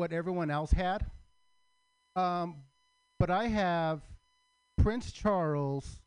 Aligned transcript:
what 0.00 0.12
everyone 0.14 0.50
else 0.50 0.72
had. 0.72 1.04
Um, 2.16 2.56
but 3.18 3.30
I 3.30 3.48
have 3.48 4.00
Prince 4.78 5.12
Charles 5.12 6.00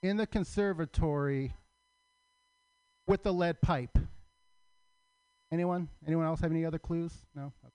in 0.00 0.16
the 0.16 0.28
conservatory 0.28 1.52
with 3.08 3.24
the 3.24 3.32
lead 3.32 3.60
pipe. 3.60 3.98
Anyone? 5.52 5.88
Anyone 6.06 6.24
else 6.24 6.40
have 6.40 6.52
any 6.52 6.64
other 6.64 6.78
clues? 6.78 7.12
No? 7.34 7.46
Okay. 7.64 7.72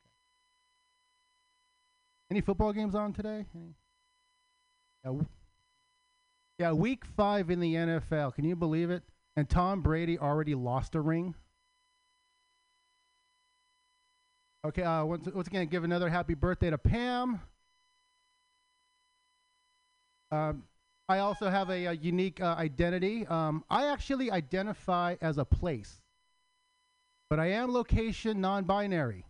Any 2.31 2.39
football 2.39 2.71
games 2.71 2.95
on 2.95 3.11
today? 3.11 3.45
Any? 3.53 3.75
Yeah, 5.03 5.09
w- 5.09 5.25
yeah, 6.57 6.71
week 6.71 7.03
five 7.03 7.49
in 7.49 7.59
the 7.59 7.73
NFL. 7.75 8.35
Can 8.35 8.45
you 8.45 8.55
believe 8.55 8.89
it? 8.89 9.03
And 9.35 9.49
Tom 9.49 9.81
Brady 9.81 10.17
already 10.17 10.55
lost 10.55 10.95
a 10.95 11.01
ring. 11.01 11.35
Okay, 14.65 14.81
uh, 14.81 15.05
once, 15.05 15.27
once 15.31 15.47
again, 15.47 15.67
give 15.67 15.83
another 15.83 16.09
happy 16.09 16.33
birthday 16.33 16.71
to 16.71 16.77
Pam. 16.79 17.39
Um, 20.31 20.63
I 21.07 21.19
also 21.19 21.51
have 21.51 21.69
a, 21.69 21.85
a 21.85 21.93
unique 21.93 22.41
uh, 22.41 22.55
identity. 22.57 23.27
Um, 23.27 23.63
I 23.69 23.85
actually 23.89 24.31
identify 24.31 25.17
as 25.21 25.37
a 25.37 25.45
place, 25.45 26.01
but 27.29 27.39
I 27.39 27.51
am 27.51 27.71
location 27.71 28.41
non 28.41 28.63
binary. 28.63 29.27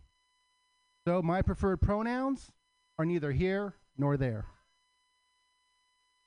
So 1.06 1.20
my 1.20 1.42
preferred 1.42 1.82
pronouns 1.82 2.50
are 2.98 3.04
neither 3.04 3.30
here 3.30 3.74
nor 3.98 4.16
there. 4.16 4.46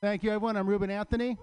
Thank 0.03 0.21
you, 0.21 0.29
everyone. 0.29 0.55
I'm 0.55 0.67
Ruben 0.67 0.91
Anthony. 0.91 1.35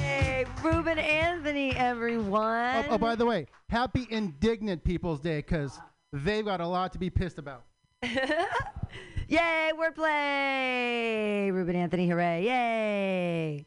Hey, 0.00 0.46
Ruben 0.62 0.98
Anthony, 0.98 1.76
everyone. 1.76 2.76
Oh, 2.76 2.92
oh, 2.92 2.98
by 2.98 3.14
the 3.14 3.26
way, 3.26 3.46
happy 3.68 4.06
Indignant 4.10 4.82
People's 4.82 5.20
Day 5.20 5.36
because 5.36 5.78
they've 6.12 6.44
got 6.44 6.60
a 6.60 6.66
lot 6.66 6.92
to 6.92 6.98
be 6.98 7.10
pissed 7.10 7.38
about. 7.38 7.64
Yay, 8.02 9.72
wordplay! 9.74 11.52
Ruben 11.52 11.76
Anthony, 11.76 12.08
hooray! 12.08 12.44
Yay! 12.44 13.66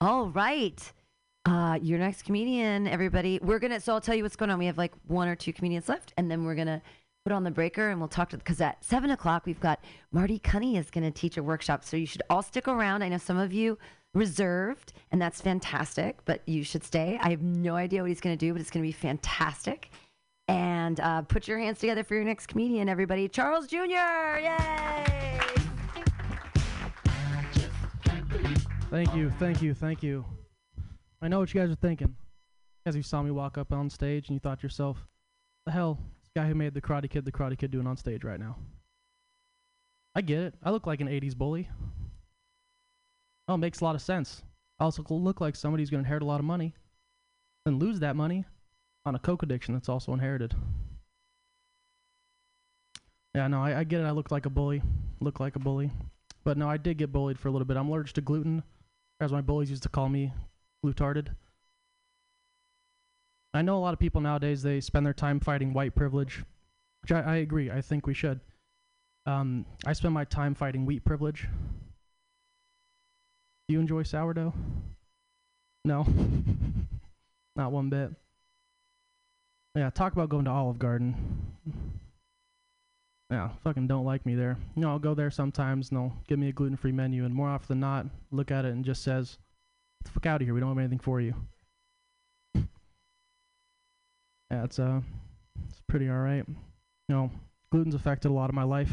All 0.00 0.28
right. 0.28 0.92
Uh, 1.46 1.78
your 1.80 1.98
next 1.98 2.22
comedian, 2.22 2.86
everybody. 2.86 3.38
We're 3.42 3.58
gonna. 3.58 3.80
So 3.80 3.94
I'll 3.94 4.00
tell 4.00 4.14
you 4.14 4.22
what's 4.22 4.36
going 4.36 4.50
on. 4.50 4.58
We 4.58 4.66
have 4.66 4.76
like 4.76 4.92
one 5.06 5.26
or 5.26 5.34
two 5.34 5.52
comedians 5.52 5.88
left, 5.88 6.12
and 6.16 6.30
then 6.30 6.44
we're 6.44 6.54
gonna 6.54 6.82
put 7.24 7.32
on 7.32 7.44
the 7.44 7.50
breaker 7.50 7.88
and 7.88 7.98
we'll 7.98 8.08
talk 8.08 8.30
to. 8.30 8.36
Because 8.36 8.60
at 8.60 8.84
seven 8.84 9.10
o'clock 9.10 9.46
we've 9.46 9.60
got 9.60 9.82
Marty 10.12 10.38
Cunny 10.38 10.76
is 10.76 10.90
gonna 10.90 11.10
teach 11.10 11.36
a 11.36 11.42
workshop. 11.42 11.84
So 11.84 11.96
you 11.96 12.06
should 12.06 12.22
all 12.28 12.42
stick 12.42 12.68
around. 12.68 13.02
I 13.02 13.08
know 13.08 13.18
some 13.18 13.38
of 13.38 13.52
you 13.52 13.78
reserved, 14.12 14.92
and 15.12 15.22
that's 15.22 15.40
fantastic. 15.40 16.18
But 16.24 16.42
you 16.46 16.62
should 16.62 16.84
stay. 16.84 17.18
I 17.22 17.30
have 17.30 17.42
no 17.42 17.74
idea 17.74 18.02
what 18.02 18.08
he's 18.08 18.20
gonna 18.20 18.36
do, 18.36 18.52
but 18.52 18.60
it's 18.60 18.70
gonna 18.70 18.82
be 18.82 18.92
fantastic. 18.92 19.90
And 20.48 21.00
uh, 21.00 21.22
put 21.22 21.48
your 21.48 21.58
hands 21.58 21.80
together 21.80 22.04
for 22.04 22.14
your 22.14 22.24
next 22.24 22.46
comedian, 22.46 22.88
everybody. 22.88 23.28
Charles 23.28 23.66
Jr. 23.66 24.38
Yay! 24.40 25.40
Thank 28.90 29.14
you, 29.14 29.30
thank 29.38 29.60
you, 29.62 29.74
thank 29.74 30.02
you. 30.02 30.24
I 31.20 31.28
know 31.28 31.40
what 31.40 31.52
you 31.52 31.60
guys 31.60 31.70
are 31.70 31.74
thinking. 31.74 32.14
As 32.84 32.94
you 32.94 33.02
saw 33.02 33.20
me 33.22 33.32
walk 33.32 33.58
up 33.58 33.72
on 33.72 33.90
stage 33.90 34.28
and 34.28 34.36
you 34.36 34.40
thought 34.40 34.60
to 34.60 34.62
yourself, 34.62 35.08
the 35.64 35.72
hell, 35.72 35.98
this 36.22 36.30
guy 36.36 36.46
who 36.46 36.54
made 36.54 36.72
the 36.72 36.80
Karate 36.80 37.10
Kid 37.10 37.24
the 37.24 37.32
Karate 37.32 37.58
Kid 37.58 37.72
doing 37.72 37.86
on 37.86 37.96
stage 37.96 38.22
right 38.22 38.38
now? 38.38 38.56
I 40.14 40.20
get 40.20 40.38
it. 40.38 40.54
I 40.62 40.70
look 40.70 40.86
like 40.86 41.00
an 41.00 41.08
80s 41.08 41.36
bully. 41.36 41.68
Oh, 43.48 43.54
it 43.54 43.58
makes 43.58 43.80
a 43.80 43.84
lot 43.84 43.96
of 43.96 44.02
sense. 44.02 44.44
I 44.78 44.84
also 44.84 45.04
look 45.08 45.40
like 45.40 45.56
somebody 45.56 45.82
who's 45.82 45.90
going 45.90 46.02
to 46.02 46.06
inherit 46.06 46.22
a 46.22 46.26
lot 46.26 46.38
of 46.38 46.46
money 46.46 46.74
and 47.64 47.82
lose 47.82 47.98
that 48.00 48.14
money 48.14 48.44
on 49.06 49.14
a 49.14 49.18
coke 49.20 49.44
addiction 49.44 49.72
that's 49.72 49.88
also 49.88 50.12
inherited. 50.12 50.52
Yeah, 53.34 53.46
no, 53.46 53.62
I, 53.62 53.78
I 53.78 53.84
get 53.84 54.00
it. 54.00 54.04
I 54.04 54.10
look 54.10 54.30
like 54.32 54.46
a 54.46 54.50
bully. 54.50 54.82
Look 55.20 55.38
like 55.38 55.54
a 55.54 55.60
bully. 55.60 55.92
But 56.44 56.58
no, 56.58 56.68
I 56.68 56.76
did 56.76 56.98
get 56.98 57.12
bullied 57.12 57.38
for 57.38 57.48
a 57.48 57.52
little 57.52 57.64
bit. 57.64 57.76
I'm 57.76 57.88
allergic 57.88 58.14
to 58.14 58.20
gluten, 58.20 58.64
as 59.20 59.32
my 59.32 59.40
bullies 59.40 59.70
used 59.70 59.84
to 59.84 59.88
call 59.88 60.08
me, 60.08 60.32
glutarded. 60.84 61.28
I 63.54 63.62
know 63.62 63.78
a 63.78 63.80
lot 63.80 63.94
of 63.94 64.00
people 64.00 64.20
nowadays, 64.20 64.62
they 64.62 64.80
spend 64.80 65.06
their 65.06 65.14
time 65.14 65.38
fighting 65.38 65.72
white 65.72 65.94
privilege, 65.94 66.42
which 67.02 67.12
I, 67.12 67.20
I 67.20 67.36
agree. 67.36 67.70
I 67.70 67.80
think 67.80 68.06
we 68.06 68.14
should. 68.14 68.40
Um, 69.24 69.64
I 69.86 69.92
spend 69.92 70.14
my 70.14 70.24
time 70.24 70.54
fighting 70.54 70.84
wheat 70.84 71.04
privilege. 71.04 71.48
Do 73.68 73.72
you 73.72 73.80
enjoy 73.80 74.02
sourdough? 74.02 74.52
No. 75.84 76.06
Not 77.56 77.72
one 77.72 77.88
bit. 77.88 78.10
Yeah, 79.76 79.90
talk 79.90 80.14
about 80.14 80.30
going 80.30 80.46
to 80.46 80.50
Olive 80.50 80.78
Garden. 80.78 81.14
Yeah, 83.30 83.50
fucking 83.62 83.86
don't 83.88 84.06
like 84.06 84.24
me 84.24 84.34
there. 84.34 84.56
You 84.74 84.80
know, 84.80 84.88
I'll 84.88 84.98
go 84.98 85.12
there 85.12 85.30
sometimes 85.30 85.90
and 85.90 85.98
they'll 85.98 86.16
give 86.26 86.38
me 86.38 86.48
a 86.48 86.52
gluten 86.52 86.78
free 86.78 86.92
menu, 86.92 87.26
and 87.26 87.34
more 87.34 87.48
often 87.48 87.66
than 87.68 87.80
not, 87.80 88.06
look 88.30 88.50
at 88.50 88.64
it 88.64 88.72
and 88.72 88.86
just 88.86 89.02
says, 89.02 89.36
the 90.04 90.10
fuck 90.10 90.24
out 90.24 90.40
of 90.40 90.46
here, 90.46 90.54
we 90.54 90.60
don't 90.60 90.70
have 90.70 90.78
anything 90.78 90.98
for 90.98 91.20
you. 91.20 91.34
yeah, 92.54 92.64
it's, 94.64 94.78
uh, 94.78 95.00
it's 95.68 95.82
pretty 95.88 96.08
alright. 96.08 96.46
You 96.48 97.14
know, 97.14 97.30
gluten's 97.70 97.94
affected 97.94 98.30
a 98.30 98.34
lot 98.34 98.48
of 98.48 98.54
my 98.54 98.62
life. 98.62 98.92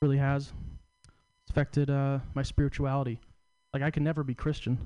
Really 0.00 0.18
has. 0.18 0.52
It's 1.42 1.50
affected, 1.50 1.90
uh, 1.90 2.20
my 2.34 2.42
spirituality. 2.42 3.20
Like, 3.74 3.82
I 3.82 3.90
can 3.90 4.02
never 4.02 4.22
be 4.22 4.34
Christian. 4.34 4.78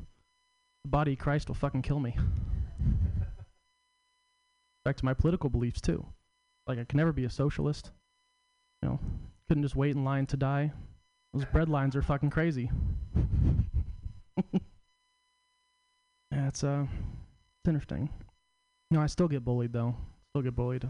The 0.83 0.91
body 0.91 1.13
of 1.13 1.19
Christ 1.21 1.47
will 1.47 1.55
fucking 1.55 1.83
kill 1.83 2.01
me. 2.01 2.17
Affects 4.89 5.03
my 5.03 5.13
political 5.13 5.51
beliefs, 5.51 5.83
too. 5.83 6.07
Like, 6.67 6.79
I 6.79 6.85
can 6.85 6.97
never 6.97 7.13
be 7.13 7.27
a 7.27 7.31
socialist. 7.31 7.91
You 8.81 8.89
know, 8.89 8.99
couldn't 9.47 9.65
just 9.65 9.77
wait 9.77 9.95
in 9.95 10.03
line 10.03 10.25
to 10.27 10.37
die. 10.39 10.73
Those 11.35 11.45
bread 11.45 11.69
lines 11.69 11.95
are 11.95 12.01
fucking 12.01 12.31
crazy. 12.31 12.71
yeah, 14.55 14.61
it's 16.49 16.65
uh, 16.65 16.87
it's 16.89 17.69
interesting. 17.69 18.09
You 18.91 18.97
know, 18.97 19.03
I 19.03 19.09
still 19.09 19.29
get 19.29 19.45
bullied 19.45 19.75
though. 19.75 19.95
Still 20.31 20.41
get 20.41 20.57
bullied. 20.57 20.89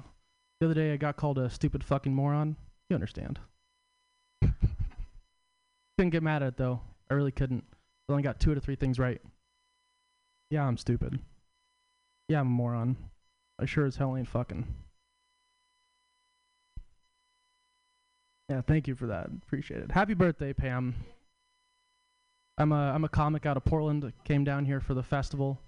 The 0.61 0.67
other 0.67 0.75
day, 0.75 0.93
I 0.93 0.97
got 0.97 1.17
called 1.17 1.39
a 1.39 1.51
stupid 1.51 1.83
fucking 1.83 2.15
moron. 2.15 2.55
You 2.89 2.95
understand? 2.95 3.41
couldn't 4.43 6.11
get 6.11 6.23
mad 6.23 6.45
at 6.45 6.51
it 6.51 6.57
though. 6.57 6.81
I 7.11 7.15
really 7.15 7.33
couldn't. 7.33 7.65
I 8.09 8.13
only 8.13 8.23
got 8.23 8.39
two 8.39 8.53
out 8.53 8.59
of 8.59 8.63
three 8.63 8.77
things 8.77 9.01
right. 9.01 9.21
Yeah, 10.53 10.65
I'm 10.65 10.77
stupid. 10.77 11.19
Yeah, 12.29 12.41
I'm 12.41 12.47
a 12.47 12.51
moron. 12.51 12.97
I 13.59 13.67
sure 13.67 13.87
as 13.87 13.97
hell 13.97 14.17
ain't 14.17 14.29
fucking. 14.29 14.67
Yeah, 18.49 18.63
thank 18.63 18.89
you 18.89 18.95
for 18.95 19.07
that. 19.09 19.29
Appreciate 19.43 19.81
it. 19.81 19.91
Happy 19.91 20.15
birthday, 20.15 20.53
Pam. 20.53 20.95
I'm 22.57 22.73
a 22.73 22.93
I'm 22.93 23.05
a 23.05 23.09
comic 23.09 23.47
out 23.47 23.57
of 23.57 23.65
Portland. 23.65 24.13
Came 24.25 24.45
down 24.45 24.65
here 24.65 24.81
for 24.81 24.95
the 24.95 25.03
festival, 25.03 25.59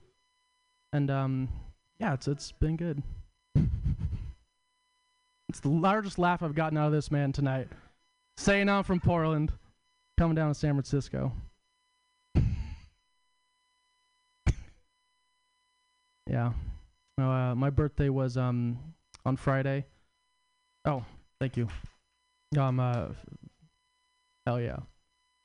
and 0.93 1.11
um, 1.11 1.49
yeah, 1.99 2.15
it's 2.15 2.27
it's 2.27 2.53
been 2.53 2.77
good. 2.77 3.03
it's 5.49 5.61
the 5.61 5.69
largest 5.69 6.19
laugh 6.19 6.43
I've 6.43 6.55
gotten 6.55 6.78
out 6.78 6.87
of 6.87 6.93
this 6.93 7.11
man 7.11 7.33
tonight. 7.33 7.69
Saying 8.39 8.69
I'm 8.69 8.84
from 8.84 9.01
Portland, 9.01 9.53
coming 10.19 10.34
down 10.34 10.49
to 10.49 10.55
San 10.55 10.72
Francisco. 10.72 11.33
yeah, 16.27 16.53
uh, 17.19 17.54
my 17.54 17.71
birthday 17.71 18.09
was 18.09 18.37
um 18.37 18.78
on 19.25 19.37
Friday. 19.37 19.87
Oh, 20.84 21.04
thank 21.41 21.56
you. 21.56 21.69
Um, 22.59 22.81
uh, 22.81 23.09
hell 24.47 24.60
yeah. 24.60 24.78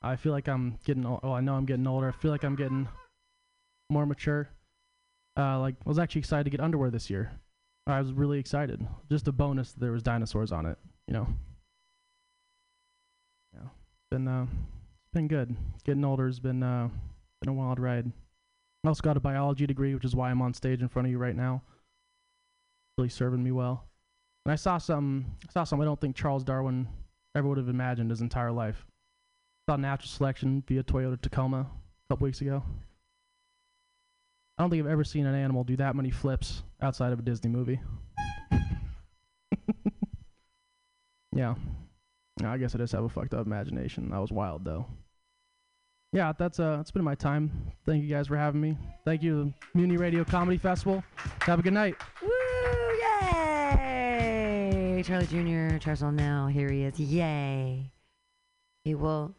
I 0.01 0.15
feel 0.15 0.31
like 0.31 0.47
I'm 0.47 0.77
getting. 0.85 1.05
Oh, 1.05 1.33
I 1.33 1.41
know 1.41 1.55
I'm 1.55 1.65
getting 1.65 1.87
older. 1.87 2.07
I 2.07 2.11
feel 2.11 2.31
like 2.31 2.43
I'm 2.43 2.55
getting 2.55 2.87
more 3.89 4.05
mature. 4.05 4.49
Uh, 5.37 5.59
like 5.59 5.75
I 5.85 5.89
was 5.89 5.99
actually 5.99 6.19
excited 6.19 6.45
to 6.45 6.49
get 6.49 6.61
underwear 6.61 6.89
this 6.89 7.09
year. 7.09 7.31
I 7.87 7.99
was 7.99 8.13
really 8.13 8.39
excited. 8.39 8.85
Just 9.11 9.27
a 9.27 9.31
bonus 9.31 9.73
that 9.73 9.79
there 9.79 9.91
was 9.91 10.03
dinosaurs 10.03 10.51
on 10.51 10.65
it. 10.65 10.77
You 11.07 11.13
know. 11.13 11.27
Yeah, 13.53 13.69
been 14.11 14.27
uh, 14.27 14.45
been 15.13 15.27
good. 15.27 15.55
Getting 15.83 16.05
older 16.05 16.27
has 16.27 16.39
been 16.39 16.63
uh, 16.63 16.89
been 17.41 17.49
a 17.49 17.53
wild 17.53 17.79
ride. 17.79 18.11
I 18.85 18.89
also 18.89 19.01
got 19.01 19.17
a 19.17 19.21
biology 19.21 19.65
degree, 19.65 19.93
which 19.93 20.05
is 20.05 20.15
why 20.15 20.29
I'm 20.29 20.41
on 20.41 20.53
stage 20.53 20.81
in 20.81 20.87
front 20.87 21.07
of 21.07 21.11
you 21.11 21.17
right 21.17 21.35
now. 21.35 21.61
Really 22.97 23.09
serving 23.09 23.43
me 23.43 23.51
well. 23.51 23.85
And 24.45 24.53
I 24.53 24.55
saw 24.55 24.77
some, 24.77 25.25
I 25.47 25.51
saw 25.51 25.63
some 25.63 25.81
I 25.81 25.85
don't 25.85 25.99
think 25.99 26.15
Charles 26.15 26.43
Darwin 26.43 26.87
ever 27.35 27.47
would 27.47 27.57
have 27.57 27.69
imagined 27.69 28.11
his 28.11 28.21
entire 28.21 28.51
life. 28.51 28.85
Saw 29.67 29.75
natural 29.75 30.07
selection 30.07 30.63
via 30.67 30.83
Toyota 30.83 31.19
Tacoma 31.19 31.61
a 31.61 32.13
couple 32.13 32.25
weeks 32.25 32.41
ago. 32.41 32.63
I 34.57 34.63
don't 34.63 34.69
think 34.69 34.83
I've 34.83 34.91
ever 34.91 35.03
seen 35.03 35.25
an 35.25 35.35
animal 35.35 35.63
do 35.63 35.75
that 35.77 35.95
many 35.95 36.11
flips 36.11 36.63
outside 36.81 37.11
of 37.11 37.19
a 37.19 37.23
Disney 37.23 37.49
movie. 37.49 37.81
Yeah, 41.35 41.55
I 42.43 42.57
guess 42.57 42.73
I 42.73 42.77
just 42.77 42.93
have 42.93 43.03
a 43.03 43.09
fucked 43.09 43.33
up 43.33 43.45
imagination. 43.45 44.09
That 44.09 44.21
was 44.21 44.31
wild 44.31 44.63
though. 44.63 44.87
Yeah, 46.15 46.31
that's 46.37 46.61
uh 46.61 46.77
that's 46.77 46.91
been 46.91 47.03
my 47.03 47.13
time. 47.13 47.51
Thank 47.85 48.01
you 48.01 48.09
guys 48.09 48.27
for 48.27 48.37
having 48.37 48.61
me. 48.61 48.77
Thank 49.03 49.21
you 49.21 49.53
Mutiny 49.73 49.97
Radio 49.97 50.23
Comedy 50.23 50.57
Festival. 50.57 51.03
Have 51.41 51.59
a 51.59 51.61
good 51.61 51.73
night. 51.73 51.95
Woo! 52.21 52.29
Yay! 53.01 55.03
Charlie 55.05 55.27
Jr. 55.27 55.77
Charles 55.77 56.03
now. 56.03 56.47
Here 56.47 56.71
he 56.71 56.83
is. 56.83 56.97
Yay. 56.97 57.91
He 58.85 58.95
will. 58.95 59.35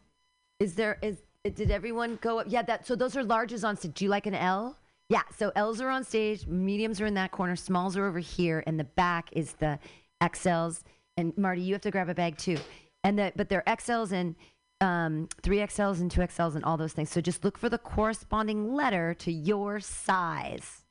Is 0.59 0.75
there 0.75 0.99
is 1.01 1.23
did 1.43 1.71
everyone 1.71 2.19
go 2.21 2.41
up? 2.41 2.45
Yeah, 2.47 2.61
that 2.61 2.85
so 2.85 2.95
those 2.95 3.17
are 3.17 3.23
larges 3.23 3.67
on 3.67 3.75
stage. 3.75 3.95
Do 3.95 4.05
you 4.05 4.11
like 4.11 4.27
an 4.27 4.35
L? 4.35 4.77
Yeah, 5.09 5.23
so 5.35 5.51
L's 5.55 5.81
are 5.81 5.89
on 5.89 6.03
stage, 6.03 6.45
mediums 6.45 7.01
are 7.01 7.07
in 7.07 7.15
that 7.15 7.31
corner, 7.31 7.55
smalls 7.55 7.97
are 7.97 8.05
over 8.05 8.19
here, 8.19 8.63
and 8.67 8.79
the 8.79 8.83
back 8.83 9.29
is 9.31 9.53
the 9.53 9.79
XLs. 10.21 10.83
And 11.15 11.35
Marty, 11.37 11.61
you 11.61 11.73
have 11.73 11.81
to 11.81 11.91
grab 11.91 12.09
a 12.09 12.13
bag 12.13 12.37
too. 12.37 12.59
And 13.03 13.17
the 13.17 13.31
but 13.35 13.49
they're 13.49 13.63
XLs 13.65 14.11
and 14.11 14.35
um, 14.81 15.27
three 15.41 15.57
XLs 15.57 15.99
and 15.99 16.11
two 16.11 16.21
XLs 16.21 16.55
and 16.55 16.63
all 16.63 16.77
those 16.77 16.93
things. 16.93 17.09
So 17.09 17.21
just 17.21 17.43
look 17.43 17.57
for 17.57 17.69
the 17.69 17.77
corresponding 17.77 18.73
letter 18.73 19.13
to 19.15 19.31
your 19.31 19.79
size. 19.79 20.83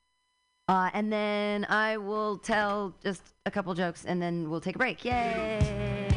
Uh, 0.68 0.90
and 0.92 1.12
then 1.12 1.64
I 1.68 1.96
will 1.96 2.38
tell 2.38 2.94
just 3.02 3.22
a 3.44 3.50
couple 3.50 3.72
jokes 3.74 4.04
and 4.04 4.20
then 4.20 4.50
we'll 4.50 4.60
take 4.60 4.74
a 4.74 4.78
break. 4.78 5.04
Yay! 5.04 6.08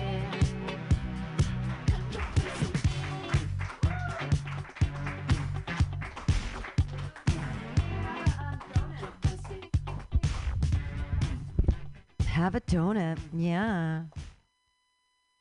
Have 12.25 12.55
a 12.55 12.61
donut. 12.61 13.19
Yeah. 13.33 14.03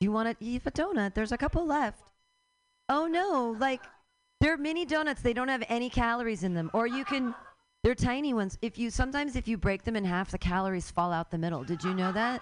You 0.00 0.10
want 0.10 0.28
to 0.28 0.44
eat 0.44 0.62
a 0.66 0.70
donut? 0.70 1.14
There's 1.14 1.32
a 1.32 1.38
couple 1.38 1.64
left. 1.64 2.07
Oh 2.88 3.06
no, 3.06 3.56
like 3.58 3.82
they're 4.40 4.56
mini 4.56 4.84
donuts. 4.84 5.22
They 5.22 5.32
don't 5.32 5.48
have 5.48 5.64
any 5.68 5.90
calories 5.90 6.42
in 6.44 6.54
them. 6.54 6.70
Or 6.72 6.86
you 6.86 7.04
can 7.04 7.34
they're 7.84 7.94
tiny 7.94 8.34
ones. 8.34 8.58
If 8.62 8.78
you 8.78 8.90
sometimes 8.90 9.36
if 9.36 9.46
you 9.46 9.56
break 9.56 9.84
them 9.84 9.96
in 9.96 10.04
half, 10.04 10.30
the 10.30 10.38
calories 10.38 10.90
fall 10.90 11.12
out 11.12 11.30
the 11.30 11.38
middle. 11.38 11.64
Did 11.64 11.84
you 11.84 11.94
know 11.94 12.12
that? 12.12 12.40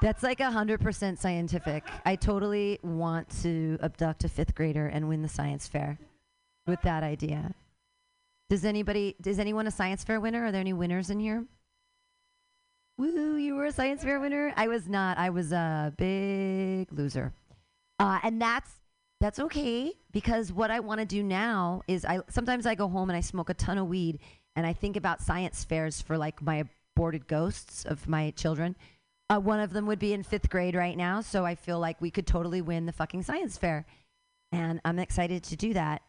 That's 0.00 0.22
like 0.22 0.40
a 0.40 0.50
hundred 0.50 0.80
percent 0.80 1.18
scientific. 1.18 1.84
I 2.04 2.16
totally 2.16 2.78
want 2.82 3.28
to 3.42 3.78
abduct 3.82 4.24
a 4.24 4.28
fifth 4.28 4.54
grader 4.54 4.86
and 4.86 5.08
win 5.08 5.22
the 5.22 5.28
science 5.28 5.66
fair 5.68 5.98
with 6.66 6.80
that 6.82 7.02
idea. 7.02 7.54
Does 8.48 8.64
anybody? 8.64 9.14
Is 9.24 9.38
anyone 9.38 9.66
a 9.66 9.70
science 9.70 10.02
fair 10.02 10.18
winner? 10.18 10.44
Are 10.44 10.52
there 10.52 10.60
any 10.60 10.72
winners 10.72 11.10
in 11.10 11.20
here? 11.20 11.44
Woo! 12.98 13.36
You 13.36 13.54
were 13.54 13.66
a 13.66 13.72
science 13.72 14.02
fair 14.02 14.18
winner. 14.20 14.52
I 14.56 14.68
was 14.68 14.88
not. 14.88 15.18
I 15.18 15.30
was 15.30 15.52
a 15.52 15.92
big 15.96 16.92
loser. 16.92 17.32
Uh, 17.98 18.18
and 18.22 18.40
that's 18.40 18.70
that's 19.20 19.38
okay 19.38 19.92
because 20.12 20.52
what 20.52 20.70
I 20.70 20.80
want 20.80 21.00
to 21.00 21.06
do 21.06 21.22
now 21.22 21.82
is 21.86 22.04
I 22.04 22.20
sometimes 22.30 22.66
I 22.66 22.74
go 22.74 22.88
home 22.88 23.10
and 23.10 23.16
I 23.16 23.20
smoke 23.20 23.50
a 23.50 23.54
ton 23.54 23.78
of 23.78 23.86
weed 23.86 24.18
and 24.56 24.66
I 24.66 24.72
think 24.72 24.96
about 24.96 25.20
science 25.20 25.62
fairs 25.62 26.00
for 26.00 26.16
like 26.16 26.42
my 26.42 26.64
aborted 26.96 27.28
ghosts 27.28 27.84
of 27.84 28.08
my 28.08 28.30
children. 28.30 28.76
Uh, 29.28 29.38
one 29.38 29.60
of 29.60 29.72
them 29.72 29.86
would 29.86 29.98
be 29.98 30.12
in 30.12 30.22
fifth 30.22 30.50
grade 30.50 30.74
right 30.74 30.96
now, 30.96 31.20
so 31.20 31.44
I 31.44 31.54
feel 31.54 31.78
like 31.78 32.00
we 32.00 32.10
could 32.10 32.26
totally 32.26 32.60
win 32.60 32.86
the 32.86 32.92
fucking 32.92 33.22
science 33.22 33.56
fair, 33.56 33.86
and 34.50 34.80
I'm 34.84 34.98
excited 34.98 35.44
to 35.44 35.56
do 35.56 35.72
that. 35.74 36.02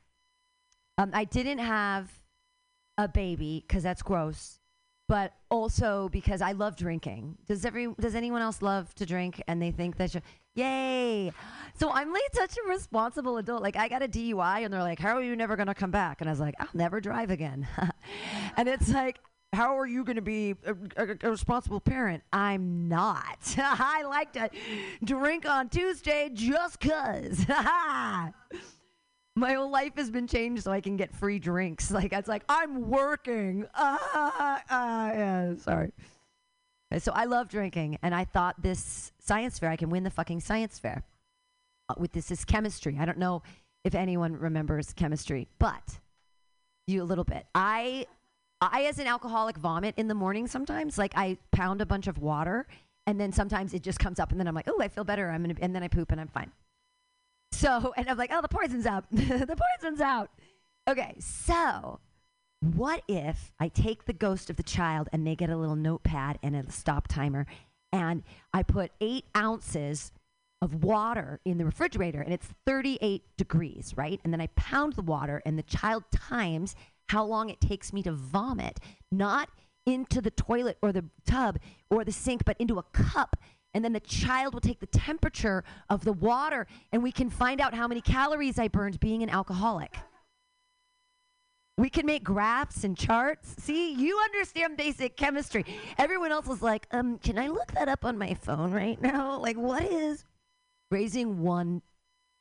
Um, 0.98 1.12
I 1.14 1.26
didn't 1.26 1.60
have 1.60 2.10
a 2.98 3.08
baby 3.08 3.64
because 3.68 3.84
that's 3.84 4.02
gross, 4.02 4.60
but 5.08 5.34
also 5.50 6.10
because 6.10 6.42
I 6.42 6.54
love 6.54 6.76
drinking. 6.76 7.38
Does 7.46 7.64
every 7.64 7.94
does 8.00 8.16
anyone 8.16 8.42
else 8.42 8.62
love 8.62 8.94
to 8.96 9.06
drink 9.06 9.42
and 9.48 9.62
they 9.62 9.72
think 9.72 9.98
that 9.98 10.16
you 10.16 10.22
yay? 10.56 11.32
So 11.80 11.90
I'm 11.92 12.12
like 12.14 12.22
such 12.34 12.58
a 12.58 12.70
responsible 12.70 13.38
adult. 13.38 13.62
Like 13.64 13.76
I 13.76 13.88
got 13.88 14.04
a 14.04 14.08
DUI 14.08 14.64
and 14.64 14.74
they're 14.74 14.84
like, 14.84 15.00
"How 15.00 15.18
are 15.18 15.24
you 15.24 15.36
never 15.36 15.56
gonna 15.56 15.74
come 15.74 15.92
back?" 15.92 16.22
And 16.22 16.30
I 16.30 16.34
was 16.34 16.40
like, 16.40 16.56
"I'll 16.60 16.68
never 16.74 17.02
drive 17.02 17.32
again." 17.32 17.68
and 18.58 18.68
it's 18.68 18.90
like, 18.90 19.20
how 19.54 19.78
are 19.78 19.86
you 19.86 20.04
going 20.04 20.16
to 20.16 20.22
be 20.22 20.56
a, 20.66 20.76
a, 20.96 21.16
a 21.24 21.30
responsible 21.30 21.82
parent? 21.82 22.24
I'm 22.32 22.88
not. 22.88 23.56
I 23.58 24.04
like 24.04 24.32
to 24.34 24.50
drink 25.04 25.46
on 25.46 25.70
Tuesday 25.70 26.30
just 26.34 26.80
cause. 26.80 27.46
My 29.36 29.54
whole 29.54 29.72
life 29.72 29.94
has 29.96 30.10
been 30.10 30.28
changed 30.28 30.64
so 30.64 30.72
I 30.72 30.82
can 30.82 30.98
get 30.98 31.14
free 31.14 31.40
drinks. 31.40 31.92
Like 31.92 32.14
it's 32.14 32.28
like 32.28 32.44
I'm 32.48 32.90
working. 32.90 33.66
Ah, 33.76 34.62
yeah, 34.70 35.56
sorry. 35.58 35.92
So 37.00 37.12
I 37.14 37.26
love 37.26 37.48
drinking, 37.48 37.98
and 38.02 38.14
I 38.14 38.26
thought 38.26 38.62
this 38.62 39.14
science 39.20 39.60
fair, 39.60 39.70
I 39.70 39.78
can 39.78 39.90
win 39.90 40.04
the 40.04 40.10
fucking 40.10 40.42
science 40.42 40.78
fair 40.78 41.04
uh, 41.90 41.94
with 41.98 42.12
this 42.12 42.32
is 42.32 42.44
chemistry. 42.44 42.98
I 43.00 43.06
don't 43.06 43.18
know 43.18 43.44
if 43.84 43.96
anyone 43.96 44.38
remembers 44.38 44.94
chemistry, 44.94 45.48
but 45.58 46.00
you 46.88 47.02
a 47.02 47.06
little 47.06 47.24
bit. 47.24 47.46
I 47.56 48.06
I 48.60 48.84
as 48.84 49.00
an 49.00 49.08
alcoholic 49.08 49.58
vomit 49.58 49.96
in 49.98 50.08
the 50.08 50.14
morning 50.14 50.48
sometimes. 50.48 50.98
Like 50.98 51.14
I 51.16 51.38
pound 51.52 51.82
a 51.82 51.86
bunch 51.86 52.08
of 52.08 52.18
water 52.20 52.68
and 53.08 53.20
then 53.20 53.32
sometimes 53.32 53.74
it 53.74 53.82
just 53.82 54.00
comes 54.00 54.20
up 54.20 54.32
and 54.32 54.40
then 54.40 54.48
I'm 54.48 54.56
like, 54.56 54.68
"Oh, 54.68 54.82
I 54.82 54.88
feel 54.88 55.04
better." 55.04 55.30
I'm 55.30 55.44
to 55.44 55.56
and 55.62 55.76
then 55.76 55.84
I 55.84 55.88
poop 55.88 56.12
and 56.12 56.22
I'm 56.22 56.28
fine. 56.28 56.52
So, 57.52 57.94
and 57.98 58.10
I'm 58.10 58.18
like, 58.18 58.32
"Oh, 58.34 58.42
the 58.42 58.48
poison's 58.48 58.86
out. 58.86 59.06
the 59.12 59.58
poison's 59.80 60.02
out." 60.02 60.30
Okay, 60.88 61.16
so 61.20 62.00
what 62.62 63.02
if 63.08 63.52
I 63.60 63.68
take 63.68 64.06
the 64.06 64.14
ghost 64.14 64.50
of 64.50 64.56
the 64.56 64.64
child 64.64 65.10
and 65.12 65.26
they 65.26 65.36
get 65.36 65.50
a 65.50 65.58
little 65.58 65.76
notepad 65.76 66.38
and 66.44 66.56
a 66.56 66.72
stop 66.72 67.08
timer 67.08 67.46
and 67.92 68.24
I 68.54 68.64
put 68.64 68.92
8 69.02 69.26
ounces 69.36 70.12
of 70.62 70.84
water 70.84 71.40
in 71.44 71.58
the 71.58 71.66
refrigerator 71.66 72.22
and 72.22 72.34
it's 72.34 72.48
38 72.68 73.24
degrees, 73.36 73.94
right? 73.98 74.22
And 74.24 74.32
then 74.32 74.40
I 74.40 74.48
pound 74.56 74.94
the 74.94 75.02
water 75.02 75.42
and 75.44 75.58
the 75.58 75.64
child 75.64 76.04
times 76.12 76.76
how 77.10 77.26
long 77.26 77.50
it 77.50 77.60
takes 77.60 77.92
me 77.92 78.04
to 78.04 78.12
vomit, 78.12 78.80
not 79.12 79.50
into 79.86 80.22
the 80.22 80.32
toilet 80.32 80.78
or 80.84 80.92
the 80.92 81.06
tub 81.26 81.58
or 81.90 82.06
the 82.06 82.12
sink, 82.12 82.46
but 82.46 82.58
into 82.60 82.78
a 82.78 82.84
cup. 82.94 83.38
And 83.74 83.84
then 83.84 83.94
the 83.94 84.00
child 84.00 84.54
will 84.54 84.62
take 84.62 84.80
the 84.80 84.86
temperature 84.86 85.64
of 85.90 86.04
the 86.06 86.14
water 86.14 86.68
and 86.92 87.02
we 87.02 87.12
can 87.12 87.32
find 87.32 87.60
out 87.60 87.74
how 87.74 87.88
many 87.88 88.02
calories 88.02 88.60
I 88.60 88.68
burned 88.68 89.00
being 89.00 89.24
an 89.24 89.30
alcoholic. 89.30 89.98
We 91.78 91.90
can 91.90 92.06
make 92.06 92.24
graphs 92.24 92.84
and 92.84 92.98
charts. 92.98 93.56
See, 93.60 93.94
you 93.94 94.20
understand 94.20 94.78
basic 94.78 95.18
chemistry. 95.18 95.66
Everyone 95.98 96.32
else 96.32 96.48
is 96.48 96.62
like, 96.62 96.88
um, 96.92 97.18
can 97.18 97.40
I 97.40 97.48
look 97.48 97.72
that 97.74 97.88
up 97.88 98.06
on 98.06 98.18
my 98.18 98.34
phone 98.34 98.72
right 98.72 99.02
now? 99.02 99.40
Like, 99.40 99.58
what 99.58 99.84
is 99.84 100.26
raising 100.90 101.42
one 101.42 101.82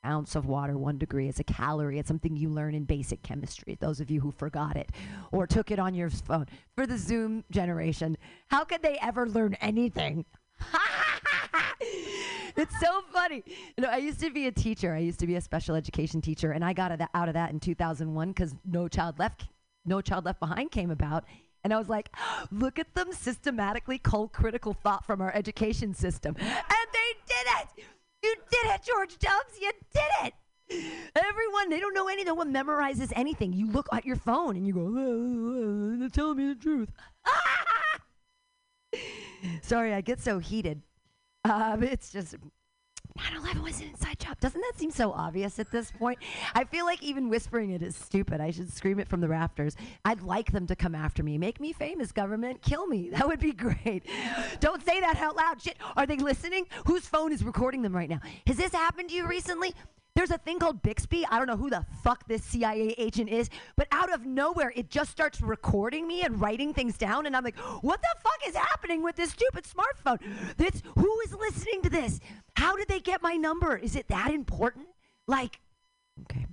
ounce 0.05 0.35
of 0.35 0.47
water, 0.47 0.77
one 0.79 0.99
degree 0.99 1.29
is 1.29 1.38
a 1.41 1.44
calorie. 1.44 1.99
It's 1.99 2.09
something 2.09 2.37
you 2.37 2.49
learn 2.49 2.75
in 2.75 2.85
basic 2.85 3.23
chemistry. 3.23 3.77
Those 3.81 4.00
of 4.00 4.11
you 4.11 4.21
who 4.21 4.31
forgot 4.31 4.77
it 4.77 4.91
or 5.31 5.47
took 5.47 5.71
it 5.71 5.79
on 5.79 5.94
your 5.94 6.11
phone. 6.11 6.47
For 6.75 6.87
the 6.87 6.99
Zoom 6.99 7.44
generation, 7.50 8.17
how 8.49 8.65
could 8.65 8.83
they 8.83 8.99
ever 9.00 9.29
learn 9.29 9.55
anything? 9.61 10.25
it's 12.56 12.79
so 12.81 13.02
funny. 13.12 13.43
You 13.76 13.85
know, 13.85 13.88
I 13.88 13.99
used 13.99 14.21
to 14.21 14.30
be 14.30 14.47
a 14.47 14.52
teacher. 14.52 14.95
I 14.95 14.99
used 14.99 15.21
to 15.21 15.26
be 15.26 15.37
a 15.37 15.40
special 15.40 15.75
education 15.75 16.21
teacher, 16.21 16.52
and 16.52 16.64
I 16.64 16.73
got 16.73 16.92
out 17.14 17.28
of 17.28 17.35
that 17.35 17.50
in 17.50 17.61
2001 17.61 18.28
because 18.28 18.54
No 18.64 18.88
Child 18.88 19.19
Left, 19.19 19.47
No 19.85 20.00
Child 20.00 20.25
Left 20.25 20.40
Behind 20.40 20.71
came 20.71 20.90
about. 20.90 21.25
And 21.62 21.75
I 21.75 21.78
was 21.78 21.88
like, 21.88 22.11
look 22.50 22.78
at 22.78 22.95
them 22.95 23.12
systematically 23.12 23.99
cull 23.99 24.28
critical 24.28 24.73
thought 24.73 25.04
from 25.04 25.21
our 25.21 25.35
education 25.35 25.95
system. 25.95 26.37
And 26.38 26.88
they 26.92 27.12
did 27.26 27.47
it! 27.61 27.85
You 28.23 28.35
did 28.50 28.71
it, 28.75 28.83
George 28.83 29.19
Dubs! 29.19 29.59
You 29.61 29.73
did 29.92 30.26
it! 30.26 30.35
Everyone, 31.16 31.69
they 31.69 31.80
don't 31.80 31.95
know 31.95 32.07
anything. 32.09 32.26
No 32.26 32.35
one 32.35 32.52
memorizes 32.52 33.12
anything. 33.16 33.52
You 33.52 33.71
look 33.71 33.88
at 33.92 34.04
your 34.04 34.16
phone 34.16 34.57
and 34.57 34.66
you 34.66 34.73
go, 34.73 34.83
oh, 34.83 36.04
oh, 36.04 36.09
tell 36.09 36.35
me 36.35 36.49
the 36.49 36.54
truth. 36.54 36.90
Sorry, 39.62 39.95
I 39.95 40.00
get 40.00 40.21
so 40.21 40.38
heated. 40.38 40.83
Um, 41.44 41.82
it's 41.82 42.11
just 42.12 42.37
9/11 43.18 43.62
was 43.62 43.80
an 43.80 43.88
inside 43.88 44.18
job. 44.18 44.38
Doesn't 44.40 44.61
that 44.61 44.73
seem 44.76 44.90
so 44.90 45.12
obvious 45.12 45.59
at 45.59 45.70
this 45.70 45.90
point? 45.90 46.18
I 46.54 46.64
feel 46.64 46.85
like 46.85 47.02
even 47.02 47.28
whispering 47.28 47.70
it 47.70 47.82
is 47.82 47.97
stupid. 47.97 48.40
I 48.40 48.50
should 48.50 48.73
scream 48.73 49.00
it 49.00 49.09
from 49.09 49.20
the 49.20 49.28
rafters. 49.28 49.76
I'd 50.04 50.23
like 50.23 50.52
them 50.52 50.66
to 50.68 50.76
come 50.76 50.94
after 50.94 51.23
me. 51.23 51.38
Make 51.38 51.61
me 51.61 51.73
famous, 51.73 52.12
government. 52.12 52.62
Kill 52.62 52.87
me. 52.87 53.11
That 53.11 53.26
would 53.26 53.40
be 53.40 53.52
great. 53.66 54.04
Don't 54.61 54.85
say 54.85 55.00
that 55.00 55.16
out 55.16 55.37
loud. 55.37 55.61
Shit. 55.61 55.76
Are 55.97 56.06
they 56.06 56.16
listening? 56.16 56.66
Whose 56.87 57.06
phone 57.06 57.32
is 57.32 57.42
recording 57.42 57.82
them 57.82 57.94
right 57.94 58.09
now? 58.09 58.20
Has 58.47 58.56
this 58.56 58.73
happened 58.73 59.09
to 59.11 59.14
you 59.14 59.26
recently? 59.26 59.75
There's 60.17 60.31
a 60.31 60.38
thing 60.38 60.59
called 60.59 60.83
Bixby. 60.83 61.25
I 61.31 61.38
don't 61.38 61.47
know 61.47 61.57
who 61.57 61.71
the 61.71 61.85
fuck 62.02 62.26
this 62.26 62.43
CIA 62.45 62.95
agent 62.99 63.31
is, 63.31 63.49
but 63.76 63.87
out 63.93 64.12
of 64.12 64.26
nowhere, 64.26 64.73
it 64.75 64.90
just 64.90 65.11
starts 65.11 65.40
recording 65.40 66.07
me 66.07 66.23
and 66.23 66.40
writing 66.40 66.75
things 66.75 66.99
down. 66.99 67.26
And 67.26 67.37
I'm 67.37 67.45
like, 67.45 67.57
what 67.59 68.00
the 68.02 68.09
fuck 68.23 68.49
is 68.49 68.57
happening 68.57 69.02
with 69.02 69.17
this 69.17 69.31
stupid 69.31 69.64
smartphone? 69.64 70.19
This, 70.57 70.83
who 70.97 71.21
is 71.21 71.35
listening 71.35 71.83
to 71.83 71.90
this? 71.90 72.21
How 72.57 72.76
did 72.76 72.88
they 72.88 73.00
get 73.00 73.23
my 73.23 73.37
number? 73.37 73.76
Is 73.76 73.95
it 73.95 74.09
that 74.09 74.33
important? 74.33 74.88
Like, 75.29 75.61
okay. 76.23 76.47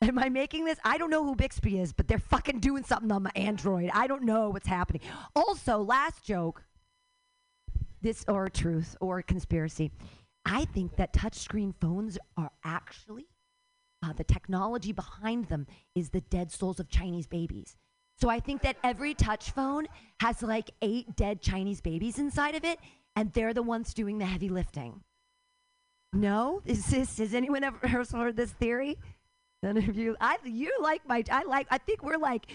Am 0.00 0.18
I 0.18 0.30
making 0.30 0.64
this? 0.64 0.78
I 0.84 0.98
don't 0.98 1.10
know 1.10 1.24
who 1.24 1.36
Bixby 1.36 1.78
is, 1.78 1.92
but 1.92 2.08
they're 2.08 2.18
fucking 2.18 2.58
doing 2.58 2.84
something 2.84 3.12
on 3.12 3.22
my 3.22 3.30
Android. 3.36 3.90
I 3.94 4.06
don't 4.06 4.24
know 4.24 4.48
what's 4.50 4.66
happening. 4.66 5.02
Also, 5.36 5.78
last 5.78 6.24
joke 6.24 6.64
this 8.00 8.24
or 8.26 8.48
truth 8.48 8.96
or 9.00 9.22
conspiracy. 9.22 9.92
I 10.44 10.64
think 10.66 10.96
that 10.96 11.12
touchscreen 11.12 11.74
phones 11.80 12.18
are 12.36 12.50
actually 12.64 13.26
uh, 14.02 14.12
the 14.12 14.24
technology 14.24 14.92
behind 14.92 15.46
them 15.46 15.66
is 15.94 16.10
the 16.10 16.20
dead 16.22 16.50
souls 16.50 16.80
of 16.80 16.88
Chinese 16.88 17.26
babies. 17.26 17.76
So 18.20 18.28
I 18.28 18.40
think 18.40 18.62
that 18.62 18.76
every 18.82 19.14
touch 19.14 19.52
phone 19.52 19.86
has 20.20 20.42
like 20.42 20.70
eight 20.82 21.16
dead 21.16 21.40
Chinese 21.40 21.80
babies 21.80 22.18
inside 22.18 22.54
of 22.54 22.64
it, 22.64 22.78
and 23.16 23.32
they're 23.32 23.54
the 23.54 23.62
ones 23.62 23.94
doing 23.94 24.18
the 24.18 24.26
heavy 24.26 24.48
lifting. 24.48 25.02
No, 26.12 26.62
is 26.66 26.86
this? 26.86 27.18
Has 27.18 27.34
anyone 27.34 27.64
ever 27.64 27.88
heard 27.88 28.36
this 28.36 28.52
theory? 28.52 28.98
None 29.62 29.76
of 29.76 29.96
you. 29.96 30.16
I 30.20 30.38
you 30.44 30.72
like 30.80 31.06
my. 31.06 31.22
I 31.30 31.44
like. 31.44 31.68
I 31.70 31.78
think 31.78 32.02
we're 32.02 32.16
like. 32.16 32.46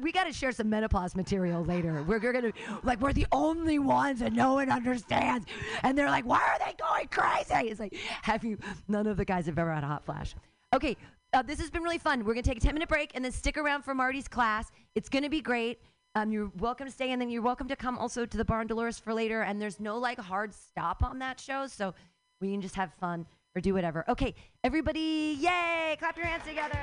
We 0.00 0.12
got 0.12 0.24
to 0.24 0.32
share 0.32 0.52
some 0.52 0.70
menopause 0.70 1.16
material 1.16 1.64
later. 1.64 2.04
We're, 2.06 2.20
we're 2.20 2.32
gonna 2.32 2.52
like 2.84 3.00
we're 3.00 3.12
the 3.12 3.26
only 3.32 3.80
ones 3.80 4.20
that 4.20 4.32
no 4.32 4.54
one 4.54 4.70
understands, 4.70 5.46
and 5.82 5.98
they're 5.98 6.08
like, 6.08 6.24
why 6.24 6.38
are 6.38 6.58
they 6.60 6.74
going 6.78 7.08
crazy? 7.08 7.68
It's 7.68 7.80
like, 7.80 7.96
have 8.22 8.44
you? 8.44 8.58
None 8.86 9.08
of 9.08 9.16
the 9.16 9.24
guys 9.24 9.46
have 9.46 9.58
ever 9.58 9.74
had 9.74 9.82
a 9.82 9.88
hot 9.88 10.04
flash. 10.04 10.36
Okay, 10.72 10.96
uh, 11.32 11.42
this 11.42 11.58
has 11.58 11.68
been 11.68 11.82
really 11.82 11.98
fun. 11.98 12.24
We're 12.24 12.34
gonna 12.34 12.44
take 12.44 12.58
a 12.58 12.60
ten 12.60 12.74
minute 12.74 12.88
break 12.88 13.10
and 13.14 13.24
then 13.24 13.32
stick 13.32 13.58
around 13.58 13.82
for 13.82 13.92
Marty's 13.92 14.28
class. 14.28 14.70
It's 14.94 15.08
gonna 15.08 15.28
be 15.28 15.40
great. 15.40 15.80
Um, 16.14 16.30
you're 16.30 16.52
welcome 16.58 16.86
to 16.86 16.92
stay, 16.92 17.10
and 17.10 17.20
then 17.20 17.28
you're 17.28 17.42
welcome 17.42 17.66
to 17.68 17.76
come 17.76 17.98
also 17.98 18.24
to 18.24 18.36
the 18.36 18.44
Bar 18.44 18.60
on 18.60 18.68
Dolores 18.68 19.00
for 19.00 19.12
later. 19.12 19.42
And 19.42 19.60
there's 19.60 19.80
no 19.80 19.98
like 19.98 20.20
hard 20.20 20.54
stop 20.54 21.02
on 21.02 21.18
that 21.18 21.40
show, 21.40 21.66
so 21.66 21.92
we 22.40 22.52
can 22.52 22.60
just 22.60 22.76
have 22.76 22.92
fun 23.00 23.26
or 23.54 23.60
do 23.60 23.74
whatever. 23.74 24.04
Okay, 24.08 24.34
everybody, 24.64 25.36
yay! 25.38 25.96
Clap 25.98 26.16
your 26.16 26.26
hands 26.26 26.44
together. 26.44 26.78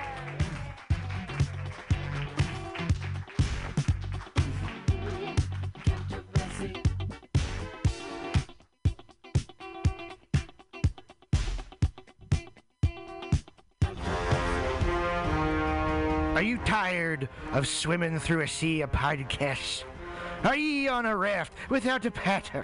Are 16.35 16.43
you 16.43 16.57
tired 16.59 17.27
of 17.51 17.67
swimming 17.67 18.17
through 18.17 18.41
a 18.41 18.47
sea 18.47 18.81
of 18.81 18.91
podcasts? 18.93 19.83
Are 20.45 20.55
ye 20.55 20.87
on 20.87 21.05
a 21.05 21.17
raft 21.17 21.51
without 21.69 22.05
a 22.05 22.11
paddle? 22.11 22.63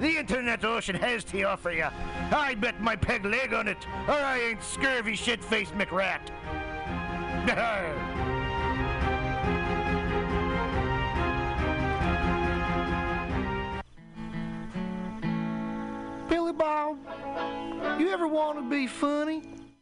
the 0.01 0.17
internet 0.17 0.65
ocean 0.65 0.95
has 0.95 1.23
to 1.23 1.43
offer 1.43 1.71
you. 1.71 1.85
I 2.31 2.55
bet 2.55 2.81
my 2.81 2.95
peg 2.95 3.23
leg 3.23 3.53
on 3.53 3.67
it, 3.67 3.85
or 4.07 4.15
I 4.15 4.39
ain't 4.39 4.63
scurvy 4.63 5.15
shit-faced 5.15 5.75
McRat. 5.75 6.21
Billy 16.29 16.53
Bob, 16.53 16.97
you 17.99 18.09
ever 18.09 18.27
want 18.27 18.57
to 18.57 18.67
be 18.67 18.87
funny? 18.87 19.43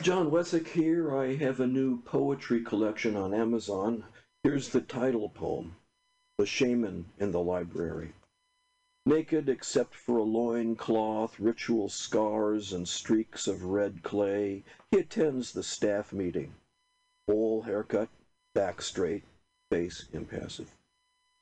John 0.00 0.30
Wessex 0.30 0.70
here. 0.70 1.16
I 1.16 1.34
have 1.36 1.58
a 1.58 1.66
new 1.66 2.00
poetry 2.02 2.62
collection 2.62 3.16
on 3.16 3.34
Amazon. 3.34 4.04
Here's 4.44 4.68
the 4.68 4.82
title 4.82 5.28
poem 5.28 5.74
The 6.38 6.46
Shaman 6.46 7.06
in 7.18 7.32
the 7.32 7.40
Library. 7.40 8.12
Naked 9.10 9.48
except 9.48 9.96
for 9.96 10.18
a 10.18 10.22
loin 10.22 10.76
cloth, 10.76 11.40
ritual 11.40 11.88
scars, 11.88 12.72
and 12.72 12.86
streaks 12.86 13.48
of 13.48 13.64
red 13.64 14.04
clay, 14.04 14.62
he 14.92 15.00
attends 15.00 15.50
the 15.50 15.64
staff 15.64 16.12
meeting. 16.12 16.54
Bowl 17.26 17.62
haircut, 17.62 18.08
back 18.54 18.80
straight, 18.80 19.24
face 19.68 20.06
impassive. 20.12 20.76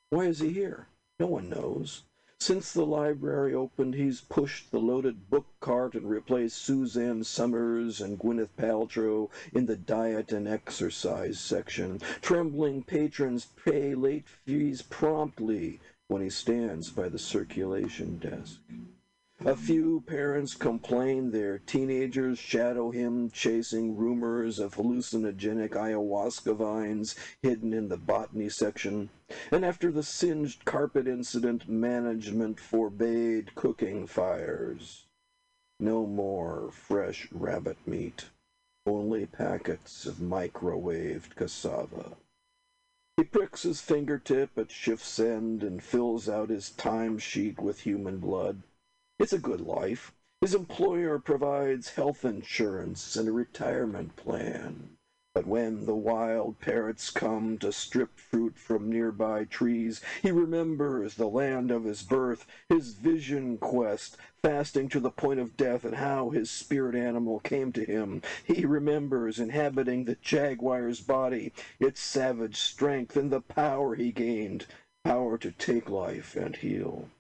Why 0.09 0.25
is 0.29 0.39
he 0.39 0.49
here? 0.49 0.87
No 1.21 1.27
one 1.27 1.51
knows. 1.51 2.05
Since 2.41 2.73
the 2.73 2.87
library 2.87 3.53
opened, 3.53 3.97
he's 3.97 4.23
pushed 4.23 4.71
the 4.71 4.81
loaded 4.81 5.29
book 5.29 5.45
cart 5.61 5.95
and 5.95 6.09
replaced 6.09 6.63
Suzanne 6.63 7.23
Somers 7.23 8.01
and 8.01 8.19
Gwyneth 8.19 8.57
Paltrow 8.57 9.29
in 9.53 9.67
the 9.67 9.77
diet 9.77 10.33
and 10.33 10.49
exercise 10.49 11.39
section. 11.39 12.01
Trembling 12.23 12.83
patrons 12.85 13.49
pay 13.63 13.95
late 13.95 14.27
fees 14.27 14.81
promptly 14.81 15.81
when 16.09 16.23
he 16.23 16.31
stands 16.31 16.91
by 16.91 17.09
the 17.09 17.19
circulation 17.19 18.19
desk. 18.19 18.61
A 19.45 19.55
few 19.55 20.00
parents 20.00 20.55
complain 20.55 21.31
their 21.31 21.59
teenagers 21.59 22.41
shadow 22.41 22.91
him 22.91 23.31
chasing 23.31 23.97
rumors 23.97 24.59
of 24.59 24.75
hallucinogenic 24.75 25.71
ayahuasca 25.71 26.57
vines 26.57 27.15
hidden 27.41 27.73
in 27.73 27.88
the 27.88 27.97
botany 27.97 28.49
section. 28.49 29.11
And 29.53 29.65
after 29.65 29.93
the 29.93 30.03
singed 30.03 30.65
carpet 30.65 31.07
incident, 31.07 31.69
management 31.69 32.59
forbade 32.59 33.55
cooking 33.55 34.09
fires. 34.09 35.07
No 35.79 36.05
more 36.05 36.71
fresh 36.73 37.29
rabbit 37.31 37.79
meat, 37.87 38.31
only 38.87 39.27
packets 39.27 40.05
of 40.05 40.17
microwaved 40.17 41.37
cassava. 41.37 42.17
He 43.19 43.25
pricks 43.25 43.65
his 43.65 43.81
fingertip 43.81 44.57
at 44.57 44.71
shift's 44.71 45.19
end 45.19 45.65
and 45.65 45.83
fills 45.83 46.29
out 46.29 46.51
his 46.51 46.71
time 46.71 47.19
sheet 47.19 47.59
with 47.59 47.81
human 47.81 48.19
blood. 48.19 48.63
It's 49.19 49.33
a 49.33 49.41
good 49.41 49.61
life. 49.61 50.15
His 50.41 50.55
employer 50.55 51.19
provides 51.19 51.97
health 51.97 52.25
insurance 52.25 53.17
and 53.17 53.29
a 53.29 53.33
retirement 53.33 54.15
plan. 54.15 54.98
But 55.38 55.47
when 55.47 55.87
the 55.87 55.95
wild 55.95 56.59
parrots 56.59 57.11
come 57.11 57.59
to 57.59 57.71
strip 57.71 58.18
fruit 58.18 58.59
from 58.59 58.90
nearby 58.90 59.45
trees, 59.45 60.00
he 60.21 60.33
remembers 60.33 61.14
the 61.14 61.28
land 61.28 61.71
of 61.71 61.85
his 61.85 62.02
birth, 62.02 62.45
his 62.68 62.95
vision 62.95 63.57
quest, 63.57 64.16
fasting 64.42 64.88
to 64.88 64.99
the 64.99 65.12
point 65.12 65.38
of 65.38 65.57
death, 65.57 65.85
and 65.85 65.95
how 65.95 66.30
his 66.30 66.50
spirit 66.50 66.97
animal 66.97 67.38
came 67.38 67.71
to 67.75 67.85
him. 67.85 68.21
He 68.42 68.66
remembers 68.66 69.38
inhabiting 69.38 70.07
the 70.07 70.16
jaguar's 70.16 71.00
body, 71.00 71.52
its 71.78 72.00
savage 72.00 72.57
strength, 72.57 73.16
and 73.16 73.30
the 73.30 73.40
power 73.40 73.95
he 73.95 74.11
gained 74.11 74.66
power 75.04 75.38
to 75.38 75.52
take 75.52 75.88
life 75.88 76.35
and 76.35 76.57
heal. 76.57 77.11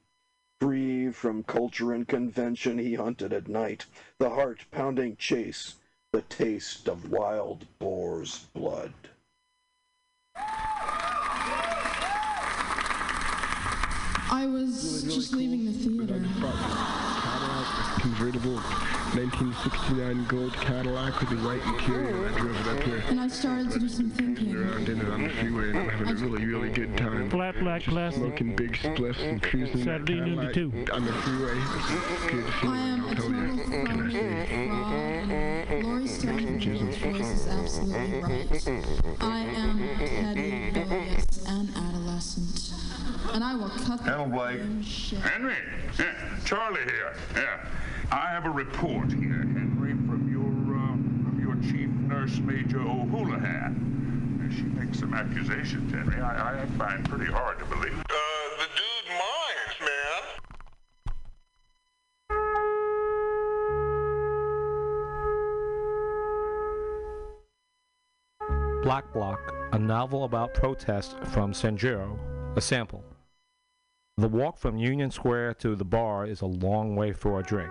Free 0.60 1.12
from 1.12 1.44
culture 1.44 1.92
and 1.92 2.08
convention, 2.08 2.78
he 2.78 2.94
hunted 2.94 3.32
at 3.32 3.46
night, 3.46 3.86
the 4.18 4.30
heart 4.30 4.64
pounding 4.72 5.14
chase, 5.14 5.76
the 6.12 6.22
taste 6.22 6.88
of 6.88 7.10
wild 7.10 7.66
boar's 7.78 8.46
blood. 8.54 8.92
I 14.30 14.46
was 14.46 15.02
just 15.04 15.34
leaving 15.34 15.66
the 15.66 15.72
theater. 15.72 16.20
convertible 18.00 18.58
1969 19.14 20.24
gold 20.26 20.52
Cadillac 20.54 21.18
with 21.20 21.30
the 21.30 21.36
white 21.36 21.62
interior. 21.62 22.28
I 22.28 22.38
drove 22.38 22.60
it 22.66 22.76
up 22.78 22.82
here. 22.84 23.02
And 23.08 23.20
I 23.20 23.28
started 23.28 23.70
to 23.72 23.78
do 23.78 23.88
some 23.88 24.10
thinking. 24.10 24.54
Around 24.54 24.88
in 24.88 25.00
it 25.00 25.08
on 25.08 25.22
the 25.22 25.28
freeway 25.30 25.70
and 25.70 25.78
I'm 25.78 25.88
having 25.88 26.08
a 26.08 26.14
really, 26.14 26.44
really 26.44 26.68
good 26.70 26.96
time. 26.96 27.30
Flat 27.30 27.58
black 27.58 27.80
Just 27.82 27.92
plastic. 27.94 28.22
Smoking 28.22 28.56
big 28.56 28.72
spliffs 28.76 29.20
and 29.26 29.42
cruising 29.42 29.84
Saturday 29.84 30.14
noon 30.20 30.36
to 30.36 30.52
Cadillac 30.52 30.86
two. 30.86 30.92
on 30.92 31.04
the 31.06 31.12
freeway. 31.12 31.54
Good 32.30 32.44
I 32.44 32.50
feeling, 32.60 32.78
am 32.78 33.00
I'll 33.04 33.10
a 33.10 33.14
tell 33.14 33.24
total 33.24 33.56
you. 33.56 33.64
phony, 33.64 34.10
fraud, 34.68 35.30
and 35.70 35.84
Lori 35.86 36.06
Stone's 36.06 36.96
voice 36.98 37.20
is 37.26 37.48
absolutely 37.48 38.20
right. 38.20 39.16
I 39.20 39.38
am 39.38 39.88
petty, 39.98 40.50
rebellious, 40.80 41.46
and 41.46 41.68
adolescent. 41.74 42.72
And 43.32 43.42
I 43.44 43.54
will 43.54 43.68
cut 43.70 44.04
the 44.04 44.10
Hello, 44.10 44.26
Blake. 44.26 44.60
shit. 44.82 45.18
Henry, 45.20 45.54
yeah, 45.98 46.14
Charlie 46.44 46.80
here. 46.84 47.14
Yeah, 47.34 47.66
I 48.10 48.30
have 48.30 48.46
a 48.46 48.50
report 48.50 49.12
here, 49.12 49.44
Henry, 49.52 49.92
from 49.92 50.28
your 50.32 50.48
uh, 50.76 50.96
from 51.24 51.38
your 51.40 51.56
chief 51.70 51.90
nurse, 52.08 52.38
Major 52.38 52.80
O'Houlihan. 52.80 53.96
She 54.56 54.62
makes 54.62 54.98
some 54.98 55.12
accusations, 55.12 55.92
Henry. 55.92 56.18
I, 56.22 56.62
I 56.62 56.66
find 56.78 57.06
pretty 57.06 57.30
hard 57.30 57.58
to 57.58 57.66
believe. 57.66 57.92
Uh, 57.92 58.14
the 58.56 58.66
dude 58.76 59.10
minds, 59.10 59.78
man. 59.80 60.22
Black 68.82 69.12
Block, 69.12 69.54
a 69.72 69.78
novel 69.78 70.24
about 70.24 70.54
protest 70.54 71.18
from 71.24 71.52
Sanjuro, 71.52 72.18
a 72.56 72.60
sample. 72.62 73.04
The 74.16 74.28
walk 74.28 74.56
from 74.56 74.78
Union 74.78 75.10
Square 75.10 75.54
to 75.54 75.76
the 75.76 75.84
bar 75.84 76.26
is 76.26 76.40
a 76.40 76.46
long 76.46 76.96
way 76.96 77.12
for 77.12 77.38
a 77.38 77.42
drink, 77.42 77.70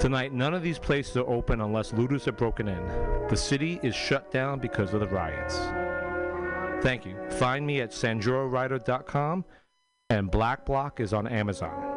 Tonight, 0.00 0.32
none 0.32 0.54
of 0.54 0.62
these 0.62 0.78
places 0.78 1.14
are 1.18 1.28
open 1.28 1.60
unless 1.60 1.92
looters 1.92 2.24
have 2.24 2.38
broken 2.38 2.68
in. 2.68 2.82
The 3.28 3.36
city 3.36 3.78
is 3.82 3.94
shut 3.94 4.30
down 4.30 4.58
because 4.58 4.94
of 4.94 5.00
the 5.00 5.06
riots. 5.08 5.58
Thank 6.82 7.04
you. 7.04 7.14
Find 7.32 7.66
me 7.66 7.82
at 7.82 7.90
sanjurowriter.com 7.90 9.44
and 10.08 10.30
Black 10.30 10.64
Block 10.64 11.00
is 11.00 11.12
on 11.12 11.26
Amazon. 11.26 11.90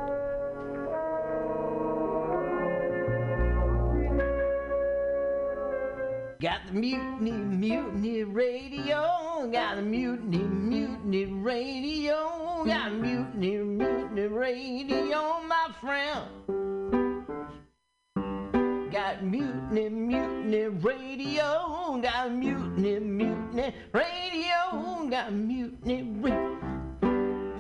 Got 6.42 6.68
the 6.68 6.74
mutiny, 6.74 7.32
mutiny 7.32 8.26
radio. 8.26 9.50
Got 9.50 9.78
the 9.78 9.82
mutiny, 9.82 10.40
mutiny 10.40 11.26
radio. 11.26 12.66
Got 12.66 12.92
the 12.92 12.98
mutiny, 12.98 13.58
mutiny 13.60 14.28
radio, 14.28 15.40
my 15.48 15.70
friend. 15.80 16.83
Got 19.04 19.22
mutiny, 19.22 19.90
mutiny 19.90 20.64
radio. 20.80 22.00
Got 22.02 22.32
mutiny, 22.32 23.00
mutiny 23.00 23.74
radio. 23.92 25.10
Got 25.10 25.34
mutiny 25.34 26.04
ra- 26.22 26.56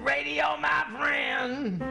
radio, 0.06 0.56
my 0.62 0.86
friend. 0.98 1.84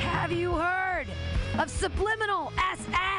Have 0.00 0.32
you 0.32 0.52
heard 0.54 1.08
of 1.58 1.68
subliminal 1.68 2.52
SF? 2.56 3.15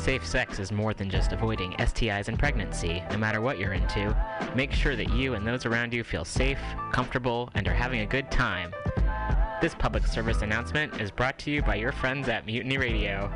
Safe 0.00 0.26
sex 0.26 0.58
is 0.58 0.72
more 0.72 0.94
than 0.94 1.10
just 1.10 1.32
avoiding 1.32 1.72
STIs 1.72 2.28
and 2.28 2.38
pregnancy, 2.38 3.04
no 3.10 3.18
matter 3.18 3.42
what 3.42 3.58
you're 3.58 3.74
into. 3.74 4.16
Make 4.56 4.72
sure 4.72 4.96
that 4.96 5.12
you 5.12 5.34
and 5.34 5.46
those 5.46 5.66
around 5.66 5.92
you 5.92 6.02
feel 6.04 6.24
safe, 6.24 6.58
comfortable, 6.90 7.50
and 7.54 7.68
are 7.68 7.74
having 7.74 8.00
a 8.00 8.06
good 8.06 8.30
time. 8.30 8.72
This 9.60 9.74
public 9.74 10.06
service 10.06 10.40
announcement 10.40 10.98
is 11.02 11.10
brought 11.10 11.38
to 11.40 11.50
you 11.50 11.60
by 11.60 11.74
your 11.74 11.92
friends 11.92 12.30
at 12.30 12.46
Mutiny 12.46 12.78
Radio. 12.78 13.30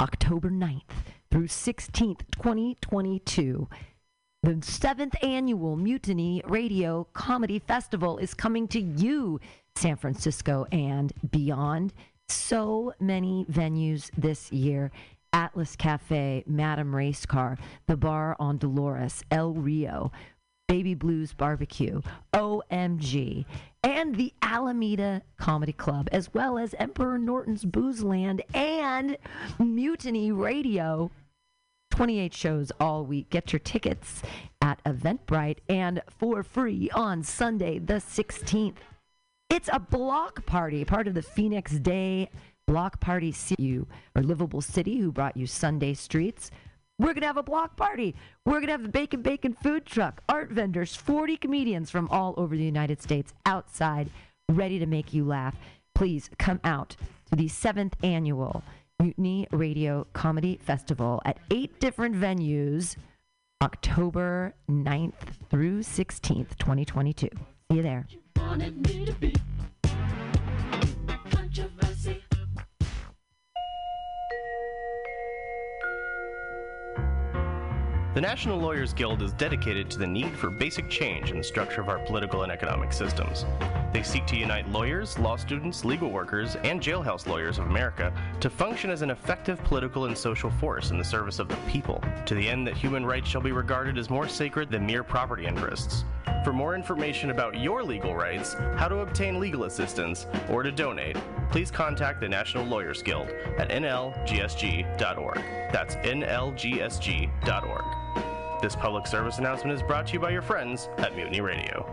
October 0.00 0.50
9th 0.50 0.82
through 1.30 1.46
16th, 1.46 2.22
2022. 2.32 3.68
The 4.42 4.58
seventh 4.62 5.14
annual 5.22 5.76
Mutiny 5.76 6.42
Radio 6.44 7.06
Comedy 7.12 7.60
Festival 7.60 8.18
is 8.18 8.34
coming 8.34 8.66
to 8.68 8.80
you, 8.80 9.40
San 9.78 9.96
Francisco 9.96 10.66
and 10.72 11.12
beyond. 11.30 11.92
So 12.28 12.92
many 12.98 13.46
venues 13.50 14.10
this 14.18 14.50
year. 14.50 14.90
Atlas 15.32 15.76
Cafe, 15.76 16.42
Madame 16.46 16.94
Race 16.94 17.24
Car, 17.26 17.58
the 17.86 17.96
bar 17.96 18.34
on 18.40 18.58
Dolores, 18.58 19.22
El 19.30 19.52
Rio, 19.52 20.10
Baby 20.66 20.94
Blues 20.94 21.32
Barbecue, 21.32 22.00
OMG, 22.32 23.44
and 23.84 24.16
the 24.16 24.32
Alameda 24.42 25.22
Comedy 25.36 25.74
Club, 25.74 26.08
as 26.12 26.32
well 26.34 26.58
as 26.58 26.74
Emperor 26.78 27.18
Norton's 27.18 27.64
Booze 27.64 28.02
Land 28.02 28.42
and 28.54 29.16
Mutiny 29.58 30.32
Radio. 30.32 31.10
28 31.90 32.34
shows 32.34 32.72
all 32.80 33.04
week. 33.04 33.30
Get 33.30 33.52
your 33.52 33.60
tickets 33.60 34.22
at 34.60 34.82
Eventbrite 34.84 35.58
and 35.68 36.02
for 36.18 36.42
free 36.42 36.90
on 36.94 37.22
Sunday, 37.22 37.78
the 37.78 37.94
16th. 37.94 38.76
It's 39.50 39.70
a 39.72 39.80
block 39.80 40.44
party, 40.44 40.84
part 40.84 41.08
of 41.08 41.14
the 41.14 41.22
Phoenix 41.22 41.72
Day 41.72 42.28
Block 42.66 43.00
Party 43.00 43.34
you 43.58 43.86
or 44.14 44.22
Livable 44.22 44.60
City, 44.60 44.98
who 44.98 45.10
brought 45.10 45.38
you 45.38 45.46
Sunday 45.46 45.94
Streets. 45.94 46.50
We're 46.98 47.14
going 47.14 47.22
to 47.22 47.28
have 47.28 47.38
a 47.38 47.42
block 47.42 47.74
party. 47.74 48.14
We're 48.44 48.60
going 48.60 48.66
to 48.66 48.72
have 48.72 48.82
the 48.82 48.90
Bacon 48.90 49.22
Bacon 49.22 49.54
food 49.54 49.86
truck, 49.86 50.22
art 50.28 50.50
vendors, 50.50 50.94
40 50.94 51.38
comedians 51.38 51.90
from 51.90 52.08
all 52.10 52.34
over 52.36 52.56
the 52.56 52.62
United 52.62 53.00
States 53.00 53.32
outside, 53.46 54.10
ready 54.50 54.78
to 54.78 54.86
make 54.86 55.14
you 55.14 55.24
laugh. 55.24 55.56
Please 55.94 56.28
come 56.38 56.60
out 56.62 56.96
to 57.30 57.36
the 57.36 57.48
seventh 57.48 57.96
annual 58.04 58.62
Mutiny 59.00 59.46
Radio 59.50 60.06
Comedy 60.12 60.58
Festival 60.62 61.22
at 61.24 61.38
eight 61.50 61.80
different 61.80 62.14
venues, 62.14 62.96
October 63.62 64.54
9th 64.70 65.12
through 65.48 65.80
16th, 65.80 66.58
2022. 66.58 67.28
See 67.70 67.76
you 67.76 67.82
there. 67.82 68.06
The 78.18 78.22
National 78.22 78.58
Lawyers 78.58 78.92
Guild 78.92 79.22
is 79.22 79.32
dedicated 79.34 79.88
to 79.92 79.98
the 79.98 80.06
need 80.06 80.36
for 80.36 80.50
basic 80.50 80.90
change 80.90 81.30
in 81.30 81.38
the 81.38 81.44
structure 81.44 81.80
of 81.80 81.88
our 81.88 82.00
political 82.00 82.42
and 82.42 82.50
economic 82.50 82.92
systems. 82.92 83.46
They 83.92 84.02
seek 84.02 84.26
to 84.26 84.36
unite 84.36 84.68
lawyers, 84.70 85.16
law 85.20 85.36
students, 85.36 85.84
legal 85.84 86.10
workers, 86.10 86.56
and 86.64 86.80
jailhouse 86.80 87.28
lawyers 87.28 87.60
of 87.60 87.66
America 87.66 88.12
to 88.40 88.50
function 88.50 88.90
as 88.90 89.02
an 89.02 89.10
effective 89.10 89.62
political 89.62 90.06
and 90.06 90.18
social 90.18 90.50
force 90.50 90.90
in 90.90 90.98
the 90.98 91.04
service 91.04 91.38
of 91.38 91.48
the 91.48 91.56
people, 91.68 92.02
to 92.26 92.34
the 92.34 92.48
end 92.48 92.66
that 92.66 92.76
human 92.76 93.06
rights 93.06 93.28
shall 93.28 93.40
be 93.40 93.52
regarded 93.52 93.96
as 93.96 94.10
more 94.10 94.26
sacred 94.26 94.68
than 94.68 94.84
mere 94.84 95.04
property 95.04 95.46
interests. 95.46 96.04
For 96.44 96.52
more 96.52 96.74
information 96.74 97.30
about 97.30 97.58
your 97.58 97.82
legal 97.82 98.14
rights, 98.14 98.54
how 98.76 98.88
to 98.88 99.00
obtain 99.00 99.38
legal 99.38 99.64
assistance, 99.64 100.26
or 100.48 100.62
to 100.62 100.72
donate, 100.72 101.16
please 101.50 101.70
contact 101.70 102.20
the 102.20 102.28
National 102.28 102.64
Lawyers 102.64 103.02
Guild 103.02 103.28
at 103.58 103.68
nlgsg.org. 103.70 105.36
That's 105.72 105.96
nlgsg.org. 105.96 107.84
This 108.62 108.74
public 108.74 109.06
service 109.06 109.38
announcement 109.38 109.76
is 109.76 109.82
brought 109.82 110.06
to 110.08 110.14
you 110.14 110.20
by 110.20 110.30
your 110.30 110.42
friends 110.42 110.88
at 110.98 111.14
Mutiny 111.14 111.40
Radio. 111.40 111.86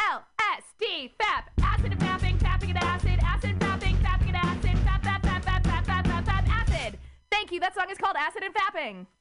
LSD, 0.00 1.10
FAP, 1.18 1.50
acid 1.62 1.92
and 1.92 2.00
fapping, 2.00 2.38
fapping 2.38 2.70
and 2.70 2.78
acid, 2.78 3.18
acid 3.22 3.58
fapping, 3.58 3.96
fapping 3.96 4.28
and 4.28 4.36
acid, 4.36 4.78
fap, 4.86 5.02
fap, 5.02 5.20
fap, 5.22 5.42
fap, 5.42 5.62
fap, 5.62 5.84
fap, 5.84 6.24
fap, 6.24 6.48
acid. 6.48 6.98
Thank 7.30 7.52
you. 7.52 7.60
That 7.60 7.74
song 7.74 7.90
is 7.90 7.98
called 7.98 8.16
Acid 8.16 8.42
and 8.44 8.54
Fapping. 8.54 9.06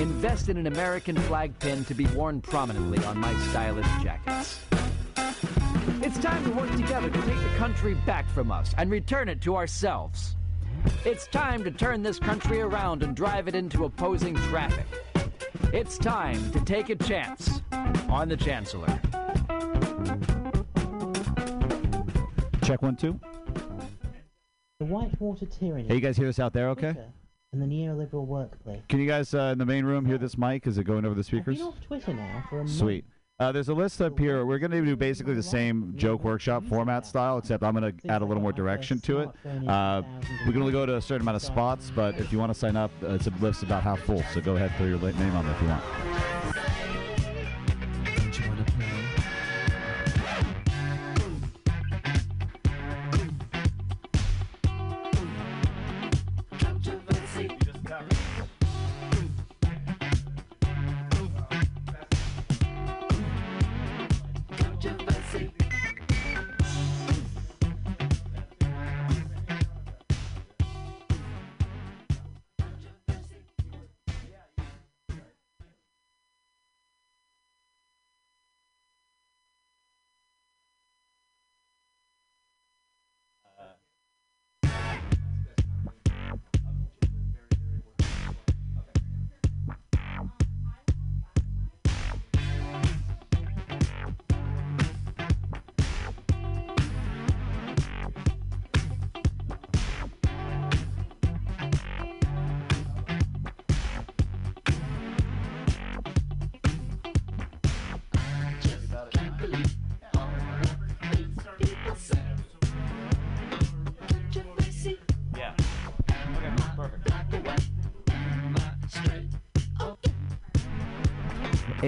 invest 0.00 0.48
in 0.48 0.56
an 0.56 0.66
American 0.66 1.16
flag 1.16 1.56
pin 1.58 1.84
to 1.84 1.94
be 1.94 2.06
worn 2.08 2.40
prominently 2.40 3.04
on 3.04 3.18
my 3.18 3.34
stylish 3.48 3.86
jackets. 4.02 4.60
It's 6.02 6.18
time 6.18 6.42
to 6.44 6.50
work 6.52 6.70
together 6.76 7.10
to 7.10 7.22
take 7.22 7.38
the 7.38 7.54
country 7.58 7.94
back 8.06 8.26
from 8.30 8.50
us 8.50 8.74
and 8.78 8.90
return 8.90 9.28
it 9.28 9.42
to 9.42 9.56
ourselves. 9.56 10.36
It's 11.04 11.26
time 11.26 11.62
to 11.64 11.70
turn 11.70 12.02
this 12.02 12.18
country 12.18 12.62
around 12.62 13.02
and 13.02 13.14
drive 13.14 13.46
it 13.46 13.54
into 13.54 13.84
opposing 13.84 14.34
traffic. 14.34 14.86
It's 15.74 15.98
time 15.98 16.50
to 16.52 16.60
take 16.60 16.88
a 16.88 16.96
chance 16.96 17.60
on 18.08 18.30
the 18.30 18.36
Chancellor. 18.38 18.88
Check 22.64 22.80
one, 22.80 22.96
two. 22.96 23.20
The 24.78 24.86
Whitewater 24.86 25.44
tyranny. 25.44 25.88
Hey, 25.88 25.96
you 25.96 26.00
guys 26.00 26.16
hear 26.16 26.26
this 26.26 26.38
out 26.38 26.54
there 26.54 26.70
okay? 26.70 26.94
And 27.52 27.60
the 27.60 27.66
neoliberal 27.66 28.26
workplace. 28.26 28.80
Can 28.88 29.00
you 29.00 29.08
guys 29.08 29.34
uh, 29.34 29.50
in 29.52 29.58
the 29.58 29.66
main 29.66 29.84
room 29.84 30.04
hear 30.06 30.18
this 30.18 30.38
mic? 30.38 30.68
Is 30.68 30.78
it 30.78 30.84
going 30.84 31.04
over 31.04 31.16
the 31.16 31.20
I've 31.20 31.26
speakers? 31.26 31.58
been 31.58 31.66
off 31.66 31.80
Twitter 31.80 32.14
now 32.14 32.44
for 32.48 32.60
a 32.60 32.64
month. 32.64 32.76
Sweet. 32.76 33.04
Uh, 33.40 33.50
there's 33.50 33.68
a 33.70 33.74
list 33.74 34.00
up 34.00 34.16
here. 34.18 34.44
We're 34.46 34.58
going 34.58 34.70
to 34.70 34.84
do 34.84 34.94
basically 34.94 35.34
the 35.34 35.42
same 35.42 35.94
joke 35.96 36.22
workshop 36.22 36.62
format 36.66 37.06
style, 37.06 37.38
except 37.38 37.64
I'm 37.64 37.74
going 37.74 37.96
to 37.96 38.08
add 38.08 38.22
a 38.22 38.24
little 38.24 38.42
more 38.42 38.52
direction 38.52 39.00
to 39.00 39.20
it. 39.20 39.30
Uh, 39.66 40.02
we 40.46 40.52
can 40.52 40.60
only 40.60 40.72
go 40.72 40.86
to 40.86 40.96
a 40.96 41.02
certain 41.02 41.22
amount 41.22 41.36
of 41.36 41.42
spots, 41.42 41.90
but 41.92 42.16
if 42.20 42.32
you 42.32 42.38
want 42.38 42.52
to 42.52 42.58
sign 42.58 42.76
up, 42.76 42.92
uh, 43.02 43.14
it's 43.14 43.26
a 43.26 43.30
list 43.40 43.62
about 43.62 43.82
half 43.82 44.00
full. 44.00 44.22
So 44.34 44.40
go 44.42 44.56
ahead, 44.56 44.72
throw 44.76 44.86
your 44.86 45.00
name 45.00 45.34
on 45.34 45.46
there 45.46 45.54
if 45.54 45.62
you 45.62 45.68
want. 45.68 45.82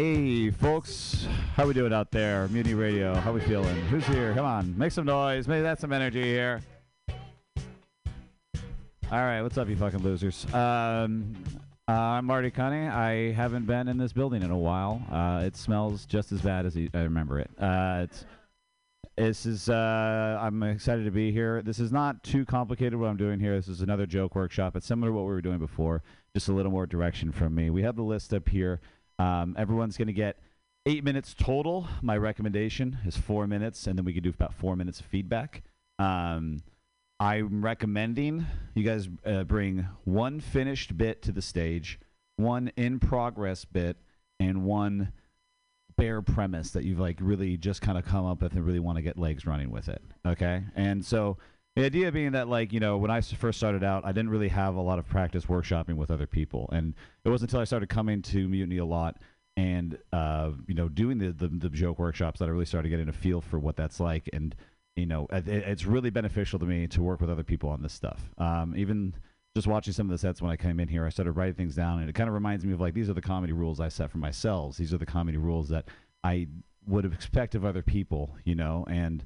Hey, 0.02 0.50
folks, 0.50 1.28
how 1.54 1.64
we 1.64 1.74
doing 1.74 1.92
out 1.92 2.10
there? 2.10 2.48
Mutiny 2.48 2.74
Radio, 2.74 3.14
how 3.14 3.32
we 3.32 3.40
feeling? 3.40 3.76
Who's 3.82 4.04
here? 4.04 4.34
Come 4.34 4.44
on, 4.44 4.76
make 4.76 4.90
some 4.90 5.04
noise. 5.04 5.46
Maybe 5.46 5.62
that's 5.62 5.80
some 5.80 5.92
energy 5.92 6.24
here. 6.24 6.60
All 7.08 7.16
right, 9.12 9.42
what's 9.42 9.56
up, 9.58 9.68
you 9.68 9.76
fucking 9.76 10.00
losers? 10.00 10.44
Um, 10.52 11.36
uh, 11.88 11.92
I'm 11.92 12.24
Marty 12.24 12.50
Cunny. 12.50 12.90
I 12.90 13.32
haven't 13.32 13.64
been 13.64 13.86
in 13.86 13.96
this 13.96 14.12
building 14.12 14.42
in 14.42 14.50
a 14.50 14.58
while. 14.58 15.00
Uh, 15.08 15.44
it 15.44 15.54
smells 15.54 16.04
just 16.04 16.32
as 16.32 16.40
bad 16.40 16.66
as 16.66 16.76
I 16.76 16.98
remember 16.98 17.38
it. 17.38 17.50
Uh, 17.56 18.00
it's 18.02 18.24
this 19.16 19.46
is 19.46 19.68
uh, 19.68 20.36
I'm 20.42 20.64
excited 20.64 21.04
to 21.04 21.12
be 21.12 21.30
here. 21.30 21.62
This 21.62 21.78
is 21.78 21.92
not 21.92 22.24
too 22.24 22.44
complicated 22.44 22.98
what 22.98 23.06
I'm 23.06 23.16
doing 23.16 23.38
here. 23.38 23.54
This 23.54 23.68
is 23.68 23.82
another 23.82 24.06
joke 24.06 24.34
workshop. 24.34 24.74
It's 24.74 24.84
similar 24.84 25.12
to 25.12 25.14
what 25.14 25.26
we 25.26 25.32
were 25.32 25.40
doing 25.40 25.60
before, 25.60 26.02
just 26.34 26.48
a 26.48 26.52
little 26.52 26.72
more 26.72 26.88
direction 26.88 27.30
from 27.30 27.54
me. 27.54 27.70
We 27.70 27.82
have 27.82 27.94
the 27.94 28.02
list 28.02 28.34
up 28.34 28.48
here. 28.48 28.80
Um, 29.18 29.54
everyone's 29.58 29.96
going 29.96 30.08
to 30.08 30.12
get 30.12 30.38
eight 30.86 31.04
minutes 31.04 31.34
total. 31.34 31.88
My 32.02 32.16
recommendation 32.16 32.98
is 33.04 33.16
four 33.16 33.46
minutes, 33.46 33.86
and 33.86 33.96
then 33.98 34.04
we 34.04 34.12
could 34.12 34.22
do 34.22 34.30
about 34.30 34.54
four 34.54 34.76
minutes 34.76 35.00
of 35.00 35.06
feedback. 35.06 35.62
Um, 35.98 36.62
I'm 37.20 37.64
recommending 37.64 38.46
you 38.74 38.82
guys 38.82 39.08
uh, 39.24 39.44
bring 39.44 39.86
one 40.04 40.40
finished 40.40 40.98
bit 40.98 41.22
to 41.22 41.32
the 41.32 41.42
stage, 41.42 42.00
one 42.36 42.72
in 42.76 42.98
progress 42.98 43.64
bit, 43.64 43.96
and 44.40 44.64
one 44.64 45.12
bare 45.96 46.22
premise 46.22 46.70
that 46.70 46.84
you've 46.84 46.98
like 46.98 47.18
really 47.20 47.56
just 47.56 47.80
kind 47.80 47.96
of 47.96 48.04
come 48.04 48.26
up 48.26 48.42
with 48.42 48.54
and 48.54 48.66
really 48.66 48.80
want 48.80 48.96
to 48.96 49.02
get 49.02 49.18
legs 49.18 49.46
running 49.46 49.70
with 49.70 49.88
it. 49.88 50.02
Okay. 50.26 50.64
And 50.74 51.04
so 51.04 51.36
the 51.76 51.84
idea 51.84 52.12
being 52.12 52.32
that 52.32 52.48
like, 52.48 52.72
you 52.72 52.80
know, 52.80 52.98
when 52.98 53.10
I 53.10 53.20
first 53.20 53.58
started 53.58 53.82
out, 53.82 54.04
I 54.04 54.12
didn't 54.12 54.30
really 54.30 54.48
have 54.48 54.74
a 54.74 54.80
lot 54.80 54.98
of 54.98 55.08
practice 55.08 55.46
workshopping 55.46 55.94
with 55.96 56.10
other 56.10 56.26
people. 56.26 56.68
And 56.72 56.94
it 57.24 57.30
wasn't 57.30 57.50
until 57.50 57.60
I 57.60 57.64
started 57.64 57.88
coming 57.88 58.20
to 58.22 58.48
Mutiny 58.48 58.78
a 58.78 58.84
lot 58.84 59.16
and, 59.56 59.98
uh, 60.12 60.50
you 60.66 60.74
know, 60.74 60.88
doing 60.88 61.18
the, 61.18 61.32
the, 61.32 61.48
the 61.48 61.68
joke 61.70 61.98
workshops 61.98 62.38
that 62.40 62.46
I 62.46 62.50
really 62.50 62.66
started 62.66 62.90
getting 62.90 63.08
a 63.08 63.12
feel 63.12 63.40
for 63.40 63.58
what 63.58 63.76
that's 63.76 64.00
like. 64.00 64.28
And, 64.32 64.54
you 64.96 65.06
know, 65.06 65.26
it, 65.30 65.48
it- 65.48 65.64
it's 65.66 65.86
really 65.86 66.10
beneficial 66.10 66.58
to 66.58 66.66
me 66.66 66.86
to 66.88 67.02
work 67.02 67.20
with 67.20 67.30
other 67.30 67.42
people 67.44 67.70
on 67.70 67.82
this 67.82 67.92
stuff. 67.94 68.30
Um, 68.36 68.74
even 68.76 69.14
just 69.54 69.66
watching 69.66 69.92
some 69.94 70.06
of 70.06 70.10
the 70.10 70.18
sets 70.18 70.40
when 70.42 70.50
I 70.50 70.56
came 70.56 70.78
in 70.80 70.88
here, 70.88 71.06
I 71.06 71.10
started 71.10 71.32
writing 71.32 71.54
things 71.54 71.74
down, 71.74 72.00
and 72.00 72.08
it 72.08 72.14
kind 72.14 72.28
of 72.28 72.34
reminds 72.34 72.64
me 72.64 72.72
of 72.72 72.80
like 72.80 72.94
these 72.94 73.10
are 73.10 73.14
the 73.14 73.20
comedy 73.22 73.52
rules 73.52 73.80
I 73.80 73.88
set 73.88 74.10
for 74.10 74.18
myself. 74.18 74.76
These 74.78 74.94
are 74.94 74.98
the 74.98 75.06
comedy 75.06 75.36
rules 75.36 75.68
that 75.68 75.86
I 76.24 76.48
would 76.86 77.04
expect 77.04 77.54
of 77.54 77.64
other 77.64 77.82
people, 77.82 78.34
you 78.44 78.54
know, 78.54 78.86
and 78.88 79.24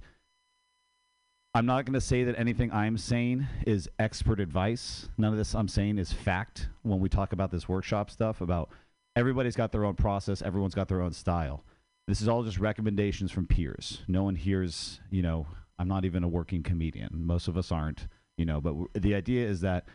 I'm 1.57 1.64
not 1.64 1.87
going 1.87 1.95
to 1.95 2.03
say 2.03 2.23
that 2.25 2.38
anything 2.38 2.71
I'm 2.71 2.99
saying 2.99 3.47
is 3.66 3.88
expert 3.99 4.40
advice. 4.40 5.09
None 5.16 5.33
of 5.33 5.38
this 5.38 5.55
I'm 5.55 5.69
saying 5.69 5.97
is 5.97 6.12
fact 6.12 6.69
when 6.83 7.01
we 7.01 7.09
talk 7.09 7.33
about 7.33 7.51
this 7.51 7.66
workshop 7.66 8.11
stuff 8.11 8.42
about 8.42 8.69
everybody's 9.16 9.57
got 9.57 9.73
their 9.73 9.87
own 9.87 9.95
process, 9.95 10.42
everyone's 10.42 10.75
got 10.75 10.87
their 10.87 11.01
own 11.01 11.14
style. 11.14 11.64
This 12.09 12.21
is 12.21 12.29
all 12.29 12.42
just 12.42 12.59
recommendations 12.59 13.33
from 13.33 13.47
peers. 13.47 14.03
No 14.07 14.23
one 14.23 14.35
here's, 14.35 15.01
you 15.11 15.23
know, 15.23 15.47
I'm 15.79 15.88
not 15.88 16.05
even 16.05 16.25
a 16.25 16.29
working 16.29 16.62
comedian. 16.62 17.09
Most 17.25 17.49
of 17.49 17.57
us 17.57 17.73
aren't, 17.73 18.07
you 18.37 18.45
know, 18.45 18.61
but 18.61 18.73
w- 18.73 18.90
the 18.92 19.14
idea 19.14 19.49
is 19.49 19.62
that 19.62 19.87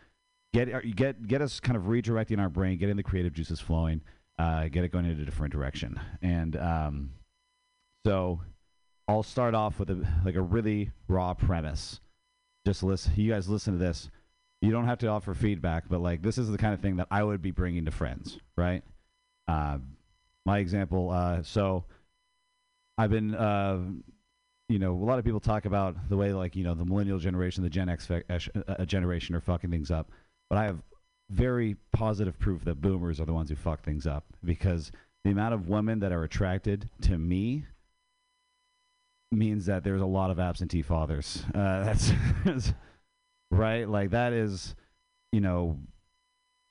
get 0.55 0.73
uh, 0.73 0.79
get 0.95 1.27
get 1.27 1.43
us 1.43 1.59
kind 1.59 1.77
of 1.77 1.83
redirecting 1.83 2.39
our 2.39 2.49
brain, 2.49 2.79
getting 2.79 2.95
the 2.95 3.03
creative 3.03 3.33
juices 3.33 3.59
flowing, 3.59 4.01
uh, 4.39 4.67
get 4.67 4.83
it 4.83 4.91
going 4.91 5.05
in 5.05 5.11
a 5.11 5.25
different 5.25 5.53
direction. 5.53 5.99
And 6.23 6.57
um, 6.57 7.11
so 8.03 8.39
I'll 9.07 9.23
start 9.23 9.55
off 9.55 9.79
with 9.79 9.89
a 9.89 10.07
like 10.25 10.35
a 10.35 10.41
really 10.41 10.91
raw 11.07 11.33
premise. 11.33 11.99
Just 12.65 12.83
listen. 12.83 13.13
You 13.15 13.31
guys 13.31 13.49
listen 13.49 13.73
to 13.73 13.79
this. 13.79 14.09
You 14.61 14.71
don't 14.71 14.85
have 14.85 14.99
to 14.99 15.07
offer 15.07 15.33
feedback, 15.33 15.85
but 15.89 16.01
like 16.01 16.21
this 16.21 16.37
is 16.37 16.49
the 16.49 16.57
kind 16.57 16.73
of 16.73 16.79
thing 16.79 16.97
that 16.97 17.07
I 17.09 17.23
would 17.23 17.41
be 17.41 17.51
bringing 17.51 17.85
to 17.85 17.91
friends, 17.91 18.37
right? 18.55 18.83
Uh, 19.47 19.79
my 20.45 20.59
example. 20.59 21.09
Uh, 21.09 21.43
so 21.43 21.85
I've 22.97 23.09
been, 23.09 23.33
uh, 23.33 23.79
you 24.69 24.79
know, 24.79 24.93
a 24.93 25.03
lot 25.03 25.19
of 25.19 25.25
people 25.25 25.39
talk 25.39 25.65
about 25.65 26.09
the 26.09 26.17
way 26.17 26.33
like 26.33 26.55
you 26.55 26.63
know 26.63 26.75
the 26.75 26.85
millennial 26.85 27.19
generation, 27.19 27.63
the 27.63 27.69
Gen 27.69 27.89
X 27.89 28.05
fe- 28.05 28.23
uh, 28.29 28.39
uh, 28.67 28.85
generation 28.85 29.35
are 29.35 29.41
fucking 29.41 29.71
things 29.71 29.91
up, 29.91 30.11
but 30.49 30.57
I 30.57 30.65
have 30.65 30.81
very 31.31 31.77
positive 31.93 32.37
proof 32.37 32.65
that 32.65 32.81
boomers 32.81 33.19
are 33.19 33.25
the 33.25 33.33
ones 33.33 33.49
who 33.49 33.55
fuck 33.55 33.83
things 33.83 34.05
up 34.05 34.25
because 34.43 34.91
the 35.23 35.31
amount 35.31 35.53
of 35.53 35.69
women 35.69 35.99
that 35.99 36.11
are 36.11 36.23
attracted 36.23 36.89
to 37.01 37.17
me 37.17 37.65
means 39.31 39.65
that 39.67 39.83
there's 39.83 40.01
a 40.01 40.05
lot 40.05 40.29
of 40.29 40.39
absentee 40.39 40.81
fathers. 40.81 41.43
Uh, 41.53 41.83
that's 42.45 42.73
right. 43.49 43.87
Like 43.87 44.11
that 44.11 44.33
is, 44.33 44.75
you 45.31 45.41
know, 45.41 45.79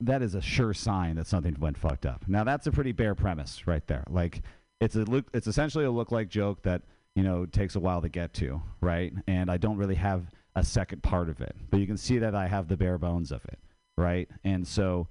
that 0.01 0.23
is 0.23 0.35
a 0.35 0.41
sure 0.41 0.75
sign 0.75 1.17
that 1.17 1.27
something 1.27 1.57
went 1.59 1.79
fucked 1.79 2.07
up. 2.07 2.25
Now 2.27 2.45
that's 2.45 2.67
a 2.67 2.73
pretty 2.73 2.93
bare 2.93 3.15
premise 3.15 3.67
right 3.67 3.87
there. 3.87 4.05
Like 4.09 4.43
it's 4.81 4.97
a 4.97 5.01
look. 5.01 5.27
It's 5.35 5.47
essentially 5.47 5.85
a 5.85 5.91
look 5.91 6.11
like 6.11 6.29
joke 6.29 6.63
that 6.63 6.83
you 7.15 7.23
know 7.23 7.47
takes 7.47 7.77
a 7.77 7.81
while 7.81 8.01
to 8.03 8.09
get 8.09 8.33
to, 8.35 8.63
right? 8.81 9.13
And 9.27 9.51
I 9.51 9.57
don't 9.57 9.77
really 9.77 9.97
have 9.97 10.31
a 10.57 10.65
second 10.65 11.03
part 11.03 11.29
of 11.29 11.41
it, 11.41 11.55
but 11.71 11.81
you 11.81 11.87
can 11.87 11.97
see 11.97 12.19
that 12.19 12.35
I 12.35 12.49
have 12.49 12.69
the 12.69 12.77
bare 12.77 12.99
bones 12.99 13.31
of 13.31 13.45
it, 13.45 13.59
right? 13.97 14.29
And 14.43 14.67
so 14.67 15.09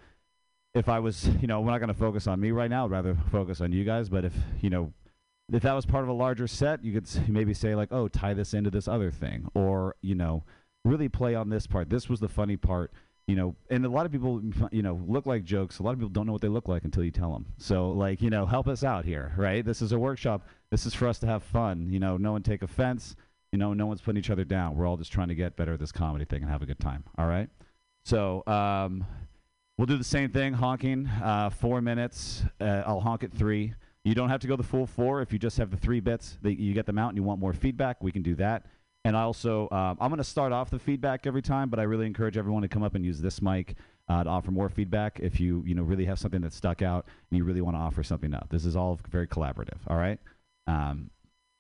if 0.74 0.88
I 0.90 1.00
was, 1.00 1.28
you 1.42 1.48
know, 1.48 1.62
we're 1.62 1.72
not 1.72 1.80
going 1.80 1.90
to 1.90 1.94
focus 1.94 2.28
on 2.28 2.40
me 2.40 2.52
right 2.52 2.70
now. 2.70 2.86
I'd 2.86 2.92
rather 2.92 3.18
focus 3.32 3.62
on 3.62 3.72
you 3.72 3.84
guys. 3.84 4.10
But 4.10 4.26
if, 4.26 4.34
you 4.62 4.70
know, 4.70 4.94
if 5.52 5.64
that 5.64 5.74
was 5.74 5.86
part 5.86 6.04
of 6.04 6.10
a 6.10 6.14
larger 6.14 6.48
set, 6.48 6.84
you 6.84 6.94
could 6.94 7.08
maybe 7.30 7.54
say 7.54 7.76
like, 7.76 7.90
oh, 7.92 8.08
tie 8.08 8.34
this 8.34 8.54
into 8.54 8.70
this 8.70 8.88
other 8.88 9.12
thing, 9.12 9.48
or 9.54 9.96
you 10.02 10.16
know, 10.16 10.44
really 10.86 11.10
play 11.10 11.36
on 11.36 11.50
this 11.50 11.68
part. 11.68 11.90
This 11.90 12.10
was 12.10 12.20
the 12.20 12.28
funny 12.28 12.58
part, 12.58 12.92
you 13.28 13.36
know. 13.36 13.56
And 13.70 13.86
a 13.86 13.90
lot 13.90 14.06
of 14.06 14.12
people, 14.12 14.42
you 14.72 14.82
know, 14.82 15.02
look 15.08 15.26
like 15.26 15.44
jokes. 15.44 15.80
A 15.80 15.84
lot 15.84 15.92
of 15.92 16.00
people 16.00 16.10
don't 16.10 16.26
know 16.26 16.34
what 16.34 16.42
they 16.42 16.48
look 16.48 16.68
like 16.68 16.84
until 16.84 17.04
you 17.04 17.12
tell 17.12 17.32
them. 17.32 17.46
So 17.58 17.92
like, 17.92 18.22
you 18.22 18.30
know, 18.30 18.46
help 18.46 18.68
us 18.68 18.84
out 18.84 19.06
here, 19.06 19.34
right? 19.38 19.66
This 19.66 19.82
is 19.82 19.92
a 19.92 20.00
workshop. 20.00 20.48
This 20.72 20.86
is 20.86 20.94
for 20.94 21.08
us 21.08 21.20
to 21.20 21.28
have 21.28 21.44
fun. 21.44 21.90
You 21.90 22.00
know, 22.00 22.18
no 22.18 22.32
one 22.32 22.44
take 22.44 22.62
offense. 22.62 23.16
You 23.52 23.58
know, 23.58 23.74
no 23.74 23.88
one's 23.88 24.02
putting 24.02 24.20
each 24.20 24.30
other 24.30 24.44
down. 24.44 24.76
We're 24.76 24.86
all 24.86 24.98
just 24.98 25.12
trying 25.12 25.30
to 25.30 25.36
get 25.36 25.56
better 25.56 25.74
at 25.74 25.80
this 25.80 25.92
comedy 25.92 26.26
thing 26.26 26.44
and 26.44 26.52
have 26.52 26.62
a 26.62 26.68
good 26.68 26.80
time. 26.80 27.04
All 27.18 27.26
right. 27.26 27.50
So 28.04 28.44
um, 28.46 29.06
We'll 29.80 29.86
do 29.86 29.98
the 29.98 30.04
same 30.04 30.30
thing, 30.30 30.52
honking. 30.52 31.08
Uh, 31.08 31.50
four 31.52 31.80
minutes. 31.80 32.44
Uh, 32.60 32.84
I'll 32.86 33.00
honk 33.00 33.24
at 33.24 33.32
three. 33.32 33.74
You 34.04 34.16
don't 34.16 34.30
have 34.30 34.40
to 34.42 34.48
go 34.48 34.56
the 34.56 34.64
full 34.64 34.86
four. 34.86 35.22
If 35.22 35.34
you 35.34 35.40
just 35.40 35.58
have 35.58 35.72
the 35.72 35.78
three 35.78 36.00
bits, 36.00 36.38
that 36.42 36.60
you 36.60 36.74
get 36.74 36.86
them 36.86 36.98
out, 36.98 37.10
and 37.10 37.18
you 37.18 37.24
want 37.24 37.40
more 37.40 37.54
feedback, 37.54 38.02
we 38.02 38.12
can 38.12 38.22
do 38.22 38.36
that. 38.36 38.66
And 39.06 39.16
I 39.16 39.22
also, 39.22 39.70
um, 39.72 39.98
I'm 40.02 40.10
going 40.10 40.18
to 40.18 40.24
start 40.24 40.52
off 40.52 40.70
the 40.70 40.80
feedback 40.80 41.26
every 41.26 41.42
time, 41.42 41.70
but 41.70 41.80
I 41.80 41.84
really 41.84 42.06
encourage 42.06 42.38
everyone 42.38 42.62
to 42.64 42.68
come 42.68 42.84
up 42.84 42.96
and 42.96 43.06
use 43.06 43.22
this 43.22 43.42
mic 43.42 43.76
uh, 44.10 44.24
to 44.24 44.30
offer 44.30 44.52
more 44.52 44.70
feedback. 44.70 45.20
If 45.22 45.40
you, 45.40 45.64
you 45.66 45.74
know, 45.74 45.84
really 45.84 46.06
have 46.06 46.20
something 46.20 46.42
that 46.42 46.54
stuck 46.54 46.82
out 46.82 47.06
and 47.30 47.38
you 47.38 47.44
really 47.44 47.62
want 47.62 47.78
to 47.78 47.80
offer 47.80 48.04
something 48.04 48.34
up, 48.34 48.48
this 48.50 48.66
is 48.66 48.76
all 48.76 49.00
very 49.10 49.28
collaborative. 49.28 49.78
All 49.88 49.98
right. 49.98 50.20
Um, 50.68 51.10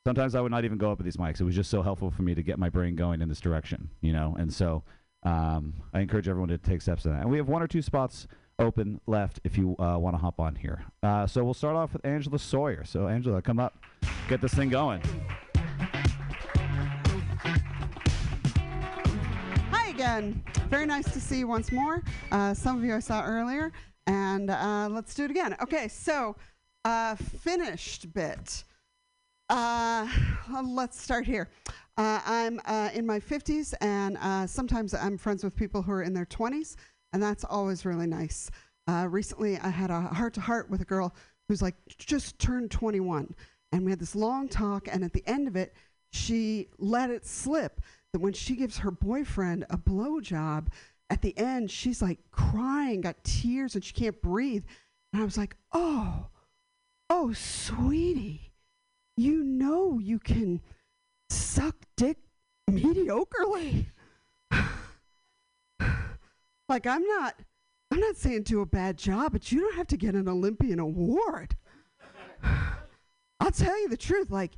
sometimes 0.05 0.35
I 0.35 0.41
would 0.41 0.51
not 0.51 0.65
even 0.65 0.77
go 0.77 0.91
up 0.91 0.97
with 0.97 1.05
these 1.05 1.17
mics. 1.17 1.39
It 1.39 1.45
was 1.45 1.55
just 1.55 1.69
so 1.69 1.81
helpful 1.81 2.11
for 2.11 2.23
me 2.23 2.35
to 2.35 2.43
get 2.43 2.59
my 2.59 2.69
brain 2.69 2.95
going 2.95 3.21
in 3.21 3.29
this 3.29 3.39
direction, 3.39 3.89
you 4.01 4.11
know. 4.11 4.35
And 4.37 4.53
so 4.53 4.83
um, 5.23 5.73
I 5.93 6.01
encourage 6.01 6.27
everyone 6.27 6.49
to 6.49 6.57
take 6.57 6.81
steps 6.81 7.05
in 7.05 7.11
that. 7.11 7.21
And 7.21 7.31
we 7.31 7.37
have 7.37 7.47
one 7.47 7.61
or 7.61 7.67
two 7.67 7.81
spots 7.81 8.27
open 8.59 8.99
left 9.07 9.39
if 9.43 9.57
you 9.57 9.75
uh, 9.79 9.97
want 9.97 10.13
to 10.13 10.17
hop 10.17 10.39
on 10.39 10.55
here. 10.55 10.83
Uh, 11.01 11.25
so 11.25 11.43
we'll 11.43 11.53
start 11.53 11.75
off 11.75 11.93
with 11.93 12.05
Angela 12.05 12.37
Sawyer. 12.37 12.83
So 12.83 13.07
Angela, 13.07 13.41
come 13.41 13.59
up, 13.59 13.77
get 14.27 14.41
this 14.41 14.53
thing 14.53 14.69
going. 14.69 15.01
Hi 19.71 19.89
again. 19.89 20.43
Very 20.69 20.85
nice 20.85 21.11
to 21.13 21.19
see 21.19 21.39
you 21.39 21.47
once 21.47 21.71
more. 21.71 22.03
Uh, 22.31 22.53
some 22.53 22.77
of 22.77 22.83
you 22.83 22.93
I 22.93 22.99
saw 22.99 23.23
earlier, 23.23 23.71
and 24.05 24.51
uh, 24.51 24.87
let's 24.91 25.15
do 25.15 25.23
it 25.23 25.31
again. 25.31 25.55
Okay, 25.61 25.87
so 25.87 26.35
uh, 26.85 27.15
finished 27.15 28.13
bit. 28.13 28.63
Uh, 29.49 30.07
let's 30.63 31.01
start 31.01 31.25
here. 31.25 31.49
I'm 31.97 32.61
in 32.93 33.05
my 33.05 33.19
50s, 33.19 33.73
and 33.81 34.49
sometimes 34.49 34.93
I'm 34.93 35.17
friends 35.17 35.43
with 35.43 35.53
people 35.55 35.81
who 35.81 35.91
are 35.91 36.03
in 36.03 36.13
their 36.13 36.25
20s, 36.25 36.77
and 37.13 37.21
that's 37.21 37.43
always 37.43 37.85
really 37.85 38.07
nice. 38.07 38.49
Uh, 38.87 39.07
recently, 39.07 39.57
I 39.57 39.69
had 39.69 39.91
a 39.91 40.01
heart 40.01 40.33
to 40.35 40.41
heart 40.41 40.69
with 40.69 40.81
a 40.81 40.85
girl 40.85 41.13
who's 41.47 41.61
like 41.61 41.75
just 41.97 42.39
turned 42.39 42.71
21, 42.71 43.35
and 43.71 43.85
we 43.85 43.91
had 43.91 43.99
this 43.99 44.15
long 44.15 44.47
talk, 44.47 44.87
and 44.91 45.03
at 45.03 45.13
the 45.13 45.23
end 45.27 45.47
of 45.47 45.55
it, 45.55 45.73
she 46.11 46.69
let 46.77 47.09
it 47.09 47.25
slip 47.25 47.81
that 48.13 48.19
when 48.19 48.33
she 48.33 48.55
gives 48.55 48.79
her 48.79 48.91
boyfriend 48.91 49.65
a 49.69 49.77
blowjob, 49.77 50.67
at 51.09 51.21
the 51.21 51.37
end, 51.37 51.71
she's 51.71 52.01
like 52.01 52.19
crying, 52.31 53.01
got 53.01 53.23
tears, 53.23 53.75
and 53.75 53.83
she 53.83 53.93
can't 53.93 54.21
breathe. 54.21 54.63
And 55.13 55.21
I 55.21 55.25
was 55.25 55.37
like, 55.37 55.55
oh, 55.71 56.27
oh, 57.09 57.33
sweetie, 57.33 58.53
you 59.17 59.43
know 59.43 59.99
you 59.99 60.19
can 60.19 60.61
suck 61.29 61.75
dick 61.95 62.17
mediocrely. 62.69 63.87
like 66.69 66.87
I'm 66.87 67.05
not 67.05 67.35
I'm 67.91 67.99
not 67.99 68.17
saying 68.17 68.43
do 68.43 68.61
a 68.61 68.65
bad 68.65 68.97
job, 68.97 69.31
but 69.31 69.51
you 69.51 69.61
don't 69.61 69.75
have 69.75 69.87
to 69.87 69.97
get 69.97 70.13
an 70.13 70.27
Olympian 70.27 70.79
award. 70.79 71.55
I'll 73.39 73.51
tell 73.51 73.79
you 73.81 73.89
the 73.89 73.97
truth, 73.97 74.29
like 74.29 74.51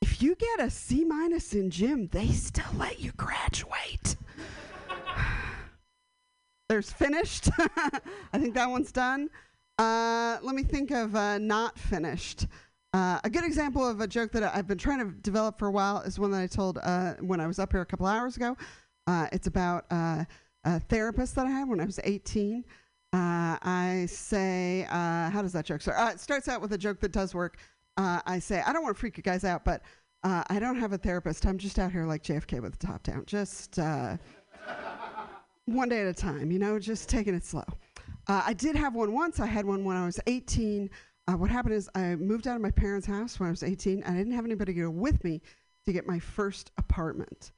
if 0.00 0.22
you 0.22 0.36
get 0.36 0.60
a 0.60 0.70
C 0.70 1.04
minus 1.04 1.54
in 1.54 1.70
gym, 1.70 2.08
they 2.08 2.28
still 2.28 2.72
let 2.76 3.00
you 3.00 3.12
graduate. 3.16 4.16
There's 6.68 6.92
finished. 6.92 7.50
I 7.58 8.38
think 8.38 8.54
that 8.54 8.70
one's 8.70 8.92
done. 8.92 9.28
Uh, 9.78 10.38
let 10.42 10.54
me 10.54 10.62
think 10.62 10.90
of 10.90 11.16
uh, 11.16 11.38
not 11.38 11.78
finished. 11.78 12.46
Uh, 12.94 13.20
a 13.24 13.30
good 13.30 13.44
example 13.44 13.86
of 13.86 14.00
a 14.00 14.06
joke 14.06 14.32
that 14.32 14.42
I've 14.54 14.66
been 14.66 14.78
trying 14.78 14.98
to 14.98 15.12
develop 15.20 15.58
for 15.58 15.68
a 15.68 15.70
while 15.70 16.00
is 16.02 16.18
one 16.18 16.30
that 16.30 16.40
I 16.40 16.46
told 16.46 16.78
uh, 16.82 17.14
when 17.14 17.40
I 17.40 17.46
was 17.46 17.58
up 17.58 17.72
here 17.72 17.80
a 17.80 17.86
couple 17.86 18.06
hours 18.06 18.36
ago. 18.36 18.56
Uh, 19.06 19.26
it's 19.32 19.46
about 19.46 19.84
a 20.64 20.80
therapist 20.80 21.34
that 21.36 21.46
I 21.46 21.50
had 21.50 21.68
when 21.68 21.80
I 21.80 21.84
was 21.84 22.00
18. 22.02 22.64
Uh, 23.12 23.56
I 23.62 24.06
say, 24.08 24.86
uh, 24.90 25.30
how 25.30 25.40
does 25.42 25.52
that 25.52 25.64
joke 25.64 25.80
start? 25.80 25.98
Uh, 25.98 26.10
it 26.12 26.20
starts 26.20 26.48
out 26.48 26.60
with 26.60 26.72
a 26.72 26.78
joke 26.78 27.00
that 27.00 27.12
does 27.12 27.34
work. 27.34 27.58
I 27.96 28.38
say, 28.38 28.62
I 28.64 28.72
don't 28.72 28.84
want 28.84 28.94
to 28.94 29.00
freak 29.00 29.16
you 29.16 29.24
guys 29.24 29.42
out, 29.42 29.64
but 29.64 29.82
I 30.22 30.58
don't 30.60 30.78
have 30.78 30.92
a 30.92 30.98
therapist. 30.98 31.44
I'm 31.46 31.58
just 31.58 31.78
out 31.78 31.90
here 31.90 32.04
like 32.04 32.22
JFK 32.22 32.62
with 32.62 32.78
the 32.78 32.86
top 32.86 33.02
down. 33.02 33.24
Just 33.26 33.76
one 35.64 35.88
day 35.88 36.02
at 36.02 36.06
a 36.06 36.14
time, 36.14 36.52
you 36.52 36.60
know, 36.60 36.78
just 36.78 37.08
taking 37.08 37.34
it 37.34 37.44
slow. 37.44 37.64
I 38.28 38.52
did 38.52 38.76
have 38.76 38.94
one 38.94 39.12
once. 39.12 39.40
I 39.40 39.46
had 39.46 39.64
one 39.64 39.84
when 39.84 39.96
I 39.96 40.04
was 40.06 40.20
18. 40.26 40.90
Uh, 41.28 41.36
what 41.36 41.50
happened 41.50 41.74
is 41.74 41.90
I 41.94 42.14
moved 42.16 42.48
out 42.48 42.56
of 42.56 42.62
my 42.62 42.70
parents' 42.70 43.06
house 43.06 43.38
when 43.38 43.48
I 43.48 43.50
was 43.50 43.62
18, 43.62 44.02
I 44.04 44.12
didn't 44.12 44.32
have 44.32 44.46
anybody 44.46 44.72
to 44.72 44.80
go 44.80 44.90
with 44.90 45.22
me 45.24 45.42
to 45.84 45.92
get 45.92 46.06
my 46.06 46.18
first 46.18 46.70
apartment. 46.78 47.52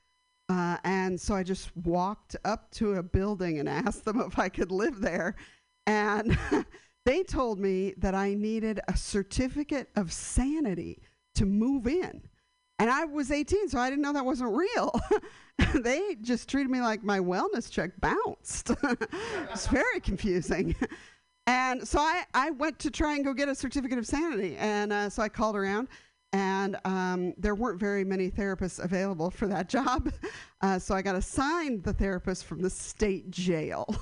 Uh, 0.51 0.77
and 0.83 1.19
so 1.21 1.37
I 1.37 1.45
just 1.45 1.75
walked 1.77 2.35
up 2.45 2.73
to 2.73 2.95
a 2.95 3.03
building 3.05 3.61
and 3.61 3.69
asked 3.69 4.05
them 4.05 4.21
if 4.27 4.37
I 4.37 4.49
could 4.49 4.73
live 4.73 5.01
there. 5.01 5.37
And 5.87 6.37
they 7.07 7.23
told 7.23 7.61
me 7.61 7.95
that 7.99 8.17
I 8.17 8.35
needed 8.35 8.81
a 8.89 8.97
certificate 8.97 9.89
of 9.95 10.13
sanity 10.13 11.03
to 11.37 11.47
move 11.47 11.87
in. 11.87 12.23
And 12.81 12.91
I 12.91 13.05
was 13.05 13.31
18, 13.31 13.69
so 13.69 13.79
I 13.79 13.91
didn't 13.91 14.03
know 14.03 14.13
that 14.13 14.25
wasn't 14.25 14.57
real. 14.57 15.01
they 15.83 16.17
just 16.21 16.49
treated 16.49 16.71
me 16.71 16.81
like 16.81 17.05
my 17.05 17.21
wellness 17.21 17.71
check 17.71 17.93
bounced. 18.01 18.73
it's 19.53 19.69
very 19.69 20.01
confusing. 20.01 20.75
And 21.47 21.87
so 21.87 22.01
I, 22.01 22.25
I 22.35 22.51
went 22.51 22.79
to 22.81 22.91
try 22.91 23.15
and 23.15 23.25
go 23.25 23.35
get 23.35 23.49
a 23.49 23.55
certificate 23.55 23.99
of 23.99 24.07
sanity. 24.07 24.57
And 24.57 24.93
uh, 24.93 25.11
so 25.11 25.23
I 25.23 25.29
called 25.29 25.57
around, 25.57 25.89
and 26.33 26.77
um, 26.85 27.35
there 27.39 27.55
weren't 27.55 27.81
very 27.81 28.05
many 28.05 28.31
therapists 28.31 28.83
available 28.83 29.31
for 29.31 29.47
that 29.49 29.69
job. 29.69 30.13
Uh, 30.63 30.79
so 30.79 30.95
I 30.95 31.01
got 31.01 31.15
assigned 31.15 31.83
the 31.85 31.95
therapist 31.95 32.45
from 32.45 32.61
the 32.61 32.69
state 32.69 33.31
jail. 33.31 33.97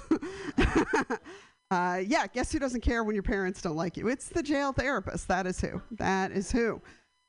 uh, 1.71 2.03
yeah, 2.05 2.27
guess 2.27 2.51
who 2.51 2.59
doesn't 2.59 2.81
care 2.81 3.05
when 3.05 3.14
your 3.14 3.23
parents 3.23 3.62
don't 3.62 3.77
like 3.77 3.97
you? 3.97 4.09
It's 4.09 4.29
the 4.29 4.43
jail 4.43 4.73
therapist. 4.73 5.29
That 5.29 5.47
is 5.47 5.61
who. 5.61 5.81
That 5.93 6.33
is 6.33 6.51
who. 6.51 6.83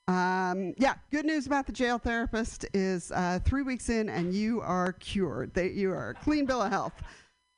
Um, 0.08 0.74
yeah, 0.78 0.94
good 1.12 1.26
news 1.26 1.46
about 1.46 1.66
the 1.66 1.72
jail 1.72 1.96
therapist 1.96 2.66
is 2.74 3.12
uh, 3.12 3.38
three 3.44 3.62
weeks 3.62 3.88
in 3.88 4.08
and 4.08 4.34
you 4.34 4.60
are 4.62 4.94
cured. 4.94 5.54
They, 5.54 5.70
you 5.70 5.92
are 5.92 6.10
a 6.10 6.14
clean 6.14 6.44
bill 6.44 6.62
of 6.62 6.72
health. 6.72 7.00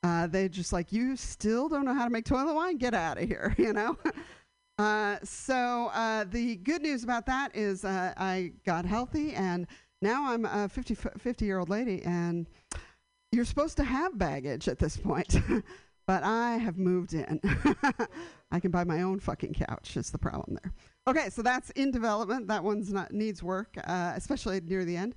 Uh, 0.02 0.26
they 0.26 0.50
just 0.50 0.74
like 0.74 0.92
you 0.92 1.16
still 1.16 1.70
don't 1.70 1.87
know 1.87 1.94
how 1.94 2.05
to 2.05 2.11
make 2.11 2.26
toilet 2.26 2.55
wine. 2.55 2.76
Get 2.76 2.92
out 2.92 3.16
of 3.16 3.26
here, 3.26 3.55
you 3.59 3.72
know. 3.72 3.96
Uh, 4.78 5.18
so 5.22 5.90
uh, 5.92 6.24
the 6.24 6.56
good 6.56 6.82
news 6.82 7.04
about 7.04 7.26
that 7.26 7.54
is 7.54 7.85
uh, 7.85 8.14
I 8.16 8.52
got 8.64 8.85
healthy 8.85 9.32
and 9.35 9.66
now 10.00 10.32
I'm 10.32 10.44
a 10.44 10.68
50, 10.68 10.94
50 10.94 11.44
year 11.44 11.58
old 11.58 11.68
lady 11.68 12.02
and 12.04 12.48
you're 13.30 13.44
supposed 13.44 13.76
to 13.78 13.85
have 13.85 14.18
baggage 14.18 14.68
at 14.68 14.78
this 14.78 14.96
point. 14.96 15.37
but 16.06 16.24
I 16.24 16.56
have 16.56 16.78
moved 16.78 17.14
in. 17.14 17.40
I 18.50 18.61
can 18.61 18.70
buy 18.70 18.85
my 18.85 19.02
own 19.02 19.20
fucking 19.20 19.54
couch. 19.54 19.96
Is 19.96 20.11
the 20.11 20.18
problem 20.18 20.58
there? 20.62 20.72
Okay, 21.06 21.30
so 21.30 21.42
that's 21.42 21.70
in 21.70 21.90
development. 21.90 22.48
That 22.48 22.64
one's 22.64 22.92
not 22.92 23.12
needs 23.12 23.42
work, 23.42 23.76
uh, 23.85 24.12
especially 24.16 24.61
near 24.61 24.85
the 24.85 24.96
end. 24.96 25.14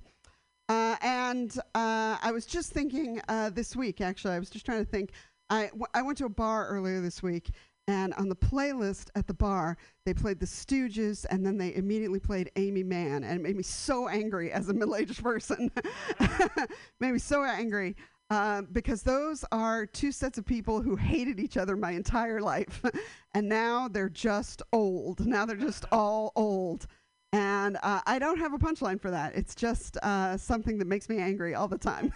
Uh, 0.68 0.96
and 1.02 1.58
I 1.74 2.30
was 2.32 2.46
just 2.46 2.72
thinking 2.72 3.20
this 3.52 3.74
week. 3.74 4.00
Actually, 4.00 4.34
I 4.34 4.38
was 4.38 4.48
just 4.48 4.64
trying 4.64 4.84
to 4.84 4.90
think. 4.90 5.10
I, 5.50 5.66
w- 5.66 5.86
I 5.94 6.02
went 6.02 6.18
to 6.18 6.24
a 6.24 6.28
bar 6.28 6.66
earlier 6.68 7.00
this 7.00 7.22
week, 7.22 7.50
and 7.88 8.12
on 8.14 8.28
the 8.28 8.36
playlist 8.36 9.10
at 9.14 9.26
the 9.26 9.34
bar, 9.34 9.76
they 10.04 10.12
played 10.12 10.40
the 10.40 10.46
Stooges, 10.46 11.24
and 11.30 11.46
then 11.46 11.56
they 11.56 11.74
immediately 11.74 12.18
played 12.18 12.50
Aimee 12.56 12.82
Mann, 12.82 13.22
and 13.22 13.38
it 13.38 13.42
made 13.42 13.56
me 13.56 13.62
so 13.62 14.08
angry 14.08 14.50
as 14.50 14.68
a 14.68 14.74
middle-aged 14.74 15.22
person. 15.22 15.70
made 17.00 17.12
me 17.12 17.18
so 17.18 17.44
angry. 17.44 17.94
Uh, 18.28 18.62
because 18.72 19.02
those 19.02 19.44
are 19.52 19.86
two 19.86 20.10
sets 20.10 20.36
of 20.36 20.44
people 20.44 20.80
who 20.80 20.96
hated 20.96 21.38
each 21.38 21.56
other 21.56 21.76
my 21.76 21.92
entire 21.92 22.40
life. 22.40 22.82
and 23.34 23.48
now 23.48 23.86
they're 23.86 24.08
just 24.08 24.62
old. 24.72 25.24
Now 25.24 25.46
they're 25.46 25.54
just 25.54 25.84
all 25.92 26.32
old. 26.34 26.88
And 27.32 27.76
uh, 27.84 28.00
I 28.04 28.18
don't 28.18 28.38
have 28.38 28.52
a 28.52 28.58
punchline 28.58 29.00
for 29.00 29.12
that. 29.12 29.36
It's 29.36 29.54
just 29.54 29.96
uh, 29.98 30.36
something 30.36 30.78
that 30.78 30.86
makes 30.86 31.08
me 31.08 31.18
angry 31.18 31.54
all 31.54 31.68
the 31.68 31.78
time. 31.78 32.12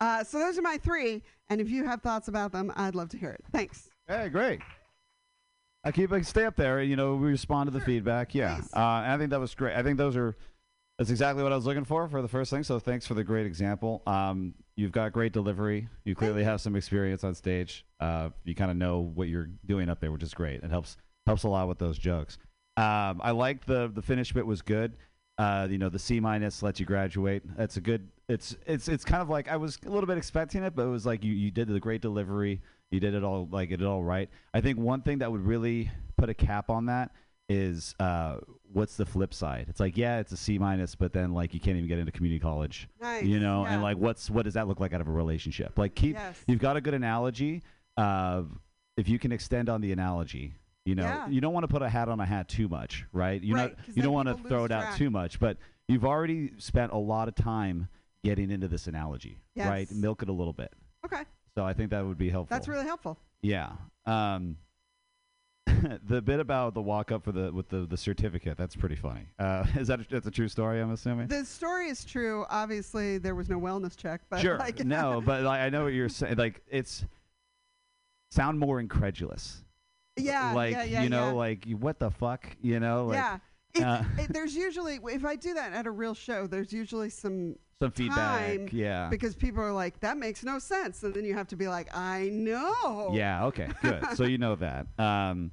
uh, 0.00 0.24
so 0.24 0.38
those 0.40 0.58
are 0.58 0.62
my 0.62 0.78
three. 0.78 1.22
And 1.48 1.60
if 1.60 1.70
you 1.70 1.84
have 1.84 2.02
thoughts 2.02 2.26
about 2.26 2.50
them, 2.50 2.72
I'd 2.74 2.96
love 2.96 3.10
to 3.10 3.18
hear 3.18 3.30
it. 3.30 3.44
Thanks. 3.52 3.90
Hey, 4.06 4.28
great. 4.28 4.60
I 5.82 5.92
keep 5.92 6.10
like 6.10 6.24
stay 6.24 6.44
up 6.44 6.56
there. 6.56 6.82
You 6.82 6.96
know, 6.96 7.14
we 7.14 7.28
respond 7.28 7.70
to 7.70 7.78
the 7.78 7.84
feedback. 7.84 8.34
Yeah, 8.34 8.60
uh, 8.74 9.02
and 9.04 9.12
I 9.12 9.18
think 9.18 9.30
that 9.30 9.40
was 9.40 9.54
great. 9.54 9.76
I 9.76 9.82
think 9.82 9.98
those 9.98 10.16
are 10.16 10.36
that's 10.98 11.10
exactly 11.10 11.42
what 11.42 11.52
I 11.52 11.56
was 11.56 11.66
looking 11.66 11.84
for 11.84 12.08
for 12.08 12.22
the 12.22 12.28
first 12.28 12.50
thing. 12.50 12.62
So 12.62 12.78
thanks 12.78 13.06
for 13.06 13.14
the 13.14 13.24
great 13.24 13.46
example. 13.46 14.02
Um, 14.06 14.54
you've 14.76 14.92
got 14.92 15.12
great 15.12 15.32
delivery. 15.32 15.88
You 16.04 16.14
clearly 16.14 16.44
have 16.44 16.60
some 16.60 16.76
experience 16.76 17.24
on 17.24 17.34
stage. 17.34 17.84
Uh, 18.00 18.30
you 18.44 18.54
kind 18.54 18.70
of 18.70 18.76
know 18.76 19.00
what 19.00 19.28
you're 19.28 19.50
doing 19.66 19.88
up 19.88 20.00
there, 20.00 20.12
which 20.12 20.22
is 20.22 20.32
great. 20.34 20.62
It 20.62 20.70
helps 20.70 20.96
helps 21.26 21.42
a 21.42 21.48
lot 21.48 21.68
with 21.68 21.78
those 21.78 21.98
jokes. 21.98 22.38
Um, 22.76 23.20
I 23.22 23.32
like 23.32 23.64
the 23.66 23.90
the 23.92 24.02
finish 24.02 24.32
bit 24.32 24.46
was 24.46 24.62
good. 24.62 24.96
Uh, 25.36 25.66
you 25.68 25.78
know, 25.78 25.88
the 25.88 25.98
C 25.98 26.20
minus 26.20 26.62
lets 26.62 26.78
you 26.78 26.86
graduate. 26.86 27.42
That's 27.56 27.76
a 27.76 27.80
good. 27.80 28.08
It's 28.28 28.56
it's 28.66 28.88
it's 28.88 29.04
kind 29.04 29.20
of 29.20 29.28
like 29.28 29.48
I 29.48 29.56
was 29.56 29.78
a 29.84 29.90
little 29.90 30.06
bit 30.06 30.16
expecting 30.16 30.62
it, 30.62 30.74
but 30.76 30.86
it 30.86 30.90
was 30.90 31.04
like 31.04 31.24
you 31.24 31.32
you 31.32 31.50
did 31.50 31.68
the 31.68 31.80
great 31.80 32.00
delivery. 32.00 32.62
You 32.94 33.00
did 33.00 33.14
it 33.14 33.24
all 33.24 33.48
like 33.50 33.70
it 33.72 33.82
all 33.82 34.02
right. 34.04 34.30
I 34.54 34.60
think 34.60 34.78
one 34.78 35.02
thing 35.02 35.18
that 35.18 35.30
would 35.30 35.40
really 35.44 35.90
put 36.16 36.28
a 36.30 36.34
cap 36.34 36.70
on 36.70 36.86
that 36.86 37.10
is 37.48 37.94
uh, 38.00 38.36
what's 38.72 38.96
the 38.96 39.04
flip 39.04 39.34
side? 39.34 39.66
It's 39.68 39.80
like 39.80 39.96
yeah, 39.96 40.20
it's 40.20 40.32
a 40.32 40.36
C 40.36 40.58
minus, 40.58 40.94
but 40.94 41.12
then 41.12 41.34
like 41.34 41.52
you 41.52 41.60
can't 41.60 41.76
even 41.76 41.88
get 41.88 41.98
into 41.98 42.12
community 42.12 42.38
college. 42.40 42.88
Nice, 43.00 43.24
You 43.24 43.40
know, 43.40 43.64
yeah. 43.64 43.74
and 43.74 43.82
like 43.82 43.96
what's 43.98 44.30
what 44.30 44.44
does 44.44 44.54
that 44.54 44.68
look 44.68 44.80
like 44.80 44.92
out 44.92 45.00
of 45.00 45.08
a 45.08 45.12
relationship? 45.12 45.76
Like 45.76 45.94
keep 45.94 46.14
Yes. 46.14 46.42
you've 46.46 46.60
got 46.60 46.76
a 46.76 46.80
good 46.80 46.94
analogy. 46.94 47.62
Uh, 47.96 48.42
if 48.96 49.08
you 49.08 49.18
can 49.18 49.32
extend 49.32 49.68
on 49.68 49.80
the 49.80 49.90
analogy, 49.92 50.54
you 50.84 50.94
know, 50.94 51.02
Yeah. 51.02 51.28
you 51.28 51.40
don't 51.40 51.52
want 51.52 51.64
to 51.64 51.68
put 51.68 51.82
a 51.82 51.88
hat 51.88 52.08
on 52.08 52.20
a 52.20 52.24
hat 52.26 52.48
too 52.48 52.68
much, 52.68 53.04
right? 53.12 53.42
You 53.42 53.56
Right, 53.56 53.74
you 53.94 54.02
don't 54.02 54.14
want 54.14 54.28
to 54.28 54.36
throw 54.48 54.64
it 54.64 54.70
out 54.72 54.96
too 54.96 55.10
much, 55.10 55.40
but 55.40 55.56
you've 55.88 56.04
already 56.04 56.52
spent 56.58 56.92
a 56.92 56.96
lot 56.98 57.26
of 57.28 57.34
time 57.34 57.88
getting 58.22 58.50
into 58.52 58.68
this 58.68 58.86
analogy, 58.86 59.40
right? 59.56 59.90
Milk 59.90 60.22
it 60.22 60.28
a 60.28 60.32
little 60.32 60.52
bit. 60.52 60.72
Okay. 61.04 61.24
So 61.56 61.64
I 61.64 61.72
think 61.72 61.90
that 61.90 62.04
would 62.04 62.18
be 62.18 62.30
helpful. 62.30 62.54
That's 62.54 62.68
really 62.68 62.84
helpful. 62.84 63.18
Yeah. 63.42 63.72
Um, 64.06 64.56
the 66.08 66.20
bit 66.20 66.40
about 66.40 66.74
the 66.74 66.82
walk 66.82 67.12
up 67.12 67.24
for 67.24 67.32
the 67.32 67.52
with 67.52 67.68
the, 67.68 67.86
the 67.86 67.96
certificate 67.96 68.56
that's 68.56 68.76
pretty 68.76 68.96
funny. 68.96 69.26
Uh, 69.38 69.64
is 69.76 69.88
that 69.88 70.00
a, 70.00 70.06
that's 70.08 70.26
a 70.26 70.30
true 70.30 70.48
story? 70.48 70.80
I'm 70.80 70.92
assuming. 70.92 71.28
The 71.28 71.44
story 71.44 71.88
is 71.88 72.04
true. 72.04 72.44
Obviously, 72.50 73.18
there 73.18 73.34
was 73.34 73.48
no 73.48 73.58
wellness 73.58 73.96
check, 73.96 74.22
but 74.28 74.40
sure. 74.40 74.58
like, 74.58 74.78
no, 74.84 75.22
but 75.24 75.42
like, 75.42 75.60
I 75.60 75.70
know 75.70 75.84
what 75.84 75.92
you're 75.92 76.08
saying. 76.08 76.36
Like 76.36 76.62
it's 76.68 77.04
sound 78.30 78.58
more 78.58 78.80
incredulous. 78.80 79.62
yeah, 80.16 80.52
like 80.52 80.72
yeah, 80.72 80.84
yeah, 80.84 81.02
you 81.02 81.08
know, 81.08 81.28
yeah. 81.28 81.32
like 81.32 81.66
what 81.78 81.98
the 81.98 82.10
fuck, 82.10 82.46
you 82.60 82.80
know? 82.80 83.06
Like, 83.06 83.16
yeah. 83.16 83.38
Uh, 83.76 84.04
it, 84.18 84.32
there's 84.32 84.54
usually 84.54 85.00
if 85.10 85.24
I 85.24 85.34
do 85.34 85.54
that 85.54 85.72
at 85.72 85.86
a 85.86 85.90
real 85.90 86.14
show, 86.14 86.46
there's 86.46 86.72
usually 86.72 87.10
some 87.10 87.56
Some 87.80 87.90
feedback, 87.90 88.72
yeah. 88.72 89.08
because 89.10 89.34
people 89.34 89.62
are 89.62 89.72
like, 89.72 90.00
"That 90.00 90.16
makes 90.16 90.44
no 90.44 90.58
sense," 90.58 91.02
and 91.02 91.12
then 91.12 91.24
you 91.24 91.34
have 91.34 91.48
to 91.48 91.56
be 91.56 91.68
like, 91.68 91.94
"I 91.94 92.28
know." 92.32 93.10
Yeah. 93.12 93.46
Okay. 93.46 93.68
Good. 93.82 94.04
so 94.14 94.24
you 94.24 94.38
know 94.38 94.54
that. 94.56 94.86
Um, 94.98 95.50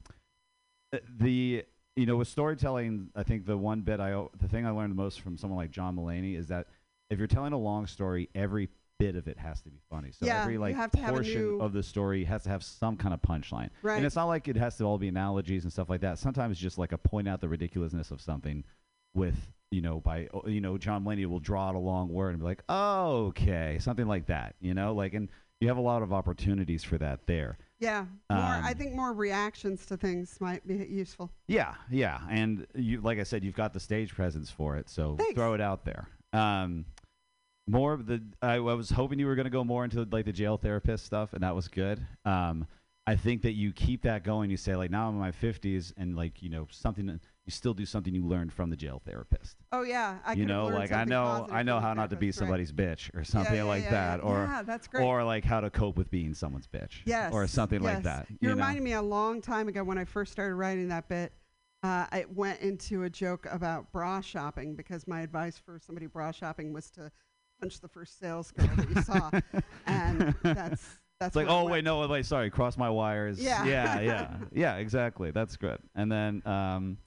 uh, 0.93 0.97
the 1.19 1.65
you 1.95 2.05
know 2.05 2.17
with 2.17 2.27
storytelling, 2.27 3.09
I 3.15 3.23
think 3.23 3.45
the 3.45 3.57
one 3.57 3.81
bit 3.81 3.99
I 3.99 4.11
the 4.39 4.47
thing 4.47 4.65
I 4.65 4.71
learned 4.71 4.95
most 4.95 5.21
from 5.21 5.37
someone 5.37 5.57
like 5.57 5.71
John 5.71 5.95
Mulaney 5.95 6.37
is 6.37 6.47
that 6.47 6.67
if 7.09 7.17
you're 7.17 7.27
telling 7.27 7.53
a 7.53 7.57
long 7.57 7.87
story, 7.87 8.29
every 8.35 8.69
bit 9.01 9.15
of 9.15 9.27
it 9.27 9.37
has 9.37 9.61
to 9.61 9.69
be 9.69 9.79
funny. 9.89 10.11
So 10.11 10.25
Yeah, 10.25 10.41
every 10.41 10.57
like 10.57 10.75
have 10.75 10.91
to 10.91 10.99
have 10.99 11.13
portion 11.13 11.59
of 11.59 11.73
the 11.73 11.81
story 11.81 12.23
has 12.25 12.43
to 12.43 12.49
have 12.49 12.63
some 12.63 12.95
kind 12.95 13.13
of 13.13 13.21
punchline. 13.21 13.69
Right. 13.81 13.97
And 13.97 14.05
it's 14.05 14.15
not 14.15 14.25
like 14.25 14.47
it 14.47 14.55
has 14.55 14.77
to 14.77 14.83
all 14.83 14.97
be 14.97 15.07
analogies 15.07 15.63
and 15.63 15.73
stuff 15.73 15.89
like 15.89 16.01
that. 16.01 16.19
Sometimes 16.19 16.59
just 16.59 16.77
like 16.77 16.91
a 16.91 16.97
point 16.97 17.27
out 17.27 17.41
the 17.41 17.49
ridiculousness 17.49 18.11
of 18.11 18.21
something 18.21 18.63
with 19.13 19.51
you 19.71 19.81
know 19.81 19.99
by 19.99 20.27
oh, 20.33 20.47
you 20.47 20.61
know 20.61 20.77
John 20.77 21.03
Mulaney 21.03 21.25
will 21.25 21.39
draw 21.39 21.69
out 21.69 21.75
a 21.75 21.79
long 21.79 22.09
word 22.09 22.29
and 22.29 22.39
be 22.39 22.45
like, 22.45 22.63
oh, 22.69 23.27
okay, 23.27 23.77
something 23.79 24.07
like 24.07 24.27
that. 24.27 24.55
You 24.59 24.73
know, 24.73 24.93
like 24.93 25.13
and 25.13 25.29
you 25.59 25.67
have 25.67 25.77
a 25.77 25.81
lot 25.81 26.03
of 26.03 26.11
opportunities 26.13 26.83
for 26.83 26.97
that 26.97 27.25
there. 27.27 27.57
Yeah. 27.79 28.05
More, 28.29 28.39
I 28.39 28.71
Um, 28.71 28.77
think 28.77 28.93
more 28.93 29.13
reactions 29.13 29.85
to 29.87 29.97
things 29.97 30.39
might 30.39 30.65
be 30.67 30.75
useful. 30.75 31.31
Yeah, 31.47 31.73
yeah, 31.89 32.19
and 32.29 32.67
you, 32.75 33.01
like 33.01 33.19
I 33.19 33.23
said, 33.23 33.43
you've 33.43 33.55
got 33.55 33.73
the 33.73 33.79
stage 33.79 34.13
presence 34.13 34.51
for 34.51 34.75
it, 34.77 34.89
so 34.89 35.17
throw 35.33 35.53
it 35.55 35.61
out 35.61 35.83
there. 35.85 36.07
Um, 36.33 36.85
more 37.67 37.93
of 37.93 38.05
the, 38.05 38.21
I, 38.41 38.55
I 38.55 38.59
was 38.59 38.89
hoping 38.89 39.19
you 39.19 39.27
were 39.27 39.35
going 39.35 39.45
to 39.45 39.51
go 39.51 39.63
more 39.63 39.83
into 39.83 40.07
like 40.11 40.25
the 40.25 40.33
jail 40.33 40.57
therapist 40.57 41.05
stuff, 41.05 41.33
and 41.33 41.41
that 41.43 41.55
was 41.55 41.67
good. 41.67 42.05
Um, 42.25 42.67
I 43.07 43.15
think 43.15 43.41
that 43.43 43.53
you 43.53 43.71
keep 43.71 44.03
that 44.03 44.23
going. 44.23 44.49
You 44.51 44.57
say 44.57 44.75
like, 44.75 44.91
now 44.91 45.07
I'm 45.07 45.15
in 45.15 45.19
my 45.19 45.31
50s, 45.31 45.93
and 45.97 46.15
like 46.15 46.41
you 46.43 46.49
know 46.49 46.67
something, 46.71 47.19
you 47.45 47.51
still 47.51 47.73
do 47.73 47.85
something 47.85 48.13
you 48.13 48.25
learned 48.25 48.53
from 48.53 48.69
the 48.69 48.75
jail 48.75 49.01
therapist. 49.05 49.57
Oh 49.71 49.81
yeah, 49.81 50.19
I 50.25 50.33
you 50.33 50.45
know, 50.45 50.67
like 50.67 50.91
I 50.91 51.05
know, 51.05 51.47
I 51.51 51.63
know 51.63 51.79
how 51.79 51.93
not 51.93 52.11
to 52.11 52.15
be 52.15 52.27
right. 52.27 52.35
somebody's 52.35 52.71
bitch 52.71 53.13
or 53.15 53.23
something 53.23 53.55
yeah, 53.55 53.63
like 53.63 53.83
yeah, 53.83 53.91
that, 53.91 54.19
yeah. 54.19 54.29
or 54.29 54.43
Yeah, 54.43 54.61
that's 54.61 54.87
great. 54.87 55.03
or 55.03 55.23
like 55.23 55.43
how 55.43 55.59
to 55.59 55.69
cope 55.69 55.97
with 55.97 56.11
being 56.11 56.33
someone's 56.33 56.67
bitch, 56.67 57.01
Yes. 57.05 57.33
or 57.33 57.47
something 57.47 57.81
like 57.81 58.03
that. 58.03 58.27
You, 58.29 58.37
you 58.41 58.47
know? 58.49 58.55
reminded 58.55 58.83
me 58.83 58.93
a 58.93 59.01
long 59.01 59.41
time 59.41 59.67
ago 59.67 59.83
when 59.83 59.97
I 59.97 60.05
first 60.05 60.31
started 60.31 60.55
writing 60.55 60.89
that 60.89 61.09
bit. 61.09 61.33
Uh, 61.83 62.05
I 62.11 62.25
went 62.35 62.59
into 62.61 63.03
a 63.03 63.09
joke 63.09 63.47
about 63.49 63.91
bra 63.91 64.21
shopping 64.21 64.75
because 64.75 65.07
my 65.07 65.21
advice 65.21 65.57
for 65.57 65.79
somebody 65.83 66.05
bra 66.05 66.31
shopping 66.31 66.73
was 66.73 66.91
to 66.91 67.11
punch 67.59 67.81
the 67.81 67.87
first 67.87 68.19
sales 68.19 68.51
girl 68.51 68.69
that 68.75 68.89
you 68.89 69.01
saw, 69.01 69.31
and 69.87 70.35
that's 70.43 71.01
that's 71.19 71.29
it's 71.29 71.35
like, 71.35 71.47
oh 71.49 71.67
wait, 71.67 71.83
no, 71.83 72.07
wait, 72.07 72.25
sorry, 72.25 72.49
cross 72.49 72.77
my 72.77 72.89
wires. 72.89 73.39
Yeah. 73.39 73.63
yeah, 73.65 73.99
yeah, 73.99 74.37
yeah, 74.51 74.75
exactly. 74.77 75.31
That's 75.31 75.57
good. 75.57 75.79
And 75.95 76.11
then 76.11 76.41
um, 76.45 76.97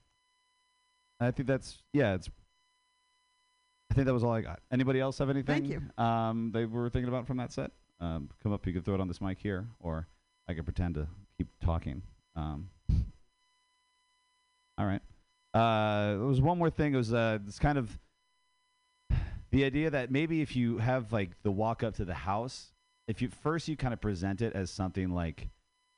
I 1.24 1.30
think 1.30 1.46
that's 1.46 1.82
yeah, 1.92 2.14
it's. 2.14 2.28
I 3.90 3.94
think 3.94 4.06
that 4.06 4.14
was 4.14 4.24
all 4.24 4.32
I 4.32 4.40
got. 4.40 4.60
Anybody 4.72 4.98
else 5.00 5.18
have 5.18 5.30
anything? 5.30 5.66
Thank 5.66 5.68
you. 5.68 5.82
Um, 6.02 6.50
they 6.52 6.64
were 6.64 6.88
thinking 6.90 7.08
about 7.08 7.26
from 7.26 7.36
that 7.36 7.52
set. 7.52 7.70
Um, 8.00 8.28
come 8.42 8.52
up. 8.52 8.66
You 8.66 8.72
could 8.72 8.84
throw 8.84 8.94
it 8.94 9.00
on 9.00 9.08
this 9.08 9.20
mic 9.20 9.38
here, 9.38 9.66
or 9.80 10.08
I 10.48 10.54
could 10.54 10.64
pretend 10.64 10.94
to 10.96 11.06
keep 11.38 11.48
talking. 11.62 12.02
Um, 12.34 12.70
all 14.78 14.86
right. 14.86 15.02
Uh, 15.52 16.16
there 16.16 16.26
was 16.26 16.40
one 16.40 16.58
more 16.58 16.70
thing. 16.70 16.94
It 16.94 16.96
was 16.96 17.12
uh, 17.12 17.38
this 17.44 17.58
kind 17.58 17.78
of 17.78 17.98
the 19.54 19.64
idea 19.64 19.90
that 19.90 20.10
maybe 20.10 20.42
if 20.42 20.56
you 20.56 20.78
have 20.78 21.12
like 21.12 21.30
the 21.44 21.52
walk 21.52 21.84
up 21.84 21.94
to 21.94 22.04
the 22.04 22.14
house, 22.14 22.72
if 23.06 23.22
you 23.22 23.28
first 23.28 23.68
you 23.68 23.76
kind 23.76 23.94
of 23.94 24.00
present 24.00 24.42
it 24.42 24.52
as 24.54 24.70
something 24.70 25.10
like, 25.10 25.48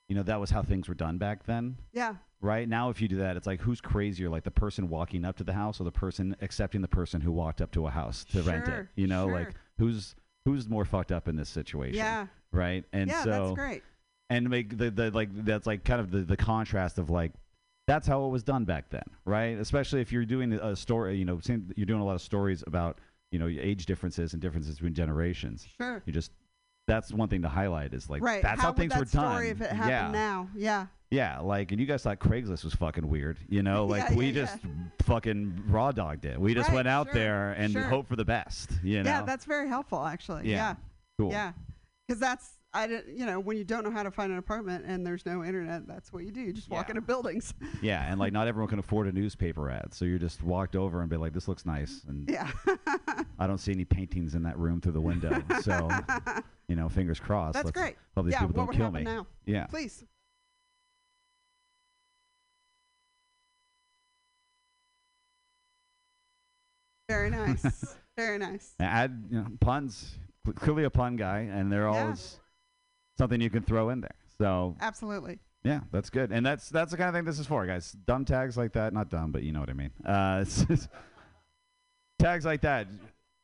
you 0.08 0.14
know, 0.14 0.22
that 0.22 0.38
was 0.40 0.50
how 0.50 0.62
things 0.62 0.88
were 0.88 0.94
done 0.94 1.18
back 1.18 1.44
then. 1.46 1.76
Yeah. 1.92 2.14
Right 2.40 2.68
now, 2.68 2.90
if 2.90 3.00
you 3.00 3.08
do 3.08 3.16
that, 3.18 3.36
it's 3.36 3.46
like 3.46 3.60
who's 3.60 3.80
crazier, 3.80 4.28
like 4.28 4.44
the 4.44 4.50
person 4.50 4.88
walking 4.88 5.24
up 5.24 5.36
to 5.38 5.44
the 5.44 5.52
house 5.54 5.80
or 5.80 5.84
the 5.84 5.90
person 5.92 6.36
accepting 6.42 6.80
the 6.82 6.88
person 6.88 7.20
who 7.20 7.32
walked 7.32 7.60
up 7.60 7.70
to 7.72 7.86
a 7.86 7.90
house 7.90 8.24
to 8.32 8.42
rent 8.42 8.64
it. 8.68 8.70
Sure, 8.70 8.90
You 8.94 9.06
know, 9.06 9.26
sure. 9.26 9.32
like 9.38 9.54
who's 9.78 10.14
who's 10.44 10.68
more 10.68 10.84
fucked 10.84 11.10
up 11.12 11.26
in 11.28 11.34
this 11.36 11.48
situation? 11.48 11.96
Yeah. 11.96 12.26
Right. 12.52 12.84
And 12.92 13.10
yeah, 13.10 13.24
so 13.24 13.30
that's 13.30 13.52
great. 13.54 13.82
and 14.30 14.48
make 14.48 14.76
the, 14.78 14.90
the 14.90 15.10
like 15.10 15.28
that's 15.44 15.66
like 15.66 15.82
kind 15.84 16.00
of 16.00 16.10
the, 16.10 16.18
the 16.18 16.36
contrast 16.36 16.98
of 16.98 17.10
like 17.10 17.32
that's 17.88 18.06
how 18.06 18.26
it 18.26 18.30
was 18.30 18.42
done 18.42 18.64
back 18.64 18.90
then 18.90 19.04
right 19.24 19.58
especially 19.58 20.00
if 20.00 20.10
you're 20.10 20.24
doing 20.24 20.52
a 20.54 20.74
story 20.74 21.16
you 21.16 21.24
know 21.24 21.38
you're 21.76 21.86
doing 21.86 22.00
a 22.00 22.04
lot 22.04 22.16
of 22.16 22.20
stories 22.20 22.64
about 22.66 22.98
you 23.30 23.38
know 23.38 23.46
age 23.46 23.86
differences 23.86 24.32
and 24.32 24.42
differences 24.42 24.74
between 24.74 24.92
generations 24.94 25.66
Sure. 25.80 26.02
you 26.04 26.12
just 26.12 26.32
that's 26.86 27.12
one 27.12 27.28
thing 27.28 27.42
to 27.42 27.48
highlight 27.48 27.92
is 27.92 28.08
like 28.08 28.22
right. 28.22 28.42
that's 28.42 28.60
how, 28.60 28.68
would 28.68 28.76
things 28.76 28.92
that 28.92 28.98
were 29.00 29.04
done 29.04 29.44
if 29.44 29.60
it 29.60 29.70
happened 29.70 29.88
yeah 29.90 30.10
now? 30.10 30.48
Yeah. 30.56 30.86
Yeah, 31.08 31.38
like, 31.38 31.70
and 31.70 31.80
you 31.80 31.86
guys 31.86 32.02
thought 32.02 32.18
Craigslist 32.18 32.64
was 32.64 32.74
fucking 32.74 33.08
weird, 33.08 33.38
you 33.48 33.62
know? 33.62 33.84
Like, 33.88 34.10
Yeah, 34.10 34.16
we 34.16 34.26
yeah, 34.26 34.32
just 34.44 34.58
fucking 35.04 35.62
raw 35.68 35.92
dogged 35.92 36.24
it. 36.24 36.38
We 36.40 36.52
just 36.52 36.68
Right, 36.68 36.74
went 36.76 36.88
out 36.88 37.06
sure, 37.06 37.14
there 37.14 37.52
and 37.52 37.72
sure. 37.72 37.82
hope 37.82 38.08
for 38.08 38.16
the 38.16 38.24
best, 38.24 38.70
you 38.82 39.04
know? 39.04 39.10
Yeah, 39.10 39.22
that's 39.22 39.44
very 39.44 39.68
helpful, 39.68 40.04
actually. 40.04 40.50
Yeah, 40.50 40.56
Yeah. 40.56 40.74
cool. 41.20 41.30
Yeah. 41.30 41.52
Because 42.08 42.18
that's, 42.18 42.55
I 42.76 42.86
didn't, 42.86 43.16
you 43.16 43.24
know, 43.24 43.40
when 43.40 43.56
you 43.56 43.64
don't 43.64 43.84
know 43.84 43.90
how 43.90 44.02
to 44.02 44.10
find 44.10 44.30
an 44.30 44.36
apartment 44.36 44.84
and 44.86 45.06
there's 45.06 45.24
no 45.24 45.42
internet, 45.42 45.86
that's 45.86 46.12
what 46.12 46.24
you 46.24 46.30
do. 46.30 46.42
You 46.42 46.52
just 46.52 46.68
walk 46.68 46.90
into 46.90 47.00
buildings. 47.00 47.54
Yeah, 47.80 48.04
and 48.06 48.20
like, 48.20 48.34
not 48.34 48.48
everyone 48.48 48.68
can 48.68 48.78
afford 48.78 49.06
a 49.06 49.12
newspaper 49.12 49.70
ad, 49.70 49.94
so 49.94 50.04
you 50.04 50.18
just 50.18 50.42
walked 50.42 50.76
over 50.76 51.00
and 51.00 51.08
be 51.08 51.16
like, 51.16 51.32
this 51.32 51.48
looks 51.48 51.64
nice. 51.64 52.04
And 52.06 52.28
Yeah. 52.28 52.50
I 53.38 53.46
don't 53.46 53.58
see 53.58 53.72
any 53.72 53.86
paintings 53.86 54.34
in 54.34 54.42
that 54.42 54.58
room 54.58 54.80
through 54.82 54.92
the 54.92 55.00
window. 55.00 55.42
so, 55.62 55.88
you 56.68 56.76
know, 56.76 56.88
fingers 56.90 57.18
crossed. 57.18 57.54
That's 57.54 57.64
Let's 57.66 57.78
great. 57.78 57.96
Hope 58.14 58.26
these 58.26 58.32
yeah, 58.34 58.40
people 58.40 58.66
don't 58.66 58.76
kill 58.76 58.90
me. 58.90 59.02
now? 59.04 59.26
Yeah. 59.46 59.66
Please. 59.66 60.04
Very 67.08 67.30
nice. 67.30 67.96
Very 68.16 68.38
nice. 68.38 68.74
Add 68.80 69.24
you 69.30 69.38
know, 69.40 69.46
puns. 69.60 70.16
Clearly 70.56 70.84
a 70.84 70.90
pun 70.90 71.16
guy, 71.16 71.40
and 71.40 71.70
they're 71.72 71.88
Yeah. 71.90 72.02
always 72.04 72.38
something 73.18 73.40
you 73.40 73.50
can 73.50 73.62
throw 73.62 73.90
in 73.90 74.00
there. 74.00 74.14
So 74.38 74.76
Absolutely. 74.80 75.38
yeah, 75.64 75.80
that's 75.92 76.10
good, 76.10 76.30
and 76.32 76.44
that's 76.44 76.68
that's 76.68 76.90
the 76.90 76.96
kind 76.96 77.08
of 77.08 77.14
thing 77.14 77.24
this 77.24 77.38
is 77.38 77.46
for, 77.46 77.66
guys. 77.66 77.92
Dumb 78.06 78.24
tags 78.24 78.56
like 78.56 78.72
that, 78.72 78.92
not 78.92 79.08
dumb, 79.08 79.32
but 79.32 79.42
you 79.42 79.52
know 79.52 79.60
what 79.60 79.70
I 79.70 79.72
mean. 79.72 79.90
Uh, 80.04 80.44
tags 82.18 82.44
like 82.44 82.60
that. 82.62 82.88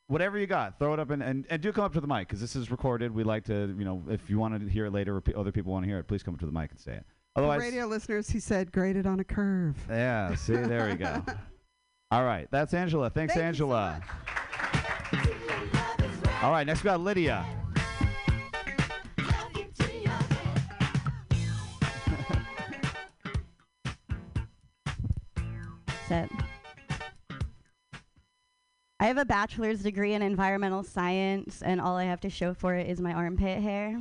Whatever 0.08 0.38
you 0.38 0.46
got, 0.46 0.78
throw 0.78 0.92
it 0.92 1.00
up 1.00 1.08
and, 1.10 1.22
and, 1.22 1.46
and 1.48 1.62
do 1.62 1.72
come 1.72 1.84
up 1.84 1.94
to 1.94 2.00
the 2.00 2.06
mic 2.06 2.28
because 2.28 2.40
this 2.40 2.54
is 2.54 2.70
recorded. 2.70 3.14
We 3.14 3.24
like 3.24 3.44
to, 3.44 3.74
you 3.78 3.84
know, 3.84 4.02
if 4.10 4.28
you 4.28 4.38
want 4.38 4.60
to 4.60 4.68
hear 4.68 4.86
it 4.86 4.90
later 4.90 5.16
or 5.16 5.22
pe- 5.22 5.32
other 5.32 5.52
people 5.52 5.72
want 5.72 5.84
to 5.84 5.88
hear 5.88 5.98
it, 6.00 6.06
please 6.06 6.22
come 6.22 6.34
up 6.34 6.40
to 6.40 6.46
the 6.46 6.52
mic 6.52 6.70
and 6.70 6.78
say 6.78 6.92
it. 6.94 7.06
Otherwise, 7.34 7.60
radio 7.60 7.86
listeners, 7.86 8.28
he 8.28 8.38
said 8.38 8.70
graded 8.72 9.06
on 9.06 9.20
a 9.20 9.24
curve. 9.24 9.74
yeah, 9.88 10.34
see, 10.34 10.54
there 10.54 10.88
we 10.90 10.96
go. 10.96 11.24
All 12.10 12.24
right, 12.24 12.46
that's 12.50 12.74
Angela. 12.74 13.08
Thanks, 13.08 13.34
Angela. 13.38 14.02
All 16.42 16.50
right, 16.50 16.66
next 16.66 16.82
we 16.82 16.88
got 16.88 17.00
Lydia. 17.00 17.46
Sit. 26.12 26.30
I 29.00 29.06
have 29.06 29.16
a 29.16 29.24
bachelor's 29.24 29.82
degree 29.82 30.12
in 30.12 30.20
environmental 30.20 30.82
science, 30.82 31.62
and 31.62 31.80
all 31.80 31.96
I 31.96 32.04
have 32.04 32.20
to 32.20 32.28
show 32.28 32.52
for 32.52 32.74
it 32.74 32.90
is 32.90 33.00
my 33.00 33.14
armpit 33.14 33.62
hair. 33.62 33.98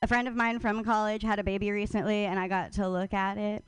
A 0.00 0.06
friend 0.06 0.26
of 0.26 0.34
mine 0.34 0.58
from 0.58 0.82
college 0.84 1.20
had 1.20 1.38
a 1.38 1.44
baby 1.44 1.70
recently, 1.70 2.24
and 2.24 2.40
I 2.40 2.48
got 2.48 2.72
to 2.72 2.88
look 2.88 3.12
at 3.12 3.36
it. 3.36 3.62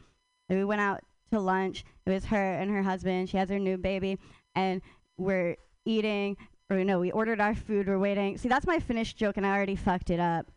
And 0.49 0.59
we 0.59 0.65
went 0.65 0.81
out 0.81 1.03
to 1.33 1.39
lunch. 1.39 1.85
It 2.07 2.11
was 2.11 2.25
her 2.25 2.55
and 2.55 2.71
her 2.71 2.83
husband. 2.83 3.29
She 3.29 3.37
has 3.37 3.51
her 3.51 3.59
new 3.59 3.77
baby, 3.77 4.19
and 4.55 4.81
we're 5.19 5.57
eating. 5.85 6.39
Or 6.71 6.83
no, 6.83 6.99
we 6.99 7.13
ordered 7.13 7.43
our 7.43 7.55
food. 7.55 7.89
We're 7.89 7.99
waiting. 7.99 8.39
See, 8.39 8.49
that's 8.49 8.67
my 8.67 8.79
finished 8.79 9.19
joke, 9.19 9.37
and 9.37 9.47
I 9.47 9.55
already 9.55 9.77
fucked 9.77 10.09
it 10.09 10.19
up. 10.19 10.51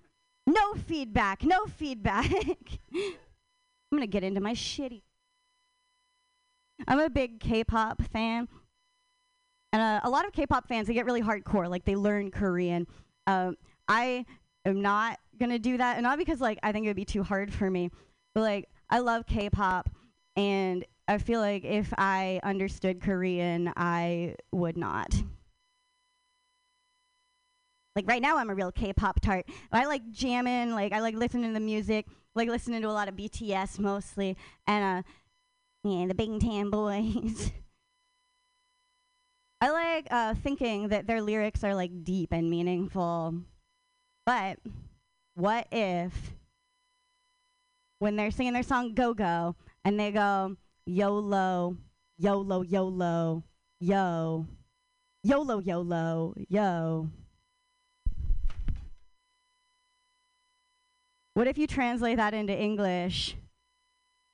No 0.47 0.75
feedback. 0.75 1.43
No 1.43 1.65
feedback. 1.65 2.31
I'm 2.93 3.97
gonna 3.99 4.07
get 4.07 4.23
into 4.23 4.39
my 4.39 4.53
shitty. 4.53 5.01
I'm 6.87 6.99
a 6.99 7.09
big 7.09 7.39
K-pop 7.39 8.01
fan, 8.11 8.47
and 9.73 9.81
uh, 9.81 10.01
a 10.03 10.09
lot 10.09 10.25
of 10.25 10.33
K-pop 10.33 10.67
fans 10.67 10.87
they 10.87 10.93
get 10.93 11.05
really 11.05 11.21
hardcore, 11.21 11.69
like 11.69 11.85
they 11.85 11.95
learn 11.95 12.31
Korean. 12.31 12.87
Um, 13.27 13.57
I 13.87 14.25
am 14.65 14.81
not 14.81 15.19
gonna 15.39 15.59
do 15.59 15.77
that, 15.77 15.97
and 15.97 16.03
not 16.03 16.17
because 16.17 16.41
like 16.41 16.59
I 16.63 16.71
think 16.71 16.85
it 16.85 16.89
would 16.89 16.95
be 16.95 17.05
too 17.05 17.23
hard 17.23 17.53
for 17.53 17.69
me, 17.69 17.91
but 18.33 18.41
like 18.41 18.69
I 18.89 18.99
love 18.99 19.25
K-pop, 19.25 19.89
and 20.35 20.85
I 21.07 21.17
feel 21.17 21.39
like 21.39 21.63
if 21.63 21.93
I 21.97 22.39
understood 22.43 23.01
Korean, 23.01 23.71
I 23.75 24.35
would 24.51 24.77
not. 24.77 25.13
Like 27.95 28.07
right 28.09 28.21
now, 28.21 28.37
I'm 28.37 28.49
a 28.49 28.55
real 28.55 28.73
K-pop 28.73 29.21
tart. 29.21 29.45
I 29.71 29.85
like 29.85 30.11
jamming, 30.11 30.71
like 30.71 30.91
I 30.91 30.99
like 30.99 31.15
listening 31.15 31.51
to 31.51 31.53
the 31.53 31.65
music, 31.65 32.05
like 32.35 32.49
listening 32.49 32.81
to 32.81 32.89
a 32.89 32.91
lot 32.91 33.07
of 33.07 33.15
BTS 33.15 33.79
mostly, 33.79 34.35
and 34.67 34.83
uh, 34.83 35.09
yeah, 35.85 36.07
the 36.07 36.15
Big 36.15 36.39
Tan 36.39 36.71
Boys. 36.71 37.51
I 39.61 39.69
like 39.69 40.07
uh, 40.09 40.33
thinking 40.33 40.89
that 40.89 41.05
their 41.05 41.21
lyrics 41.21 41.63
are 41.63 41.75
like 41.75 42.03
deep 42.03 42.29
and 42.31 42.49
meaningful. 42.49 43.35
But 44.25 44.57
what 45.35 45.67
if 45.71 46.33
when 47.99 48.15
they're 48.15 48.31
singing 48.31 48.53
their 48.53 48.63
song 48.63 48.95
Go 48.95 49.13
Go 49.13 49.55
and 49.83 49.99
they 49.99 50.11
go 50.11 50.57
YOLO, 50.87 51.77
YOLO, 52.17 52.63
YOLO, 52.63 53.43
yo, 53.79 54.47
YOLO, 55.23 55.59
YOLO, 55.59 56.33
yo. 56.49 57.09
What 61.35 61.47
if 61.47 61.59
you 61.59 61.67
translate 61.67 62.17
that 62.17 62.33
into 62.33 62.57
English 62.57 63.35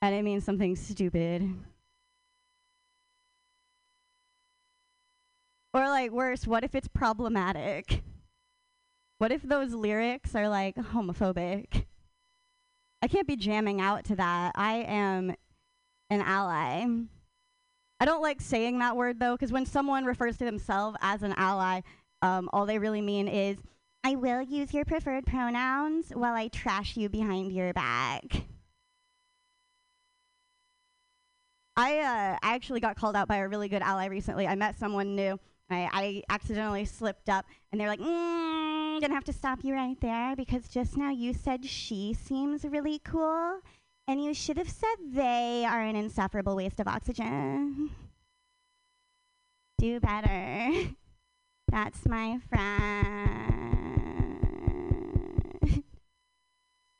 and 0.02 0.14
it 0.14 0.22
means 0.22 0.44
something 0.44 0.74
stupid? 0.74 1.54
Or 5.72 5.88
like 5.88 6.10
worse, 6.10 6.46
what 6.46 6.64
if 6.64 6.74
it's 6.74 6.88
problematic? 6.88 8.02
What 9.18 9.30
if 9.30 9.42
those 9.42 9.72
lyrics 9.72 10.34
are 10.34 10.48
like 10.48 10.74
homophobic? 10.74 11.86
I 13.00 13.08
can't 13.08 13.26
be 13.26 13.36
jamming 13.36 13.80
out 13.80 14.04
to 14.06 14.16
that. 14.16 14.52
I 14.56 14.84
am 14.86 15.34
an 16.10 16.20
ally. 16.20 16.84
I 18.00 18.04
don't 18.04 18.20
like 18.20 18.40
saying 18.40 18.80
that 18.80 18.96
word 18.96 19.20
though, 19.20 19.34
because 19.34 19.52
when 19.52 19.64
someone 19.64 20.04
refers 20.04 20.36
to 20.38 20.44
themselves 20.44 20.96
as 21.00 21.22
an 21.22 21.34
ally, 21.36 21.82
um, 22.20 22.50
all 22.52 22.66
they 22.66 22.78
really 22.80 23.00
mean 23.00 23.28
is, 23.28 23.58
I 24.04 24.16
will 24.16 24.42
use 24.42 24.74
your 24.74 24.84
preferred 24.84 25.26
pronouns 25.26 26.10
while 26.10 26.34
I 26.34 26.48
trash 26.48 26.96
you 26.96 27.08
behind 27.08 27.52
your 27.52 27.72
back. 27.72 28.42
I 31.76 31.98
uh, 32.00 32.38
I 32.42 32.54
actually 32.54 32.80
got 32.80 32.96
called 32.96 33.16
out 33.16 33.28
by 33.28 33.36
a 33.36 33.48
really 33.48 33.68
good 33.68 33.82
ally 33.82 34.06
recently. 34.06 34.46
I 34.46 34.54
met 34.54 34.78
someone 34.78 35.14
new. 35.16 35.38
I, 35.70 35.88
I 35.92 36.22
accidentally 36.28 36.84
slipped 36.84 37.30
up, 37.30 37.46
and 37.70 37.80
they're 37.80 37.88
like, 37.88 38.00
mm, 38.00 39.00
"Gonna 39.00 39.14
have 39.14 39.24
to 39.24 39.32
stop 39.32 39.60
you 39.64 39.74
right 39.74 39.98
there 40.00 40.36
because 40.36 40.68
just 40.68 40.96
now 40.98 41.10
you 41.10 41.32
said 41.32 41.64
she 41.64 42.12
seems 42.12 42.64
really 42.64 42.98
cool, 42.98 43.60
and 44.06 44.22
you 44.22 44.34
should 44.34 44.58
have 44.58 44.68
said 44.68 44.96
they 45.12 45.64
are 45.66 45.80
an 45.80 45.96
insufferable 45.96 46.56
waste 46.56 46.78
of 46.78 46.88
oxygen. 46.88 47.90
Do 49.78 49.98
better. 50.00 50.90
That's 51.70 52.06
my 52.06 52.38
friend." 52.50 53.62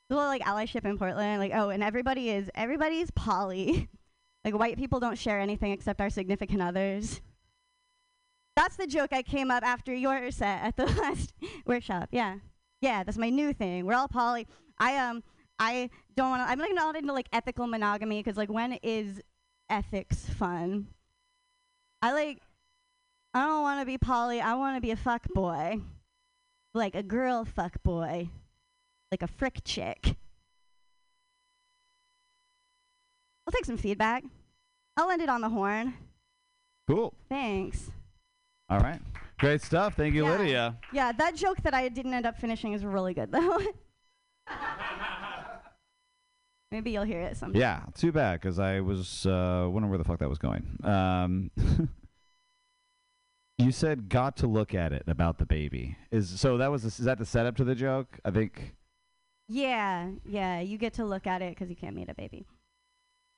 little 0.09 0.25
like 0.25 0.41
allyship 0.41 0.83
in 0.85 0.97
Portland, 0.97 1.39
like 1.39 1.51
oh, 1.53 1.69
and 1.69 1.83
everybody 1.83 2.31
is 2.31 2.49
everybody's 2.55 3.11
poly. 3.11 3.87
Like 4.45 4.57
white 4.57 4.77
people 4.77 4.99
don't 4.99 5.17
share 5.17 5.39
anything 5.39 5.71
except 5.71 6.01
our 6.01 6.09
significant 6.09 6.61
others. 6.61 7.21
That's 8.55 8.75
the 8.75 8.85
joke 8.85 9.13
I 9.13 9.23
came 9.23 9.49
up 9.49 9.63
after 9.63 9.93
your 9.93 10.29
set 10.31 10.63
at 10.63 10.75
the 10.75 10.85
last 11.01 11.33
workshop. 11.65 12.09
Yeah, 12.11 12.35
yeah, 12.81 13.03
that's 13.03 13.17
my 13.17 13.29
new 13.29 13.53
thing. 13.53 13.85
We're 13.85 13.95
all 13.95 14.07
poly. 14.07 14.47
I 14.77 14.97
um, 14.97 15.23
I 15.59 15.89
don't 16.15 16.29
want 16.29 16.45
to. 16.45 16.51
I'm 16.51 16.59
like 16.59 16.73
not 16.73 16.95
into 16.95 17.13
like 17.13 17.27
ethical 17.31 17.67
monogamy 17.67 18.21
because 18.21 18.37
like 18.37 18.51
when 18.51 18.73
is 18.83 19.21
ethics 19.69 20.25
fun? 20.25 20.87
I 22.01 22.11
like. 22.11 22.41
I 23.33 23.47
don't 23.47 23.63
want 23.63 23.79
to 23.79 23.85
be 23.85 23.97
poly. 23.97 24.41
I 24.41 24.53
want 24.55 24.77
to 24.77 24.81
be 24.81 24.91
a 24.91 24.95
fuck 24.95 25.25
boy, 25.33 25.79
like 26.73 26.93
a 26.93 27.01
girl 27.01 27.45
fuck 27.45 27.81
boy, 27.81 28.29
like 29.11 29.23
a 29.23 29.27
frick 29.27 29.61
chick. 29.63 30.15
I'll 33.53 33.57
take 33.59 33.65
some 33.65 33.77
feedback. 33.77 34.23
I'll 34.97 35.11
end 35.11 35.21
it 35.21 35.29
on 35.29 35.41
the 35.41 35.49
horn. 35.49 35.93
Cool. 36.87 37.13
Thanks. 37.29 37.91
All 38.67 38.79
right. 38.79 38.99
Great 39.37 39.61
stuff. 39.61 39.93
Thank 39.95 40.15
you, 40.15 40.25
Yeah. 40.25 40.37
Lydia. 40.37 40.77
Yeah, 40.91 41.11
that 41.11 41.35
joke 41.35 41.61
that 41.61 41.75
I 41.75 41.87
didn't 41.89 42.15
end 42.15 42.25
up 42.25 42.39
finishing 42.39 42.73
is 42.73 42.83
really 42.83 43.13
good 43.13 43.31
though. 43.31 43.61
Maybe 46.71 46.89
you'll 46.89 47.03
hear 47.03 47.21
it 47.21 47.37
sometime. 47.37 47.61
Yeah, 47.61 47.81
too 47.93 48.11
bad 48.11 48.41
because 48.41 48.57
I 48.57 48.79
was 48.79 49.27
uh, 49.27 49.67
wondering 49.69 49.89
where 49.89 49.99
the 49.99 50.03
fuck 50.03 50.17
that 50.17 50.29
was 50.29 50.39
going. 50.39 50.65
Um, 50.83 51.51
you 53.59 53.71
said 53.71 54.09
got 54.09 54.35
to 54.37 54.47
look 54.47 54.73
at 54.73 54.91
it 54.93 55.03
about 55.05 55.37
the 55.37 55.45
baby. 55.45 55.95
Is 56.11 56.39
so 56.39 56.57
that 56.57 56.71
was 56.71 56.81
the, 56.81 56.87
is 56.87 56.97
that 57.05 57.19
the 57.19 57.25
setup 57.25 57.55
to 57.57 57.63
the 57.63 57.75
joke? 57.75 58.19
I 58.25 58.31
think. 58.31 58.73
Yeah, 59.47 60.09
yeah, 60.25 60.61
you 60.61 60.79
get 60.79 60.93
to 60.93 61.05
look 61.05 61.27
at 61.27 61.43
it 61.43 61.51
because 61.51 61.69
you 61.69 61.75
can't 61.75 61.95
meet 61.95 62.09
a 62.09 62.15
baby. 62.15 62.47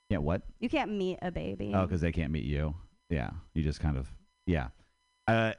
Yeah. 0.10 0.18
What? 0.20 0.44
You 0.60 0.70
can't 0.70 0.92
meet 0.92 1.20
a 1.22 1.32
baby. 1.32 1.72
Oh, 1.76 1.86
because 1.86 2.02
they 2.02 2.12
can't 2.12 2.32
meet 2.32 2.46
you. 2.46 2.76
Yeah. 3.10 3.32
You 3.54 3.64
just 3.64 3.80
kind 3.80 3.98
of 3.98 4.12
yeah. 4.46 4.68
Uh, 5.28 5.54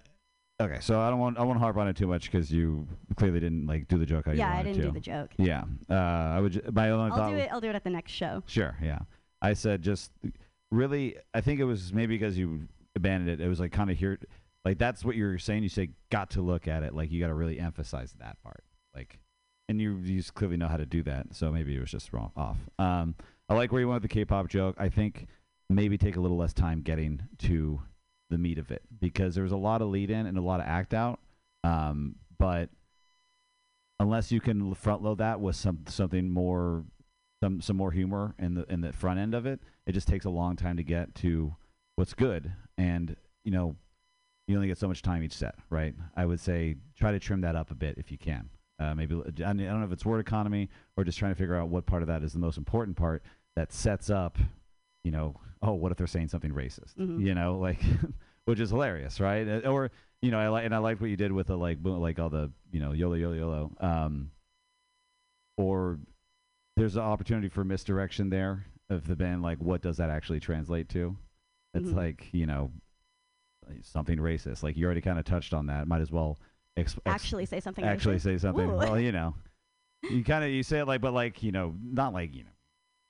Okay, 0.59 0.79
so 0.81 1.01
I 1.01 1.11
don't 1.11 1.19
want 1.19 1.39
I 1.39 1.43
won't 1.43 1.59
harp 1.59 1.77
on 1.77 1.87
it 1.87 1.97
too 1.97 2.07
much 2.07 2.31
because 2.31 2.51
you 2.51 2.89
clearly 3.17 3.41
didn't 3.41 3.67
like 3.67 3.89
do 3.89 3.99
the 3.99 4.07
joke 4.07 4.25
how 4.25 4.33
you 4.33 4.39
Yeah, 4.39 4.55
I 4.57 4.63
didn't 4.63 4.81
do 4.81 4.91
the 4.91 5.01
joke. 5.01 5.33
Yeah, 5.37 5.65
uh, 5.91 5.95
I 5.95 6.41
would. 6.41 6.53
Ju- 6.53 6.63
my 6.73 6.91
only 6.91 7.11
I'll 7.11 7.17
thought 7.17 7.31
do 7.31 7.37
it. 7.37 7.51
I'll 7.53 7.61
do 7.61 7.69
it 7.69 7.75
at 7.75 7.85
the 7.85 7.91
next 7.91 8.13
show. 8.13 8.43
Sure, 8.47 8.75
yeah. 8.83 9.01
I 9.43 9.53
said 9.53 9.83
just 9.83 10.13
really. 10.71 11.17
I 11.35 11.43
think 11.43 11.61
it 11.61 11.65
was 11.65 11.93
maybe 11.93 12.17
because 12.17 12.39
you 12.39 12.69
abandoned 12.95 13.39
it. 13.39 13.45
It 13.45 13.49
was 13.49 13.61
like 13.61 13.71
kind 13.71 13.91
of 13.91 13.99
here, 13.99 14.19
like 14.65 14.79
that's 14.79 15.05
what 15.05 15.15
you're 15.15 15.39
saying. 15.39 15.63
You 15.63 15.69
say 15.69 15.91
got 16.11 16.31
to 16.31 16.41
look 16.41 16.67
at 16.67 16.83
it. 16.83 16.95
Like 16.95 17.13
you 17.13 17.21
got 17.21 17.29
to 17.29 17.35
really 17.35 17.61
emphasize 17.61 18.15
that 18.21 18.43
part. 18.43 18.65
Like, 18.95 19.19
and 19.69 19.79
you 19.79 19.99
you 19.99 20.17
just 20.17 20.33
clearly 20.33 20.57
know 20.57 20.69
how 20.69 20.79
to 20.79 20.87
do 20.87 21.03
that. 21.03 21.35
So 21.35 21.53
maybe 21.53 21.77
it 21.77 21.81
was 21.81 21.91
just 21.91 22.15
wrong 22.15 22.33
off. 22.35 22.57
Um, 22.79 23.15
I 23.49 23.55
like 23.55 23.73
where 23.73 23.81
you 23.81 23.89
went 23.89 24.03
with 24.03 24.11
the 24.11 24.15
K-pop 24.15 24.49
joke. 24.49 24.77
I 24.79 24.89
think 24.89 25.27
maybe 25.69 25.99
take 25.99 26.17
a 26.17 26.21
little 26.21 26.37
less 26.37 26.53
time 26.53 26.83
getting 26.83 27.23
to 27.39 27.81
the 28.31 28.39
meat 28.39 28.59
of 28.59 28.71
it 28.71 28.83
because 29.01 29.35
there 29.35 29.45
was 29.45 29.53
a 29.53 29.57
lot 29.57 29.83
of 29.83 29.89
lead 29.89 30.11
in 30.11 30.27
and 30.27 30.37
a 30.37 30.41
lot 30.43 30.61
of 30.61 30.67
act 30.67 30.95
out. 30.95 31.21
Um, 31.63 32.17
but 32.39 32.71
unless 33.99 34.31
you 34.31 34.41
can 34.41 34.75
front 34.75 35.03
load 35.03 35.19
that 35.19 35.41
with 35.41 35.57
some 35.57 35.81
something 35.89 36.31
more 36.31 36.85
some 37.43 37.61
some 37.61 37.77
more 37.77 37.93
humor 37.93 38.35
in 38.39 38.55
the 38.55 38.65
in 38.73 38.81
the 38.81 38.93
front 38.93 39.19
end 39.19 39.35
of 39.35 39.47
it 39.47 39.61
it 39.87 39.93
just 39.93 40.09
takes 40.09 40.25
a 40.25 40.31
long 40.31 40.57
time 40.57 40.77
to 40.77 40.83
get 40.83 41.15
to 41.15 41.55
what's 41.97 42.15
good 42.15 42.53
and 42.77 43.17
you 43.45 43.51
know 43.51 43.77
you 44.47 44.55
only 44.55 44.69
get 44.69 44.79
so 44.79 44.89
much 44.89 45.03
time 45.03 45.23
each 45.23 45.33
set 45.33 45.55
right 45.71 45.95
i 46.15 46.25
would 46.25 46.41
say 46.41 46.77
try 46.97 47.11
to 47.11 47.19
trim 47.19 47.41
that 47.41 47.57
up 47.57 47.71
a 47.71 47.75
bit 47.75 47.97
if 47.99 48.11
you 48.11 48.19
can 48.19 48.49
uh, 48.79 48.95
maybe 48.95 49.15
I 49.15 49.31
don't 49.31 49.57
know 49.59 49.85
if 49.85 49.93
it's 49.93 50.05
word 50.05 50.21
economy 50.21 50.69
or 50.97 51.05
just 51.05 51.19
trying 51.19 51.33
to 51.33 51.39
figure 51.39 51.57
out 51.57 51.69
what 51.69 51.87
part 51.87 52.03
of 52.03 52.09
that 52.09 52.23
is 52.23 52.33
the 52.33 52.39
most 52.39 52.59
important 52.59 52.97
part 52.97 53.23
that 53.57 53.73
sets 53.73 54.11
up 54.11 54.37
you 55.05 55.11
know 55.11 55.35
oh 55.63 55.73
what 55.73 55.91
if 55.93 55.99
they're 55.99 56.07
saying 56.07 56.29
something 56.29 56.53
racist 56.53 56.95
Mhm. 56.99 57.21
you 57.25 57.35
know 57.35 57.59
like 57.59 57.81
which 58.45 58.61
is 58.61 58.71
hilarious 58.71 59.19
right 59.21 59.47
Uh, 59.49 59.61
or 59.69 59.91
you 60.21 60.31
know 60.31 60.39
i 60.39 60.49
like 60.49 60.65
and 60.67 60.75
i 60.75 60.79
liked 60.79 61.01
what 61.01 61.09
you 61.11 61.17
did 61.17 61.33
with 61.33 61.47
the 61.47 61.57
like 61.57 61.79
bo- 61.83 61.99
like 61.99 62.19
all 62.19 62.29
the 62.29 62.51
you 62.71 62.81
know 62.81 62.93
yolo 62.93 63.15
yolo 63.15 63.35
yolo 63.35 63.73
um 63.81 64.31
or 65.57 65.99
there's 66.77 66.97
an 66.97 67.03
opportunity 67.03 67.49
for 67.49 67.65
misdirection 67.65 68.29
there 68.31 68.67
of 68.91 69.07
the 69.07 69.17
band 69.17 69.43
like 69.43 69.59
what 69.59 69.81
does 69.81 69.97
that 69.97 70.11
actually 70.11 70.41
translate 70.41 70.89
to 70.91 71.17
it's 71.75 71.91
Mhm. 71.91 71.97
like 71.97 72.29
you 72.33 72.47
know 72.47 72.71
something 73.83 74.19
racist 74.19 74.63
like 74.63 74.77
you 74.77 74.85
already 74.85 75.01
kind 75.01 75.19
of 75.19 75.25
touched 75.25 75.53
on 75.55 75.67
that 75.67 75.89
might 75.89 76.01
as 76.01 76.11
well 76.13 76.39
ex- 76.77 76.97
Actually 77.07 77.47
say 77.47 77.61
something 77.61 77.85
actually 77.85 78.19
say 78.19 78.39
something 78.39 78.71
Ooh. 78.71 78.77
well 78.77 79.01
you 79.01 79.13
know 79.21 79.35
you 80.11 80.25
kind 80.25 80.45
of 80.45 80.51
you 80.51 80.63
say 80.63 80.79
it 80.79 80.87
like 80.87 81.01
but 81.01 81.13
like 81.13 81.43
you 81.43 81.53
know 81.53 81.75
not 81.83 82.13
like 82.13 82.35
you 82.35 82.45
know 82.45 82.51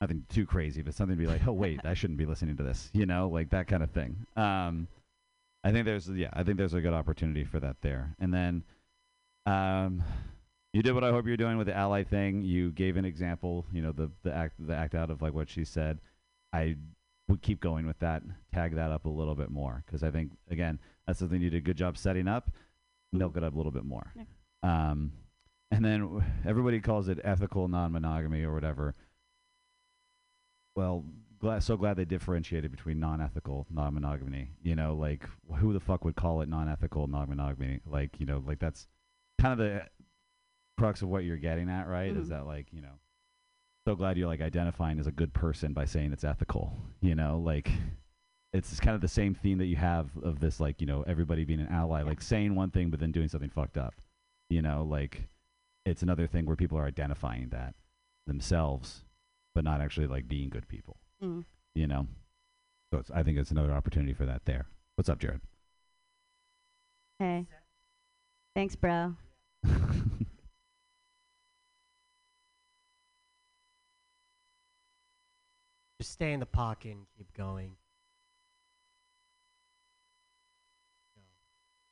nothing 0.00 0.24
too 0.28 0.46
crazy 0.46 0.82
but 0.82 0.94
something 0.94 1.16
to 1.16 1.22
be 1.22 1.26
like 1.26 1.46
oh 1.46 1.52
wait 1.52 1.80
i 1.84 1.94
shouldn't 1.94 2.18
be 2.18 2.26
listening 2.26 2.56
to 2.56 2.62
this 2.62 2.90
you 2.92 3.06
know 3.06 3.28
like 3.28 3.50
that 3.50 3.66
kind 3.66 3.82
of 3.82 3.90
thing 3.90 4.26
um 4.36 4.86
i 5.64 5.72
think 5.72 5.84
there's 5.86 6.08
yeah 6.10 6.28
i 6.34 6.42
think 6.42 6.58
there's 6.58 6.74
a 6.74 6.80
good 6.80 6.92
opportunity 6.92 7.44
for 7.44 7.58
that 7.58 7.76
there 7.80 8.14
and 8.20 8.32
then 8.32 8.62
um 9.46 10.02
you 10.76 10.82
did 10.82 10.92
what 10.92 11.04
I 11.04 11.10
hope 11.10 11.26
you're 11.26 11.38
doing 11.38 11.56
with 11.56 11.68
the 11.68 11.74
ally 11.74 12.04
thing. 12.04 12.42
You 12.42 12.70
gave 12.70 12.98
an 12.98 13.06
example, 13.06 13.64
you 13.72 13.80
know, 13.80 13.92
the 13.92 14.10
the 14.22 14.34
act 14.34 14.54
the 14.58 14.74
act 14.74 14.94
out 14.94 15.10
of 15.10 15.22
like 15.22 15.32
what 15.32 15.48
she 15.48 15.64
said. 15.64 16.00
I 16.52 16.76
would 17.28 17.40
keep 17.40 17.60
going 17.60 17.86
with 17.86 17.98
that. 18.00 18.22
Tag 18.52 18.74
that 18.74 18.90
up 18.90 19.06
a 19.06 19.08
little 19.08 19.34
bit 19.34 19.50
more 19.50 19.82
because 19.86 20.02
I 20.02 20.10
think 20.10 20.32
again 20.50 20.78
that's 21.06 21.18
something 21.18 21.40
you 21.40 21.48
did 21.48 21.56
a 21.56 21.60
good 21.62 21.78
job 21.78 21.96
setting 21.96 22.28
up. 22.28 22.50
Milk 23.12 23.36
it 23.36 23.44
up 23.44 23.54
a 23.54 23.56
little 23.56 23.72
bit 23.72 23.84
more. 23.84 24.12
Um, 24.62 25.12
and 25.70 25.84
then 25.84 26.00
w- 26.00 26.22
everybody 26.44 26.80
calls 26.80 27.08
it 27.08 27.18
ethical 27.24 27.68
non-monogamy 27.68 28.42
or 28.42 28.52
whatever. 28.52 28.94
Well, 30.74 31.04
glad, 31.38 31.62
so 31.62 31.76
glad 31.76 31.96
they 31.96 32.04
differentiated 32.04 32.70
between 32.70 33.00
non-ethical 33.00 33.66
non-monogamy. 33.70 34.50
You 34.62 34.76
know, 34.76 34.94
like 34.94 35.24
who 35.56 35.72
the 35.72 35.80
fuck 35.80 36.04
would 36.04 36.16
call 36.16 36.40
it 36.42 36.48
non-ethical 36.48 37.06
non-monogamy? 37.06 37.80
Like, 37.86 38.20
you 38.20 38.26
know, 38.26 38.42
like 38.46 38.58
that's 38.58 38.86
kind 39.40 39.52
of 39.52 39.58
the 39.58 39.82
crux 40.78 41.00
of 41.02 41.08
what 41.08 41.24
you're 41.24 41.36
getting 41.38 41.70
at, 41.70 41.88
right? 41.88 42.14
Is 42.14 42.26
Mhm. 42.26 42.30
that 42.30 42.46
like, 42.46 42.66
you 42.72 42.82
know, 42.82 42.98
so 43.86 43.94
glad 43.94 44.18
you're 44.18 44.26
like 44.26 44.40
identifying 44.42 44.98
as 44.98 45.06
a 45.06 45.12
good 45.12 45.32
person 45.32 45.72
by 45.72 45.84
saying 45.86 46.12
it's 46.12 46.24
ethical. 46.24 46.76
You 47.00 47.14
know, 47.14 47.38
like 47.38 47.70
it's 48.56 48.80
kind 48.80 48.94
of 48.94 49.02
the 49.02 49.08
same 49.08 49.34
theme 49.34 49.58
that 49.58 49.66
you 49.66 49.76
have 49.76 50.08
of 50.22 50.40
this, 50.40 50.60
like, 50.60 50.80
you 50.80 50.86
know, 50.86 51.04
everybody 51.06 51.44
being 51.44 51.60
an 51.60 51.68
ally, 51.68 52.02
like 52.02 52.22
saying 52.22 52.54
one 52.54 52.70
thing 52.70 52.88
but 52.90 52.98
then 52.98 53.12
doing 53.12 53.28
something 53.28 53.50
fucked 53.50 53.76
up. 53.76 53.94
You 54.48 54.62
know, 54.62 54.86
like 54.88 55.28
it's 55.84 56.02
another 56.02 56.26
thing 56.26 56.46
where 56.46 56.56
people 56.56 56.78
are 56.78 56.86
identifying 56.86 57.48
that 57.50 57.74
themselves, 58.26 59.04
but 59.54 59.64
not 59.64 59.80
actually 59.80 60.06
like 60.06 60.26
being 60.26 60.48
good 60.48 60.66
people. 60.68 60.96
Mm. 61.22 61.44
You 61.74 61.86
know, 61.86 62.06
so 62.92 63.00
it's, 63.00 63.10
I 63.10 63.22
think 63.22 63.36
it's 63.38 63.50
another 63.50 63.72
opportunity 63.72 64.14
for 64.14 64.24
that 64.24 64.46
there. 64.46 64.66
What's 64.94 65.10
up, 65.10 65.18
Jared? 65.18 65.40
Hey. 67.18 67.46
Thanks, 68.54 68.74
bro. 68.74 69.14
Just 76.00 76.12
stay 76.12 76.32
in 76.32 76.40
the 76.40 76.46
pocket 76.46 76.92
and 76.92 77.06
keep 77.16 77.32
going. 77.34 77.72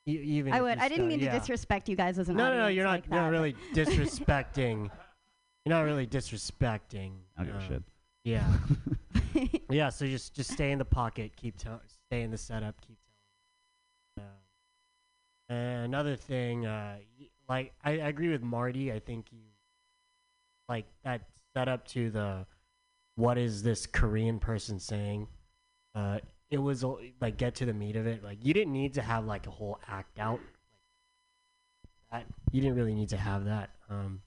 E- 0.07 0.13
even 0.13 0.53
I 0.53 0.61
would. 0.61 0.79
I 0.79 0.89
didn't 0.89 1.09
mean 1.09 1.21
yeah. 1.21 1.33
to 1.33 1.39
disrespect 1.39 1.89
you 1.89 1.97
guys 1.97 2.19
as 2.19 2.29
an 2.29 2.37
No, 2.37 2.45
no, 2.49 2.55
no. 2.59 2.65
audience 2.65 2.77
You're 2.77 2.85
not. 2.85 2.91
like 2.91 3.07
you're 3.07 3.21
not 3.21 3.31
really 3.31 3.57
disrespecting. 3.75 4.91
you're 5.65 5.75
not 5.77 5.83
really 5.83 6.07
disrespecting. 6.07 7.13
I 7.39 7.45
don't 7.45 7.47
give 7.47 7.55
a 7.55 7.59
um, 7.59 7.69
shit. 7.69 7.83
Yeah. 8.25 9.49
yeah. 9.71 9.89
So 9.89 10.07
just 10.07 10.35
just 10.35 10.51
stay 10.53 10.73
in 10.73 10.79
the 10.79 10.85
pocket. 10.85 11.37
Keep 11.37 11.57
telling. 11.59 11.81
Stay 12.09 12.23
in 12.23 12.31
the 12.31 12.39
setup. 12.39 12.81
Keep 12.87 12.99
telling. 14.19 14.31
Uh, 15.51 15.85
another 15.85 16.17
thing, 16.17 16.65
uh, 16.67 16.97
y- 17.19 17.29
like 17.49 17.73
I, 17.85 17.93
I 17.93 18.09
agree 18.09 18.29
with 18.31 18.43
Marty. 18.43 18.93
I 18.93 18.99
think 18.99 19.27
you 19.31 19.41
like 20.69 20.87
that 21.05 21.23
setup 21.55 21.87
to 21.89 22.11
the 22.11 22.47
what 23.17 23.39
is 23.39 23.63
this 23.63 23.87
Korean 23.87 24.39
person 24.39 24.79
saying? 24.81 25.29
Uh, 25.95 26.19
it 26.51 26.59
was 26.59 26.85
like 27.21 27.37
get 27.37 27.57
to 27.57 27.67
the 27.67 27.73
meat 27.73 27.97
of 27.97 28.07
it. 28.07 28.23
Like 28.23 28.45
you 28.45 28.55
didn't 28.55 28.73
need 28.73 28.95
to 28.95 29.03
have 29.03 29.25
like 29.25 29.47
a 29.47 29.51
whole 29.51 29.79
act 29.89 30.19
out. 30.19 30.41
That 32.13 32.27
you 32.53 32.61
didn't 32.61 32.77
really 32.77 32.95
need 32.95 33.09
to 33.11 33.17
have 33.17 33.47
that. 33.47 33.71
Um, 33.91 34.21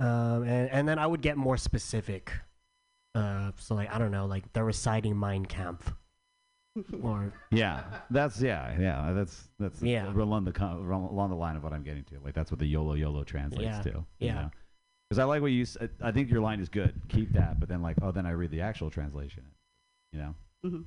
um, 0.00 0.42
and 0.42 0.70
and 0.70 0.88
then 0.88 0.98
I 0.98 1.06
would 1.06 1.22
get 1.22 1.36
more 1.36 1.56
specific. 1.56 2.32
Uh, 3.14 3.52
so 3.58 3.74
like 3.74 3.92
I 3.94 3.98
don't 3.98 4.10
know, 4.10 4.26
like 4.26 4.52
they're 4.52 4.64
reciting 4.64 5.18
Mein 5.18 5.44
Kampf, 5.44 5.92
or 7.02 7.32
Yeah, 7.50 7.84
that's 8.10 8.40
yeah, 8.40 8.74
yeah. 8.80 9.12
That's 9.12 9.48
that's 9.60 9.82
Yeah. 9.82 10.10
along 10.12 10.44
the 10.44 10.64
along 10.64 11.30
the 11.30 11.36
line 11.36 11.56
of 11.56 11.62
what 11.62 11.72
I'm 11.72 11.82
getting 11.82 12.04
to. 12.04 12.18
Like 12.24 12.34
that's 12.34 12.50
what 12.50 12.58
the 12.58 12.66
YOLO 12.66 12.94
YOLO 12.94 13.22
translates 13.24 13.64
Yeah, 13.76 13.82
to. 13.92 14.04
yeah. 14.18 14.48
Because 15.08 15.18
I 15.18 15.24
like 15.24 15.42
what 15.42 15.52
you. 15.52 15.66
I 16.00 16.10
think 16.10 16.30
your 16.30 16.40
line 16.40 16.58
is 16.60 16.70
good. 16.70 16.94
Keep 17.08 17.34
that, 17.34 17.60
but 17.60 17.68
then 17.68 17.82
like, 17.82 17.98
oh, 18.00 18.10
then 18.12 18.24
I 18.24 18.30
read 18.30 18.50
the 18.50 18.62
actual 18.62 18.90
translation. 18.90 19.44
You 20.12 20.20
know. 20.20 20.34
Mm-hmm. 20.64 20.82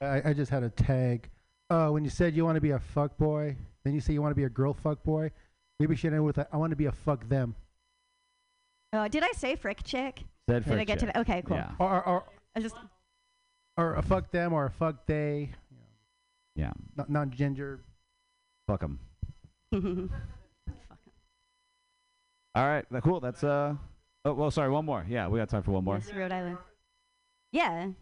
I, 0.00 0.30
I 0.30 0.32
just 0.32 0.50
had 0.50 0.62
a 0.62 0.70
tag. 0.70 1.28
Uh, 1.68 1.88
when 1.88 2.04
you 2.04 2.10
said 2.10 2.36
you 2.36 2.44
want 2.44 2.56
to 2.56 2.60
be 2.60 2.70
a 2.70 2.78
fuck 2.78 3.16
boy, 3.18 3.56
then 3.84 3.94
you 3.94 4.00
say 4.00 4.12
you 4.12 4.22
want 4.22 4.30
to 4.32 4.36
be 4.36 4.44
a 4.44 4.48
girl 4.48 4.72
fuck 4.72 5.02
boy. 5.02 5.30
Maybe 5.78 5.92
you 5.92 5.96
should 5.96 6.12
end 6.12 6.24
with 6.24 6.38
a, 6.38 6.46
I 6.52 6.56
want 6.56 6.70
to 6.70 6.76
be 6.76 6.86
a 6.86 6.92
fuck 6.92 7.28
them. 7.28 7.54
Oh, 8.92 9.08
did 9.08 9.22
I 9.22 9.32
say 9.32 9.56
frick 9.56 9.82
chick? 9.84 10.22
Said 10.48 10.64
did 10.64 10.72
I 10.72 10.76
frick 10.76 10.86
get 10.86 10.98
to 11.00 11.06
that? 11.06 11.16
Okay, 11.18 11.42
cool. 11.46 11.56
Yeah. 11.56 11.72
Or, 11.78 12.02
or, 12.06 12.24
I 12.54 12.60
just 12.60 12.76
or 13.76 13.94
a 13.94 14.02
fuck 14.02 14.30
them 14.30 14.52
or 14.52 14.66
a 14.66 14.70
fuck 14.70 15.06
they. 15.06 15.50
Yeah. 16.54 16.72
Not 16.96 17.10
non 17.10 17.30
gender. 17.30 17.80
Fuck 18.66 18.80
them. 18.80 18.98
All 22.54 22.66
right. 22.66 22.84
Cool. 23.02 23.20
That's 23.20 23.44
uh. 23.44 23.74
Oh 24.24 24.32
well, 24.32 24.50
sorry. 24.50 24.70
One 24.70 24.86
more. 24.86 25.04
Yeah, 25.08 25.28
we 25.28 25.38
got 25.38 25.50
time 25.50 25.62
for 25.62 25.72
one 25.72 25.84
more. 25.84 25.96
yes, 25.96 26.12
Rhode 26.14 26.32
Island. 26.32 26.56
Yeah. 27.56 27.92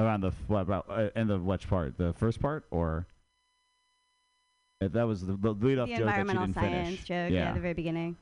Around 0.00 0.22
the 0.22 0.32
what 0.48 0.62
about 0.62 0.86
uh, 0.90 1.10
in 1.14 1.28
the 1.28 1.38
which 1.38 1.68
part? 1.68 1.96
The 1.98 2.12
first 2.14 2.40
part 2.40 2.64
or? 2.72 3.06
If 4.80 4.90
that 4.94 5.04
was 5.04 5.24
the, 5.24 5.34
the 5.34 5.52
lead 5.52 5.78
up 5.78 5.86
the 5.88 5.94
joke 5.94 6.06
that 6.06 6.16
you 6.16 6.20
environmental 6.22 6.46
didn't 6.46 6.54
science 6.56 6.88
finish. 6.88 7.04
joke. 7.04 7.30
Yeah. 7.30 7.50
at 7.50 7.54
the 7.54 7.60
very 7.60 7.74
beginning. 7.74 8.16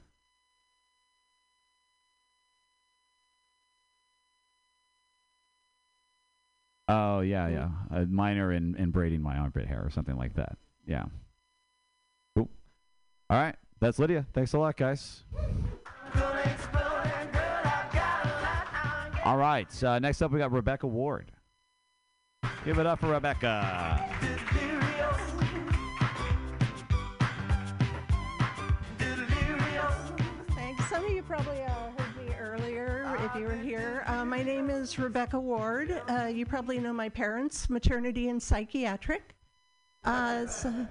Oh 6.93 7.21
yeah, 7.21 7.49
yeah. 7.49 7.69
A 7.91 8.05
minor 8.05 8.53
in, 8.53 8.77
in 8.77 8.91
braiding 8.91 9.23
my 9.23 9.39
armpit 9.39 9.67
hair 9.67 9.83
or 9.83 9.89
something 9.91 10.17
like 10.17 10.35
that. 10.35 10.59
Yeah. 10.87 11.05
Cool. 12.37 12.51
All 13.31 13.39
right. 13.39 13.55
That's 13.81 13.99
Lydia. 13.99 14.27
Thanks 14.35 14.53
a 14.53 14.59
lot, 14.59 14.77
guys. 14.77 15.25
All 19.25 19.39
right. 19.39 19.83
Uh, 19.83 19.99
next 20.01 20.21
up, 20.21 20.33
we 20.33 20.39
got 20.39 20.53
Rebecca 20.53 20.87
Ward. 20.87 21.33
Give 22.65 22.79
it 22.79 22.87
up 22.87 23.01
for 23.01 23.09
Rebecca. 23.09 24.39
My 34.33 34.43
name 34.43 34.71
is 34.71 34.99
Rebecca 34.99 35.39
Ward. 35.39 36.01
Uh, 36.09 36.25
you 36.25 36.47
probably 36.47 36.79
know 36.79 36.95
my 36.95 37.11
parents, 37.11 37.69
maternity 37.69 38.31
and 38.31 38.43
psychiatric. 38.43 39.35
Uh, 40.05 40.47
so- 40.47 40.87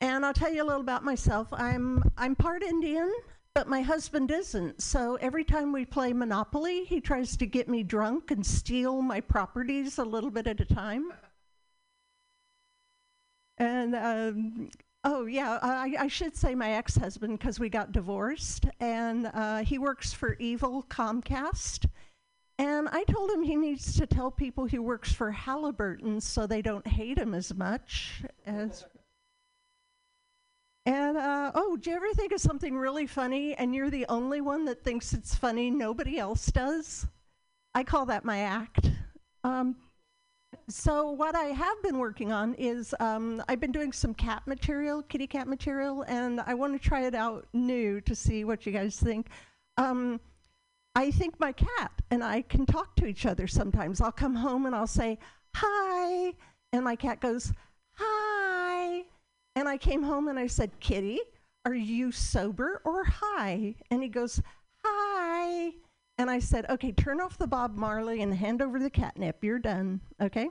and 0.00 0.26
I'll 0.26 0.34
tell 0.34 0.52
you 0.52 0.64
a 0.64 0.66
little 0.66 0.80
about 0.80 1.04
myself. 1.04 1.46
I'm 1.52 2.02
I'm 2.18 2.34
part 2.34 2.64
Indian, 2.64 3.14
but 3.54 3.68
my 3.68 3.80
husband 3.80 4.32
isn't. 4.32 4.82
So 4.82 5.14
every 5.20 5.44
time 5.44 5.70
we 5.72 5.84
play 5.84 6.12
Monopoly, 6.12 6.82
he 6.86 7.00
tries 7.00 7.36
to 7.36 7.46
get 7.46 7.68
me 7.68 7.84
drunk 7.84 8.32
and 8.32 8.44
steal 8.44 9.02
my 9.02 9.20
properties 9.20 9.98
a 9.98 10.04
little 10.04 10.30
bit 10.32 10.48
at 10.48 10.60
a 10.60 10.64
time. 10.64 11.12
And 13.58 13.94
um, 13.94 14.70
oh 15.04 15.26
yeah, 15.26 15.60
I, 15.62 15.94
I 15.96 16.08
should 16.08 16.34
say 16.36 16.56
my 16.56 16.72
ex-husband 16.72 17.38
because 17.38 17.60
we 17.60 17.68
got 17.68 17.92
divorced, 17.92 18.66
and 18.80 19.30
uh, 19.32 19.58
he 19.58 19.78
works 19.78 20.12
for 20.12 20.34
Evil 20.40 20.84
Comcast. 20.90 21.86
And 22.58 22.88
I 22.88 23.04
told 23.04 23.30
him 23.30 23.42
he 23.42 23.56
needs 23.56 23.96
to 23.98 24.06
tell 24.06 24.30
people 24.30 24.64
he 24.64 24.78
works 24.78 25.12
for 25.12 25.30
Halliburton 25.30 26.20
so 26.20 26.46
they 26.46 26.62
don't 26.62 26.86
hate 26.86 27.18
him 27.18 27.34
as 27.34 27.54
much 27.54 28.22
as. 28.46 28.86
And 30.86 31.18
uh, 31.18 31.52
oh, 31.54 31.76
do 31.76 31.90
you 31.90 31.96
ever 31.96 32.12
think 32.14 32.32
of 32.32 32.40
something 32.40 32.76
really 32.76 33.06
funny 33.06 33.54
and 33.54 33.74
you're 33.74 33.90
the 33.90 34.06
only 34.08 34.40
one 34.40 34.64
that 34.66 34.84
thinks 34.84 35.12
it's 35.12 35.34
funny? 35.34 35.70
Nobody 35.70 36.18
else 36.18 36.46
does. 36.46 37.06
I 37.74 37.82
call 37.84 38.06
that 38.06 38.24
my 38.24 38.38
act. 38.38 38.90
Um, 39.44 39.76
so 40.68 41.10
what 41.10 41.34
I 41.34 41.46
have 41.46 41.82
been 41.82 41.98
working 41.98 42.32
on 42.32 42.54
is 42.54 42.94
um, 43.00 43.42
I've 43.48 43.60
been 43.60 43.72
doing 43.72 43.92
some 43.92 44.14
cat 44.14 44.46
material, 44.46 45.02
kitty 45.02 45.26
cat 45.26 45.46
material, 45.46 46.02
and 46.08 46.40
I 46.40 46.54
want 46.54 46.72
to 46.72 46.88
try 46.88 47.06
it 47.06 47.14
out 47.14 47.46
new 47.52 48.00
to 48.00 48.14
see 48.14 48.44
what 48.44 48.64
you 48.64 48.72
guys 48.72 48.98
think. 48.98 49.28
Um, 49.76 50.20
I 50.96 51.10
think 51.10 51.38
my 51.38 51.52
cat 51.52 51.92
and 52.10 52.24
I 52.24 52.40
can 52.40 52.64
talk 52.64 52.96
to 52.96 53.06
each 53.06 53.26
other 53.26 53.46
sometimes. 53.46 54.00
I'll 54.00 54.10
come 54.10 54.34
home 54.34 54.64
and 54.64 54.74
I'll 54.74 54.86
say 54.86 55.18
hi, 55.54 56.32
and 56.72 56.82
my 56.82 56.96
cat 56.96 57.20
goes 57.20 57.52
hi, 57.92 59.04
and 59.54 59.68
I 59.68 59.76
came 59.76 60.02
home 60.02 60.28
and 60.28 60.38
I 60.38 60.46
said, 60.46 60.70
Kitty, 60.80 61.20
are 61.66 61.74
you 61.74 62.12
sober 62.12 62.80
or 62.86 63.04
high? 63.04 63.74
And 63.90 64.02
he 64.02 64.08
goes 64.08 64.40
hi. 64.82 65.72
And 66.16 66.30
I 66.30 66.38
said, 66.38 66.64
okay, 66.70 66.92
turn 66.92 67.20
off 67.20 67.36
the 67.36 67.46
Bob 67.46 67.76
Marley 67.76 68.22
and 68.22 68.32
hand 68.32 68.62
over 68.62 68.78
the 68.78 68.88
catnip. 68.88 69.44
You're 69.44 69.58
done. 69.58 70.00
Okay. 70.22 70.48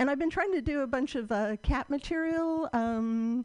And 0.00 0.10
I've 0.10 0.18
been 0.18 0.30
trying 0.30 0.52
to 0.54 0.60
do 0.60 0.80
a 0.80 0.88
bunch 0.88 1.14
of 1.14 1.30
uh, 1.30 1.56
cat 1.62 1.88
material. 1.88 2.68
Um, 2.72 3.44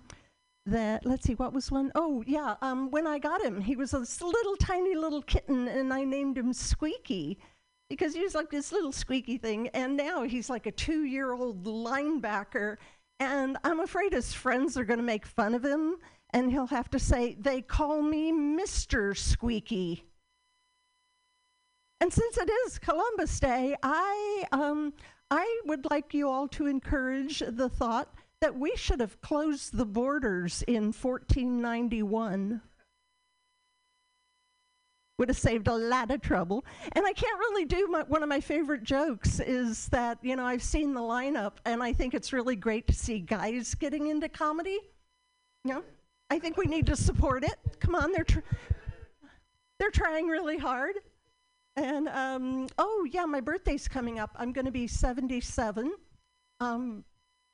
that 0.71 1.05
let's 1.05 1.25
see, 1.25 1.35
what 1.35 1.53
was 1.53 1.71
one? 1.71 1.91
Oh 1.95 2.23
yeah, 2.25 2.55
um, 2.61 2.89
when 2.91 3.07
I 3.07 3.19
got 3.19 3.41
him, 3.43 3.61
he 3.61 3.75
was 3.75 3.93
a 3.93 3.99
s- 3.99 4.21
little 4.21 4.55
tiny 4.55 4.95
little 4.95 5.21
kitten, 5.21 5.67
and 5.67 5.93
I 5.93 6.03
named 6.03 6.37
him 6.37 6.53
Squeaky 6.53 7.39
because 7.89 8.13
he 8.13 8.21
was 8.21 8.35
like 8.35 8.49
this 8.49 8.71
little 8.71 8.91
squeaky 8.91 9.37
thing. 9.37 9.67
And 9.69 9.97
now 9.97 10.23
he's 10.23 10.49
like 10.49 10.65
a 10.67 10.71
two-year-old 10.71 11.63
linebacker, 11.65 12.77
and 13.19 13.57
I'm 13.63 13.79
afraid 13.79 14.13
his 14.13 14.33
friends 14.33 14.77
are 14.77 14.85
going 14.85 14.99
to 14.99 15.03
make 15.03 15.25
fun 15.25 15.53
of 15.55 15.63
him, 15.65 15.97
and 16.31 16.51
he'll 16.51 16.67
have 16.67 16.89
to 16.91 16.99
say, 16.99 17.35
"They 17.39 17.61
call 17.61 18.01
me 18.01 18.31
Mister 18.31 19.13
Squeaky." 19.15 20.05
And 22.01 22.13
since 22.13 22.37
it 22.37 22.49
is 22.65 22.79
Columbus 22.79 23.39
Day, 23.39 23.75
I 23.83 24.45
um, 24.51 24.93
I 25.31 25.61
would 25.65 25.85
like 25.91 26.13
you 26.13 26.29
all 26.29 26.47
to 26.49 26.65
encourage 26.65 27.39
the 27.39 27.69
thought 27.69 28.13
that 28.41 28.57
we 28.57 28.75
should 28.75 28.99
have 28.99 29.19
closed 29.21 29.75
the 29.75 29.85
borders 29.85 30.63
in 30.63 30.93
1491. 30.93 32.61
Would 35.17 35.27
have 35.27 35.37
saved 35.37 35.67
a 35.67 35.75
lot 35.75 36.11
of 36.11 36.21
trouble. 36.21 36.63
And 36.93 37.05
I 37.05 37.11
can't 37.11 37.37
really 37.39 37.65
do 37.65 37.87
my, 37.87 38.03
one 38.03 38.23
of 38.23 38.29
my 38.29 38.39
favorite 38.39 38.83
jokes 38.83 39.41
is 39.41 39.89
that, 39.89 40.17
you 40.21 40.37
know, 40.37 40.45
I've 40.45 40.63
seen 40.63 40.93
the 40.93 41.01
lineup 41.01 41.57
and 41.65 41.83
I 41.83 41.91
think 41.91 42.13
it's 42.13 42.31
really 42.31 42.55
great 42.55 42.87
to 42.87 42.93
see 42.93 43.19
guys 43.19 43.75
getting 43.75 44.07
into 44.07 44.29
comedy. 44.29 44.79
Know, 45.65 45.83
I 46.29 46.39
think 46.39 46.55
we 46.55 46.65
need 46.65 46.85
to 46.85 46.95
support 46.95 47.43
it. 47.43 47.55
Come 47.81 47.95
on, 47.95 48.13
they're 48.13 48.23
tr- 48.23 48.39
they're 49.77 49.91
trying 49.91 50.27
really 50.27 50.57
hard. 50.57 50.95
And 51.75 52.07
um, 52.07 52.67
oh 52.77 53.07
yeah, 53.11 53.25
my 53.25 53.41
birthday's 53.41 53.89
coming 53.89 54.19
up. 54.19 54.31
I'm 54.35 54.53
going 54.53 54.65
to 54.65 54.71
be 54.71 54.87
77. 54.87 55.93
Um, 56.61 57.03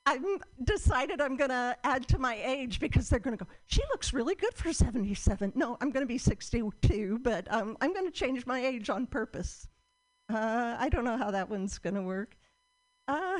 I've 0.07 0.23
decided 0.63 1.19
I'm 1.19 1.35
going 1.35 1.49
to 1.49 1.75
add 1.83 2.07
to 2.09 2.19
my 2.19 2.35
age 2.35 2.79
because 2.79 3.09
they're 3.09 3.19
going 3.19 3.37
to 3.37 3.43
go. 3.43 3.49
She 3.65 3.81
looks 3.89 4.13
really 4.13 4.35
good 4.35 4.53
for 4.53 4.71
77. 4.71 5.53
No, 5.55 5.77
I'm 5.81 5.89
going 5.89 6.03
to 6.03 6.07
be 6.07 6.19
62, 6.19 7.19
but 7.23 7.51
um, 7.51 7.75
I'm 7.81 7.91
going 7.91 8.05
to 8.05 8.11
change 8.11 8.45
my 8.45 8.63
age 8.63 8.89
on 8.89 9.07
purpose. 9.07 9.67
Uh, 10.31 10.75
I 10.77 10.89
don't 10.89 11.05
know 11.05 11.17
how 11.17 11.31
that 11.31 11.49
one's 11.49 11.79
going 11.79 11.95
to 11.95 12.03
work. 12.03 12.37
Uh, 13.07 13.37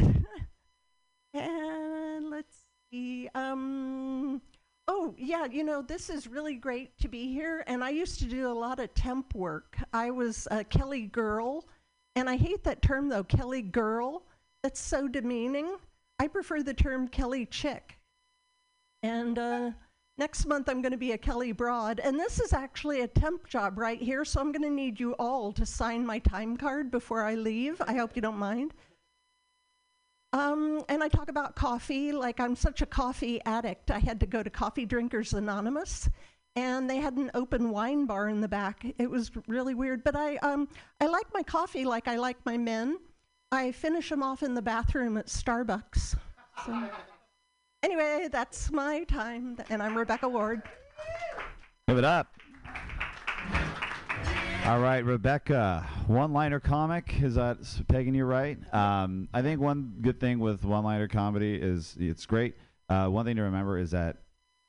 and 1.34 2.30
let's 2.32 2.58
see. 2.92 3.30
Um, 3.36 4.42
oh, 4.88 5.14
yeah, 5.20 5.46
you 5.46 5.64
know, 5.64 5.84
this 5.84 6.10
is 6.10 6.28
really 6.28 6.56
great 6.56 6.98
to 7.00 7.08
be 7.08 7.32
here. 7.32 7.64
And 7.68 7.84
I 7.84 7.90
used 7.92 8.18
to 8.20 8.26
do 8.26 8.50
a 8.50 8.54
lot 8.54 8.80
of 8.80 8.92
temp 8.96 9.36
work. 9.36 9.78
I 9.94 10.10
was 10.10 10.48
a 10.50 10.64
Kelly 10.64 11.04
girl, 11.04 11.66
and 12.16 12.28
I 12.28 12.38
hate 12.38 12.64
that 12.64 12.82
term 12.82 13.10
though, 13.10 13.24
Kelly 13.24 13.62
girl. 13.62 14.24
That's 14.64 14.80
so 14.80 15.08
demeaning. 15.08 15.78
I 16.20 16.28
prefer 16.28 16.64
the 16.64 16.74
term 16.74 17.08
Kelly 17.08 17.46
chick. 17.46 17.98
And 19.04 19.38
uh, 19.38 19.72
next 20.18 20.46
month 20.46 20.70
I'm 20.70 20.82
going 20.82 20.92
to 20.92 20.98
be 20.98 21.12
a 21.12 21.18
Kelly 21.18 21.52
broad. 21.52 22.00
And 22.00 22.20
this 22.20 22.40
is 22.40 22.54
actually 22.54 23.02
a 23.02 23.08
temp 23.08 23.48
job 23.48 23.78
right 23.78 24.02
here, 24.02 24.26
so 24.26 24.42
I'm 24.42 24.52
going 24.52 24.64
to 24.64 24.70
need 24.70 25.00
you 25.00 25.14
all 25.14 25.52
to 25.54 25.66
sign 25.66 26.06
my 26.06 26.20
time 26.20 26.58
card 26.58 26.90
before 26.92 27.24
I 27.24 27.36
leave. 27.36 27.82
I 27.86 27.96
hope 27.96 28.16
you 28.16 28.22
don't 28.22 28.38
mind. 28.38 28.74
Um, 30.34 30.84
and 30.90 31.02
I 31.02 31.08
talk 31.08 31.30
about 31.30 31.56
coffee, 31.56 32.12
like 32.12 32.42
I'm 32.42 32.56
such 32.56 32.82
a 32.82 32.86
coffee 32.86 33.40
addict. 33.46 33.90
I 33.90 34.00
had 34.00 34.20
to 34.20 34.26
go 34.26 34.44
to 34.44 34.50
Coffee 34.50 34.86
Drinkers 34.86 35.34
Anonymous, 35.34 36.10
and 36.58 36.90
they 36.90 36.98
had 36.98 37.16
an 37.16 37.32
open 37.34 37.70
wine 37.70 38.06
bar 38.06 38.28
in 38.28 38.42
the 38.42 38.48
back. 38.50 38.86
It 38.98 39.10
was 39.10 39.32
really 39.48 39.76
weird, 39.76 40.04
but 40.04 40.16
I, 40.16 40.36
um, 40.38 40.68
I 41.00 41.06
like 41.06 41.28
my 41.34 41.42
coffee 41.42 41.86
like 41.86 42.10
I 42.10 42.18
like 42.18 42.38
my 42.46 42.58
men. 42.58 42.98
I 43.56 43.72
finish 43.72 44.10
them 44.10 44.22
off 44.22 44.44
in 44.44 44.54
the 44.54 44.62
bathroom 44.62 45.18
at 45.18 45.28
Starbucks. 45.28 46.18
So. 46.66 46.90
Anyway, 47.82 48.28
that's 48.30 48.70
my 48.72 49.04
time, 49.06 49.58
and 49.70 49.82
I'm 49.82 49.98
Rebecca 49.98 50.28
Ward. 50.28 50.62
Give 51.88 51.98
it 51.98 52.04
up. 52.04 52.28
All 54.66 54.80
right, 54.80 55.06
Rebecca. 55.06 55.88
One-liner 56.08 56.60
comic 56.60 57.22
is 57.22 57.36
that 57.36 57.60
pegging 57.88 58.16
you 58.16 58.26
right? 58.26 58.58
Um, 58.74 59.30
I 59.34 59.42
think 59.42 59.62
one 59.62 59.94
good 60.02 60.20
thing 60.20 60.40
with 60.40 60.66
one-liner 60.66 61.08
comedy 61.08 61.56
is 61.56 61.96
it's 62.00 62.26
great. 62.26 62.56
Uh, 62.90 63.08
one 63.08 63.26
thing 63.26 63.38
to 63.38 63.44
remember 63.44 63.78
is 63.78 63.92
that 63.92 64.18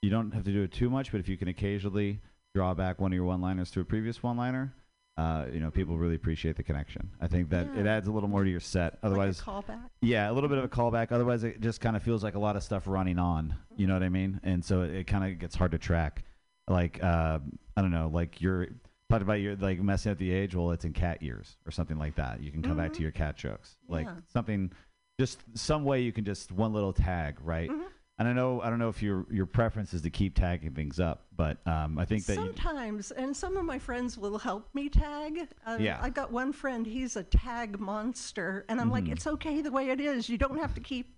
you 0.02 0.10
don't 0.10 0.32
have 0.32 0.44
to 0.44 0.52
do 0.52 0.62
it 0.62 0.72
too 0.72 0.90
much, 0.90 1.10
but 1.10 1.18
if 1.18 1.28
you 1.28 1.36
can 1.36 1.48
occasionally 1.48 2.20
draw 2.54 2.72
back 2.72 3.00
one 3.00 3.12
of 3.12 3.16
your 3.16 3.24
one-liners 3.24 3.70
to 3.72 3.80
a 3.80 3.84
previous 3.84 4.22
one-liner, 4.22 4.74
uh, 5.16 5.46
you 5.52 5.60
know, 5.60 5.70
people 5.70 5.96
really 5.96 6.14
appreciate 6.14 6.56
the 6.56 6.62
connection. 6.62 7.10
I 7.20 7.26
think 7.28 7.48
that 7.50 7.68
it 7.76 7.86
adds 7.86 8.06
a 8.06 8.12
little 8.12 8.28
more 8.28 8.44
to 8.44 8.50
your 8.50 8.60
set. 8.60 8.98
Otherwise, 9.02 9.40
callback? 9.40 9.80
yeah, 10.02 10.30
a 10.30 10.32
little 10.32 10.48
bit 10.48 10.58
of 10.58 10.64
a 10.64 10.68
callback. 10.68 11.10
Otherwise, 11.12 11.42
it 11.44 11.60
just 11.60 11.80
kind 11.80 11.96
of 11.96 12.02
feels 12.02 12.22
like 12.22 12.34
a 12.34 12.38
lot 12.38 12.56
of 12.56 12.62
stuff 12.62 12.84
running 12.86 13.18
on. 13.18 13.54
You 13.76 13.86
know 13.86 13.94
what 13.94 14.02
I 14.02 14.08
mean? 14.10 14.40
And 14.42 14.64
so 14.64 14.82
it, 14.82 14.90
it 14.94 15.06
kind 15.06 15.24
of 15.32 15.38
gets 15.38 15.54
hard 15.54 15.70
to 15.72 15.78
track. 15.78 16.24
Like 16.68 17.02
uh, 17.02 17.38
I 17.76 17.80
don't 17.82 17.92
know, 17.92 18.10
like 18.12 18.40
you're 18.42 18.66
talking 19.08 19.22
about 19.22 19.34
your 19.40 19.56
like 19.56 19.80
messing 19.80 20.12
up 20.12 20.18
the 20.18 20.32
age. 20.32 20.54
Well, 20.54 20.72
it's 20.72 20.84
in 20.84 20.92
cat 20.92 21.22
years 21.22 21.56
or 21.66 21.70
something 21.70 21.98
like 21.98 22.16
that. 22.16 22.42
You 22.42 22.50
can 22.50 22.60
come 22.62 22.76
back 22.76 22.92
to 22.94 22.98
Mhm. 22.98 23.02
your 23.02 23.10
cat 23.12 23.36
jokes, 23.36 23.76
like 23.88 24.04
Yeah. 24.06 24.16
something, 24.26 24.72
just 25.18 25.38
some 25.54 25.84
way 25.84 26.00
you 26.02 26.12
can 26.12 26.24
just 26.24 26.52
one 26.52 26.72
little 26.74 26.92
tag, 26.92 27.36
right? 27.40 27.70
Mhm. 27.70 27.84
And 28.18 28.26
I 28.26 28.32
know 28.32 28.62
I 28.62 28.70
don't 28.70 28.78
know 28.78 28.88
if 28.88 29.02
your 29.02 29.26
your 29.30 29.44
preference 29.44 29.92
is 29.92 30.00
to 30.02 30.10
keep 30.10 30.34
tagging 30.34 30.72
things 30.72 30.98
up, 30.98 31.26
but 31.36 31.58
um, 31.66 31.98
I 31.98 32.06
think 32.06 32.24
that 32.26 32.36
you, 32.36 32.44
Sometimes, 32.46 33.10
and 33.10 33.36
some 33.36 33.58
of 33.58 33.64
my 33.66 33.78
friends 33.78 34.16
will 34.16 34.38
help 34.38 34.74
me 34.74 34.88
tag. 34.88 35.48
Uh, 35.66 35.76
Yeah. 35.78 35.98
I've 36.00 36.14
got 36.14 36.32
one 36.32 36.52
friend, 36.52 36.86
he's 36.86 37.16
a 37.16 37.22
tag 37.22 37.78
monster, 37.78 38.64
and 38.70 38.80
I'm 38.80 38.90
like, 38.90 39.04
Mhm. 39.04 39.12
it's 39.12 39.26
okay 39.26 39.60
the 39.60 39.70
way 39.70 39.90
it 39.90 40.00
is. 40.00 40.30
You 40.30 40.38
don't 40.38 40.58
have 40.58 40.72
to 40.74 40.80
keep, 40.80 41.14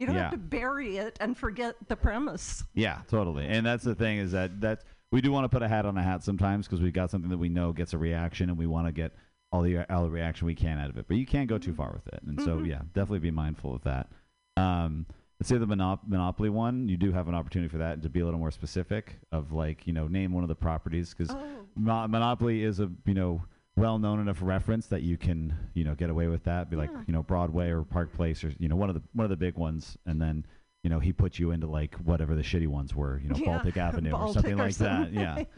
you 0.00 0.06
don't 0.06 0.16
Yeah. 0.16 0.22
have 0.22 0.32
to 0.32 0.38
bury 0.38 0.96
it 0.96 1.16
and 1.20 1.36
forget 1.38 1.76
the 1.86 1.94
premise. 1.94 2.64
Yeah, 2.74 3.02
totally. 3.06 3.46
And 3.46 3.64
that's 3.64 3.84
the 3.84 3.94
thing 3.94 4.18
is 4.18 4.32
that 4.32 4.60
that 4.62 4.82
we 5.12 5.20
do 5.20 5.30
want 5.30 5.44
to 5.44 5.48
put 5.48 5.62
a 5.62 5.68
hat 5.68 5.86
on 5.86 5.96
a 5.96 6.02
hat 6.02 6.24
sometimes 6.24 6.66
because 6.66 6.80
we've 6.80 6.92
got 6.92 7.10
something 7.10 7.30
that 7.30 7.38
we 7.38 7.48
know 7.48 7.72
gets 7.72 7.92
a 7.94 7.98
reaction 7.98 8.48
and 8.48 8.58
we 8.58 8.66
want 8.66 8.88
to 8.88 8.92
get 8.92 9.12
all 9.52 9.62
the 9.62 9.88
all 9.92 10.02
the 10.02 10.10
reaction 10.10 10.46
we 10.48 10.56
can 10.56 10.76
out 10.80 10.90
of 10.90 10.98
it. 10.98 11.06
But 11.06 11.18
you 11.18 11.26
can't 11.26 11.48
go 11.48 11.58
too 11.58 11.72
far 11.72 11.92
with 11.92 12.08
it, 12.12 12.20
and 12.24 12.40
so 12.42 12.58
Mhm. 12.58 12.66
yeah, 12.66 12.82
definitely 12.94 13.20
be 13.20 13.30
mindful 13.30 13.76
of 13.76 13.82
that. 13.84 14.10
Um, 14.56 15.06
let's 15.40 15.48
say 15.48 15.56
the 15.58 15.66
monop- 15.66 16.06
monopoly 16.06 16.50
one, 16.50 16.86
you 16.88 16.96
do 16.98 17.10
have 17.12 17.26
an 17.26 17.34
opportunity 17.34 17.68
for 17.70 17.78
that 17.78 18.02
to 18.02 18.08
be 18.10 18.20
a 18.20 18.24
little 18.24 18.38
more 18.38 18.50
specific 18.50 19.16
of 19.32 19.52
like 19.52 19.86
you 19.86 19.92
know 19.92 20.06
name 20.06 20.32
one 20.32 20.44
of 20.44 20.48
the 20.48 20.54
properties 20.54 21.14
because 21.16 21.34
Oh. 21.34 21.66
Mo- 21.76 22.06
monopoly 22.08 22.62
is 22.62 22.78
a 22.80 22.90
you 23.06 23.14
know 23.14 23.42
well 23.76 23.98
known 23.98 24.20
enough 24.20 24.38
reference 24.42 24.86
that 24.88 25.02
you 25.02 25.16
can 25.16 25.54
you 25.74 25.84
know 25.84 25.94
get 25.94 26.10
away 26.10 26.26
with 26.28 26.44
that. 26.44 26.68
Be 26.70 26.76
like 26.76 26.90
you 27.06 27.12
know 27.14 27.22
Broadway 27.22 27.70
or 27.70 27.82
Park 27.82 28.12
Place 28.12 28.44
or 28.44 28.52
you 28.58 28.68
know 28.68 28.76
one 28.76 28.90
of 28.90 28.94
the 28.94 29.02
one 29.14 29.24
of 29.24 29.30
the 29.30 29.36
big 29.36 29.56
ones, 29.56 29.96
and 30.06 30.20
then 30.20 30.44
you 30.82 30.90
know 30.90 30.98
he 30.98 31.12
put 31.12 31.38
you 31.38 31.52
into 31.52 31.66
like 31.66 31.94
whatever 31.96 32.34
the 32.34 32.42
shitty 32.42 32.68
ones 32.68 32.94
were, 32.94 33.18
you 33.22 33.30
know 33.30 33.36
Yeah, 33.36 33.46
Baltic 33.56 33.76
Avenue 33.78 34.12
or 34.12 34.32
something 34.34 34.54
or 34.60 34.64
like 34.64 34.74
that. 34.76 35.12
something. 35.14 35.46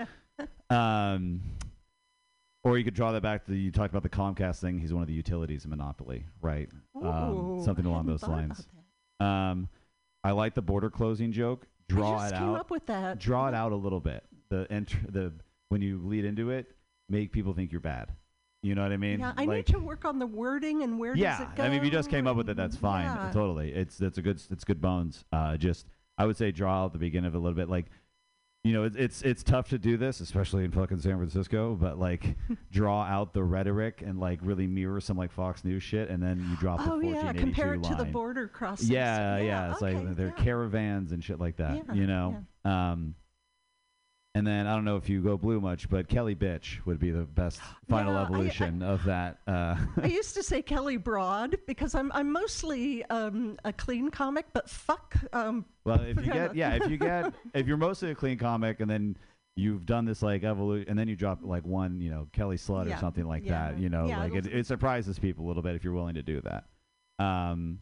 Yeah. 0.70 1.14
Um, 1.14 1.41
or 2.64 2.78
you 2.78 2.85
could 2.85 2.95
draw 2.95 3.12
that 3.12 3.22
back 3.22 3.45
to 3.47 3.55
you 3.55 3.70
talked 3.72 3.93
about 3.93 4.03
the 4.03 4.09
Comcast 4.09 4.61
thing. 4.61 4.78
He's 4.78 4.93
one 4.93 5.03
of 5.03 5.09
the 5.09 5.14
utilities 5.14 5.64
in 5.64 5.70
Monopoly, 5.70 6.24
right? 6.41 6.68
um, 7.03 7.61
something 7.64 7.85
along 7.87 8.07
those 8.07 8.22
lines. 8.22 8.66
Um, 9.22 9.68
I 10.24 10.32
like 10.32 10.54
the 10.54 10.62
border 10.62 10.90
closing 10.90 11.32
joke. 11.32 11.66
Draw 11.88 12.16
I 12.16 12.20
just 12.22 12.34
it 12.34 12.38
came 12.38 12.48
out. 12.50 12.60
up 12.60 12.70
with 12.70 12.86
that. 12.86 13.18
Draw 13.18 13.48
it 13.48 13.54
out 13.54 13.72
a 13.72 13.76
little 13.76 14.00
bit. 14.00 14.24
The 14.48 14.66
ent- 14.70 15.12
the 15.12 15.32
when 15.68 15.82
you 15.82 16.00
lead 16.04 16.24
into 16.24 16.50
it, 16.50 16.70
make 17.08 17.32
people 17.32 17.52
think 17.52 17.72
you're 17.72 17.80
bad. 17.80 18.12
You 18.62 18.76
know 18.76 18.82
what 18.82 18.92
I 18.92 18.96
mean? 18.96 19.18
yeah, 19.18 19.32
I 19.36 19.44
like, 19.44 19.56
need 19.56 19.66
to 19.68 19.80
work 19.80 20.04
on 20.04 20.20
the 20.20 20.26
wording 20.26 20.82
and 20.82 20.98
where 20.98 21.16
yeah, 21.16 21.38
does 21.38 21.48
it 21.48 21.56
go. 21.56 21.64
I 21.64 21.68
mean, 21.68 21.78
if 21.78 21.84
you 21.84 21.90
just 21.90 22.08
came 22.08 22.28
up 22.28 22.36
with 22.36 22.48
it, 22.48 22.56
that's 22.56 22.76
fine. 22.76 23.06
Yeah. 23.06 23.30
Totally, 23.32 23.72
it's 23.72 23.98
that's 23.98 24.18
a 24.18 24.22
good 24.22 24.40
it's 24.50 24.64
good 24.64 24.80
bones. 24.80 25.24
Uh, 25.32 25.56
just 25.56 25.86
I 26.16 26.26
would 26.26 26.36
say 26.36 26.52
draw 26.52 26.84
out 26.84 26.92
the 26.92 26.98
beginning 26.98 27.26
of 27.26 27.34
it 27.34 27.38
a 27.38 27.40
little 27.40 27.56
bit, 27.56 27.68
like 27.68 27.86
you 28.64 28.72
know, 28.72 28.84
it, 28.84 28.94
it's 28.96 29.22
it's 29.22 29.42
tough 29.42 29.70
to 29.70 29.78
do 29.78 29.96
this, 29.96 30.20
especially 30.20 30.64
in 30.64 30.70
fucking 30.70 31.00
San 31.00 31.16
Francisco. 31.16 31.74
But 31.74 31.98
like, 31.98 32.36
draw 32.70 33.02
out 33.02 33.32
the 33.32 33.42
rhetoric 33.42 34.02
and 34.06 34.20
like 34.20 34.38
really 34.42 34.68
mirror 34.68 35.00
some 35.00 35.16
like 35.16 35.32
Fox 35.32 35.64
News 35.64 35.82
shit, 35.82 36.10
and 36.10 36.22
then 36.22 36.46
you 36.48 36.56
drop 36.56 36.78
the 36.78 36.92
Oh 36.92 37.00
yeah, 37.00 37.24
1482 37.24 37.40
compare 37.44 37.74
it 37.74 37.82
to 37.84 37.94
the 37.96 38.10
border 38.10 38.46
crossings. 38.46 38.88
Yeah, 38.88 39.38
yeah, 39.38 39.72
it's 39.72 39.82
okay, 39.82 39.94
like 39.94 40.16
they're 40.16 40.34
yeah. 40.36 40.44
caravans 40.44 41.10
and 41.10 41.24
shit 41.24 41.40
like 41.40 41.56
that. 41.56 41.84
Yeah, 41.88 41.94
you 41.94 42.06
know. 42.06 42.44
Um, 42.64 43.16
and 44.35 44.47
then 44.47 44.66
I 44.66 44.74
don't 44.74 44.85
know 44.85 44.97
if 44.97 45.09
you 45.09 45.20
go 45.20 45.37
blue 45.37 45.61
much, 45.61 45.91
but 45.91 46.09
Kelly 46.09 46.35
bitch 46.35 46.85
would 46.87 46.99
be 46.99 47.11
the 47.11 47.22
best 47.24 47.61
final 47.89 48.12
Yeah, 48.14 48.18
I- 48.18 48.22
I- 48.22 48.24
evolution 48.24 48.83
of 48.83 49.05
that. 49.05 49.39
Uh, 49.47 49.76
I 50.03 50.07
used 50.09 50.35
to 50.37 50.43
say 50.43 50.62
Kelly 50.62 50.97
Broad 50.97 51.59
because 51.66 51.95
I'm 51.95 52.11
I'm 52.12 52.33
mostly 52.33 53.05
um, 53.07 53.59
a 53.64 53.72
clean 53.72 54.11
comic, 54.11 54.47
but 54.53 54.68
fuck. 54.70 55.16
Um, 55.33 55.64
Well, 55.85 56.01
if 56.01 56.16
you 56.24 56.33
get 56.33 56.55
yeah, 56.57 56.74
if 56.74 56.91
you 56.91 56.97
get 57.11 57.33
if 57.55 57.66
you're 57.66 57.76
mostly 57.76 58.11
a 58.11 58.14
clean 58.14 58.39
comic 58.39 58.80
and 58.80 58.91
then 58.91 59.16
you've 59.55 59.85
done 59.85 60.07
this 60.07 60.22
like 60.22 60.45
evolution 60.45 60.89
and 60.89 60.99
then 60.99 61.09
you 61.09 61.14
drop 61.16 61.41
like 61.43 61.66
one, 61.66 62.01
you 62.01 62.09
know, 62.11 62.26
Kelly 62.33 62.57
Slut 62.57 62.89
Yeah. 62.89 62.97
or 62.97 63.01
something 63.01 63.26
like 63.26 63.45
Yeah. 63.45 63.72
that, 63.72 63.78
you 63.78 63.91
know, 63.91 64.07
like 64.07 64.35
it, 64.35 64.47
it 64.47 64.66
surprises 64.66 65.18
people 65.18 65.45
a 65.45 65.47
little 65.49 65.62
bit 65.62 65.74
if 65.76 65.85
you're 65.85 65.93
willing 65.93 66.14
to 66.14 66.22
do 66.22 66.41
that. 66.41 66.64
Um, 67.22 67.80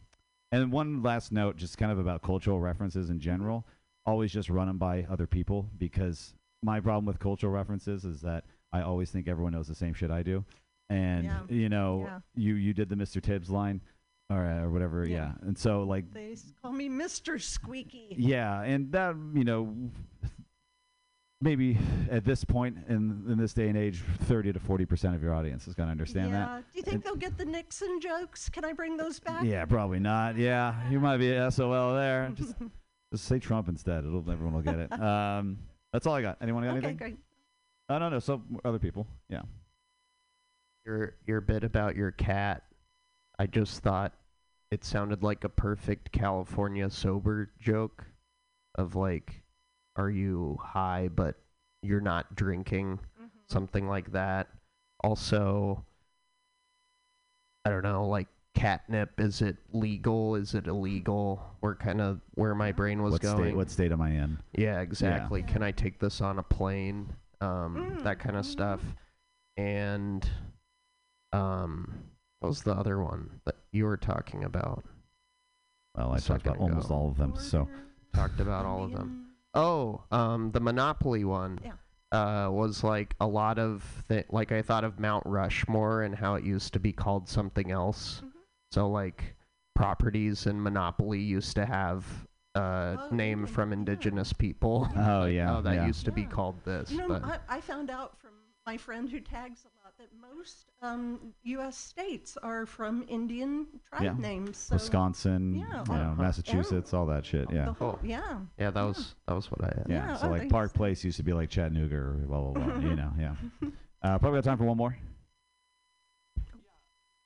and 0.51 0.69
one 0.69 1.01
last 1.01 1.31
note, 1.31 1.55
just 1.55 1.77
kind 1.77 1.89
of 1.93 1.97
about 1.97 2.23
cultural 2.23 2.59
references 2.59 3.09
in 3.09 3.21
general. 3.21 3.65
Always 4.05 4.33
just 4.33 4.49
run 4.49 4.67
them 4.67 4.77
by 4.79 5.05
other 5.09 5.27
people 5.27 5.69
because 5.77 6.33
my 6.63 6.79
problem 6.79 7.05
with 7.05 7.19
cultural 7.19 7.51
references 7.51 8.05
is 8.05 8.21
that 8.21 8.43
I 8.71 8.81
always 8.81 9.09
think 9.11 9.27
everyone 9.27 9.53
knows 9.53 9.67
the 9.67 9.75
same 9.75 9.93
shit 9.93 10.11
I 10.11 10.23
do, 10.23 10.45
and 10.89 11.25
Yeah. 11.25 11.41
you 11.49 11.69
know, 11.69 12.03
Yeah. 12.05 12.19
you 12.35 12.53
you 12.55 12.73
did 12.73 12.89
the 12.89 12.95
Mr. 12.95 13.21
Tibbs 13.21 13.49
line, 13.49 13.81
or 14.29 14.45
uh, 14.45 14.63
or 14.63 14.69
whatever, 14.69 15.05
yeah. 15.07 15.33
And 15.41 15.57
so 15.57 15.83
like 15.83 16.11
they 16.13 16.35
call 16.61 16.71
me 16.71 16.87
Mister 16.89 17.37
Squeaky. 17.39 18.15
yeah, 18.17 18.61
and 18.61 18.91
that 18.93 19.15
you 19.33 19.43
know, 19.43 19.75
maybe 21.41 21.77
at 22.09 22.23
this 22.23 22.43
point 22.43 22.77
in 22.87 23.25
in 23.27 23.37
this 23.37 23.53
day 23.53 23.67
and 23.67 23.77
age, 23.77 24.03
thirty 24.23 24.53
to 24.53 24.59
forty 24.59 24.85
percent 24.85 25.15
of 25.15 25.23
your 25.23 25.33
audience 25.33 25.67
is 25.67 25.73
going 25.73 25.87
to 25.87 25.91
understand 25.91 26.29
yeah. 26.29 26.45
that. 26.45 26.71
Do 26.71 26.77
you 26.77 26.83
think 26.83 27.03
they'll 27.03 27.15
get 27.15 27.37
the 27.37 27.45
Nixon 27.45 27.99
jokes? 27.99 28.47
Can 28.49 28.63
I 28.63 28.73
bring 28.73 28.95
those 28.97 29.19
back? 29.19 29.43
Yeah, 29.43 29.65
probably 29.65 29.99
not. 29.99 30.37
Yeah, 30.37 30.89
you 30.89 30.99
might 30.99 31.17
be 31.17 31.33
SOL 31.49 31.95
there. 31.95 32.31
Just 32.35 32.55
just 33.11 33.25
say 33.25 33.39
Trump 33.39 33.67
instead. 33.67 34.05
It'll 34.05 34.19
everyone 34.31 34.53
will 34.53 34.61
get 34.61 34.79
it. 34.79 34.91
Um, 35.01 35.57
that's 35.93 36.07
all 36.07 36.15
I 36.15 36.21
got. 36.21 36.37
Anyone 36.41 36.63
got 36.63 36.69
Okay, 36.77 36.77
anything? 36.77 36.97
great. 36.97 37.17
Oh 37.89 37.97
no, 37.97 38.09
no. 38.09 38.19
So 38.19 38.41
other 38.63 38.79
people. 38.79 39.07
Yeah. 39.29 39.41
Your 40.85 41.15
your 41.27 41.41
bit 41.41 41.63
about 41.63 41.95
your 41.95 42.11
cat, 42.11 42.63
I 43.37 43.47
just 43.47 43.83
thought 43.83 44.13
it 44.71 44.83
sounded 44.83 45.23
like 45.23 45.43
a 45.43 45.49
perfect 45.49 46.11
California 46.11 46.89
sober 46.89 47.51
joke 47.59 48.05
of 48.75 48.95
like 48.95 49.43
are 49.97 50.09
you 50.09 50.57
high 50.63 51.09
but 51.13 51.35
you're 51.81 51.99
not 51.99 52.33
drinking 52.35 52.97
mm-hmm. 53.19 53.27
something 53.49 53.87
like 53.87 54.11
that. 54.13 54.47
Also 55.03 55.83
I 57.65 57.69
don't 57.69 57.83
know, 57.83 58.07
like 58.07 58.27
catnip 58.55 59.19
is 59.19 59.41
it 59.41 59.57
legal? 59.73 60.35
Is 60.35 60.53
it 60.53 60.67
illegal? 60.67 61.43
Where 61.59 61.75
kind 61.75 62.01
of 62.01 62.21
where 62.35 62.55
my 62.55 62.71
brain 62.71 63.01
was 63.01 63.13
what 63.13 63.21
going. 63.21 63.37
state? 63.37 63.55
What 63.55 63.69
state 63.69 63.91
am 63.91 64.01
I 64.01 64.11
in? 64.11 64.37
Yeah, 64.55 64.81
exactly. 64.81 65.43
Can 65.43 65.63
I 65.63 65.71
take 65.71 65.99
this 65.99 66.21
on 66.21 66.39
a 66.39 66.43
plane? 66.43 67.13
Um, 67.39 67.99
that 68.03 68.19
kind 68.19 68.37
of 68.37 68.45
stuff. 68.45 68.81
And 69.57 70.27
um, 71.33 72.03
what 72.39 72.49
was 72.49 72.61
the 72.61 72.73
other 72.73 73.01
one 73.01 73.41
that 73.45 73.55
you 73.71 73.85
were 73.85 73.97
talking 73.97 74.43
about? 74.43 74.83
Well, 75.95 76.13
I 76.13 76.19
talked 76.19 76.45
about 76.45 76.59
almost 76.59 76.91
all 76.91 77.09
of 77.09 77.17
them. 77.17 77.33
So 77.37 77.67
Talked 78.13 78.39
about 78.39 78.65
all 78.65 78.83
of 78.83 78.91
them. 78.91 79.27
Oh, 79.53 80.03
um, 80.11 80.51
the 80.51 80.59
Monopoly 80.59 81.23
one. 81.23 81.59
Yeah. 81.63 81.73
Uh, 82.11 82.49
was 82.51 82.83
like 82.83 83.15
a 83.21 83.27
lot 83.27 83.57
of 83.57 84.03
th- 84.09 84.25
like 84.31 84.51
I 84.51 84.61
thought 84.61 84.83
of 84.83 84.99
Mount 84.99 85.25
Rushmore 85.25 86.01
and 86.01 86.13
how 86.13 86.35
it 86.35 86.43
used 86.43 86.73
to 86.73 86.79
be 86.79 86.91
called 86.91 87.29
something 87.29 87.71
else. 87.71 88.21
So 88.71 88.89
like 88.89 89.35
properties 89.75 90.47
in 90.47 90.61
Monopoly 90.61 91.19
used 91.19 91.55
to 91.55 91.65
have 91.65 92.05
uh 92.55 93.07
name 93.11 93.45
from 93.45 93.71
indigenous 93.73 94.33
people. 94.33 94.87
Oh, 94.97 95.25
yeah, 95.39 95.57
Oh, 95.57 95.61
that 95.61 95.75
yeah. 95.75 95.87
used 95.87 96.05
to 96.05 96.11
be 96.11 96.23
called 96.25 96.55
this. 96.65 96.91
You 96.91 96.99
know, 96.99 97.07
but 97.07 97.23
I, 97.23 97.57
I 97.57 97.61
found 97.61 97.89
out 97.89 98.17
from 98.19 98.31
my 98.65 98.77
friend 98.77 99.09
who 99.09 99.19
tags 99.19 99.61
a 99.65 99.71
lot 99.83 99.93
that 99.97 100.09
most 100.35 100.65
um, 100.83 101.33
U.S. 101.43 101.75
states 101.77 102.37
are 102.43 102.65
from 102.65 103.03
Indian 103.07 103.65
tribe 103.89 104.03
yeah, 104.03 104.13
names. 104.17 104.57
So 104.57 104.75
Wisconsin, 104.75 105.55
Yeah. 105.55 105.83
you 105.87 105.93
know. 105.95 106.15
Massachusetts, 106.17 106.93
all 106.93 107.07
that 107.07 107.25
shit. 107.25 107.47
Yeah. 107.51 107.73
whole, 107.73 107.97
yeah. 108.03 108.37
yeah, 108.59 108.69
that 108.69 108.83
was 108.83 109.15
that 109.27 109.33
was 109.33 109.49
what 109.49 109.63
I 109.63 109.67
had. 109.77 109.85
Yeah, 109.89 110.07
Yeah, 110.09 110.15
so 110.17 110.27
I 110.27 110.29
like 110.29 110.49
Park 110.49 110.73
Place 110.73 111.03
used 111.03 111.17
to 111.17 111.23
be 111.23 111.33
like 111.33 111.49
Chattanooga 111.49 111.95
or 111.95 112.13
blah 112.27 112.41
blah 112.41 112.63
blah. 112.65 112.89
you 112.89 112.95
know, 113.01 113.11
yeah. 113.19 113.35
Uh, 114.03 114.19
probably 114.19 114.37
got 114.37 114.43
time 114.43 114.57
for 114.57 114.65
one 114.65 114.77
more. 114.77 114.95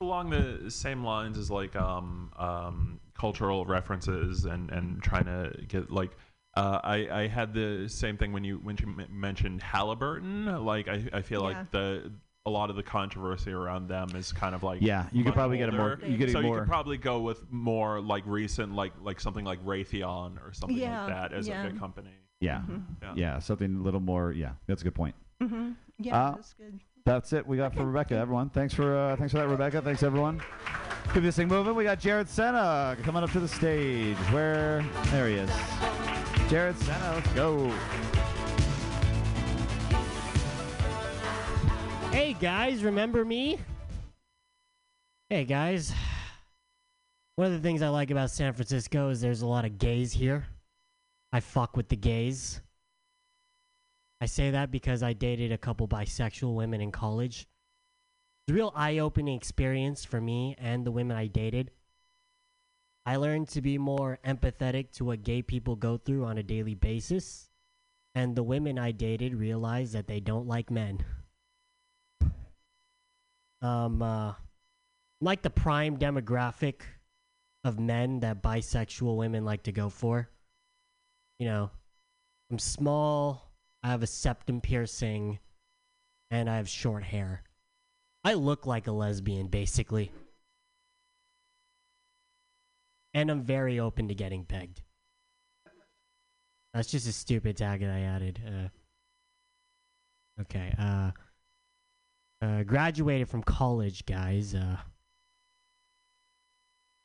Along 0.02 0.30
the 0.30 0.70
same 0.70 1.04
lines 1.04 1.38
as 1.38 1.50
like 1.50 1.76
um 1.76 2.32
um 2.38 3.00
cultural 3.18 3.66
references 3.66 4.46
and 4.46 4.70
and 4.72 5.02
trying 5.02 5.26
to 5.26 5.54
get 5.68 5.89
like 5.91 6.12
uh, 6.58 6.80
I, 6.86 7.10
I 7.24 7.28
had 7.28 7.54
the 7.54 7.89
same 7.89 8.16
thing 8.16 8.32
when 8.32 8.46
you 8.46 8.58
when 8.64 8.78
you 8.80 8.88
m- 8.88 9.08
mentioned 9.12 9.62
Halliburton. 9.62 10.64
Like 10.66 10.88
I, 10.88 11.04
I 11.12 11.22
feel 11.22 11.41
Yeah. 11.41 11.48
like 11.60 11.72
the 11.72 12.14
a 12.46 12.50
lot 12.50 12.70
of 12.70 12.78
the 12.78 12.84
controversy 12.84 13.52
around 13.52 13.89
them 13.89 14.08
is 14.16 14.32
kind 14.32 14.56
of 14.56 14.64
like 14.64 14.82
Yeah, 14.82 15.08
you 15.12 15.24
could 15.24 15.30
much 15.32 15.34
probably 15.36 15.58
get 15.58 15.68
a 15.68 15.74
more- 15.74 16.00
you 16.02 16.18
could 16.18 16.28
get 16.28 16.32
so 16.32 16.39
you 16.39 16.46
more- 16.48 16.60
could 16.60 16.68
probably 16.70 16.98
go 16.98 17.20
with 17.20 17.52
more 17.52 18.00
like 18.00 18.24
recent 18.26 18.74
like 18.74 18.93
like 19.02 19.20
something 19.20 19.43
like 19.43 19.62
Raytheon 19.66 20.38
or 20.46 20.54
something 20.54 20.78
Yeah, 20.78 21.04
like 21.06 21.14
that 21.14 21.34
as 21.34 21.46
yeah. 21.46 21.64
like 21.64 21.74
a 21.74 21.78
company. 21.78 22.12
Yeah. 22.39 22.62
Yeah. 23.02 23.14
yeah, 23.16 23.39
something 23.39 23.76
a 23.76 23.82
little 23.82 24.00
more. 24.02 24.32
Yeah, 24.32 24.52
that's 24.68 24.82
a 24.82 24.86
good 24.86 24.96
point. 24.96 25.16
hmm 25.41 25.72
Yeah, 26.00 26.16
Uh, 26.28 26.32
that's 26.36 26.54
good. 26.54 26.80
That's 27.06 27.34
it. 27.34 27.45
We 27.45 27.58
got 27.58 27.76
for 27.76 27.86
Rebecca. 27.86 28.16
Everyone, 28.16 28.49
thanks 28.49 28.74
for 28.74 28.97
uh, 28.97 29.16
thanks 29.16 29.32
for 29.32 29.38
that, 29.38 29.47
Rebecca. 29.47 29.80
Thanks 29.80 30.01
everyone. 30.01 30.41
Keep 31.14 31.22
this 31.22 31.36
thing 31.36 31.47
moving. 31.47 31.76
We 31.76 31.84
got 31.84 31.99
Jared 31.99 32.28
Senna 32.28 32.97
coming 33.03 33.22
up 33.22 33.32
to 33.34 33.39
the 33.39 33.47
stage. 33.47 34.18
Where 34.32 34.84
there 35.12 35.28
he 35.28 35.36
is. 35.36 35.51
Jared 36.49 36.76
Senna, 36.80 37.14
let's 37.14 37.32
go. 37.34 37.72
Hey 42.12 42.34
guys, 42.34 42.84
remember 42.84 43.24
me? 43.24 43.60
Hey 45.30 45.45
guys. 45.45 45.93
One 47.36 47.45
of 47.47 47.53
the 47.53 47.60
things 47.60 47.84
I 47.84 47.89
like 47.89 48.10
about 48.10 48.32
San 48.32 48.53
Francisco 48.53 49.10
is 49.10 49.22
there's 49.22 49.43
a 49.43 49.47
lot 49.47 49.64
of 49.64 49.78
gays 49.78 50.12
here. 50.12 50.47
I 51.32 51.39
fuck 51.39 51.78
with 51.78 51.89
the 51.89 51.97
gays. 51.97 52.62
I 54.22 54.26
say 54.28 54.51
that 54.51 54.72
because 54.72 55.03
I 55.03 55.13
dated 55.13 55.51
a 55.51 55.57
couple 55.57 55.88
bisexual 55.88 56.55
women 56.55 56.82
in 56.82 56.91
college. 56.91 57.47
It's 58.47 58.51
a 58.51 58.55
real 58.55 58.72
eye 58.76 58.99
opening 58.99 59.36
experience 59.36 60.05
for 60.05 60.22
me 60.22 60.55
and 60.57 60.86
the 60.86 60.91
women 60.91 61.18
I 61.18 61.28
dated. 61.28 61.72
I 63.05 63.18
learned 63.18 63.49
to 63.49 63.61
be 63.61 63.78
more 63.78 64.20
empathetic 64.26 64.91
to 64.93 65.05
what 65.05 65.24
gay 65.24 65.41
people 65.41 65.76
go 65.76 65.97
through 65.97 66.26
on 66.26 66.38
a 66.38 66.43
daily 66.43 66.74
basis. 66.74 67.49
And 68.16 68.36
the 68.36 68.43
women 68.43 68.80
I 68.80 68.91
dated 68.91 69.36
realized 69.36 69.93
that 69.93 70.07
they 70.07 70.20
don't 70.20 70.47
like 70.47 70.72
men. 70.72 71.03
Um, 73.61 74.01
uh, 74.01 74.34
like 75.22 75.41
the 75.41 75.49
prime 75.49 75.97
demographic 75.97 76.82
of 77.63 77.80
men 77.80 78.22
that 78.22 78.41
bisexual 78.41 79.18
women 79.18 79.43
like 79.43 79.63
to 79.63 79.72
go 79.72 79.89
for. 79.89 80.30
You 81.39 81.47
know, 81.47 81.72
I'm 82.49 82.59
small, 82.59 83.45
I 83.86 83.90
have 83.90 84.02
a 84.02 84.08
septum 84.08 84.62
piercing, 84.62 85.38
and 86.32 86.50
I 86.50 86.58
have 86.58 86.68
short 86.68 87.04
hair. 87.04 87.44
I 88.24 88.34
look 88.34 88.66
like 88.66 88.88
a 88.88 88.92
lesbian, 88.92 89.46
basically. 89.46 90.12
And 93.14 93.30
I'm 93.30 93.44
very 93.44 93.80
open 93.80 94.08
to 94.08 94.16
getting 94.16 94.44
pegged. 94.44 94.82
That's 96.74 96.90
just 96.90 97.08
a 97.08 97.12
stupid 97.12 97.58
tag 97.58 97.82
that 97.82 97.92
I 97.92 98.00
added. 98.00 98.42
Uh, 98.44 100.42
okay, 100.42 100.74
uh, 100.80 101.12
uh, 102.42 102.64
graduated 102.64 103.30
from 103.30 103.44
college, 103.44 104.08
guys. 104.08 104.56
Uh, 104.56 104.78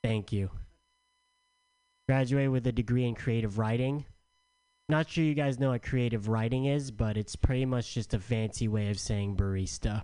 thank 0.02 0.32
you. 0.32 0.48
Graduated 2.08 2.52
with 2.52 2.66
a 2.66 2.72
degree 2.72 3.04
in 3.04 3.14
creative 3.14 3.58
writing. 3.58 4.06
Not 4.90 5.08
sure 5.08 5.22
you 5.22 5.34
guys 5.34 5.60
know 5.60 5.70
what 5.70 5.84
creative 5.84 6.28
writing 6.28 6.64
is, 6.64 6.90
but 6.90 7.16
it's 7.16 7.36
pretty 7.36 7.64
much 7.64 7.94
just 7.94 8.12
a 8.12 8.18
fancy 8.18 8.66
way 8.66 8.90
of 8.90 8.98
saying 8.98 9.36
barista. 9.36 10.02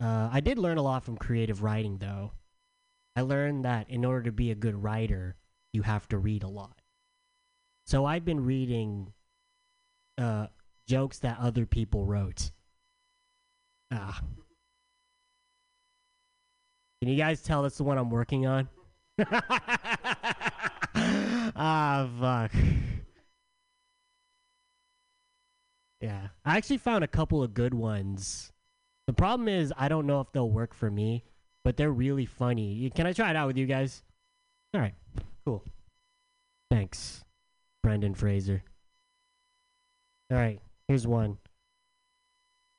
Uh, 0.00 0.28
I 0.32 0.38
did 0.38 0.56
learn 0.56 0.78
a 0.78 0.82
lot 0.82 1.02
from 1.02 1.16
creative 1.16 1.64
writing, 1.64 1.98
though. 1.98 2.30
I 3.16 3.22
learned 3.22 3.64
that 3.64 3.90
in 3.90 4.04
order 4.04 4.22
to 4.22 4.32
be 4.32 4.52
a 4.52 4.54
good 4.54 4.80
writer, 4.80 5.34
you 5.72 5.82
have 5.82 6.06
to 6.10 6.18
read 6.18 6.44
a 6.44 6.48
lot. 6.48 6.80
So 7.84 8.04
I've 8.04 8.24
been 8.24 8.44
reading 8.44 9.12
uh, 10.16 10.46
jokes 10.86 11.18
that 11.18 11.40
other 11.40 11.66
people 11.66 12.06
wrote. 12.06 12.52
Ah. 13.92 14.20
Can 17.02 17.10
you 17.10 17.16
guys 17.16 17.42
tell 17.42 17.62
that's 17.62 17.78
the 17.78 17.82
one 17.82 17.98
I'm 17.98 18.10
working 18.10 18.46
on? 18.46 18.68
ah, 21.56 22.08
fuck. 22.20 22.52
Yeah. 26.00 26.28
I 26.44 26.56
actually 26.56 26.78
found 26.78 27.04
a 27.04 27.08
couple 27.08 27.42
of 27.42 27.54
good 27.54 27.72
ones. 27.72 28.52
The 29.06 29.12
problem 29.12 29.48
is, 29.48 29.72
I 29.76 29.88
don't 29.88 30.06
know 30.06 30.20
if 30.20 30.32
they'll 30.32 30.50
work 30.50 30.74
for 30.74 30.90
me, 30.90 31.24
but 31.62 31.76
they're 31.76 31.90
really 31.90 32.26
funny. 32.26 32.90
Can 32.94 33.06
I 33.06 33.12
try 33.12 33.30
it 33.30 33.36
out 33.36 33.46
with 33.46 33.56
you 33.56 33.66
guys? 33.66 34.02
All 34.74 34.80
right. 34.80 34.94
Cool. 35.44 35.62
Thanks, 36.70 37.24
Brendan 37.82 38.14
Fraser. 38.14 38.62
All 40.30 40.38
right. 40.38 40.60
Here's 40.88 41.06
one. 41.06 41.38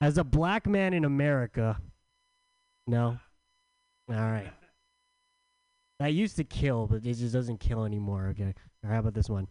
As 0.01 0.17
a 0.17 0.23
black 0.23 0.67
man 0.67 0.93
in 0.93 1.05
America. 1.05 1.79
No? 2.85 3.17
All 4.09 4.15
right. 4.15 4.51
That 5.99 6.13
used 6.13 6.35
to 6.37 6.43
kill, 6.43 6.87
but 6.87 7.05
it 7.05 7.13
just 7.13 7.33
doesn't 7.33 7.59
kill 7.59 7.85
anymore. 7.85 8.27
Okay. 8.31 8.53
Or 8.83 8.89
how 8.89 8.99
about 8.99 9.13
this 9.13 9.29
one? 9.29 9.47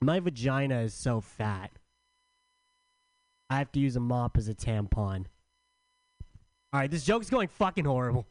My 0.00 0.20
vagina 0.20 0.80
is 0.80 0.94
so 0.94 1.20
fat. 1.20 1.70
I 3.50 3.58
have 3.58 3.72
to 3.72 3.80
use 3.80 3.96
a 3.96 4.00
mop 4.00 4.36
as 4.36 4.48
a 4.48 4.54
tampon. 4.54 5.26
All 6.72 6.80
right, 6.80 6.90
this 6.90 7.04
joke's 7.04 7.30
going 7.30 7.48
fucking 7.48 7.84
horrible. 7.84 8.26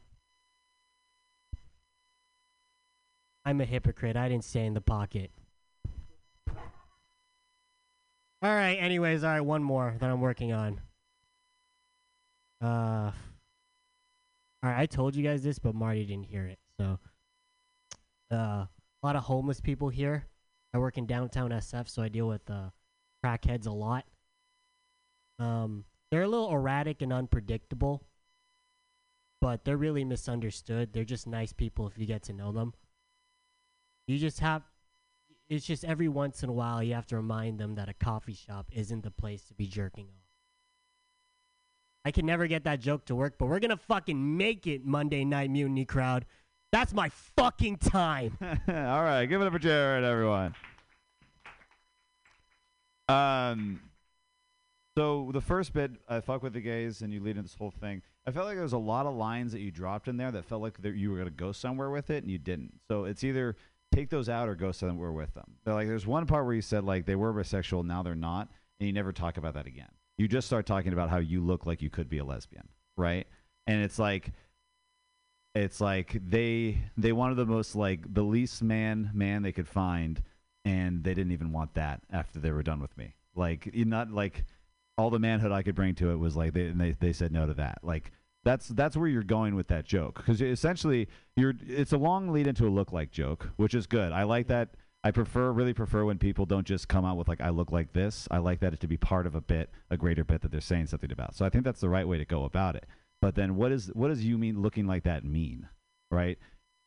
I'm 3.44 3.60
a 3.60 3.64
hypocrite. 3.64 4.16
I 4.16 4.28
didn't 4.28 4.44
stay 4.44 4.66
in 4.66 4.74
the 4.74 4.80
pocket. 4.80 5.30
All 8.42 8.54
right, 8.54 8.74
anyways, 8.74 9.24
all 9.24 9.30
right, 9.30 9.40
one 9.40 9.62
more 9.62 9.96
that 9.98 10.10
I'm 10.10 10.20
working 10.20 10.52
on. 10.52 10.80
Uh 12.60 13.12
All 14.62 14.70
right, 14.70 14.78
I 14.80 14.86
told 14.86 15.16
you 15.16 15.22
guys 15.22 15.42
this, 15.42 15.58
but 15.58 15.74
Marty 15.74 16.04
didn't 16.04 16.26
hear 16.26 16.46
it. 16.46 16.58
So 16.78 16.98
uh 18.30 18.66
a 18.66 18.68
lot 19.02 19.16
of 19.16 19.24
homeless 19.24 19.60
people 19.60 19.88
here. 19.88 20.26
I 20.74 20.78
work 20.78 20.98
in 20.98 21.06
downtown 21.06 21.50
SF, 21.50 21.88
so 21.88 22.02
I 22.02 22.08
deal 22.08 22.28
with 22.28 22.48
uh 22.50 22.70
crackheads 23.24 23.66
a 23.66 23.72
lot. 23.72 24.04
Um 25.38 25.84
they're 26.10 26.22
a 26.22 26.28
little 26.28 26.52
erratic 26.52 27.02
and 27.02 27.12
unpredictable, 27.12 28.04
but 29.40 29.64
they're 29.64 29.76
really 29.76 30.04
misunderstood. 30.04 30.92
They're 30.92 31.04
just 31.04 31.26
nice 31.26 31.52
people 31.52 31.86
if 31.88 31.98
you 31.98 32.06
get 32.06 32.22
to 32.24 32.32
know 32.32 32.52
them. 32.52 32.74
You 34.06 34.18
just 34.18 34.40
have 34.40 34.62
it's 35.48 35.66
just 35.66 35.84
every 35.84 36.08
once 36.08 36.42
in 36.42 36.48
a 36.48 36.52
while 36.52 36.82
you 36.82 36.94
have 36.94 37.06
to 37.06 37.16
remind 37.16 37.58
them 37.58 37.76
that 37.76 37.88
a 37.88 37.94
coffee 37.94 38.34
shop 38.34 38.66
isn't 38.72 39.02
the 39.02 39.10
place 39.10 39.42
to 39.44 39.54
be 39.54 39.66
jerking 39.66 40.06
off. 40.06 40.26
I 42.04 42.12
can 42.12 42.26
never 42.26 42.46
get 42.46 42.64
that 42.64 42.80
joke 42.80 43.04
to 43.06 43.16
work, 43.16 43.36
but 43.36 43.46
we're 43.46 43.58
gonna 43.58 43.76
fucking 43.76 44.36
make 44.36 44.66
it 44.66 44.84
Monday 44.84 45.24
Night 45.24 45.50
Mutiny 45.50 45.84
crowd. 45.84 46.24
That's 46.72 46.92
my 46.92 47.08
fucking 47.08 47.78
time. 47.78 48.36
All 48.42 49.02
right, 49.02 49.26
give 49.26 49.40
it 49.40 49.46
up 49.46 49.52
for 49.52 49.58
Jared, 49.58 50.04
everyone. 50.04 50.54
Um, 53.08 53.80
so 54.96 55.30
the 55.32 55.40
first 55.40 55.72
bit, 55.72 55.92
I 56.08 56.20
fuck 56.20 56.42
with 56.42 56.52
the 56.54 56.60
gays, 56.60 57.02
and 57.02 57.12
you 57.12 57.20
lead 57.20 57.30
into 57.30 57.42
this 57.42 57.54
whole 57.54 57.70
thing. 57.70 58.02
I 58.26 58.30
felt 58.32 58.46
like 58.46 58.56
there 58.56 58.64
was 58.64 58.72
a 58.72 58.78
lot 58.78 59.06
of 59.06 59.14
lines 59.14 59.52
that 59.52 59.60
you 59.60 59.70
dropped 59.70 60.08
in 60.08 60.16
there 60.16 60.32
that 60.32 60.44
felt 60.44 60.62
like 60.62 60.76
you 60.82 61.10
were 61.10 61.18
gonna 61.18 61.30
go 61.30 61.52
somewhere 61.52 61.90
with 61.90 62.10
it, 62.10 62.24
and 62.24 62.30
you 62.30 62.38
didn't. 62.38 62.80
So 62.88 63.04
it's 63.04 63.22
either 63.22 63.56
take 63.92 64.10
those 64.10 64.28
out 64.28 64.48
or 64.48 64.54
go 64.54 64.72
somewhere 64.72 65.12
with 65.12 65.32
them. 65.34 65.56
They're 65.64 65.74
like, 65.74 65.86
there's 65.86 66.06
one 66.06 66.26
part 66.26 66.44
where 66.44 66.54
you 66.54 66.62
said 66.62 66.84
like 66.84 67.06
they 67.06 67.14
were 67.14 67.32
bisexual, 67.32 67.84
now 67.86 68.02
they're 68.02 68.14
not, 68.14 68.48
and 68.80 68.86
you 68.86 68.92
never 68.92 69.12
talk 69.12 69.36
about 69.36 69.54
that 69.54 69.66
again. 69.66 69.88
You 70.18 70.28
just 70.28 70.46
start 70.46 70.66
talking 70.66 70.92
about 70.92 71.10
how 71.10 71.18
you 71.18 71.40
look 71.40 71.66
like 71.66 71.82
you 71.82 71.90
could 71.90 72.08
be 72.08 72.18
a 72.18 72.24
lesbian, 72.24 72.68
right? 72.96 73.26
And 73.66 73.82
it's 73.82 73.98
like 73.98 74.32
it's 75.56 75.80
like 75.80 76.20
they 76.28 76.78
they 76.96 77.12
wanted 77.12 77.36
the 77.36 77.46
most 77.46 77.74
like 77.74 78.12
the 78.12 78.22
least 78.22 78.62
man 78.62 79.10
man 79.14 79.42
they 79.42 79.52
could 79.52 79.68
find 79.68 80.22
and 80.64 81.04
they 81.04 81.14
didn't 81.14 81.32
even 81.32 81.52
want 81.52 81.74
that 81.74 82.02
after 82.12 82.40
they 82.40 82.50
were 82.50 82.62
done 82.62 82.80
with 82.80 82.96
me. 82.96 83.14
Like 83.34 83.70
not 83.74 84.10
like 84.10 84.44
all 84.98 85.10
the 85.10 85.18
manhood 85.18 85.52
i 85.52 85.62
could 85.62 85.74
bring 85.74 85.94
to 85.94 86.10
it 86.10 86.16
was 86.16 86.36
like 86.36 86.54
they 86.54 86.66
and 86.66 86.80
they, 86.80 86.92
they 86.92 87.12
said 87.12 87.32
no 87.32 87.46
to 87.46 87.54
that. 87.54 87.78
Like 87.82 88.12
that's 88.44 88.68
that's 88.68 88.96
where 88.96 89.08
you're 89.08 89.22
going 89.22 89.54
with 89.54 89.68
that 89.68 89.84
joke 89.84 90.16
because 90.16 90.40
essentially 90.40 91.08
you're 91.36 91.54
it's 91.66 91.92
a 91.92 91.98
long 91.98 92.28
lead 92.32 92.46
into 92.46 92.66
a 92.66 92.70
look 92.70 92.92
like 92.92 93.10
joke 93.10 93.50
which 93.56 93.74
is 93.74 93.86
good. 93.86 94.12
I 94.12 94.24
like 94.24 94.48
that. 94.48 94.70
I 95.04 95.12
prefer 95.12 95.52
really 95.52 95.74
prefer 95.74 96.04
when 96.04 96.18
people 96.18 96.46
don't 96.46 96.66
just 96.66 96.88
come 96.88 97.04
out 97.04 97.16
with 97.16 97.28
like 97.28 97.40
i 97.40 97.50
look 97.50 97.70
like 97.70 97.92
this. 97.92 98.26
I 98.30 98.38
like 98.38 98.60
that 98.60 98.72
it 98.72 98.80
to 98.80 98.88
be 98.88 98.96
part 98.96 99.26
of 99.26 99.34
a 99.34 99.40
bit 99.40 99.70
a 99.90 99.96
greater 99.96 100.24
bit 100.24 100.42
that 100.42 100.50
they're 100.50 100.60
saying 100.60 100.86
something 100.88 101.12
about. 101.12 101.34
So 101.34 101.46
i 101.46 101.48
think 101.48 101.64
that's 101.64 101.80
the 101.80 101.88
right 101.88 102.06
way 102.06 102.18
to 102.18 102.24
go 102.24 102.44
about 102.44 102.76
it 102.76 102.86
but 103.20 103.34
then 103.34 103.56
what 103.56 103.72
is 103.72 103.88
what 103.94 104.08
does 104.08 104.24
you 104.24 104.38
mean 104.38 104.60
looking 104.62 104.86
like 104.86 105.04
that 105.04 105.24
mean 105.24 105.68
right? 106.10 106.38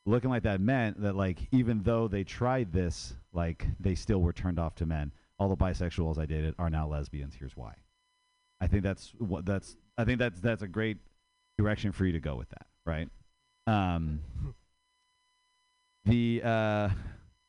Looking 0.05 0.29
like 0.29 0.43
that 0.43 0.61
meant 0.61 1.01
that 1.01 1.15
like 1.15 1.47
even 1.51 1.83
though 1.83 2.07
they 2.07 2.23
tried 2.23 2.71
this 2.71 3.13
like 3.33 3.67
they 3.79 3.95
still 3.95 4.21
were 4.21 4.33
turned 4.33 4.59
off 4.59 4.75
to 4.75 4.85
men. 4.85 5.11
All 5.37 5.49
the 5.49 5.57
bisexuals 5.57 6.17
i 6.17 6.25
dated 6.25 6.55
are 6.59 6.69
now 6.69 6.87
lesbians. 6.87 7.35
Here's 7.35 7.55
why. 7.55 7.75
I 8.59 8.67
think 8.67 8.83
that's 8.83 9.13
what 9.17 9.45
that's 9.45 9.77
i 9.97 10.03
think 10.03 10.19
that's 10.19 10.39
that's 10.41 10.63
a 10.63 10.67
great 10.67 10.97
direction 11.57 11.91
for 11.91 12.05
you 12.05 12.13
to 12.13 12.19
go 12.19 12.35
with 12.35 12.49
that 12.49 12.67
right? 12.85 13.09
Um 13.67 14.21
the 16.05 16.41
uh 16.43 16.89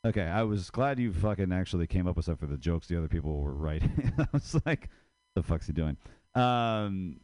okay 0.05 0.23
i 0.25 0.43
was 0.43 0.71
glad 0.71 0.99
you 0.99 1.13
fucking 1.13 1.53
actually 1.53 1.87
came 1.87 2.07
up 2.07 2.17
with 2.17 2.25
stuff 2.25 2.41
for 2.41 2.47
the 2.47 2.57
jokes 2.57 2.89
the 2.89 2.99
other 2.99 3.09
people 3.09 3.41
were 3.41 3.55
writing. 3.55 4.13
I 4.19 4.27
was 4.33 4.61
like 4.67 4.89
the 5.35 5.43
fuck's 5.43 5.67
he 5.67 5.73
doing? 5.73 5.97
Um 6.35 7.21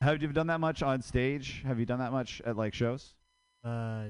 have 0.00 0.20
you 0.22 0.28
done 0.28 0.46
that 0.48 0.60
much 0.60 0.82
on 0.82 1.00
stage 1.02 1.62
have 1.66 1.78
you 1.78 1.86
done 1.86 1.98
that 1.98 2.12
much 2.12 2.42
at 2.44 2.56
like 2.56 2.74
shows 2.74 3.14
Uh 3.64 4.06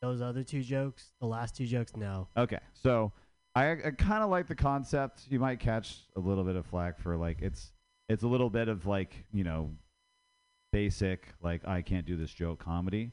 those 0.00 0.20
other 0.20 0.44
two 0.44 0.62
jokes, 0.62 1.12
the 1.20 1.26
last 1.26 1.56
two 1.56 1.66
jokes, 1.66 1.96
no. 1.96 2.28
Okay, 2.36 2.60
so 2.72 3.12
I, 3.54 3.72
I 3.72 3.90
kind 3.96 4.22
of 4.22 4.30
like 4.30 4.46
the 4.46 4.54
concept. 4.54 5.26
You 5.28 5.40
might 5.40 5.58
catch 5.58 5.98
a 6.16 6.20
little 6.20 6.44
bit 6.44 6.56
of 6.56 6.66
flack 6.66 7.00
for 7.00 7.16
like 7.16 7.38
it's 7.40 7.72
it's 8.08 8.22
a 8.22 8.28
little 8.28 8.50
bit 8.50 8.68
of 8.68 8.86
like 8.86 9.24
you 9.32 9.44
know 9.44 9.72
basic 10.72 11.28
like 11.42 11.66
I 11.66 11.82
can't 11.82 12.06
do 12.06 12.16
this 12.16 12.32
joke 12.32 12.60
comedy. 12.60 13.12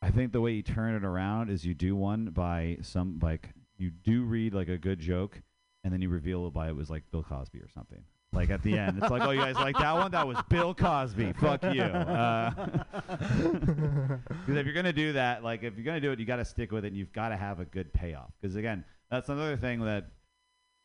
I 0.00 0.10
think 0.10 0.32
the 0.32 0.40
way 0.40 0.52
you 0.52 0.62
turn 0.62 0.94
it 0.94 1.04
around 1.04 1.50
is 1.50 1.64
you 1.64 1.74
do 1.74 1.96
one 1.96 2.26
by 2.26 2.78
some 2.82 3.18
like 3.22 3.50
you 3.76 3.90
do 3.90 4.22
read 4.22 4.54
like 4.54 4.68
a 4.68 4.78
good 4.78 5.00
joke, 5.00 5.42
and 5.82 5.92
then 5.92 6.00
you 6.00 6.08
reveal 6.08 6.46
it 6.46 6.54
by 6.54 6.68
it 6.68 6.76
was 6.76 6.88
like 6.88 7.02
Bill 7.10 7.22
Cosby 7.22 7.58
or 7.58 7.68
something. 7.68 8.04
Like 8.34 8.50
at 8.50 8.62
the 8.62 8.76
end, 8.78 8.98
it's 9.00 9.10
like, 9.10 9.22
oh, 9.22 9.30
you 9.30 9.40
guys 9.40 9.54
like 9.54 9.76
that 9.78 9.92
one? 9.92 10.10
That 10.10 10.26
was 10.26 10.36
Bill 10.48 10.74
Cosby. 10.74 11.32
Fuck 11.34 11.62
you. 11.72 11.82
Uh, 11.82 12.50
Because 13.26 14.56
if 14.56 14.66
you're 14.66 14.74
gonna 14.74 14.92
do 14.92 15.12
that, 15.14 15.42
like 15.42 15.62
if 15.62 15.76
you're 15.76 15.84
gonna 15.84 16.00
do 16.00 16.12
it, 16.12 16.18
you 16.18 16.26
got 16.26 16.36
to 16.36 16.44
stick 16.44 16.72
with 16.72 16.84
it. 16.84 16.88
and 16.88 16.96
You've 16.96 17.12
got 17.12 17.28
to 17.30 17.36
have 17.36 17.60
a 17.60 17.64
good 17.64 17.92
payoff. 17.92 18.30
Because 18.40 18.56
again, 18.56 18.84
that's 19.10 19.28
another 19.28 19.56
thing 19.56 19.80
that 19.84 20.08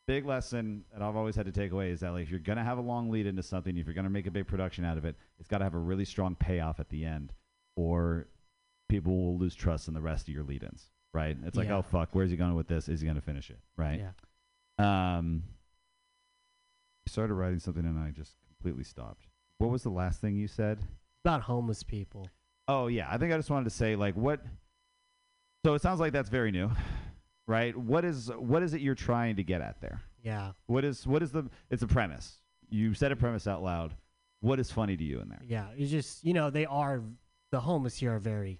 big 0.07 0.25
lesson 0.25 0.83
that 0.93 1.01
I've 1.01 1.15
always 1.15 1.35
had 1.35 1.45
to 1.45 1.51
take 1.51 1.71
away 1.71 1.91
is 1.91 1.99
that 1.99 2.11
like 2.11 2.23
if 2.23 2.29
you're 2.31 2.39
gonna 2.39 2.63
have 2.63 2.77
a 2.77 2.81
long 2.81 3.09
lead 3.09 3.25
into 3.25 3.43
something, 3.43 3.75
if 3.77 3.85
you're 3.85 3.93
gonna 3.95 4.09
make 4.09 4.27
a 4.27 4.31
big 4.31 4.47
production 4.47 4.85
out 4.85 4.97
of 4.97 5.05
it, 5.05 5.15
it's 5.39 5.47
got 5.47 5.59
to 5.59 5.63
have 5.65 5.75
a 5.75 5.79
really 5.79 6.05
strong 6.05 6.35
payoff 6.35 6.79
at 6.79 6.89
the 6.89 7.05
end, 7.05 7.33
or 7.75 8.27
people 8.87 9.15
will 9.15 9.37
lose 9.37 9.55
trust 9.55 9.87
in 9.87 9.93
the 9.93 10.01
rest 10.01 10.27
of 10.27 10.33
your 10.33 10.43
lead-ins. 10.43 10.89
Right? 11.13 11.35
It's 11.45 11.57
like, 11.57 11.67
Yeah. 11.67 11.77
oh 11.77 11.81
fuck, 11.81 12.09
where's 12.13 12.29
he 12.31 12.37
going 12.37 12.55
with 12.55 12.67
this? 12.67 12.87
Is 12.87 13.01
he 13.01 13.07
gonna 13.07 13.21
finish 13.21 13.49
it? 13.49 13.59
Right? 13.77 14.01
Yeah. 14.79 15.17
Um. 15.17 15.43
Started 17.09 17.33
writing 17.33 17.59
something 17.59 17.85
and 17.85 17.97
I 17.97 18.11
just 18.11 18.33
completely 18.47 18.83
stopped. 18.83 19.25
What 19.57 19.71
was 19.71 19.81
the 19.81 19.89
last 19.89 20.21
thing 20.21 20.35
you 20.35 20.47
said? 20.47 20.77
About 21.25 21.41
homeless 21.41 21.81
people. 21.81 22.29
Oh 22.67 22.85
yeah, 22.85 23.07
I 23.09 23.17
think 23.17 23.33
I 23.33 23.37
just 23.37 23.49
wanted 23.49 23.63
to 23.63 23.71
say 23.71 23.95
like 23.95 24.15
what. 24.15 24.41
So 25.65 25.73
it 25.73 25.81
sounds 25.81 25.99
like 25.99 26.13
that's 26.13 26.29
very 26.29 26.51
new, 26.51 26.69
right? 27.47 27.75
What 27.75 28.05
is 28.05 28.31
what 28.37 28.61
is 28.61 28.75
it 28.75 28.81
you're 28.81 28.93
trying 28.93 29.37
to 29.37 29.43
get 29.43 29.59
at 29.59 29.81
there? 29.81 30.01
Yeah. 30.23 30.51
What 30.67 30.85
is 30.85 31.07
what 31.07 31.23
is 31.23 31.31
the? 31.31 31.49
It's 31.71 31.81
a 31.81 31.87
premise. 31.87 32.37
You 32.69 32.93
said 32.93 33.11
a 33.11 33.15
premise 33.15 33.47
out 33.47 33.63
loud. 33.63 33.95
What 34.41 34.59
is 34.59 34.71
funny 34.71 34.95
to 34.95 35.03
you 35.03 35.19
in 35.19 35.29
there? 35.29 35.41
Yeah. 35.45 35.65
It's 35.75 35.89
just 35.89 36.23
you 36.23 36.33
know, 36.33 36.51
they 36.51 36.67
are 36.67 37.01
the 37.51 37.59
homeless 37.59 37.97
here 37.97 38.15
are 38.15 38.19
very 38.19 38.59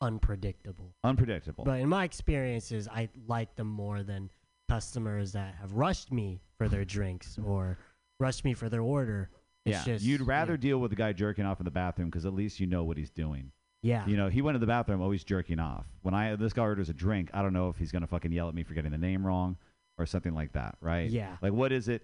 unpredictable. 0.00 0.94
Unpredictable. 1.02 1.64
But 1.64 1.80
in 1.80 1.88
my 1.88 2.04
experiences, 2.04 2.86
I 2.86 3.08
like 3.26 3.56
them 3.56 3.66
more 3.66 4.04
than 4.04 4.30
customers 4.68 5.32
that 5.32 5.54
have 5.60 5.72
rushed 5.72 6.12
me 6.12 6.40
for 6.56 6.68
their 6.68 6.84
drinks 6.84 7.38
or 7.44 7.78
rushed 8.20 8.44
me 8.44 8.54
for 8.54 8.68
their 8.68 8.82
order. 8.82 9.30
It's 9.64 9.78
yeah, 9.86 9.94
just 9.94 10.04
you'd 10.04 10.22
rather 10.22 10.56
deal 10.56 10.78
with 10.78 10.90
the 10.90 10.96
guy 10.96 11.12
jerking 11.12 11.44
off 11.44 11.60
in 11.60 11.64
the 11.64 11.70
bathroom 11.70 12.08
because 12.08 12.24
at 12.24 12.32
least 12.34 12.60
you 12.60 12.66
know 12.66 12.84
what 12.84 12.96
he's 12.96 13.10
doing 13.10 13.52
Yeah. 13.82 14.06
You 14.06 14.16
know, 14.16 14.28
he 14.28 14.40
went 14.42 14.54
to 14.54 14.60
the 14.60 14.66
bathroom 14.66 15.00
always 15.02 15.24
jerking 15.24 15.58
off. 15.60 15.84
When 16.02 16.14
I 16.14 16.34
this 16.36 16.52
guy 16.52 16.62
orders 16.62 16.88
a 16.88 16.94
drink, 16.94 17.30
I 17.34 17.42
don't 17.42 17.52
know 17.52 17.68
if 17.68 17.76
he's 17.76 17.92
gonna 17.92 18.06
fucking 18.06 18.32
yell 18.32 18.48
at 18.48 18.54
me 18.54 18.62
for 18.62 18.74
getting 18.74 18.92
the 18.92 18.98
name 18.98 19.26
wrong 19.26 19.56
or 19.98 20.06
something 20.06 20.34
like 20.34 20.52
that, 20.52 20.76
right? 20.80 21.10
Yeah. 21.10 21.36
Like, 21.42 21.52
what 21.52 21.72
is 21.72 21.88
it? 21.88 22.02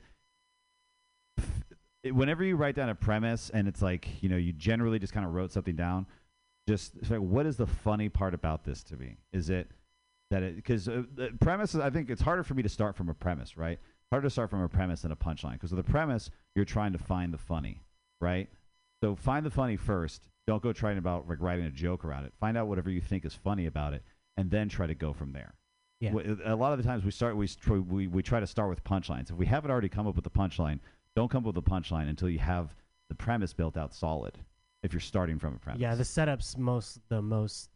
it- 2.02 2.12
Whenever 2.14 2.44
you 2.44 2.56
write 2.56 2.74
down 2.74 2.88
a 2.90 2.94
premise 2.94 3.50
and 3.50 3.66
it's 3.66 3.80
like, 3.82 4.22
you 4.22 4.28
know, 4.28 4.36
you 4.36 4.52
generally 4.52 4.98
just 4.98 5.12
kind 5.12 5.24
of 5.24 5.32
wrote 5.32 5.52
something 5.52 5.76
down, 5.76 6.06
just 6.68 6.96
it's 6.96 7.10
like, 7.10 7.20
what 7.20 7.46
is 7.46 7.56
the 7.56 7.66
funny 7.66 8.08
part 8.08 8.34
about 8.34 8.64
this 8.64 8.82
to 8.84 8.96
me? 8.96 9.16
Is 9.32 9.48
it 9.50 9.70
that 10.30 10.42
it 10.42 10.56
because 10.56 10.88
uh, 10.88 11.04
the 11.14 11.30
premise 11.40 11.74
is, 11.74 11.80
I 11.80 11.90
think 11.90 12.10
it's 12.10 12.22
harder 12.22 12.42
for 12.42 12.54
me 12.54 12.62
to 12.62 12.68
start 12.68 12.96
from 12.96 13.08
a 13.08 13.14
premise, 13.14 13.56
right? 13.56 13.78
Harder 14.10 14.26
to 14.26 14.30
start 14.30 14.50
from 14.50 14.62
a 14.62 14.68
premise 14.68 15.02
than 15.02 15.12
a 15.12 15.16
punchline 15.16 15.54
because 15.54 15.72
with 15.72 15.86
a 15.86 15.90
premise, 15.90 16.30
you're 16.54 16.64
trying 16.64 16.92
to 16.92 16.98
find 16.98 17.32
the 17.32 17.38
funny, 17.38 17.82
right? 18.20 18.48
So 19.02 19.16
find 19.16 19.44
the 19.44 19.50
funny 19.50 19.76
first. 19.76 20.28
Don't 20.46 20.62
go 20.62 20.72
trying 20.72 20.98
about 20.98 21.28
like 21.28 21.40
writing 21.40 21.64
a 21.64 21.70
joke 21.70 22.04
around 22.04 22.24
it. 22.24 22.32
Find 22.38 22.56
out 22.56 22.68
whatever 22.68 22.90
you 22.90 23.00
think 23.00 23.24
is 23.24 23.34
funny 23.34 23.66
about 23.66 23.92
it, 23.92 24.02
and 24.36 24.50
then 24.50 24.68
try 24.68 24.86
to 24.86 24.94
go 24.94 25.12
from 25.12 25.32
there. 25.32 25.54
Yeah. 26.00 26.12
A 26.44 26.54
lot 26.54 26.72
of 26.72 26.78
the 26.78 26.84
times 26.84 27.04
we 27.04 27.10
start 27.10 27.36
we, 27.36 27.48
we 27.80 28.06
we 28.08 28.22
try 28.22 28.40
to 28.40 28.46
start 28.46 28.68
with 28.68 28.84
punchlines. 28.84 29.30
If 29.30 29.36
we 29.36 29.46
haven't 29.46 29.70
already 29.70 29.88
come 29.88 30.06
up 30.06 30.16
with 30.16 30.24
the 30.24 30.30
punchline, 30.30 30.80
don't 31.16 31.30
come 31.30 31.46
up 31.46 31.54
with 31.54 31.64
a 31.64 31.70
punchline 31.70 32.08
until 32.08 32.28
you 32.28 32.38
have 32.38 32.74
the 33.08 33.14
premise 33.14 33.52
built 33.52 33.76
out 33.76 33.94
solid. 33.94 34.38
If 34.82 34.92
you're 34.92 35.00
starting 35.00 35.38
from 35.38 35.54
a 35.54 35.58
premise. 35.58 35.80
Yeah, 35.80 35.94
the 35.94 36.04
setup's 36.04 36.58
most 36.58 36.98
the 37.08 37.22
most. 37.22 37.70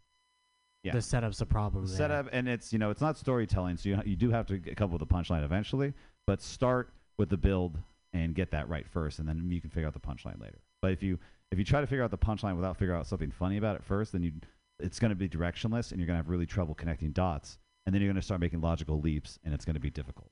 Yeah. 0.83 0.93
The 0.93 1.03
setup's 1.03 1.41
a 1.41 1.47
problem. 1.47 1.85
The 1.85 1.91
there. 1.91 1.97
setup 1.97 2.29
and 2.33 2.49
it's 2.49 2.73
you 2.73 2.79
know 2.79 2.91
it's 2.91 3.01
not 3.01 3.17
storytelling 3.17 3.77
so 3.77 3.89
you, 3.89 4.03
you 4.05 4.17
do 4.17 4.31
have 4.31 4.47
to 4.47 4.59
come 4.59 4.87
up 4.87 5.01
with 5.01 5.03
a 5.03 5.07
punchline 5.07 5.45
eventually 5.45 5.95
but 6.29 6.43
start 6.43 6.91
with 7.17 7.31
the 7.31 7.37
build 7.39 7.79
and 8.13 8.35
get 8.35 8.51
that 8.51 8.69
right 8.69 8.87
first 8.87 9.19
and 9.19 9.27
then 9.27 9.51
you 9.51 9.63
can 9.63 9.71
figure 9.71 9.87
out 9.89 9.95
the 9.95 9.99
punchline 9.99 10.39
later 10.41 10.59
but 10.83 10.93
if 10.93 11.03
you 11.03 11.19
if 11.51 11.59
you 11.59 11.65
try 11.65 11.81
to 11.81 11.87
figure 11.87 12.05
out 12.05 12.11
the 12.11 12.19
punchline 12.19 12.55
without 12.55 12.77
figuring 12.77 13.01
out 13.01 13.07
something 13.07 13.31
funny 13.31 13.57
about 13.57 13.75
it 13.75 13.83
first 13.83 14.13
then 14.13 14.23
you 14.23 14.33
it's 14.79 14.99
going 14.99 15.09
to 15.09 15.17
be 15.17 15.27
directionless 15.27 15.91
and 15.91 15.99
you're 15.99 16.07
going 16.07 16.19
to 16.19 16.23
have 16.23 16.29
really 16.29 16.45
trouble 16.45 16.75
connecting 16.75 17.13
dots 17.13 17.57
and 17.87 17.95
then 17.95 18.03
you're 18.03 18.11
going 18.13 18.21
to 18.21 18.23
start 18.23 18.43
making 18.43 18.61
logical 18.61 19.01
leaps 19.01 19.39
and 19.43 19.55
it's 19.55 19.65
going 19.65 19.75
to 19.75 19.81
be 19.81 19.89
difficult 19.91 20.31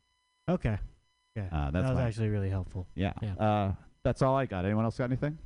Okay. 0.48 0.78
Yeah. 1.34 1.48
uh, 1.50 1.70
that's 1.70 1.86
that 1.86 1.94
was 1.94 1.98
actually 2.04 2.28
really 2.28 2.50
helpful. 2.50 2.86
yeah, 2.94 3.12
Yeah. 3.22 3.34
Uh, 3.34 3.72
that's 4.04 4.20
all 4.22 4.36
i 4.36 4.44
got 4.46 4.66
anyone 4.66 4.84
else 4.84 4.98
got 4.98 5.04
anything 5.04 5.38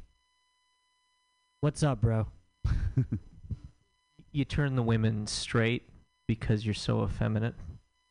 What's 1.62 1.82
up, 1.82 2.01
bro? 2.01 2.26
you 4.32 4.46
turn 4.46 4.76
the 4.76 4.82
women 4.82 5.26
straight 5.26 5.82
because 6.26 6.64
you're 6.64 6.72
so 6.72 7.05
effeminate. 7.05 7.55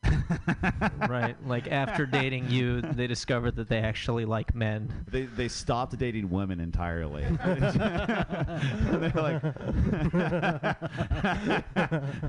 right? 1.08 1.36
Like 1.46 1.68
after 1.70 2.06
dating 2.06 2.50
you, 2.50 2.80
they 2.82 3.06
discovered 3.06 3.56
that 3.56 3.68
they 3.68 3.78
actually 3.78 4.24
like 4.24 4.54
men. 4.54 4.92
they 5.06 5.24
they 5.26 5.48
stopped 5.48 5.96
dating 5.98 6.30
women 6.30 6.60
entirely 6.60 7.24
they're 7.44 9.12
like 9.14 9.42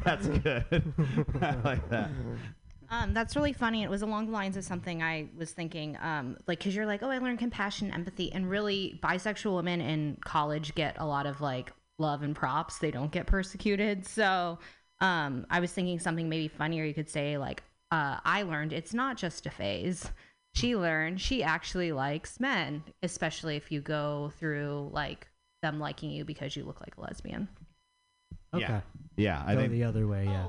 that's 0.03 0.27
good 0.27 0.93
i 1.41 1.55
like 1.63 1.89
that 1.89 2.11
Um, 2.89 3.13
that's 3.13 3.37
really 3.37 3.53
funny. 3.53 3.83
It 3.83 3.89
was 3.89 4.01
along 4.01 4.25
the 4.25 4.33
lines 4.33 4.57
of 4.57 4.65
something 4.65 5.01
I 5.01 5.29
was 5.37 5.51
thinking, 5.51 5.97
um, 6.01 6.35
like, 6.45 6.59
because 6.59 6.75
you're 6.75 6.85
like, 6.85 7.01
oh, 7.01 7.09
I 7.09 7.19
learned 7.19 7.39
compassion, 7.39 7.89
empathy, 7.91 8.33
and 8.33 8.49
really, 8.49 8.99
bisexual 9.01 9.55
women 9.55 9.79
in 9.79 10.17
college 10.25 10.75
get 10.75 10.97
a 10.99 11.05
lot 11.05 11.25
of 11.25 11.39
like 11.39 11.71
love 11.99 12.21
and 12.21 12.35
props. 12.35 12.79
They 12.79 12.91
don't 12.91 13.11
get 13.11 13.27
persecuted. 13.27 14.05
So, 14.05 14.59
um, 15.01 15.45
I 15.49 15.59
was 15.59 15.71
thinking 15.73 15.99
something 15.99 16.29
maybe 16.29 16.47
funnier. 16.47 16.85
You 16.85 16.93
could 16.93 17.09
say 17.09 17.37
like, 17.37 17.63
uh, 17.91 18.17
I 18.23 18.43
learned 18.43 18.71
it's 18.71 18.93
not 18.93 19.17
just 19.17 19.45
a 19.45 19.49
phase. 19.49 20.09
She 20.53 20.75
learned 20.75 21.19
she 21.19 21.43
actually 21.43 21.91
likes 21.91 22.39
men, 22.39 22.83
especially 23.03 23.55
if 23.55 23.71
you 23.71 23.81
go 23.81 24.31
through 24.39 24.89
like 24.93 25.27
them 25.61 25.79
liking 25.79 26.09
you 26.11 26.23
because 26.25 26.55
you 26.55 26.63
look 26.63 26.79
like 26.81 26.95
a 26.97 27.01
lesbian. 27.01 27.47
yeah 28.57 28.81
yeah 29.15 29.43
i 29.45 29.53
Go 29.53 29.61
think 29.61 29.71
the 29.73 29.83
other 29.83 30.07
way. 30.07 30.25
Yeah. 30.25 30.47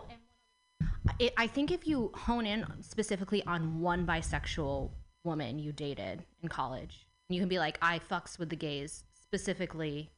it, 1.18 1.32
I 1.36 1.46
think 1.46 1.70
if 1.70 1.86
you 1.86 2.10
hone 2.14 2.46
in 2.46 2.64
specifically 2.80 3.44
on 3.46 3.80
one 3.80 4.06
bisexual 4.06 4.90
woman 5.24 5.58
you 5.58 5.72
dated 5.72 6.24
in 6.42 6.48
college, 6.48 7.06
you 7.28 7.40
can 7.40 7.48
be 7.48 7.58
like, 7.58 7.78
I 7.80 7.98
fucks 8.00 8.38
with 8.38 8.50
the 8.50 8.56
gays, 8.56 9.04
specifically 9.20 10.10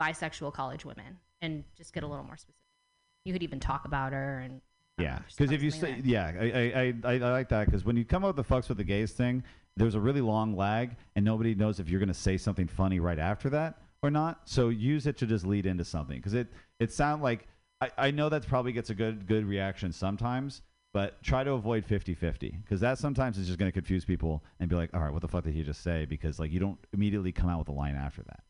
bisexual 0.00 0.52
college 0.54 0.84
women, 0.84 1.18
and 1.42 1.64
just 1.76 1.92
get 1.92 2.02
a 2.02 2.06
little 2.06 2.24
more 2.24 2.36
specific. 2.36 2.57
You 3.24 3.32
could 3.32 3.42
even 3.42 3.60
talk 3.60 3.84
about 3.84 4.12
her 4.12 4.38
and 4.40 4.60
Yeah, 4.98 5.18
because 5.28 5.50
if 5.52 5.62
you 5.62 5.70
say, 5.70 6.00
yeah, 6.04 6.32
I, 6.40 6.44
I, 6.44 7.12
I, 7.12 7.14
I 7.14 7.30
like 7.30 7.48
that 7.50 7.66
because 7.66 7.84
when 7.84 7.96
you 7.96 8.04
come 8.04 8.24
out 8.24 8.36
with 8.36 8.48
the 8.48 8.54
fucks 8.54 8.68
with 8.68 8.78
the 8.78 8.84
gays 8.84 9.12
thing, 9.12 9.42
there's 9.76 9.94
a 9.94 10.00
really 10.00 10.20
long 10.20 10.56
lag, 10.56 10.96
and 11.14 11.24
nobody 11.24 11.54
knows 11.54 11.78
if 11.78 11.88
you're 11.88 12.00
gonna 12.00 12.14
say 12.14 12.36
something 12.36 12.66
funny 12.66 12.98
right 13.00 13.18
after 13.18 13.48
that 13.50 13.78
or 14.02 14.10
not. 14.10 14.40
So 14.48 14.70
use 14.70 15.06
it 15.06 15.16
to 15.18 15.26
just 15.26 15.46
lead 15.46 15.66
into 15.66 15.84
something 15.84 16.16
because 16.16 16.34
it 16.34 16.48
it 16.80 16.92
sound 16.92 17.22
like 17.22 17.46
I, 17.80 17.90
I 17.98 18.10
know 18.10 18.28
that 18.28 18.46
probably 18.46 18.72
gets 18.72 18.90
a 18.90 18.94
good 18.94 19.26
good 19.26 19.44
reaction 19.44 19.92
sometimes, 19.92 20.62
but 20.94 21.22
try 21.22 21.44
to 21.44 21.52
avoid 21.52 21.86
50-50 21.86 22.62
because 22.62 22.80
that 22.80 22.98
sometimes 22.98 23.38
is 23.38 23.46
just 23.46 23.58
gonna 23.58 23.70
confuse 23.70 24.04
people 24.04 24.42
and 24.58 24.68
be 24.70 24.74
like, 24.74 24.90
all 24.94 25.00
right, 25.00 25.12
what 25.12 25.22
the 25.22 25.28
fuck 25.28 25.44
did 25.44 25.54
he 25.54 25.62
just 25.62 25.82
say? 25.82 26.06
Because 26.06 26.40
like 26.40 26.50
you 26.50 26.58
don't 26.60 26.78
immediately 26.92 27.30
come 27.30 27.50
out 27.50 27.58
with 27.60 27.68
a 27.68 27.72
line 27.72 27.94
after 27.94 28.22
that, 28.22 28.40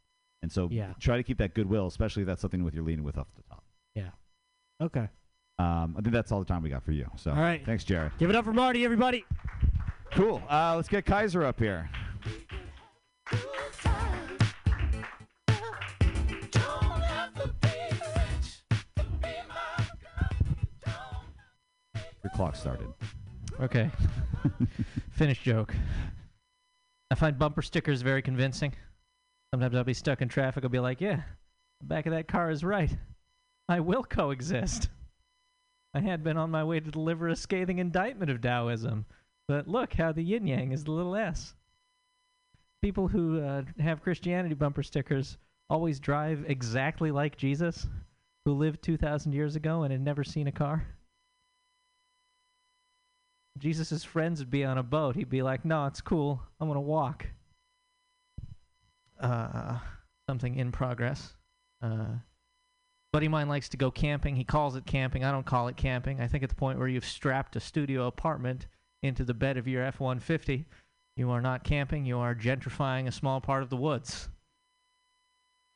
and 0.41 0.51
so 0.51 0.69
Yeah. 0.71 0.95
try 1.01 1.17
to 1.19 1.23
keep 1.23 1.37
that 1.39 1.53
goodwill, 1.55 1.89
especially 1.89 2.23
if 2.23 2.27
that's 2.27 2.41
something 2.41 2.65
with 2.65 2.75
you're 2.75 2.85
leading 2.85 3.05
with 3.05 3.19
off 3.19 3.27
the 3.37 3.43
top. 3.43 3.48
Yeah. 3.48 3.48
Okay. 4.81 5.09
Um, 5.59 5.97
I 5.99 6.03
think 6.03 6.13
that's 6.13 6.31
all 6.31 6.39
the 6.39 6.45
time 6.45 6.63
we 6.63 6.71
got 6.71 6.85
for 6.85 6.93
you. 6.93 7.11
So, 7.17 7.31
All 7.33 7.37
right. 7.37 7.65
thanks, 7.67 7.83
Jared. 7.85 8.13
Give 8.19 8.31
it 8.31 8.37
up 8.37 8.45
for 8.45 8.53
Marty, 8.53 8.85
everybody. 8.85 9.25
Cool. 10.13 10.41
Uh, 10.49 10.75
let's 10.77 10.89
get 10.89 11.05
Kaiser 11.05 11.45
up 11.45 11.59
here. 11.59 11.91
Your 22.23 22.31
clock 22.35 22.57
started. 22.57 22.89
Okay. 23.61 23.91
Finish 25.11 25.43
joke. 25.43 25.75
I 27.11 27.15
find 27.15 27.39
bumper 27.39 27.63
stickers 27.63 28.03
very 28.03 28.23
convincing. 28.23 28.75
Sometimes 29.53 29.75
I'll 29.75 29.85
be 29.85 29.95
stuck 29.95 30.21
in 30.21 30.29
traffic. 30.29 30.63
I'll 30.65 30.71
be 30.71 30.79
like, 30.79 31.01
yeah, 31.01 31.23
the 31.81 31.87
back 31.87 32.07
of 32.07 32.13
that 32.13 32.29
car 32.29 32.51
is 32.51 32.63
right. 32.63 32.91
I 33.69 33.81
will 33.81 34.03
coexist. 34.03 34.89
I 35.95 36.01
had 36.01 36.25
been 36.25 36.37
on 36.37 36.51
my 36.51 36.65
way 36.65 36.81
to 36.81 36.91
deliver 36.91 37.29
a 37.29 37.37
scathing 37.37 37.79
indictment 37.79 38.31
of 38.31 38.41
Taoism, 38.41 39.05
but 39.47 39.69
look 39.69 39.95
how 39.95 40.13
the 40.13 40.23
yin 40.23 40.47
yang 40.47 40.73
is 40.73 40.85
the 40.85 40.93
little 40.93 41.17
s. 41.17 41.55
People 42.83 43.09
who 43.09 43.41
uh, 43.41 43.63
have 43.81 44.03
Christianity 44.03 44.55
bumper 44.55 44.83
stickers 44.83 45.37
always 45.69 45.99
drive 45.99 46.45
exactly 46.49 47.11
like 47.11 47.37
Jesus, 47.37 47.87
who 48.45 48.53
lived 48.53 48.83
2,000 48.83 49.33
years 49.33 49.57
ago 49.57 49.83
and 49.83 49.93
had 49.93 50.01
never 50.01 50.25
seen 50.25 50.47
a 50.47 50.53
car. 50.53 50.87
Jesus' 53.59 54.05
friends 54.05 54.39
would 54.41 54.51
be 54.51 54.65
on 54.65 54.79
a 54.79 54.83
boat. 54.83 55.17
He'd 55.17 55.29
be 55.29 55.43
like, 55.43 55.65
no, 55.65 55.87
it's 55.87 56.01
cool. 56.01 56.41
I'm 56.61 56.69
going 56.69 56.77
to 56.77 56.81
walk. 56.81 57.27
Uh, 59.21 59.79
something 60.29 60.55
in 60.55 60.71
progress. 60.71 61.35
Uh, 61.83 62.07
buddy 63.13 63.27
of 63.27 63.33
mine 63.33 63.49
likes 63.49 63.69
to 63.71 63.77
go 63.77 63.91
camping. 63.91 64.37
He 64.37 64.45
calls 64.45 64.77
it 64.77 64.87
camping. 64.87 65.25
I 65.25 65.33
don't 65.33 65.47
call 65.47 65.69
it 65.69 65.77
camping. 65.77 66.21
I 66.21 66.29
think 66.29 66.43
at 66.43 66.49
the 66.49 66.55
point 66.55 66.79
where 66.79 66.89
you've 66.89 67.05
strapped 67.05 67.57
a 67.57 67.61
studio 67.61 68.07
apartment 68.07 68.67
into 69.03 69.25
the 69.25 69.35
bed 69.35 69.57
of 69.57 69.69
your 69.69 69.83
F 69.83 70.01
150, 70.01 70.67
you 71.17 71.31
are 71.31 71.41
not 71.41 71.65
camping. 71.65 72.05
You 72.05 72.19
are 72.19 72.35
gentrifying 72.35 73.07
a 73.07 73.13
small 73.13 73.41
part 73.41 73.63
of 73.63 73.71
the 73.71 73.77
woods. 73.77 74.29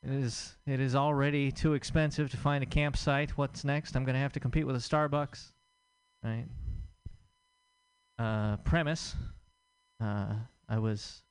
It 0.04 0.12
is, 0.12 0.56
it 0.66 0.80
is 0.80 0.96
already 0.96 1.52
too 1.52 1.74
expensive 1.74 2.30
to 2.32 2.36
find 2.36 2.62
a 2.62 2.66
campsite. 2.66 3.36
What's 3.38 3.64
next? 3.64 3.94
I'm 3.94 4.04
going 4.04 4.14
to 4.14 4.20
have 4.20 4.32
to 4.32 4.40
compete 4.40 4.66
with 4.66 4.76
a 4.76 4.80
Starbucks. 4.80 5.52
Right? 6.24 6.46
uh, 8.18 8.56
premise. 8.58 9.14
Uh, 10.00 10.34
I 10.68 10.78
was 10.78 11.22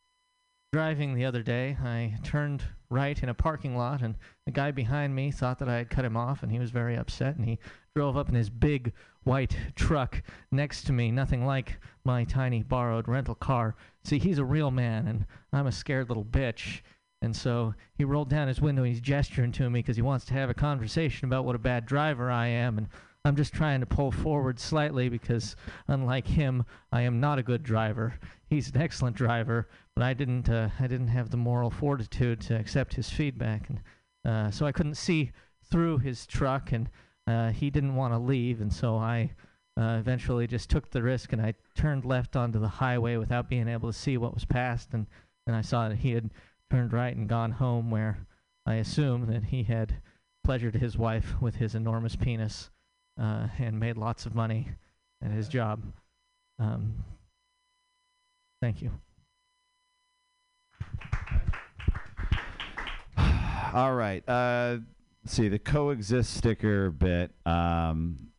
driving 0.72 1.14
the 1.14 1.26
other 1.26 1.44
day. 1.44 1.78
I 1.84 2.18
turned 2.24 2.64
right 2.90 3.22
in 3.22 3.28
a 3.28 3.34
parking 3.34 3.76
lot, 3.76 4.02
and 4.02 4.16
the 4.46 4.52
guy 4.52 4.72
behind 4.72 5.14
me 5.14 5.30
thought 5.30 5.60
that 5.60 5.68
I 5.68 5.78
had 5.78 5.90
cut 5.90 6.06
him 6.06 6.16
off, 6.16 6.44
and 6.44 6.52
he 6.52 6.60
was 6.60 6.72
very 6.72 6.96
upset. 6.96 7.36
And 7.36 7.46
he 7.46 7.60
drove 7.94 8.16
up 8.16 8.30
in 8.30 8.36
his 8.36 8.50
big 8.50 8.94
white 9.24 9.56
truck 9.76 10.24
next 10.52 10.84
to 10.84 10.94
me, 10.94 11.12
nothing 11.12 11.46
like 11.46 11.78
my 12.06 12.24
tiny 12.24 12.64
borrowed 12.64 13.10
rental 13.10 13.36
car. 13.36 13.76
See, 14.06 14.18
he's 14.18 14.40
a 14.40 14.46
real 14.46 14.72
man, 14.72 15.08
and 15.08 15.26
I'm 15.52 15.68
a 15.68 15.74
scared 15.74 16.08
little 16.08 16.26
bitch. 16.26 16.82
And 17.22 17.36
so 17.36 17.76
he 17.96 18.06
rolled 18.06 18.30
down 18.30 18.48
his 18.48 18.62
window. 18.62 18.84
And 18.84 18.92
he's 18.92 19.02
gesturing 19.02 19.52
to 19.54 19.70
me 19.70 19.80
because 19.80 19.98
he 19.98 20.02
wants 20.02 20.26
to 20.26 20.34
have 20.34 20.50
a 20.50 20.56
conversation 20.56 21.26
about 21.26 21.46
what 21.46 21.56
a 21.56 21.60
bad 21.60 21.86
driver 21.86 22.32
I 22.32 22.48
am. 22.48 22.78
And 22.78 22.88
I'm 23.24 23.36
just 23.36 23.54
trying 23.54 23.82
to 23.82 23.86
pull 23.86 24.12
forward 24.12 24.60
slightly 24.60 25.08
because, 25.08 25.56
unlike 25.88 26.26
him, 26.26 26.66
I 26.92 27.02
am 27.02 27.20
not 27.20 27.38
a 27.38 27.44
good 27.44 27.62
driver. 27.62 28.16
He's 28.50 28.70
an 28.70 28.82
excellent 28.82 29.16
driver, 29.16 29.68
but 30.02 30.08
I 30.08 30.14
didn't. 30.16 30.50
Uh, 30.50 30.70
I 30.80 30.88
didn't 30.88 31.10
have 31.10 31.30
the 31.30 31.38
moral 31.38 31.70
fortitude 31.70 32.42
to 32.42 32.56
accept 32.56 32.96
his 32.96 33.08
feedback, 33.08 33.70
and 33.70 33.82
uh, 34.26 34.50
so 34.50 34.66
I 34.66 34.72
couldn't 34.72 34.96
see 34.96 35.30
through 35.70 36.00
his 36.00 36.26
truck, 36.26 36.72
and 36.72 36.90
uh, 37.28 37.52
he 37.52 37.70
didn't 37.70 37.94
want 37.94 38.12
to 38.12 38.18
leave, 38.18 38.62
and 38.62 38.74
so 38.74 38.96
I 38.96 39.30
uh, 39.80 39.98
eventually 40.00 40.48
just 40.48 40.72
took 40.72 40.90
the 40.90 41.04
risk, 41.04 41.34
and 41.34 41.42
I 41.42 41.54
turned 41.76 42.04
left 42.04 42.36
onto 42.36 42.58
the 42.58 42.68
highway 42.68 43.18
without 43.18 43.48
being 43.48 43.68
able 43.68 43.92
to 43.92 43.98
see 43.98 44.18
what 44.18 44.34
was 44.34 44.44
past, 44.44 44.90
and 44.94 45.06
and 45.46 45.56
I 45.56 45.62
saw 45.62 45.88
that 45.88 46.00
he 46.00 46.14
had 46.14 46.32
turned 46.72 46.94
right 46.94 47.16
and 47.16 47.30
gone 47.30 47.52
home, 47.52 47.92
where 47.92 48.26
I 48.66 48.76
assume 48.76 49.28
that 49.28 49.44
he 49.44 49.62
had 49.62 49.98
pleasured 50.44 50.74
his 50.74 50.98
wife 50.98 51.40
with 51.40 51.58
his 51.58 51.76
enormous 51.76 52.16
penis 52.16 52.72
uh, 53.22 53.50
and 53.60 53.80
made 53.80 53.98
lots 53.98 54.26
of 54.26 54.34
money 54.34 54.70
at 55.24 55.30
his 55.30 55.48
job. 55.48 55.84
Um, 56.58 56.96
thank 58.64 58.82
you. 58.82 58.90
All 63.74 63.94
right. 63.94 64.28
Uh, 64.28 64.78
see 65.26 65.48
the 65.50 65.60
coexist 65.60 66.34
sticker 66.34 66.90
bit. 66.90 67.32
Um, 67.46 68.32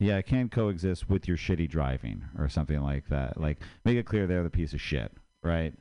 yeah, 0.00 0.18
it 0.18 0.26
can 0.26 0.48
coexist 0.48 1.08
with 1.10 1.26
your 1.26 1.36
shitty 1.36 1.68
driving 1.68 2.24
or 2.38 2.48
something 2.48 2.80
like 2.80 3.08
that. 3.08 3.40
Like, 3.40 3.58
make 3.84 3.96
it 3.96 4.06
clear 4.06 4.26
they're 4.26 4.44
the 4.44 4.50
piece 4.50 4.72
of 4.72 4.80
shit, 4.80 5.12
right? 5.42 5.74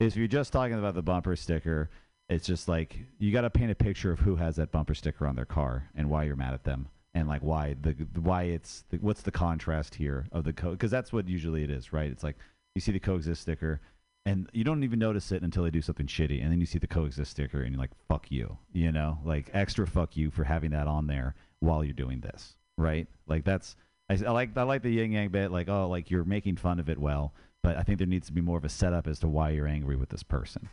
If 0.00 0.16
you're 0.16 0.26
just 0.26 0.52
talking 0.52 0.78
about 0.78 0.94
the 0.94 1.02
bumper 1.02 1.36
sticker, 1.36 1.90
it's 2.28 2.46
just 2.46 2.68
like 2.68 2.98
you 3.18 3.32
got 3.32 3.42
to 3.42 3.50
paint 3.50 3.70
a 3.70 3.74
picture 3.74 4.12
of 4.12 4.20
who 4.20 4.36
has 4.36 4.56
that 4.56 4.70
bumper 4.70 4.94
sticker 4.94 5.26
on 5.26 5.36
their 5.36 5.44
car 5.44 5.90
and 5.94 6.08
why 6.08 6.24
you're 6.24 6.36
mad 6.36 6.54
at 6.54 6.64
them 6.64 6.88
and 7.14 7.28
like 7.28 7.42
why 7.42 7.74
the 7.80 7.92
why 8.20 8.44
it's 8.44 8.84
the, 8.90 8.98
what's 8.98 9.22
the 9.22 9.30
contrast 9.30 9.94
here 9.94 10.26
of 10.30 10.44
the 10.44 10.52
code 10.52 10.72
because 10.72 10.90
that's 10.90 11.12
what 11.12 11.28
usually 11.28 11.64
it 11.64 11.70
is, 11.70 11.92
right? 11.92 12.10
It's 12.10 12.22
like 12.22 12.36
you 12.74 12.80
see 12.80 12.92
the 12.92 13.00
coexist 13.00 13.42
sticker 13.42 13.80
and 14.26 14.48
you 14.52 14.64
don't 14.64 14.84
even 14.84 14.98
notice 14.98 15.32
it 15.32 15.42
until 15.42 15.62
they 15.64 15.70
do 15.70 15.82
something 15.82 16.06
shitty 16.06 16.42
and 16.42 16.52
then 16.52 16.60
you 16.60 16.66
see 16.66 16.78
the 16.78 16.86
coexist 16.86 17.30
sticker 17.30 17.62
and 17.62 17.72
you're 17.72 17.80
like 17.80 17.90
fuck 18.08 18.30
you 18.30 18.58
you 18.72 18.92
know? 18.92 19.18
Like 19.24 19.50
extra 19.54 19.86
fuck 19.86 20.16
you 20.16 20.30
for 20.30 20.44
having 20.44 20.70
that 20.72 20.86
on 20.86 21.06
there 21.06 21.34
while 21.60 21.82
you're 21.82 21.92
doing 21.92 22.20
this 22.20 22.56
right? 22.76 23.08
Like 23.26 23.44
that's 23.44 23.76
i, 24.08 24.14
I 24.14 24.30
like 24.30 24.56
i 24.56 24.62
like 24.62 24.82
the 24.82 24.90
yin 24.90 25.12
yang 25.12 25.28
bit 25.28 25.50
like 25.50 25.68
oh 25.68 25.88
like 25.88 26.10
you're 26.10 26.24
making 26.24 26.56
fun 26.56 26.80
of 26.80 26.88
it 26.88 26.98
well 26.98 27.34
but 27.62 27.76
i 27.76 27.82
think 27.82 27.98
there 27.98 28.06
needs 28.06 28.26
to 28.28 28.32
be 28.32 28.40
more 28.40 28.56
of 28.56 28.64
a 28.64 28.68
setup 28.68 29.06
as 29.06 29.18
to 29.20 29.28
why 29.28 29.50
you're 29.50 29.66
angry 29.66 29.96
with 29.96 30.08
this 30.08 30.22
person 30.22 30.68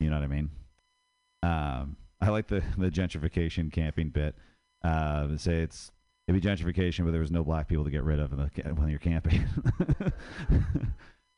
you 0.00 0.08
know 0.08 0.16
what 0.16 0.24
i 0.24 0.28
mean? 0.28 0.50
Um 1.42 1.96
i 2.20 2.30
like 2.30 2.48
the 2.48 2.62
the 2.76 2.90
gentrification 2.90 3.72
camping 3.72 4.10
bit. 4.10 4.34
Uh 4.82 5.36
say 5.36 5.56
it's 5.60 5.90
it'd 6.26 6.40
be 6.40 6.48
gentrification 6.48 7.04
but 7.04 7.10
there 7.10 7.20
was 7.20 7.30
no 7.30 7.44
black 7.44 7.68
people 7.68 7.84
to 7.84 7.90
get 7.90 8.04
rid 8.04 8.20
of 8.20 8.30
the, 8.30 8.74
when 8.74 8.88
you're 8.88 8.98
camping 8.98 9.44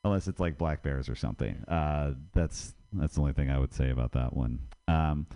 unless 0.04 0.28
it's 0.28 0.40
like 0.40 0.58
black 0.58 0.82
bears 0.82 1.08
or 1.08 1.14
something. 1.14 1.64
Uh, 1.68 2.14
that's 2.34 2.74
that's 2.92 3.14
the 3.14 3.20
only 3.20 3.32
thing 3.32 3.50
I 3.50 3.58
would 3.58 3.72
say 3.72 3.90
about 3.90 4.12
that 4.12 4.34
one. 4.34 4.60
Um, 4.88 5.26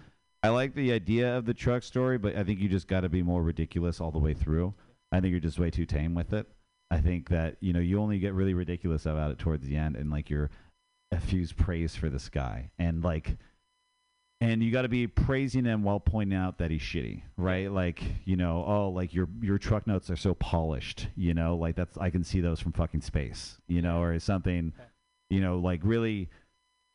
I 0.42 0.48
like 0.48 0.74
the 0.74 0.92
idea 0.92 1.36
of 1.36 1.46
the 1.46 1.54
truck 1.54 1.82
story, 1.82 2.18
but 2.18 2.36
I 2.36 2.44
think 2.44 2.60
you 2.60 2.68
just 2.68 2.88
got 2.88 3.00
to 3.00 3.08
be 3.08 3.22
more 3.22 3.42
ridiculous 3.42 4.00
all 4.00 4.10
the 4.10 4.18
way 4.18 4.34
through. 4.34 4.74
I 5.12 5.20
think 5.20 5.30
you're 5.30 5.40
just 5.40 5.58
way 5.58 5.70
too 5.70 5.86
tame 5.86 6.14
with 6.14 6.32
it. 6.32 6.46
I 6.90 7.00
think 7.00 7.28
that 7.30 7.56
you 7.60 7.72
know 7.72 7.80
you 7.80 8.00
only 8.00 8.18
get 8.18 8.34
really 8.34 8.54
ridiculous 8.54 9.06
about 9.06 9.30
it 9.30 9.38
towards 9.38 9.66
the 9.66 9.76
end, 9.76 9.96
and 9.96 10.10
like 10.10 10.28
you're 10.30 10.50
effuse 11.14 11.56
praise 11.56 11.94
for 11.94 12.10
this 12.10 12.28
guy, 12.28 12.70
and 12.78 13.02
like 13.02 13.36
and 14.40 14.62
you 14.62 14.70
got 14.70 14.82
to 14.82 14.88
be 14.88 15.06
praising 15.06 15.64
him 15.64 15.82
while 15.82 16.00
pointing 16.00 16.36
out 16.36 16.58
that 16.58 16.70
he's 16.70 16.82
shitty, 16.82 17.22
right? 17.36 17.70
Like, 17.70 18.02
you 18.24 18.36
know, 18.36 18.64
oh, 18.66 18.88
like 18.90 19.14
your 19.14 19.28
your 19.40 19.58
truck 19.58 19.86
notes 19.86 20.10
are 20.10 20.16
so 20.16 20.34
polished, 20.34 21.08
you 21.16 21.34
know, 21.34 21.56
like 21.56 21.76
that's 21.76 21.96
I 21.96 22.10
can 22.10 22.24
see 22.24 22.40
those 22.40 22.60
from 22.60 22.72
fucking 22.72 23.00
space, 23.00 23.58
you 23.68 23.82
know, 23.82 24.02
or 24.02 24.18
something, 24.18 24.72
you 25.30 25.40
know, 25.40 25.58
like 25.58 25.80
really 25.82 26.28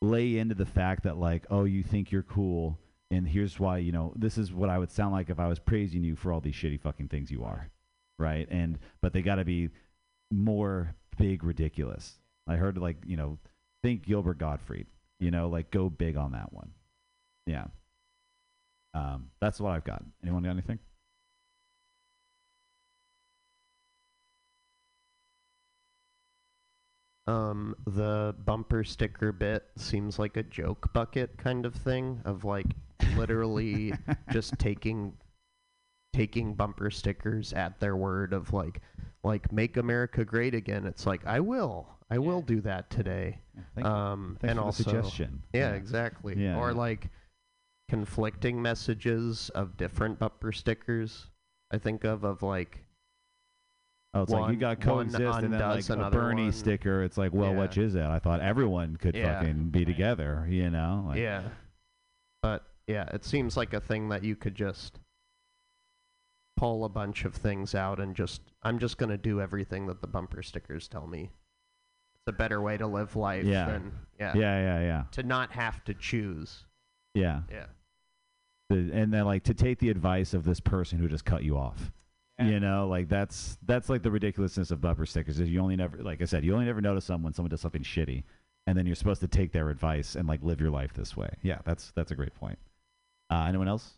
lay 0.02 0.38
into 0.38 0.56
the 0.56 0.66
fact 0.66 1.04
that 1.04 1.18
like, 1.18 1.46
oh, 1.50 1.64
you 1.64 1.84
think 1.84 2.12
you're 2.12 2.24
cool, 2.24 2.78
and 3.12 3.28
here's 3.28 3.60
why, 3.60 3.80
you 3.80 3.92
know, 3.92 4.14
this 4.16 4.38
is 4.38 4.54
what 4.54 4.70
I 4.70 4.78
would 4.78 4.92
sound 4.92 5.14
like 5.14 5.30
if 5.30 5.40
I 5.40 5.48
was 5.48 5.60
praising 5.60 6.04
you 6.04 6.16
for 6.16 6.32
all 6.32 6.42
these 6.42 6.56
shitty 6.56 6.80
fucking 6.82 7.08
things 7.08 7.32
you 7.32 7.44
are, 7.44 7.70
right? 8.18 8.48
And 8.52 8.80
but 9.02 9.14
they 9.14 9.22
got 9.22 9.36
to 9.36 9.46
be 9.46 9.70
more 10.32 10.94
big 11.18 11.44
ridiculous. 11.44 12.20
I 12.48 12.56
heard 12.56 12.78
like, 12.78 12.98
you 13.06 13.18
know, 13.18 13.40
think 13.82 14.04
Gilbert 14.04 14.38
Gottfried, 14.38 14.88
you 15.20 15.32
know, 15.32 15.50
like 15.50 15.72
go 15.72 15.90
big 15.90 16.18
on 16.18 16.34
that 16.34 16.54
one. 16.54 16.72
Yeah. 17.50 17.66
Um, 18.94 19.32
that's 19.42 19.60
what 19.60 19.72
I've 19.72 19.84
got. 19.84 20.04
Anyone 20.24 20.44
got 20.44 20.52
anything? 20.52 20.78
Um, 27.28 27.76
the 27.86 28.36
bumper 28.46 28.84
sticker 28.84 29.32
bit 29.32 29.66
seems 29.76 30.18
like 30.18 30.36
a 30.38 30.44
joke 30.44 30.92
bucket 30.94 31.38
kind 31.38 31.66
of 31.66 31.76
thing 31.76 32.22
of 32.26 32.44
like 32.44 32.66
literally 33.16 33.94
just 34.32 34.58
taking 34.58 35.14
taking 36.14 36.56
bumper 36.56 36.90
stickers 36.90 37.54
at 37.54 37.80
their 37.80 37.96
word 37.96 38.34
of 38.34 38.52
like 38.52 38.82
like 39.24 39.52
make 39.52 39.78
America 39.78 40.26
great 40.26 40.56
again. 40.56 40.86
It's 40.88 41.06
like 41.06 41.26
I 41.28 41.40
will. 41.40 41.88
I 42.10 42.18
will 42.18 42.42
do 42.42 42.62
that 42.62 42.90
today. 42.90 43.38
Thank 43.76 43.86
you. 43.86 43.94
um 43.94 44.38
and 44.42 44.52
for 44.52 44.56
the 44.56 44.62
also 44.64 44.84
suggestion. 44.84 45.44
Yeah, 45.54 45.70
Yeah. 45.70 45.76
exactly. 45.76 46.36
Yeah. 46.36 46.58
Or 46.58 46.74
like 46.74 47.10
conflicting 47.90 48.62
messages 48.62 49.50
of 49.50 49.76
different 49.78 50.20
bumper 50.20 50.52
stickers. 50.52 51.28
I 51.72 51.78
think 51.78 52.04
of 52.04 52.24
of 52.24 52.42
like 52.44 52.86
Oh, 54.14 54.24
it's 54.24 54.32
like 54.32 54.40
you 54.40 54.44
one- 54.46 54.58
got 54.60 54.78
one 54.80 54.88
coexist 55.12 55.44
and 55.44 55.54
then 55.54 55.60
like 55.62 55.88
a 55.90 55.94
another 55.94 56.20
Bernie 56.20 56.44
one. 56.46 56.52
sticker. 56.52 57.04
It's 57.04 57.18
like, 57.18 57.32
well, 57.32 57.52
Yeah. 57.54 57.60
which 57.60 57.78
is 57.78 57.94
it? 57.94 58.02
I 58.04 58.18
thought 58.18 58.40
everyone 58.42 58.96
could 58.98 59.16
Yeah. 59.16 59.40
fucking 59.40 59.70
be 59.70 59.86
together, 59.86 60.48
you 60.50 60.70
know? 60.72 61.04
Like, 61.10 61.20
yeah. 61.20 61.44
But 62.42 62.66
yeah, 62.88 63.04
it 63.14 63.24
seems 63.24 63.56
like 63.56 63.72
a 63.74 63.80
thing 63.80 64.10
that 64.10 64.24
you 64.24 64.36
could 64.36 64.56
just 64.56 65.00
pull 66.58 66.86
a 66.86 66.90
bunch 66.90 67.24
of 67.24 67.36
things 67.36 67.76
out 67.76 68.00
and 68.00 68.16
just 68.16 68.42
I'm 68.64 68.80
just 68.80 68.98
gonna 68.98 69.18
do 69.18 69.40
everything 69.42 69.86
that 69.88 70.02
the 70.02 70.08
bumper 70.08 70.42
stickers 70.42 70.88
tell 70.88 71.06
me. 71.08 71.32
It's 72.16 72.28
a 72.28 72.32
better 72.34 72.62
way 72.62 72.78
to 72.78 72.88
live 72.88 73.16
life 73.16 73.46
Yeah. 73.46 73.66
than 73.66 73.92
yeah. 74.20 74.34
Yeah, 74.36 74.60
yeah, 74.60 74.80
yeah. 74.82 75.04
To 75.12 75.24
not 75.24 75.52
have 75.52 75.84
to 75.86 75.94
choose. 75.94 76.66
Yeah. 77.14 77.44
Yeah. 77.50 77.68
The- 78.70 78.92
and 78.94 79.14
then 79.14 79.26
like 79.26 79.44
to 79.44 79.54
take 79.54 79.80
the 79.80 79.90
advice 79.90 80.34
of 80.34 80.44
this 80.44 80.60
person 80.60 81.00
who 81.00 81.08
just 81.08 81.26
cut 81.26 81.44
you 81.44 81.58
off. 81.58 81.92
You 82.42 82.62
know, 82.62 82.88
like 82.88 83.10
that's 83.10 83.58
that's 83.66 83.90
like 83.90 84.02
the 84.02 84.12
ridiculousness 84.12 84.72
of 84.72 84.80
bumper 84.80 85.06
stickers. 85.06 85.42
Is 85.42 85.50
you 85.50 85.60
only 85.60 85.76
never, 85.76 85.98
like 85.98 86.22
I 86.22 86.26
said, 86.26 86.46
you 86.46 86.54
only 86.54 86.68
never 86.68 86.80
notice 86.80 87.10
when 87.10 87.34
someone 87.34 87.50
does 87.50 87.60
something 87.60 87.84
shitty, 87.84 88.24
and 88.66 88.78
then 88.78 88.86
you're 88.86 88.96
supposed 88.96 89.20
to 89.20 89.28
take 89.28 89.52
their 89.52 89.70
advice 89.70 90.16
and 90.16 90.26
like 90.26 90.42
live 90.42 90.62
your 90.62 90.70
life 90.70 90.94
this 90.94 91.18
way. 91.18 91.30
Yeah, 91.44 91.58
that's 91.66 91.92
that's 91.98 92.12
a 92.12 92.16
great 92.16 92.34
point. 92.34 92.58
Uh, 93.30 93.46
anyone 93.50 93.68
else? 93.68 93.92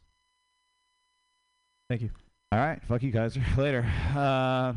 Thank 1.88 2.02
you. 2.02 2.10
All 2.52 2.58
right, 2.58 2.82
fuck 2.88 3.04
you 3.04 3.12
guys. 3.12 3.38
Later. 3.58 3.86
Uh, 4.16 4.74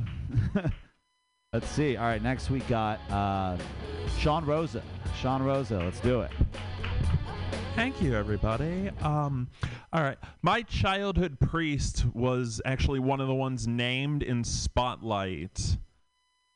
let's 1.54 1.68
see. 1.70 1.96
All 1.96 2.04
right, 2.04 2.22
next 2.22 2.50
we 2.50 2.58
got 2.60 3.00
uh, 3.10 3.56
Sean 4.18 4.44
Rosa. 4.44 4.82
Sean 5.22 5.42
Rosa, 5.42 5.78
let's 5.78 6.00
do 6.00 6.20
it. 6.20 6.30
Thank 7.74 8.00
you, 8.00 8.14
everybody. 8.14 8.88
Um, 9.02 9.48
all 9.92 10.00
right, 10.00 10.16
my 10.42 10.62
childhood 10.62 11.40
priest 11.40 12.04
was 12.14 12.62
actually 12.64 13.00
one 13.00 13.20
of 13.20 13.26
the 13.26 13.34
ones 13.34 13.66
named 13.66 14.22
in 14.22 14.44
Spotlight. 14.44 15.78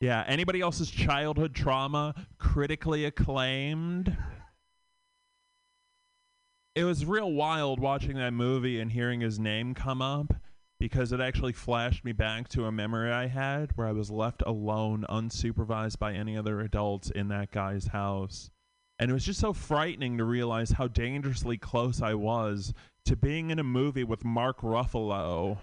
Yeah, 0.00 0.22
anybody 0.28 0.60
else's 0.60 0.88
childhood 0.88 1.56
trauma 1.56 2.14
critically 2.38 3.04
acclaimed? 3.04 4.16
It 6.76 6.84
was 6.84 7.04
real 7.04 7.32
wild 7.32 7.80
watching 7.80 8.16
that 8.18 8.32
movie 8.32 8.78
and 8.78 8.92
hearing 8.92 9.20
his 9.20 9.40
name 9.40 9.74
come 9.74 10.00
up 10.00 10.34
because 10.78 11.10
it 11.10 11.20
actually 11.20 11.52
flashed 11.52 12.04
me 12.04 12.12
back 12.12 12.48
to 12.50 12.66
a 12.66 12.72
memory 12.72 13.10
I 13.10 13.26
had 13.26 13.76
where 13.76 13.88
I 13.88 13.92
was 13.92 14.12
left 14.12 14.44
alone, 14.46 15.04
unsupervised 15.08 15.98
by 15.98 16.12
any 16.12 16.36
other 16.36 16.60
adults 16.60 17.10
in 17.10 17.26
that 17.28 17.50
guy's 17.50 17.88
house. 17.88 18.50
And 18.99 19.11
it 19.11 19.14
was 19.14 19.24
just 19.24 19.40
so 19.40 19.53
frightening 19.53 20.18
to 20.18 20.24
realize 20.24 20.72
how 20.72 20.88
dangerously 20.88 21.56
close 21.56 22.02
I 22.02 22.14
was 22.14 22.74
to 23.05 23.16
being 23.16 23.51
in 23.51 23.59
a 23.59 23.64
movie 23.64 24.05
with 24.05 24.24
Mark 24.24 24.60
Ruffalo. 24.60 25.59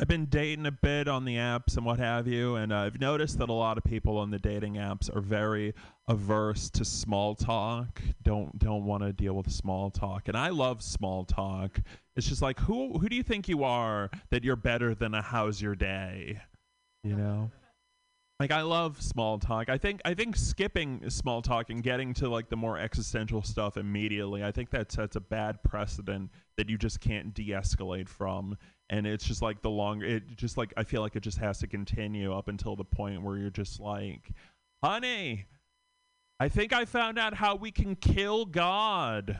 I've 0.00 0.06
been 0.06 0.26
dating 0.26 0.64
a 0.64 0.70
bit 0.70 1.08
on 1.08 1.24
the 1.24 1.34
apps 1.34 1.76
and 1.76 1.84
what 1.84 1.98
have 1.98 2.28
you, 2.28 2.54
and 2.54 2.72
I've 2.72 3.00
noticed 3.00 3.38
that 3.38 3.48
a 3.48 3.52
lot 3.52 3.78
of 3.78 3.84
people 3.84 4.16
on 4.16 4.30
the 4.30 4.38
dating 4.38 4.74
apps 4.74 5.14
are 5.14 5.20
very 5.20 5.74
averse 6.06 6.70
to 6.70 6.84
small 6.84 7.34
talk. 7.34 8.00
Don't 8.22 8.56
don't 8.60 8.84
want 8.84 9.02
to 9.02 9.12
deal 9.12 9.34
with 9.34 9.50
small 9.50 9.90
talk, 9.90 10.28
and 10.28 10.36
I 10.36 10.50
love 10.50 10.82
small 10.82 11.24
talk. 11.24 11.80
It's 12.14 12.28
just 12.28 12.42
like 12.42 12.60
who 12.60 12.96
who 12.96 13.08
do 13.08 13.16
you 13.16 13.24
think 13.24 13.48
you 13.48 13.64
are 13.64 14.08
that 14.30 14.44
you're 14.44 14.54
better 14.54 14.94
than 14.94 15.14
a 15.14 15.20
how's 15.20 15.60
your 15.60 15.74
day? 15.74 16.42
You 17.02 17.16
know. 17.16 17.50
Like 18.40 18.52
I 18.52 18.62
love 18.62 19.02
small 19.02 19.40
talk. 19.40 19.68
I 19.68 19.78
think 19.78 20.00
I 20.04 20.14
think 20.14 20.36
skipping 20.36 21.10
small 21.10 21.42
talk 21.42 21.70
and 21.70 21.82
getting 21.82 22.14
to 22.14 22.28
like 22.28 22.48
the 22.48 22.56
more 22.56 22.78
existential 22.78 23.42
stuff 23.42 23.76
immediately. 23.76 24.44
I 24.44 24.52
think 24.52 24.70
that 24.70 24.92
sets 24.92 25.16
a 25.16 25.20
bad 25.20 25.60
precedent 25.64 26.30
that 26.56 26.68
you 26.68 26.78
just 26.78 27.00
can't 27.00 27.34
de-escalate 27.34 28.08
from. 28.08 28.56
And 28.90 29.08
it's 29.08 29.24
just 29.24 29.42
like 29.42 29.60
the 29.62 29.70
longer 29.70 30.06
it 30.06 30.36
just 30.36 30.56
like 30.56 30.72
I 30.76 30.84
feel 30.84 31.00
like 31.00 31.16
it 31.16 31.22
just 31.22 31.38
has 31.38 31.58
to 31.58 31.66
continue 31.66 32.32
up 32.32 32.46
until 32.46 32.76
the 32.76 32.84
point 32.84 33.22
where 33.22 33.38
you're 33.38 33.50
just 33.50 33.80
like, 33.80 34.30
"Honey, 34.84 35.46
I 36.38 36.48
think 36.48 36.72
I 36.72 36.84
found 36.84 37.18
out 37.18 37.34
how 37.34 37.56
we 37.56 37.72
can 37.72 37.96
kill 37.96 38.44
God. 38.44 39.36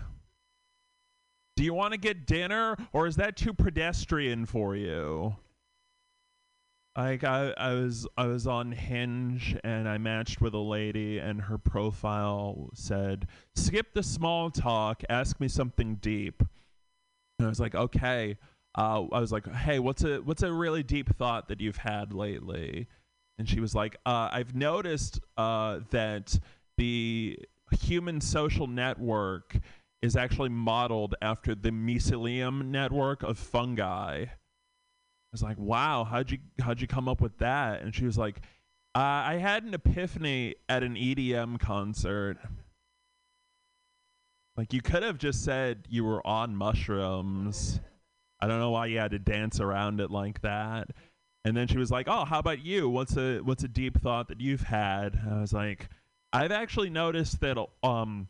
Do 1.57 1.63
you 1.63 1.73
want 1.73 1.93
to 1.93 1.99
get 1.99 2.27
dinner 2.27 2.77
or 2.93 3.07
is 3.07 3.15
that 3.17 3.37
too 3.37 3.55
pedestrian 3.55 4.45
for 4.45 4.75
you?" 4.75 5.37
Like 6.99 7.23
I, 7.23 7.55
I 7.57 7.75
was 7.75 8.09
I 8.17 8.27
was 8.27 8.49
on 8.49 8.73
Hinge 8.73 9.57
and 9.63 9.89
I 9.89 9.99
matched 9.99 10.41
with 10.41 10.53
a 10.53 10.59
lady 10.59 11.19
and 11.19 11.41
her 11.43 11.57
profile 11.57 12.71
said, 12.75 13.29
"Skip 13.55 13.95
the 13.95 14.03
small 14.03 14.51
talk, 14.51 15.05
ask 15.09 15.39
me 15.39 15.47
something 15.47 15.95
deep." 15.95 16.43
And 17.39 17.47
I 17.47 17.49
was 17.49 17.61
like, 17.61 17.77
"Okay." 17.77 18.37
Uh, 18.77 19.05
I 19.13 19.21
was 19.21 19.31
like, 19.31 19.47
"Hey, 19.47 19.79
what's 19.79 20.03
a 20.03 20.17
what's 20.23 20.43
a 20.43 20.53
really 20.53 20.83
deep 20.83 21.15
thought 21.15 21.47
that 21.49 21.61
you've 21.61 21.77
had 21.77 22.13
lately?" 22.13 22.89
And 23.39 23.49
she 23.49 23.61
was 23.61 23.77
like, 23.77 23.95
uh, 24.05 24.31
"I've 24.33 24.57
noticed 24.57 25.21
uh, 25.37 25.79
that 25.91 26.37
the 26.79 27.39
human 27.71 28.21
social 28.21 28.67
network 28.67 29.57
is 30.03 30.17
actually 30.17 30.49
modeled 30.49 31.15
after 31.23 31.55
the 31.55 31.71
mycelium 31.71 32.67
network 32.67 33.23
of 33.23 33.39
fungi." 33.39 34.27
I 35.31 35.33
was 35.33 35.43
like, 35.43 35.59
"Wow, 35.59 36.05
how'd 36.05 36.31
you 36.31 36.39
how'd 36.61 36.81
you 36.81 36.87
come 36.87 37.09
up 37.09 37.21
with 37.21 37.37
that?" 37.39 37.83
And 37.83 37.95
she 37.95 38.07
was 38.07 38.17
like, 38.17 38.41
uh, 38.95 38.99
"I 38.99 39.35
had 39.35 39.63
an 39.65 39.75
epiphany 39.75 40.55
at 40.69 40.83
an 40.83 40.97
EDM 40.97 41.59
concert." 41.59 42.39
Like 44.57 44.73
you 44.73 44.83
could 44.83 45.03
have 45.03 45.19
just 45.19 45.45
said 45.45 45.87
you 45.89 46.05
were 46.05 46.27
on 46.27 46.57
mushrooms. 46.57 47.79
I 48.41 48.49
don't 48.49 48.59
know 48.59 48.71
why 48.71 48.87
you 48.87 48.99
had 48.99 49.13
to 49.13 49.19
dance 49.19 49.61
around 49.61 50.01
it 50.01 50.11
like 50.11 50.41
that. 50.41 50.89
And 51.45 51.57
then 51.57 51.69
she 51.69 51.79
was 51.79 51.91
like, 51.91 52.09
"Oh, 52.09 52.25
how 52.25 52.39
about 52.39 52.65
you? 52.65 52.89
What's 52.89 53.17
a 53.17 53.41
what's 53.41 53.65
a 53.65 53.69
deep 53.69 54.01
thought 54.01 54.29
that 54.29 54.41
you've 54.41 54.63
had?" 54.63 55.15
And 55.15 55.35
I 55.35 55.41
was 55.41 55.53
like, 55.53 55.89
"I've 56.33 56.53
actually 56.53 56.91
noticed 56.91 57.41
that 57.41 57.59
um 57.83 58.29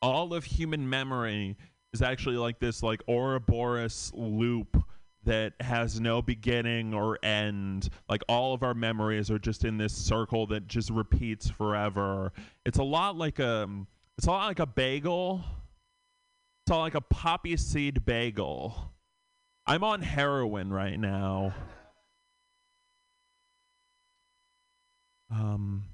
all 0.00 0.32
of 0.32 0.44
human 0.44 0.88
memory 0.88 1.56
is 1.92 2.02
actually 2.02 2.36
like 2.36 2.58
this 2.60 2.82
like 2.82 3.02
Ouroboros 3.08 4.12
loop 4.14 4.82
that 5.24 5.52
has 5.60 6.00
no 6.00 6.22
beginning 6.22 6.94
or 6.94 7.18
end. 7.22 7.88
Like 8.08 8.22
all 8.28 8.54
of 8.54 8.62
our 8.62 8.74
memories 8.74 9.30
are 9.30 9.38
just 9.38 9.64
in 9.64 9.76
this 9.76 9.94
circle 9.94 10.46
that 10.48 10.66
just 10.66 10.90
repeats 10.90 11.48
forever. 11.48 12.32
It's 12.64 12.78
a 12.78 12.82
lot 12.82 13.16
like 13.16 13.38
a 13.38 13.68
it's 14.16 14.26
a 14.26 14.30
lot 14.30 14.46
like 14.46 14.60
a 14.60 14.66
bagel. 14.66 15.44
It's 16.64 16.72
all 16.72 16.80
like 16.80 16.94
a 16.94 17.00
poppy 17.00 17.56
seed 17.56 18.04
bagel. 18.04 18.92
I'm 19.66 19.84
on 19.84 20.02
heroin 20.02 20.72
right 20.72 20.98
now. 20.98 21.54
Um 25.30 25.84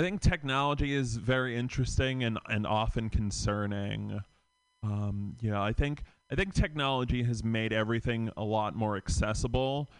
I 0.00 0.02
think 0.02 0.22
technology 0.22 0.94
is 0.94 1.16
very 1.16 1.56
interesting 1.56 2.24
and, 2.24 2.38
and 2.48 2.66
often 2.66 3.10
concerning. 3.10 4.20
Um, 4.82 5.36
know, 5.50 5.60
I 5.60 5.74
think 5.74 6.04
I 6.30 6.36
think 6.36 6.54
technology 6.54 7.24
has 7.24 7.42
made 7.42 7.72
everything 7.72 8.30
a 8.36 8.44
lot 8.44 8.76
more 8.76 8.96
accessible, 8.96 9.90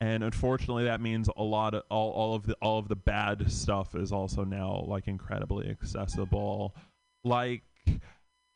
and 0.00 0.22
unfortunately, 0.22 0.84
that 0.84 1.00
means 1.00 1.28
a 1.36 1.42
lot 1.42 1.74
of 1.74 1.82
all, 1.90 2.10
all 2.10 2.34
of 2.34 2.46
the 2.46 2.54
all 2.60 2.78
of 2.78 2.88
the 2.88 2.96
bad 2.96 3.50
stuff 3.50 3.94
is 3.94 4.12
also 4.12 4.44
now 4.44 4.84
like 4.86 5.08
incredibly 5.08 5.68
accessible. 5.70 6.74
Like 7.24 7.62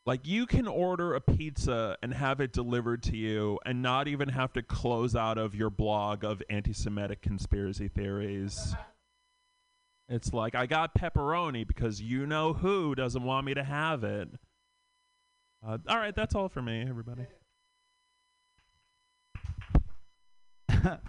like 0.05 0.27
you 0.27 0.45
can 0.45 0.67
order 0.67 1.15
a 1.15 1.21
pizza 1.21 1.97
and 2.03 2.13
have 2.13 2.39
it 2.41 2.51
delivered 2.51 3.01
to 3.03 3.17
you 3.17 3.59
and 3.65 3.81
not 3.81 4.07
even 4.07 4.29
have 4.29 4.53
to 4.53 4.61
close 4.61 5.15
out 5.15 5.37
of 5.37 5.55
your 5.55 5.69
blog 5.69 6.23
of 6.25 6.43
anti-Semitic 6.49 7.21
conspiracy 7.21 7.87
theories. 7.87 8.75
It's 10.09 10.33
like 10.33 10.55
I 10.55 10.65
got 10.65 10.93
pepperoni 10.93 11.65
because 11.65 12.01
you 12.01 12.25
know 12.25 12.53
who 12.53 12.95
doesn't 12.95 13.23
want 13.23 13.45
me 13.45 13.53
to 13.53 13.63
have 13.63 14.03
it. 14.03 14.29
Uh, 15.65 15.77
all 15.87 15.97
right, 15.97 16.15
that's 16.15 16.35
all 16.35 16.49
for 16.49 16.61
me, 16.61 16.85
everybody. 16.87 17.25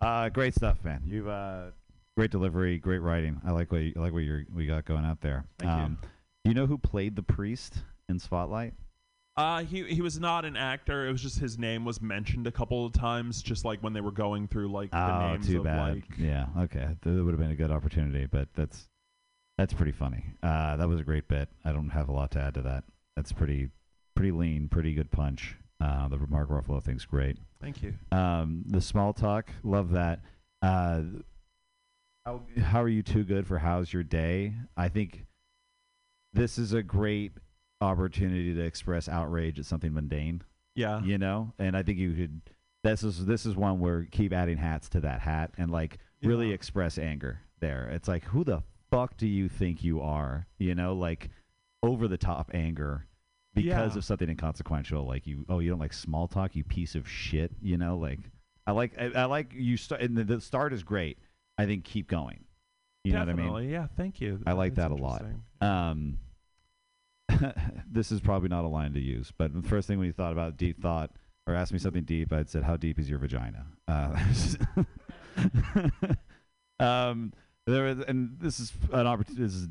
uh, 0.00 0.28
great 0.30 0.54
stuff, 0.54 0.82
man. 0.82 1.02
You've 1.04 1.28
uh, 1.28 1.66
great 2.16 2.30
delivery, 2.30 2.78
great 2.78 3.00
writing. 3.00 3.40
I 3.46 3.50
like 3.50 3.70
what 3.70 3.82
you, 3.82 3.92
I 3.96 4.00
like 4.00 4.12
what 4.12 4.22
you 4.22 4.46
we 4.54 4.66
got 4.66 4.86
going 4.86 5.04
out 5.04 5.20
there. 5.20 5.44
Thank 5.58 5.70
you. 5.70 5.84
um, 5.84 5.98
you 6.44 6.54
know 6.54 6.66
who 6.66 6.78
played 6.78 7.14
the 7.14 7.22
priest 7.22 7.82
in 8.08 8.18
Spotlight? 8.18 8.72
Uh, 9.36 9.64
he 9.64 9.84
he 9.84 10.00
was 10.00 10.18
not 10.18 10.46
an 10.46 10.56
actor. 10.56 11.06
It 11.06 11.12
was 11.12 11.22
just 11.22 11.38
his 11.38 11.58
name 11.58 11.84
was 11.84 12.00
mentioned 12.00 12.46
a 12.46 12.52
couple 12.52 12.86
of 12.86 12.94
times, 12.94 13.42
just 13.42 13.66
like 13.66 13.82
when 13.82 13.92
they 13.92 14.00
were 14.00 14.10
going 14.10 14.48
through 14.48 14.72
like 14.72 14.90
the 14.90 15.14
oh, 15.14 15.32
names 15.32 15.46
too 15.46 15.58
of 15.58 15.64
bad. 15.64 15.94
like. 15.94 16.04
yeah, 16.18 16.46
okay. 16.58 16.88
That 17.02 17.10
would 17.10 17.32
have 17.32 17.40
been 17.40 17.50
a 17.50 17.56
good 17.56 17.70
opportunity, 17.70 18.26
but 18.26 18.48
that's 18.54 18.88
that's 19.58 19.74
pretty 19.74 19.92
funny. 19.92 20.24
Uh, 20.42 20.76
that 20.76 20.88
was 20.88 21.00
a 21.00 21.04
great 21.04 21.28
bit. 21.28 21.50
I 21.66 21.72
don't 21.72 21.90
have 21.90 22.08
a 22.08 22.12
lot 22.12 22.30
to 22.32 22.40
add 22.40 22.54
to 22.54 22.62
that. 22.62 22.84
That's 23.14 23.32
pretty 23.32 23.68
pretty 24.14 24.32
lean, 24.32 24.68
pretty 24.68 24.94
good 24.94 25.10
punch. 25.10 25.56
Uh, 25.80 26.08
the 26.08 26.18
Mark 26.28 26.50
Ruffalo 26.50 26.82
thing's 26.82 27.06
great. 27.06 27.38
Thank 27.60 27.82
you. 27.82 27.94
Um, 28.12 28.64
the 28.66 28.80
small 28.80 29.12
talk, 29.12 29.50
love 29.62 29.92
that. 29.92 30.20
Uh, 30.60 31.02
how, 32.26 32.42
how 32.62 32.82
are 32.82 32.88
you 32.88 33.02
too 33.02 33.24
good 33.24 33.46
for 33.46 33.58
how's 33.58 33.92
your 33.92 34.02
day? 34.02 34.54
I 34.76 34.88
think 34.88 35.24
this 36.32 36.58
is 36.58 36.72
a 36.72 36.82
great 36.82 37.32
opportunity 37.80 38.54
to 38.54 38.60
express 38.60 39.08
outrage 39.08 39.58
at 39.58 39.64
something 39.64 39.92
mundane. 39.92 40.42
Yeah. 40.74 41.02
You 41.02 41.18
know, 41.18 41.52
and 41.58 41.76
I 41.76 41.82
think 41.82 41.98
you 41.98 42.12
could. 42.12 42.40
This 42.82 43.02
is 43.02 43.26
this 43.26 43.44
is 43.44 43.56
one 43.56 43.80
where 43.80 44.06
keep 44.10 44.32
adding 44.32 44.56
hats 44.56 44.88
to 44.90 45.00
that 45.00 45.20
hat 45.20 45.50
and 45.58 45.70
like 45.70 45.98
really 46.22 46.52
express 46.52 46.96
anger 46.98 47.40
there. 47.60 47.90
It's 47.92 48.08
like 48.08 48.24
who 48.24 48.44
the 48.44 48.62
fuck 48.90 49.16
do 49.18 49.26
you 49.26 49.48
think 49.48 49.82
you 49.82 50.00
are? 50.00 50.46
You 50.58 50.74
know, 50.74 50.94
like 50.94 51.28
over 51.82 52.08
the 52.08 52.16
top 52.16 52.50
anger 52.54 53.06
because 53.54 53.92
Yeah. 53.94 53.98
of 53.98 54.04
something 54.04 54.28
inconsequential. 54.28 55.06
Like 55.06 55.26
you, 55.26 55.44
oh, 55.48 55.58
you 55.58 55.70
don't 55.70 55.78
like 55.80 55.92
small 55.92 56.28
talk, 56.28 56.54
you 56.56 56.64
piece 56.64 56.94
of 56.94 57.08
shit. 57.08 57.52
You 57.62 57.76
know, 57.78 57.96
like 57.98 58.20
I 58.66 58.72
like 58.72 58.92
I, 58.98 59.06
I 59.14 59.24
like 59.24 59.52
you 59.54 59.76
start. 59.76 60.00
And 60.02 60.16
the, 60.16 60.24
the 60.24 60.40
start 60.40 60.72
is 60.72 60.82
great. 60.82 61.18
I 61.58 61.66
think 61.66 61.84
keep 61.84 62.08
going. 62.08 62.44
You 63.04 63.12
know 63.14 63.20
what 63.20 63.28
I 63.28 63.32
Definitely, 63.32 63.62
mean? 63.62 63.70
yeah, 63.72 63.86
thank 63.96 64.20
you. 64.20 64.40
I 64.46 64.52
like 64.52 64.74
That's 64.74 64.88
that 64.90 65.00
a 65.00 65.02
lot. 65.02 65.24
Um, 65.62 66.18
this 67.90 68.12
is 68.12 68.20
probably 68.20 68.48
not 68.50 68.64
a 68.64 68.68
line 68.68 68.92
to 68.92 69.00
use, 69.00 69.32
but 69.38 69.54
the 69.54 69.66
first 69.66 69.88
thing 69.88 69.98
when 69.98 70.06
you 70.06 70.12
thought 70.12 70.32
about 70.32 70.56
deep 70.58 70.82
thought 70.82 71.10
or 71.46 71.54
asked 71.54 71.72
me 71.72 71.78
something 71.78 72.04
deep, 72.04 72.32
I'd 72.32 72.50
said, 72.50 72.62
"How 72.62 72.76
deep 72.76 72.98
is 72.98 73.08
your 73.08 73.18
vagina?" 73.18 73.66
Uh, 73.88 74.18
um, 76.80 77.32
there 77.66 77.84
was, 77.84 78.00
and 78.06 78.36
this 78.40 78.60
is 78.60 78.72
an 78.92 79.06
opportunity. 79.06 79.42
This 79.44 79.54
is 79.54 79.68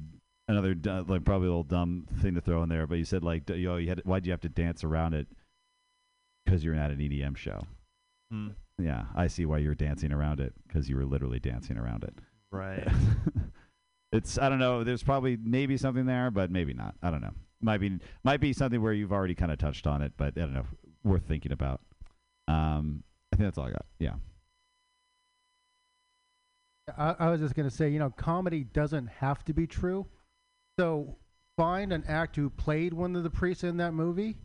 another 0.49 0.73
du- 0.73 1.05
like 1.07 1.23
probably 1.23 1.47
a 1.47 1.51
little 1.51 1.63
dumb 1.63 2.07
thing 2.21 2.33
to 2.33 2.41
throw 2.41 2.63
in 2.63 2.69
there, 2.69 2.87
but 2.87 2.97
you 2.97 3.05
said 3.05 3.23
like, 3.23 3.45
d- 3.45 3.55
you 3.55 3.69
had 3.87 4.01
why'd 4.03 4.25
you 4.25 4.31
have 4.31 4.41
to 4.41 4.49
dance 4.49 4.83
around 4.83 5.13
it? 5.13 5.27
Because 6.43 6.63
you're 6.63 6.75
at 6.75 6.91
an 6.91 6.97
EDM 6.97 7.37
show. 7.37 7.61
Hmm. 8.31 8.49
Yeah, 8.79 9.05
I 9.15 9.27
see 9.27 9.45
why 9.45 9.59
you're 9.59 9.75
dancing 9.75 10.11
around 10.11 10.39
it 10.39 10.53
because 10.67 10.89
you 10.89 10.95
were 10.95 11.05
literally 11.05 11.39
dancing 11.39 11.77
around 11.77 12.03
it. 12.03 12.13
Right. 12.51 12.87
it's 14.11 14.39
I 14.39 14.49
don't 14.49 14.59
know. 14.59 14.83
There's 14.83 15.03
probably 15.03 15.37
maybe 15.41 15.77
something 15.77 16.05
there, 16.05 16.31
but 16.31 16.49
maybe 16.49 16.73
not. 16.73 16.95
I 17.03 17.11
don't 17.11 17.21
know. 17.21 17.33
Might 17.61 17.79
be 17.79 17.99
might 18.23 18.39
be 18.39 18.51
something 18.51 18.81
where 18.81 18.93
you've 18.93 19.13
already 19.13 19.35
kind 19.35 19.51
of 19.51 19.59
touched 19.59 19.85
on 19.85 20.01
it, 20.01 20.13
but 20.17 20.33
I 20.35 20.41
don't 20.41 20.53
know. 20.53 20.65
Worth 21.03 21.25
thinking 21.27 21.51
about. 21.51 21.81
Um, 22.47 23.03
I 23.31 23.35
think 23.35 23.47
that's 23.47 23.57
all 23.57 23.65
I 23.67 23.71
got. 23.71 23.85
Yeah. 23.99 24.15
I, 26.97 27.15
I 27.19 27.29
was 27.29 27.39
just 27.39 27.53
gonna 27.53 27.69
say, 27.69 27.89
you 27.89 27.99
know, 27.99 28.09
comedy 28.09 28.63
doesn't 28.63 29.07
have 29.07 29.45
to 29.45 29.53
be 29.53 29.67
true. 29.67 30.07
So 30.79 31.15
find 31.57 31.91
an 31.91 32.05
actor 32.07 32.39
who 32.41 32.49
played 32.49 32.93
one 32.93 33.15
of 33.17 33.23
the 33.23 33.29
priests 33.29 33.63
in 33.65 33.77
that 33.77 33.93
movie, 33.93 34.37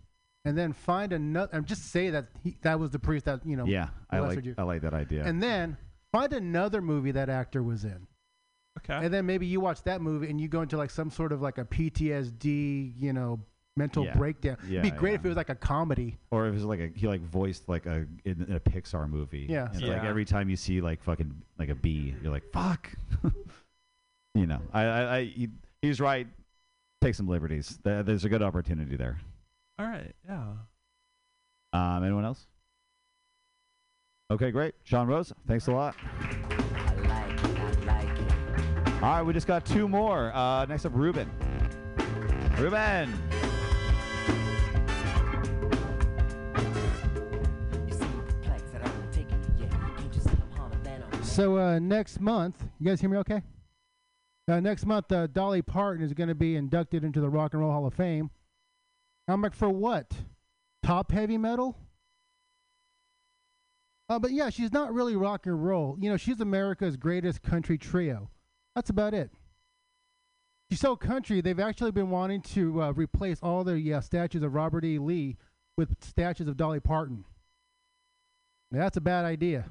and 0.44 0.58
then 0.58 0.72
find 0.72 1.12
another. 1.12 1.50
And 1.56 1.64
just 1.64 1.92
say 1.92 2.10
that 2.10 2.26
he, 2.42 2.56
that 2.62 2.80
was 2.80 2.90
the 2.90 2.98
priest 2.98 3.26
that 3.26 3.46
you 3.46 3.56
know. 3.56 3.66
yeah, 3.66 3.88
I 4.10 4.18
like 4.18 4.44
you. 4.44 4.54
I 4.58 4.64
like 4.64 4.82
that 4.82 4.94
idea. 4.94 5.24
And 5.24 5.40
then 5.42 5.76
find 6.10 6.32
another 6.32 6.80
movie 6.80 7.12
that 7.12 7.28
actor 7.28 7.62
was 7.62 7.84
in. 7.84 8.06
Okay. 8.78 9.04
And 9.04 9.14
then 9.14 9.24
maybe 9.26 9.46
you 9.46 9.60
watch 9.60 9.84
that 9.84 10.00
movie 10.00 10.28
and 10.28 10.40
you 10.40 10.48
go 10.48 10.62
into 10.62 10.76
like 10.76 10.90
some 10.90 11.08
sort 11.08 11.30
of 11.30 11.40
like 11.40 11.58
a 11.58 11.64
PTSD, 11.64 12.92
you 12.98 13.12
know, 13.12 13.38
mental 13.76 14.04
Yeah. 14.04 14.16
breakdown. 14.16 14.56
Yeah, 14.66 14.80
It'd 14.80 14.92
be 14.92 14.98
great 14.98 15.10
yeah. 15.12 15.18
if 15.20 15.24
it 15.24 15.28
was 15.28 15.36
like 15.36 15.50
a 15.50 15.54
comedy. 15.54 16.18
or 16.32 16.46
if 16.48 16.52
it 16.52 16.56
was 16.56 16.64
like 16.64 16.80
a 16.80 16.88
he 16.96 17.06
like 17.06 17.20
voiced 17.20 17.68
like 17.68 17.86
a 17.86 18.06
in, 18.24 18.44
in 18.48 18.52
a 18.56 18.60
Pixar 18.60 19.08
movie. 19.08 19.46
Yeah. 19.48 19.68
It's 19.72 19.80
like 19.82 20.02
Yeah. 20.02 20.08
every 20.08 20.24
time 20.24 20.50
you 20.50 20.56
see 20.56 20.80
like 20.80 21.00
fucking 21.04 21.32
like 21.60 21.68
a 21.68 21.76
bee, 21.76 22.16
you're 22.20 22.32
like 22.32 22.50
fuck. 22.52 22.90
you 24.34 24.46
know, 24.46 24.60
I 24.72 24.82
I, 24.84 25.16
I 25.18 25.24
he, 25.24 25.48
he's 25.84 26.00
right. 26.00 26.26
Take 27.02 27.14
some 27.14 27.28
liberties. 27.28 27.78
There- 27.82 28.02
There's 28.02 28.24
a 28.24 28.28
good 28.28 28.42
opportunity 28.42 28.96
there. 28.96 29.18
All 29.78 29.86
right. 29.86 30.14
Yeah. 30.26 30.52
Um, 31.72 32.04
anyone 32.04 32.24
else? 32.24 32.46
Okay, 34.30 34.50
great. 34.50 34.74
Sean 34.84 35.06
Rose, 35.06 35.32
thanks 35.46 35.66
a 35.66 35.72
lot. 35.72 35.94
All 39.02 39.10
right, 39.10 39.22
we 39.22 39.34
just 39.34 39.46
got 39.46 39.66
two 39.66 39.86
more. 39.86 40.32
Uh, 40.34 40.64
next 40.64 40.86
up, 40.86 40.92
Ruben. 40.94 41.30
Ruben. 42.58 43.12
So 51.22 51.58
uh, 51.58 51.78
next 51.80 52.20
month, 52.20 52.62
you 52.78 52.86
guys 52.86 53.00
hear 53.00 53.10
me 53.10 53.16
okay? 53.18 53.42
Uh, 54.46 54.60
next 54.60 54.84
month, 54.84 55.10
uh, 55.10 55.26
Dolly 55.26 55.62
Parton 55.62 56.04
is 56.04 56.12
going 56.12 56.28
to 56.28 56.34
be 56.34 56.56
inducted 56.56 57.02
into 57.02 57.20
the 57.20 57.30
Rock 57.30 57.54
and 57.54 57.62
Roll 57.62 57.72
Hall 57.72 57.86
of 57.86 57.94
Fame. 57.94 58.30
I'm 59.26 59.40
like, 59.40 59.54
for 59.54 59.70
what? 59.70 60.12
Top 60.82 61.10
heavy 61.12 61.38
metal? 61.38 61.78
Uh, 64.08 64.18
but 64.18 64.32
yeah, 64.32 64.50
she's 64.50 64.72
not 64.72 64.92
really 64.92 65.16
rock 65.16 65.46
and 65.46 65.64
roll. 65.64 65.96
You 65.98 66.10
know, 66.10 66.18
she's 66.18 66.40
America's 66.40 66.96
greatest 66.96 67.42
country 67.42 67.78
trio. 67.78 68.28
That's 68.74 68.90
about 68.90 69.14
it. 69.14 69.30
She's 70.70 70.80
so 70.80 70.94
country, 70.94 71.40
they've 71.40 71.60
actually 71.60 71.92
been 71.92 72.10
wanting 72.10 72.42
to 72.42 72.82
uh, 72.82 72.92
replace 72.92 73.38
all 73.42 73.64
the 73.64 73.94
uh, 73.94 74.00
statues 74.02 74.42
of 74.42 74.54
Robert 74.54 74.84
E. 74.84 74.98
Lee 74.98 75.36
with 75.76 75.96
statues 76.02 76.48
of 76.48 76.56
Dolly 76.56 76.80
Parton. 76.80 77.24
Now, 78.70 78.80
that's 78.80 78.96
a 78.96 79.00
bad 79.00 79.24
idea. 79.24 79.66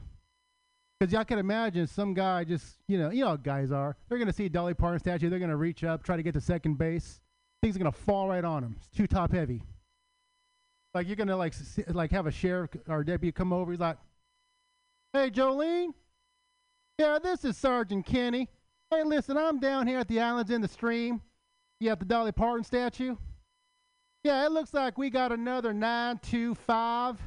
Because 1.04 1.12
y'all 1.12 1.26
can 1.26 1.38
imagine 1.38 1.86
some 1.86 2.14
guy 2.14 2.46
just, 2.46 2.78
you 2.88 2.98
know, 2.98 3.10
you 3.10 3.26
know 3.26 3.32
how 3.32 3.36
guys 3.36 3.74
are. 3.74 3.98
They're 4.08 4.18
going 4.18 4.30
to 4.30 4.34
see 4.34 4.46
a 4.46 4.50
Dolly 4.50 4.74
Parton 4.74 5.00
statue. 5.00 5.30
They're 5.30 5.38
going 5.38 5.52
to 5.52 5.58
reach 5.58 5.84
up, 5.84 6.02
try 6.02 6.16
to 6.16 6.24
get 6.24 6.34
to 6.36 6.40
second 6.40 6.78
base. 6.78 7.20
Things 7.62 7.76
are 7.76 7.80
going 7.80 7.92
to 7.92 7.98
fall 7.98 8.30
right 8.30 8.46
on 8.46 8.64
him. 8.64 8.78
It's 8.78 8.88
too 8.88 9.06
top 9.06 9.34
heavy. 9.34 9.62
Like 10.94 11.08
you're 11.08 11.18
going 11.18 11.28
to 11.28 11.36
like 11.36 11.56
like 11.90 12.12
have 12.12 12.26
a 12.26 12.32
sheriff 12.32 12.70
or 12.88 13.04
deputy 13.04 13.34
come 13.34 13.52
over. 13.52 13.74
He's 13.74 13.82
like, 13.82 13.98
Hey, 15.12 15.30
Jolene. 15.30 15.90
Yeah, 16.98 17.20
this 17.22 17.44
is 17.44 17.58
Sergeant 17.58 18.06
Kenny. 18.06 18.48
Hey, 18.90 19.04
listen, 19.04 19.38
I'm 19.38 19.60
down 19.60 19.88
here 19.88 20.00
at 20.00 20.08
the 20.08 20.22
islands 20.22 20.52
in 20.52 20.62
the 20.62 20.70
stream. 20.70 21.20
You 21.82 21.90
have 21.90 22.00
the 22.00 22.06
Dolly 22.06 22.32
Parton 22.32 22.64
statue? 22.64 23.18
Yeah, 24.24 24.46
it 24.46 24.54
looks 24.54 24.74
like 24.74 24.98
we 24.98 25.10
got 25.10 25.34
another 25.34 25.74
925. 25.74 27.20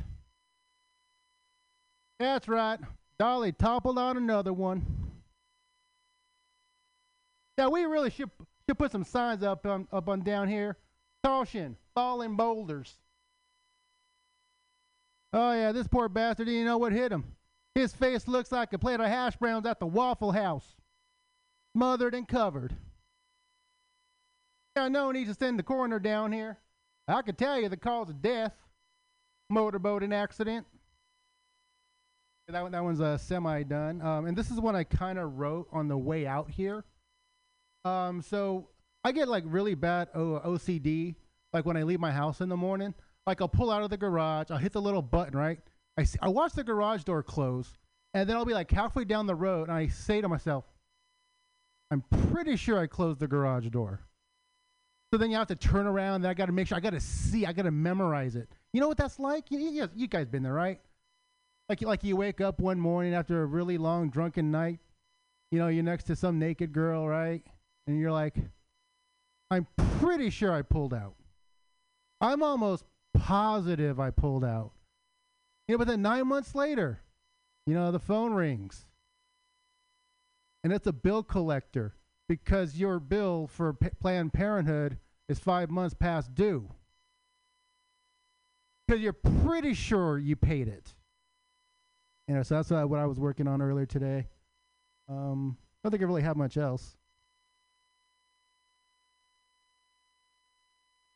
That's 2.19 2.49
right. 2.49 2.81
Dolly 3.19 3.53
toppled 3.53 3.99
on 3.99 4.17
another 4.17 4.53
one. 4.53 4.85
Yeah, 7.57 7.69
we 7.69 7.85
really 7.85 8.11
should, 8.11 8.31
should 8.69 8.79
put 8.79 8.93
some 8.93 9.05
signs 9.05 9.43
up 9.43 9.65
um, 9.67 9.89
up 9.91 10.09
on 10.09 10.23
down 10.23 10.49
here. 10.49 10.77
Caution, 11.25 11.77
falling 11.95 12.37
boulders. 12.37 12.95
Oh 15.33 15.53
yeah, 15.53 15.73
this 15.73 15.89
poor 15.89 16.09
bastard 16.09 16.47
didn't 16.47 16.67
know 16.67 16.79
what 16.79 16.93
hit 16.93 17.13
him. 17.13 17.25
His 17.75 17.93
face 17.93 18.29
looks 18.29 18.53
like 18.53 18.73
a 18.73 18.79
plate 18.79 19.01
of 19.01 19.07
hash 19.07 19.37
browns 19.37 19.67
at 19.67 19.81
the 19.81 19.87
Waffle 19.87 20.33
House. 20.33 20.77
Smothered 21.75 22.15
and 22.15 22.27
covered. 22.27 22.75
Yeah, 24.77 24.89
no 24.89 25.11
need 25.11 25.27
to 25.27 25.35
send 25.35 25.59
the 25.59 25.63
coroner 25.63 25.99
down 25.99 26.33
here. 26.33 26.59
I 27.09 27.23
could 27.23 27.39
tell 27.39 27.61
you 27.61 27.69
the 27.69 27.77
cause 27.77 28.11
of 28.11 28.21
death. 28.21 28.55
Motorboating 29.53 30.13
accident. 30.13 30.67
That, 32.49 32.63
one- 32.63 32.73
that 32.73 32.85
one's 32.85 33.01
uh, 33.01 33.19
semi 33.19 33.63
done. 33.65 34.01
Um, 34.03 34.27
and 34.27 34.37
this 34.37 34.51
is 34.51 34.61
one 34.61 34.77
I 34.77 34.85
kind 34.85 35.19
of 35.19 35.39
wrote 35.39 35.69
on 35.73 35.89
the 35.89 35.99
way 35.99 36.27
out 36.27 36.49
here. 36.51 36.85
Um, 37.85 38.23
so 38.23 38.69
I 39.05 39.13
get 39.13 39.29
like 39.29 39.45
really 39.47 39.75
bad 39.75 40.09
o- 40.15 40.41
OCD, 40.45 41.17
like 41.53 41.65
when 41.67 41.77
I 41.77 41.83
leave 41.83 42.01
my 42.01 42.13
house 42.13 42.41
in 42.41 42.49
the 42.49 42.57
morning. 42.57 42.95
Like 43.27 43.41
I'll 43.41 43.49
pull 43.49 43.71
out 43.73 43.83
of 43.83 43.91
the 43.91 43.97
garage, 43.97 44.51
I'll 44.51 44.59
hit 44.59 44.73
the 44.73 44.81
little 44.81 45.03
button, 45.03 45.37
right? 45.37 45.59
I, 45.99 46.05
see, 46.05 46.19
I 46.23 46.29
watch 46.29 46.53
the 46.53 46.63
garage 46.63 47.03
door 47.03 47.23
close, 47.25 47.67
and 48.15 48.29
then 48.29 48.37
I'll 48.37 48.45
be 48.45 48.55
like 48.55 48.71
halfway 48.71 49.05
down 49.05 49.27
the 49.27 49.35
road, 49.35 49.69
and 49.69 49.77
I 49.77 49.89
say 49.89 50.21
to 50.21 50.29
myself, 50.29 50.65
I'm 51.91 52.03
pretty 52.33 52.55
sure 52.57 52.79
I 52.79 52.87
closed 52.87 53.19
the 53.19 53.27
garage 53.27 53.67
door. 53.69 54.01
So 55.13 55.19
then 55.19 55.31
you 55.31 55.37
have 55.37 55.49
to 55.49 55.57
turn 55.57 55.87
around, 55.89 56.17
and 56.17 56.27
I 56.29 56.35
got 56.35 56.47
to 56.47 56.53
make 56.53 56.69
sure, 56.69 56.77
I 56.77 56.81
got 56.81 56.91
to 56.93 57.01
see, 57.01 57.47
I 57.47 57.53
got 57.53 57.63
to 57.63 57.71
memorize 57.73 58.37
it. 58.37 58.49
You 58.73 58.81
know 58.81 58.87
what 58.89 58.97
that's 58.99 59.19
like? 59.19 59.51
You, 59.51 59.59
you, 59.59 59.89
you 59.97 60.07
guys 60.07 60.27
been 60.29 60.43
there, 60.45 60.53
right? 60.53 60.81
Like, 61.69 61.83
like 61.83 62.05
you 62.05 62.17
wake 62.17 62.41
up 62.41 62.61
one 62.61 62.79
morning 62.79 63.15
after 63.15 63.43
a 63.43 63.47
really 63.47 63.79
long 63.79 64.09
drunken 64.09 64.51
night, 64.51 64.79
you 65.51 65.59
know, 65.59 65.69
you're 65.69 65.83
next 65.83 66.05
to 66.05 66.17
some 66.17 66.39
naked 66.39 66.73
girl, 66.73 67.07
right? 67.09 67.43
And 67.87 67.99
you're 67.99 68.13
like, 68.13 68.37
I'm 69.51 69.67
pretty 70.01 70.31
sure 70.31 70.53
I 70.53 70.63
pulled 70.63 70.95
out. 70.95 71.15
I'm 72.21 72.43
almost 72.43 72.85
positive 73.15 74.01
I 74.01 74.11
pulled 74.11 74.45
out. 74.45 74.73
You 75.69 75.75
know, 75.75 75.79
but 75.79 75.89
then 75.89 76.03
nine 76.03 76.29
months 76.29 76.55
later, 76.55 77.01
you 77.67 77.75
know, 77.75 77.91
the 77.91 77.99
phone 77.99 78.33
rings. 78.35 78.87
And 80.63 80.73
it's 80.73 80.87
a 80.87 80.93
bill 80.93 81.23
collector 81.23 81.95
because 82.29 82.77
your 82.77 82.99
bill 82.99 83.47
for 83.47 83.73
P- 83.73 83.91
Planned 84.01 84.33
Parenthood 84.33 84.99
is 85.29 85.39
five 85.39 85.71
months 85.71 85.95
past 85.95 86.35
due. 86.35 86.71
Because 88.87 89.03
you're 89.03 89.13
pretty 89.13 89.75
sure 89.75 90.19
you 90.19 90.37
paid 90.37 90.69
it. 90.69 90.95
You 92.29 92.35
know, 92.35 92.43
so 92.43 92.57
that's 92.57 92.73
uh, 92.73 92.83
what 92.85 92.99
I 92.99 93.07
was 93.07 93.21
working 93.21 93.47
on 93.47 93.63
earlier 93.63 93.87
today. 93.87 94.27
Um, 95.09 95.57
I 95.61 95.89
don't 95.89 95.93
think 95.93 96.03
I 96.03 96.07
really 96.07 96.23
have 96.23 96.37
much 96.37 96.57
else. 96.57 96.97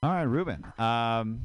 All 0.03 0.11
right, 0.11 0.23
Ruben. 0.23 0.65
Um, 0.79 1.41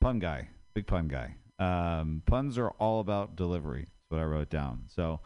pun 0.00 0.18
guy, 0.18 0.48
big 0.74 0.86
pun 0.86 1.06
guy. 1.06 1.36
Um, 1.58 2.22
puns 2.26 2.58
are 2.58 2.70
all 2.70 3.00
about 3.00 3.36
delivery. 3.36 3.82
That's 3.82 4.10
what 4.10 4.20
I 4.20 4.24
wrote 4.24 4.50
down. 4.50 4.84
So, 4.88 5.20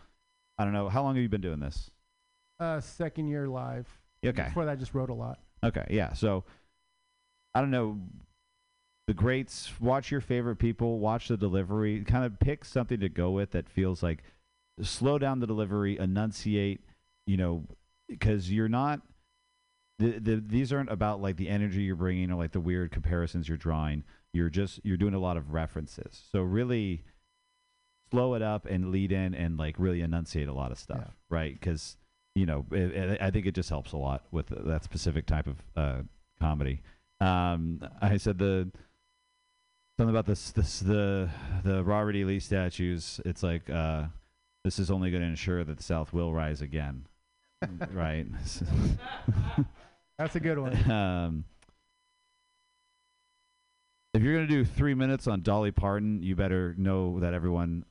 I 0.59 0.65
don't 0.65 0.73
know. 0.75 0.89
How 0.89 1.03
long 1.03 1.15
have 1.15 1.23
you 1.23 1.29
been 1.29 1.41
doing 1.41 1.61
this? 1.61 1.91
Uh, 2.61 2.81
second 2.81 3.29
year 3.29 3.47
live. 3.49 3.87
Okay. 4.27 4.43
Before 4.43 4.65
that, 4.65 4.73
I 4.73 4.77
just 4.77 4.93
wrote 4.93 5.09
a 5.09 5.15
lot. 5.15 5.39
Okay, 5.65 5.87
yeah. 5.91 6.13
So, 6.13 6.45
I 7.55 7.61
don't 7.61 7.71
know. 7.71 8.01
The 9.09 9.15
greats, 9.15 9.73
watch 9.81 10.11
your 10.11 10.21
favorite 10.21 10.57
people, 10.57 10.99
watch 10.99 11.29
the 11.29 11.37
delivery, 11.39 12.05
kind 12.05 12.27
of 12.27 12.39
pick 12.39 12.63
something 12.63 13.01
to 13.01 13.09
go 13.09 13.31
with 13.31 13.53
that 13.53 13.67
feels 13.67 14.03
like 14.03 14.23
slow 14.83 15.19
down 15.19 15.41
the 15.41 15.47
delivery, 15.47 15.99
enunciate, 15.99 16.83
you 17.27 17.39
know, 17.39 17.65
because 18.07 18.53
you're 18.53 18.69
not. 18.69 19.01
The, 19.99 20.19
the, 20.19 20.45
these 20.47 20.75
aren't 20.75 20.93
about 20.93 21.23
like 21.23 21.39
the 21.39 21.49
energy 21.49 21.85
you're 21.85 21.97
bringing 21.97 22.31
or 22.31 22.37
like 22.37 22.53
the 22.53 22.61
weird 22.61 22.93
comparisons 22.93 23.49
you're 23.49 23.57
drawing. 23.57 24.05
You're 24.35 24.51
just 24.51 24.79
you're 24.85 24.99
doing 24.99 25.15
a 25.15 25.19
lot 25.19 25.39
of 25.39 25.55
references. 25.55 26.23
So 26.31 26.43
really 26.43 27.03
slow 28.11 28.35
it 28.35 28.43
up 28.43 28.67
and 28.67 28.93
lead 28.93 29.11
in 29.11 29.35
and 29.35 29.59
like 29.59 29.77
really 29.79 30.03
enunciate 30.03 30.49
a 30.49 30.53
lot 30.53 30.71
of 30.71 30.79
stuff, 30.79 31.17
right? 31.31 31.59
Because 31.59 31.97
you 32.35 32.45
know 32.45 32.67
it, 32.71 32.93
it, 32.93 33.23
I 33.23 33.31
think 33.31 33.47
it 33.47 33.55
just 33.55 33.71
helps 33.71 33.93
a 33.93 33.97
lot 33.97 34.25
with 34.31 34.49
that 34.51 34.85
specific 34.85 35.25
type 35.25 35.47
of 35.47 35.57
uh, 35.75 36.03
comedy. 36.41 36.83
Um, 37.21 37.81
I 38.01 38.19
said 38.19 38.39
the 38.39 38.71
something 39.99 40.15
about 40.15 40.27
this 40.27 40.53
this 40.53 40.79
the 40.79 41.29
the 41.65 41.83
Robert 41.83 42.15
E. 42.15 42.25
Lee 42.25 42.39
statues. 42.39 43.21
It's 43.25 43.43
like 43.43 43.69
uh, 43.69 44.05
this 44.65 44.79
is 44.79 44.91
only 44.91 45.11
going 45.11 45.23
to 45.23 45.29
ensure 45.29 45.65
that 45.65 45.77
the 45.77 45.83
South 45.83 46.13
will 46.13 46.33
rise 46.33 46.63
again, 46.63 47.07
right? 47.93 48.27
That's 50.17 50.37
a 50.37 50.41
good 50.41 50.59
one. 50.59 50.91
um, 50.91 51.45
if 54.15 54.23
you're 54.23 54.35
gonna 54.35 54.47
do 54.47 54.65
three 54.65 54.95
minutes 54.95 55.27
on 55.27 55.43
Dolly 55.43 55.73
Parton, 55.73 56.23
you 56.23 56.37
better 56.37 56.75
know 56.79 57.19
that 57.19 57.35
everyone 57.35 57.85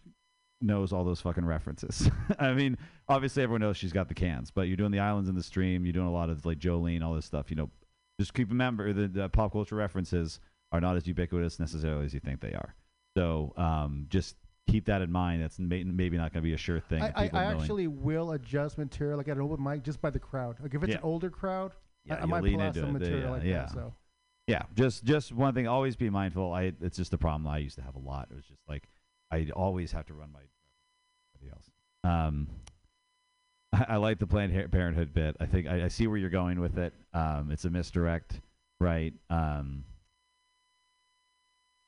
knows 0.61 0.93
all 0.93 1.03
those 1.03 1.19
fucking 1.19 1.45
references. 1.45 2.09
I 2.39 2.53
mean, 2.53 2.77
obviously 3.09 3.43
everyone 3.43 3.61
knows 3.61 3.75
she's 3.75 3.93
got 3.93 4.07
the 4.07 4.15
cans, 4.15 4.49
but 4.49 4.63
you're 4.63 4.77
doing 4.77 4.91
the 4.91 4.99
islands 4.99 5.29
in 5.29 5.35
the 5.35 5.43
stream. 5.43 5.85
You're 5.85 5.93
doing 5.93 6.07
a 6.07 6.11
lot 6.11 6.29
of 6.29 6.45
like 6.45 6.57
Jolene, 6.57 7.03
all 7.03 7.13
this 7.13 7.25
stuff. 7.25 7.49
You 7.49 7.57
know, 7.57 7.69
just 8.17 8.33
keep 8.33 8.49
remember 8.49 8.93
the, 8.93 9.07
the 9.09 9.29
pop 9.29 9.51
culture 9.51 9.75
references 9.75 10.39
are 10.71 10.81
not 10.81 10.95
as 10.97 11.07
ubiquitous 11.07 11.59
necessarily 11.59 12.05
as 12.05 12.13
you 12.13 12.19
think 12.19 12.41
they 12.41 12.53
are. 12.53 12.75
So 13.15 13.53
um, 13.57 14.05
just 14.09 14.35
keep 14.67 14.85
that 14.85 15.01
in 15.01 15.11
mind. 15.11 15.41
That's 15.41 15.57
may, 15.59 15.83
maybe 15.83 16.17
not 16.17 16.33
going 16.33 16.43
to 16.43 16.47
be 16.47 16.53
a 16.53 16.57
sure 16.57 16.79
thing. 16.79 17.01
I, 17.01 17.11
I, 17.15 17.29
I 17.33 17.43
actually 17.45 17.87
will 17.87 18.31
adjust 18.31 18.77
material 18.77 19.17
like 19.17 19.27
at 19.27 19.37
an 19.37 19.43
open 19.43 19.63
mic 19.63 19.83
just 19.83 20.01
by 20.01 20.09
the 20.09 20.19
crowd. 20.19 20.57
Like 20.61 20.73
if 20.73 20.83
it's 20.83 20.91
Yeah. 20.91 20.97
an 20.97 21.03
older 21.03 21.29
crowd, 21.29 21.71
I, 21.71 21.75
Yeah, 22.05 22.15
I 22.15 22.19
you'll 22.19 22.27
might 22.27 22.43
pull 22.43 22.61
out 22.61 22.75
some 22.75 22.89
it. 22.95 22.99
material 22.99 23.21
yeah, 23.21 23.29
like 23.29 23.43
yeah. 23.43 23.57
that. 23.59 23.71
So 23.71 23.93
Yeah, 24.47 24.63
just 24.75 25.03
just 25.03 25.31
one 25.33 25.53
thing. 25.53 25.67
Always 25.67 25.95
be 25.95 26.09
mindful. 26.09 26.53
I 26.53 26.73
it's 26.81 26.97
just 26.97 27.13
a 27.13 27.17
problem 27.17 27.47
I 27.47 27.57
used 27.59 27.75
to 27.77 27.81
have 27.81 27.95
a 27.95 27.99
lot. 27.99 28.27
It 28.31 28.35
was 28.35 28.45
just 28.45 28.61
like 28.67 28.83
I 29.31 29.47
always 29.55 29.91
have 29.93 30.05
to 30.07 30.13
run 30.13 30.31
my 30.31 30.39
everybody 31.35 31.55
else. 31.55 31.69
Um, 32.03 32.47
I, 33.73 33.85
I 33.93 33.95
like 33.97 34.19
the 34.19 34.27
Planned 34.27 34.71
Parenthood 34.71 35.13
bit. 35.13 35.35
I 35.39 35.45
think 35.45 35.67
I, 35.67 35.85
I 35.85 35.87
see 35.87 36.07
where 36.07 36.17
you're 36.17 36.29
going 36.29 36.59
with 36.59 36.77
it. 36.77 36.93
Um, 37.13 37.49
it's 37.51 37.65
a 37.65 37.69
misdirect, 37.69 38.39
right? 38.79 39.13
Um, 39.29 39.83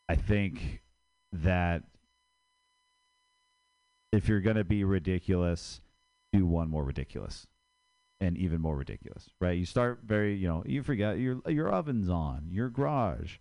I 0.10 0.16
think 0.16 0.82
that 1.32 1.84
if 4.12 4.28
you're 4.28 4.42
gonna 4.42 4.64
be 4.64 4.84
ridiculous, 4.84 5.82
do 6.34 6.46
one 6.46 6.68
more 6.70 6.84
ridiculous 6.84 7.48
and 8.20 8.36
even 8.38 8.60
more 8.60 8.76
ridiculous, 8.76 9.30
right? 9.40 9.58
You 9.58 9.66
start 9.66 10.00
very, 10.04 10.36
you 10.36 10.48
know, 10.48 10.64
you 10.66 10.82
forget 10.84 11.20
your 11.20 11.42
your 11.48 11.72
oven's 11.72 12.10
on, 12.10 12.48
your 12.50 12.70
garage, 12.70 13.38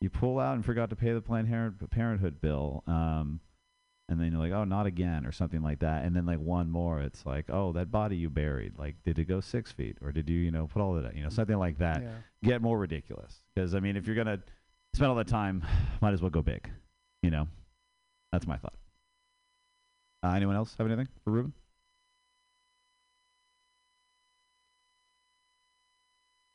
you 0.00 0.08
pull 0.08 0.38
out 0.40 0.54
and 0.54 0.64
forgot 0.64 0.88
to 0.90 0.96
pay 0.96 1.12
the 1.12 1.20
Planned 1.20 1.48
Parent- 1.48 1.90
Parenthood 1.90 2.40
bill, 2.40 2.82
um, 2.86 3.40
and 4.08 4.18
then 4.18 4.32
you're 4.32 4.40
like, 4.40 4.52
oh, 4.52 4.64
not 4.64 4.86
again, 4.86 5.26
or 5.26 5.32
something 5.32 5.62
like 5.62 5.80
that, 5.80 6.04
and 6.04 6.16
then 6.16 6.24
like 6.24 6.38
one 6.38 6.70
more, 6.70 7.00
it's 7.00 7.26
like, 7.26 7.44
oh, 7.50 7.72
that 7.72 7.90
body 7.90 8.16
you 8.16 8.30
buried, 8.30 8.78
like, 8.78 8.96
did 9.04 9.18
it 9.18 9.24
go 9.24 9.40
six 9.40 9.70
feet, 9.70 9.98
or 10.00 10.12
did 10.12 10.30
you, 10.30 10.38
you 10.38 10.50
know, 10.50 10.66
put 10.66 10.80
all 10.80 10.96
of 10.96 11.02
that, 11.02 11.14
you 11.14 11.22
know, 11.22 11.28
something 11.28 11.58
like 11.58 11.78
that. 11.78 12.02
Yeah. 12.02 12.10
Get 12.42 12.62
more 12.62 12.78
ridiculous, 12.78 13.42
because 13.54 13.74
I 13.74 13.80
mean, 13.80 13.96
if 13.96 14.06
you're 14.06 14.16
gonna 14.16 14.40
spend 14.96 15.10
all 15.10 15.16
that 15.16 15.28
time, 15.28 15.62
might 16.00 16.14
as 16.14 16.22
well 16.22 16.30
go 16.30 16.40
big, 16.40 16.70
you 17.22 17.30
know. 17.30 17.46
That's 18.32 18.46
my 18.46 18.56
thought. 18.56 18.74
Uh, 20.22 20.30
anyone 20.30 20.56
else 20.56 20.74
have 20.78 20.86
anything 20.86 21.06
for 21.22 21.30
Ruben? 21.30 21.52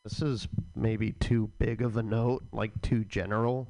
This 0.04 0.24
is 0.24 0.48
maybe 0.76 1.12
too 1.12 1.52
big 1.60 1.84
of 1.84 1.98
a 1.98 2.04
note, 2.04 2.44
like 2.52 2.72
too 2.82 3.04
general. 3.04 3.68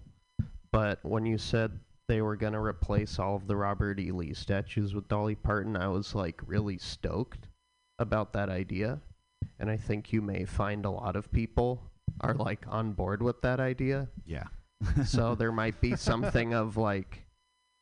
But 0.71 0.99
when 1.03 1.25
you 1.25 1.37
said 1.37 1.77
they 2.07 2.21
were 2.21 2.37
gonna 2.37 2.61
replace 2.61 3.19
all 3.19 3.35
of 3.35 3.47
the 3.47 3.57
Robert 3.57 3.99
E. 3.99 4.11
Lee 4.11 4.33
statues 4.33 4.93
with 4.95 5.09
Dolly 5.09 5.35
Parton, 5.35 5.75
I 5.75 5.89
was 5.89 6.15
like 6.15 6.39
really 6.45 6.77
stoked 6.77 7.49
about 7.99 8.31
that 8.33 8.47
idea. 8.47 9.01
And 9.59 9.69
I 9.69 9.75
think 9.75 10.13
you 10.13 10.21
may 10.21 10.45
find 10.45 10.85
a 10.85 10.89
lot 10.89 11.17
of 11.17 11.29
people 11.33 11.81
are 12.21 12.33
like 12.33 12.65
on 12.69 12.93
board 12.93 13.21
with 13.21 13.41
that 13.41 13.59
idea. 13.59 14.07
Yeah. 14.25 14.45
So 15.05 15.35
there 15.39 15.51
might 15.51 15.79
be 15.81 15.95
something 15.95 16.53
of 16.53 16.77
like 16.77 17.25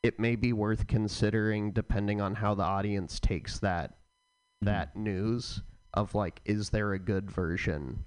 it 0.03 0.19
may 0.19 0.35
be 0.35 0.53
worth 0.53 0.87
considering 0.87 1.71
depending 1.71 2.21
on 2.21 2.35
how 2.35 2.55
the 2.55 2.63
audience 2.63 3.19
takes 3.19 3.59
that 3.59 3.91
mm-hmm. 3.91 4.67
that 4.67 4.95
news 4.95 5.61
of 5.93 6.15
like 6.15 6.41
is 6.45 6.69
there 6.69 6.93
a 6.93 6.99
good 6.99 7.29
version 7.29 8.05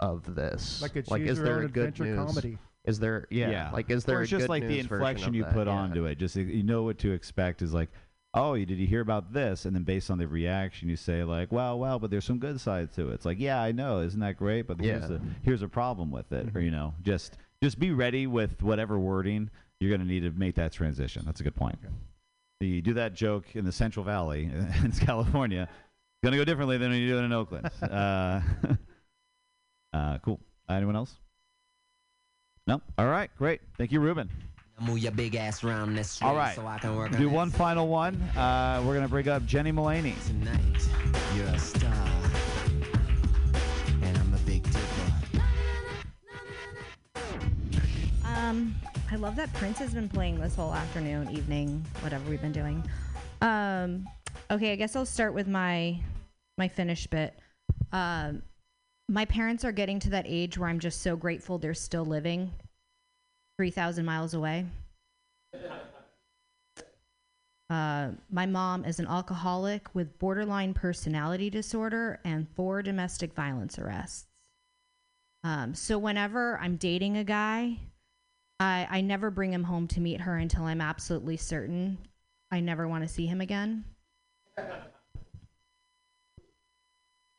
of 0.00 0.34
this? 0.34 0.82
Like 0.82 0.96
a 0.96 1.04
like 1.08 1.22
is 1.22 1.40
there 1.40 1.60
a 1.60 1.68
good 1.68 1.98
news? 1.98 2.18
comedy. 2.18 2.58
is 2.84 2.98
there 2.98 3.26
yeah, 3.30 3.70
like 3.72 3.90
is 3.90 4.04
there 4.04 4.16
or 4.16 4.20
a 4.20 4.22
it's 4.22 4.30
just 4.30 4.42
good 4.42 4.50
like 4.50 4.62
the 4.62 4.68
news 4.68 4.86
version 4.86 4.96
inflection 4.96 5.28
of 5.28 5.34
you 5.34 5.44
that? 5.44 5.54
put 5.54 5.66
Yeah. 5.66 5.74
onto 5.74 6.04
it. 6.06 6.18
Just 6.18 6.36
you 6.36 6.62
know 6.62 6.82
what 6.82 6.98
to 6.98 7.12
expect 7.12 7.62
is 7.62 7.72
like 7.72 7.90
oh 8.34 8.56
did 8.56 8.70
you 8.70 8.86
hear 8.86 9.00
about 9.00 9.32
this? 9.32 9.64
And 9.64 9.74
then 9.74 9.84
based 9.84 10.10
on 10.10 10.18
the 10.18 10.26
reaction 10.26 10.88
you 10.88 10.96
say 10.96 11.24
like 11.24 11.52
well 11.52 11.78
well 11.78 11.98
but 11.98 12.10
there's 12.10 12.24
some 12.24 12.38
good 12.38 12.60
sides 12.60 12.94
to 12.96 13.10
it. 13.10 13.14
It's 13.14 13.24
like 13.24 13.38
yeah 13.40 13.62
i 13.62 13.72
know. 13.72 14.00
Isn't 14.00 14.20
that 14.20 14.36
great? 14.36 14.66
But 14.66 14.80
here's 14.80 15.10
a 15.10 15.20
here's 15.42 15.62
a 15.62 15.68
problem 15.68 16.10
with 16.10 16.32
it 16.32 16.46
mm-hmm. 16.46 16.58
or 16.58 16.60
you 16.60 16.70
know 16.70 16.94
just 17.02 17.38
just 17.62 17.78
be 17.78 17.92
ready 17.92 18.26
with 18.26 18.60
whatever 18.62 18.98
wording 18.98 19.48
you're 19.78 19.90
going 19.90 20.00
to 20.00 20.06
need 20.06 20.20
to 20.20 20.30
make 20.30 20.56
that 20.56 20.72
transition. 20.72 21.22
That's 21.24 21.40
a 21.40 21.44
good 21.44 21.54
point. 21.54 21.78
You 22.60 22.82
do 22.82 22.94
that 22.94 23.14
joke 23.14 23.54
in 23.54 23.64
the 23.64 23.72
central 23.72 24.04
valley 24.04 24.44
in 24.84 24.92
california 24.92 25.62
it's 25.62 26.22
going 26.22 26.32
to 26.32 26.38
go 26.38 26.44
differently 26.44 26.78
than 26.78 26.90
when 26.92 27.00
you 27.00 27.08
do 27.08 27.18
it 27.18 27.22
in 27.22 27.32
oakland. 27.32 27.68
Uh, 27.82 28.40
uh, 29.92 30.18
cool. 30.18 30.38
Anyone 30.68 30.96
else? 30.96 31.14
No? 32.66 32.80
All 32.98 33.08
right 33.08 33.30
great. 33.36 33.60
Thank 33.78 33.90
you 33.92 34.00
ruben. 34.00 34.30
Move 34.80 34.98
your 34.98 35.12
big 35.12 35.34
ass 35.36 35.62
around 35.62 35.94
this 35.94 36.20
all 36.22 36.36
way 36.36 36.52
so 36.56 36.66
I 36.66 36.78
can 36.78 36.96
work 36.96 37.12
Do 37.12 37.28
on 37.28 37.32
one 37.32 37.50
final 37.50 37.88
one. 37.88 38.14
Uh, 38.36 38.82
we're 38.84 38.94
gonna 38.94 39.08
bring 39.08 39.28
up 39.28 39.44
Jenny 39.46 39.70
Mullaney. 39.70 40.14
Tonight, 40.26 40.88
you're 41.36 41.46
a 41.46 41.58
star, 41.58 42.08
Um, 48.52 48.74
I 49.10 49.16
love 49.16 49.34
that 49.36 49.50
Prince 49.54 49.78
has 49.78 49.94
been 49.94 50.10
playing 50.10 50.38
this 50.38 50.54
whole 50.56 50.74
afternoon, 50.74 51.30
evening, 51.30 51.82
whatever 52.00 52.28
we've 52.28 52.42
been 52.42 52.52
doing. 52.52 52.84
Um, 53.40 54.06
okay, 54.50 54.72
I 54.72 54.76
guess 54.76 54.94
I'll 54.94 55.06
start 55.06 55.32
with 55.32 55.48
my 55.48 55.98
my 56.58 56.68
finish 56.68 57.06
bit. 57.06 57.34
Um, 57.92 58.42
my 59.08 59.24
parents 59.24 59.64
are 59.64 59.72
getting 59.72 59.98
to 60.00 60.10
that 60.10 60.26
age 60.28 60.58
where 60.58 60.68
I'm 60.68 60.80
just 60.80 61.00
so 61.00 61.16
grateful 61.16 61.56
they're 61.56 61.72
still 61.72 62.04
living, 62.04 62.50
three 63.56 63.70
thousand 63.70 64.04
miles 64.04 64.34
away. 64.34 64.66
Uh, 67.70 68.10
my 68.30 68.44
mom 68.44 68.84
is 68.84 68.98
an 68.98 69.06
alcoholic 69.06 69.94
with 69.94 70.18
borderline 70.18 70.74
personality 70.74 71.48
disorder 71.48 72.20
and 72.22 72.46
four 72.54 72.82
domestic 72.82 73.32
violence 73.32 73.78
arrests. 73.78 74.26
Um, 75.42 75.74
so 75.74 75.96
whenever 75.96 76.58
I'm 76.58 76.76
dating 76.76 77.16
a 77.16 77.24
guy, 77.24 77.78
I, 78.62 78.86
I 78.88 79.00
never 79.00 79.30
bring 79.30 79.52
him 79.52 79.64
home 79.64 79.88
to 79.88 80.00
meet 80.00 80.20
her 80.20 80.36
until 80.36 80.64
I'm 80.64 80.80
absolutely 80.80 81.36
certain 81.36 81.98
I 82.52 82.60
never 82.60 82.86
want 82.86 83.02
to 83.02 83.08
see 83.08 83.26
him 83.26 83.40
again. 83.40 83.84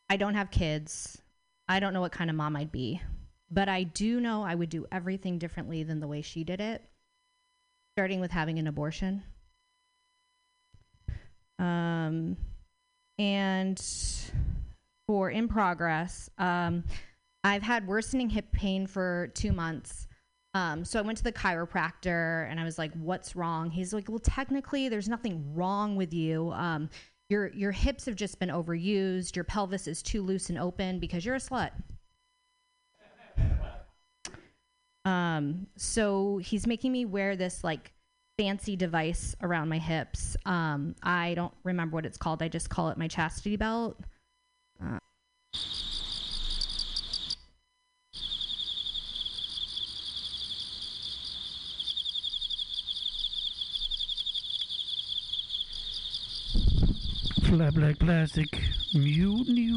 I 0.10 0.18
don't 0.18 0.34
have 0.34 0.52
kids. 0.52 1.22
I 1.70 1.80
don't 1.80 1.94
know 1.94 2.02
what 2.02 2.12
kind 2.12 2.30
of 2.30 2.36
mom 2.36 2.56
I'd 2.56 2.72
be. 2.72 3.00
But 3.50 3.70
I 3.70 3.84
do 3.84 4.20
know 4.20 4.44
I 4.44 4.56
would 4.56 4.70
do 4.70 4.86
everything 4.92 5.38
differently 5.38 5.84
than 5.84 6.00
the 6.00 6.08
way 6.08 6.24
she 6.24 6.44
did 6.44 6.60
it, 6.60 6.84
starting 7.96 8.20
with 8.20 8.32
having 8.32 8.58
an 8.60 8.68
abortion. 8.68 9.24
Um, 11.60 12.36
and 13.20 13.80
for 15.08 15.30
in 15.30 15.48
progress, 15.48 16.30
um, 16.40 16.84
I've 17.44 17.62
had 17.62 17.88
worsening 17.88 18.32
hip 18.32 18.52
pain 18.52 18.88
for 18.88 19.32
two 19.36 19.54
months. 19.54 20.08
Um, 20.54 20.86
so 20.86 21.00
I 21.00 21.02
went 21.02 21.18
to 21.18 21.24
the 21.24 21.32
chiropractor 21.32 22.50
and 22.50 22.60
I 22.60 22.64
was 22.64 22.78
like, 22.78 22.94
"What's 22.94 23.36
wrong?" 23.36 23.72
He's 23.72 23.94
like, 23.94 24.08
"Well, 24.08 24.20
technically, 24.20 24.88
there's 24.90 25.10
nothing 25.10 25.54
wrong 25.56 25.96
with 25.96 26.14
you. 26.14 26.52
Um, 26.52 26.90
your 27.30 27.48
your 27.54 27.72
hips 27.72 28.06
have 28.06 28.16
just 28.16 28.40
been 28.40 28.50
overused. 28.50 29.36
Your 29.36 29.46
pelvis 29.46 29.88
is 29.88 30.04
too 30.04 30.22
loose 30.22 30.50
and 30.50 30.60
open 30.60 31.00
because 31.00 31.26
you're 31.26 31.36
a 31.36 31.40
slut." 31.40 31.72
Um, 35.06 35.68
so 35.76 36.38
he's 36.38 36.66
making 36.66 36.92
me 36.92 37.06
wear 37.06 37.36
this 37.36 37.64
like 37.64 37.92
fancy 38.38 38.76
device 38.76 39.36
around 39.42 39.70
my 39.70 39.78
hips. 39.78 40.38
Um, 40.46 40.96
I 41.04 41.34
don't 41.34 41.54
remember 41.64 41.96
what 41.96 42.06
it's 42.06 42.18
called. 42.18 42.42
I 42.42 42.48
just 42.48 42.70
call 42.70 42.90
it 42.90 42.98
my 42.98 43.08
chastity 43.08 43.56
belt. 43.56 44.00
Uh, 44.84 45.00
Flat 57.54 57.76
Black 57.76 58.00
Plastic, 58.00 58.60
Mutiny 58.96 59.70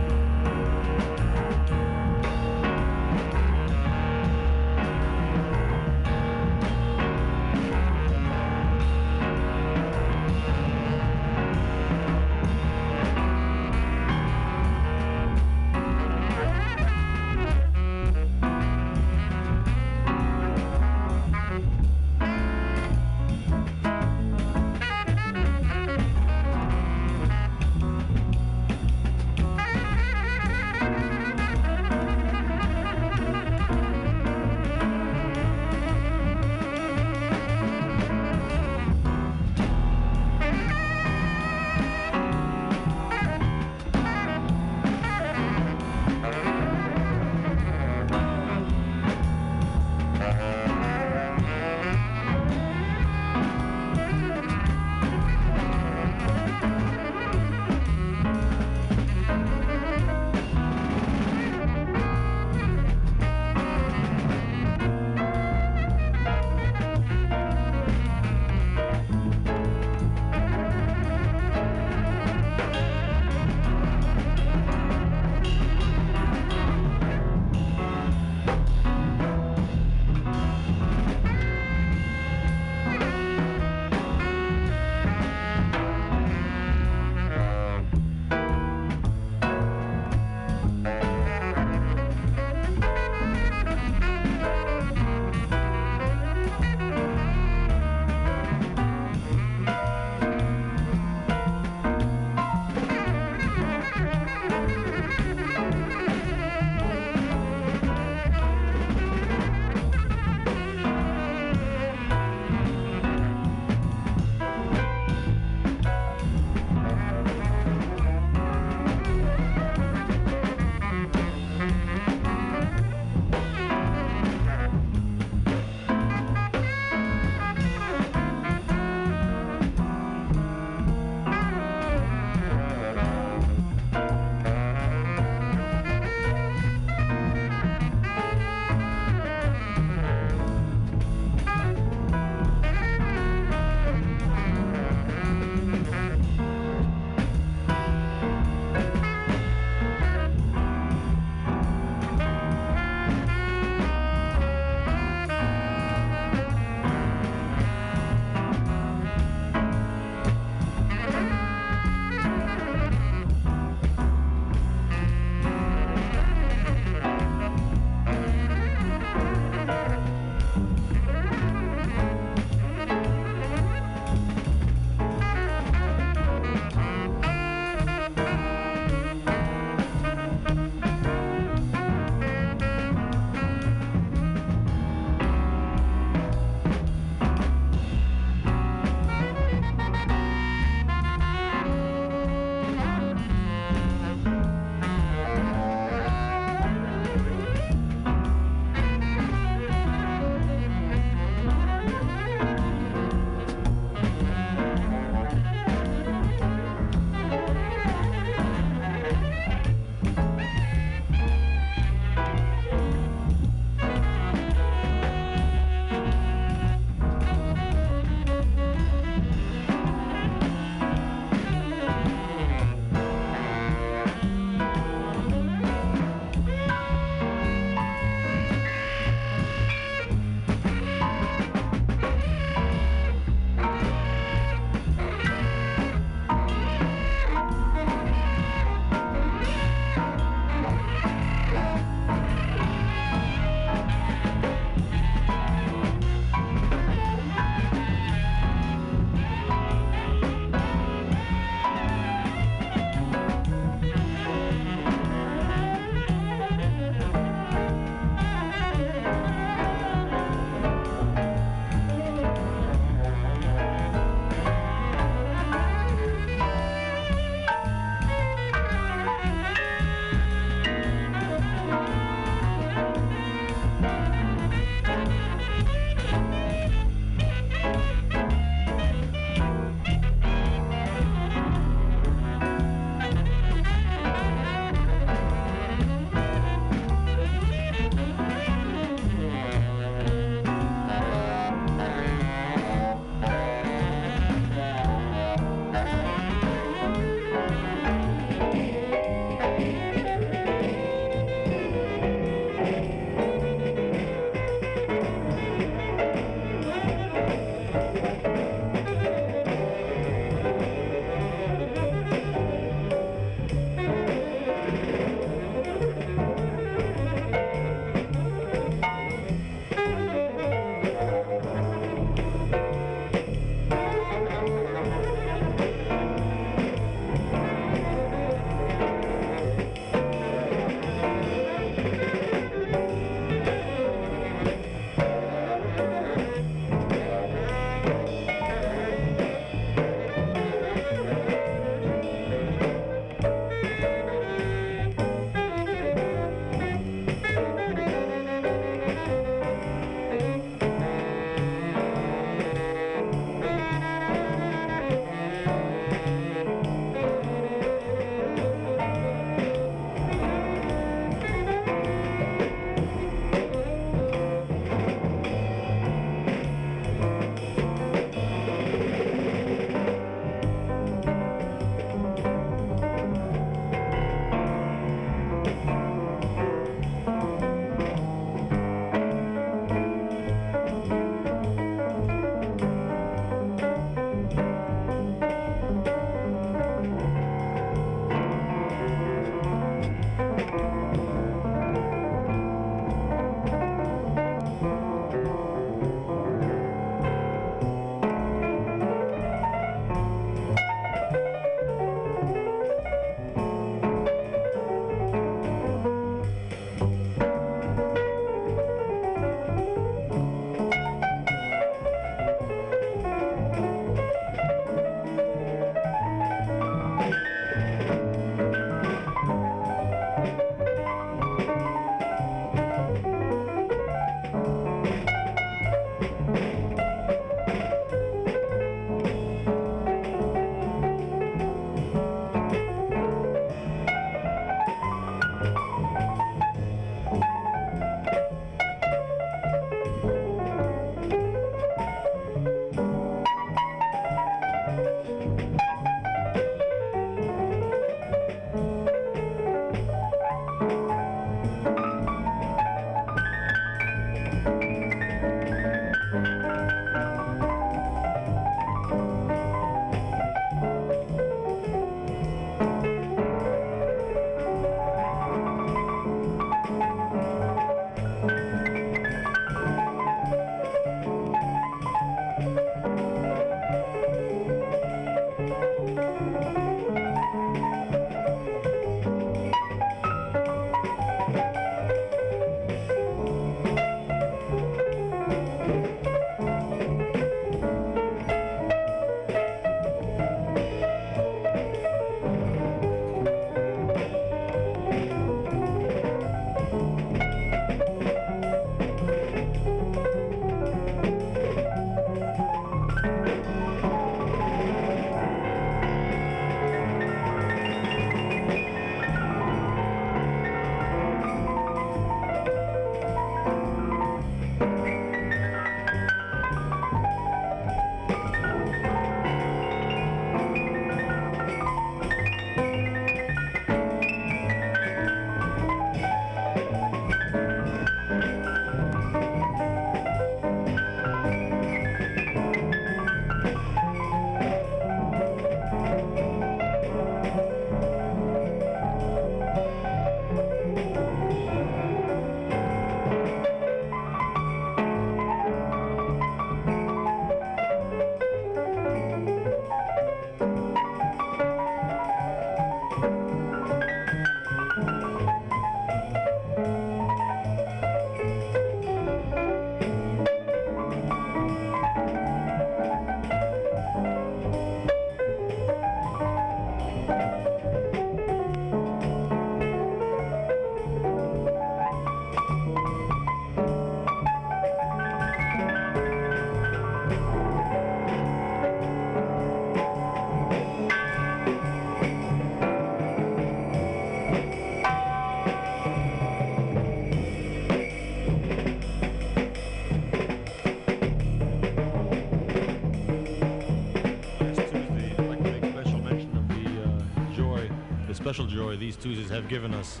joy 598.52 598.76
these 598.76 598.96
Tuesdays 598.96 599.30
have 599.30 599.48
given 599.48 599.72
us. 599.74 600.00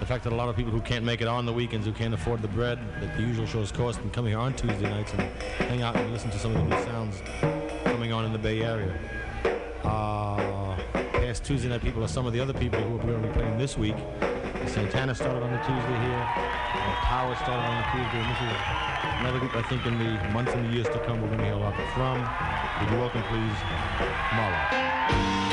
The 0.00 0.06
fact 0.06 0.24
that 0.24 0.32
a 0.32 0.36
lot 0.36 0.48
of 0.48 0.56
people 0.56 0.72
who 0.72 0.80
can't 0.80 1.04
make 1.04 1.20
it 1.20 1.28
on 1.28 1.46
the 1.46 1.52
weekends, 1.52 1.86
who 1.86 1.92
can't 1.92 2.14
afford 2.14 2.42
the 2.42 2.48
bread 2.48 2.78
that 3.00 3.16
the 3.16 3.22
usual 3.22 3.46
shows 3.46 3.70
cost, 3.70 4.00
can 4.00 4.10
come 4.10 4.26
here 4.26 4.38
on 4.38 4.54
Tuesday 4.54 4.88
nights 4.88 5.12
and 5.12 5.22
hang 5.68 5.82
out 5.82 5.94
and 5.94 6.10
listen 6.12 6.30
to 6.30 6.38
some 6.38 6.56
of 6.56 6.68
the 6.68 6.84
sounds 6.84 7.22
coming 7.84 8.12
on 8.12 8.24
in 8.24 8.32
the 8.32 8.38
Bay 8.38 8.62
Area. 8.62 8.98
Uh, 9.84 10.76
past 11.12 11.44
Tuesday 11.44 11.68
night 11.68 11.82
people 11.82 12.02
are 12.02 12.08
some 12.08 12.26
of 12.26 12.32
the 12.32 12.40
other 12.40 12.54
people 12.54 12.80
who 12.80 12.98
are 12.98 13.02
going 13.02 13.22
to 13.22 13.28
be 13.28 13.34
playing 13.34 13.58
this 13.58 13.76
week. 13.76 13.96
Santana 14.66 15.14
started 15.14 15.42
on 15.42 15.52
the 15.52 15.58
Tuesday 15.58 15.98
here. 16.02 16.26
Uh, 16.28 16.94
Power 17.04 17.34
started 17.36 17.62
on 17.62 17.76
the 17.76 17.88
Tuesday. 17.92 18.18
And 18.18 18.30
this 18.30 18.40
is 18.42 19.20
another 19.20 19.38
group 19.38 19.54
I 19.54 19.62
think 19.68 19.86
in 19.86 19.98
the 19.98 20.28
months 20.30 20.52
and 20.52 20.66
the 20.66 20.72
years 20.72 20.86
to 20.88 20.98
come 21.04 21.20
we're 21.20 21.28
going 21.28 21.38
to 21.38 21.44
hear 21.44 21.54
a 21.54 21.58
lot 21.58 21.74
from. 21.94 22.20
Would 22.80 22.90
you 22.90 22.98
welcome, 22.98 23.22
please, 23.24 23.56
Marla. 24.32 25.46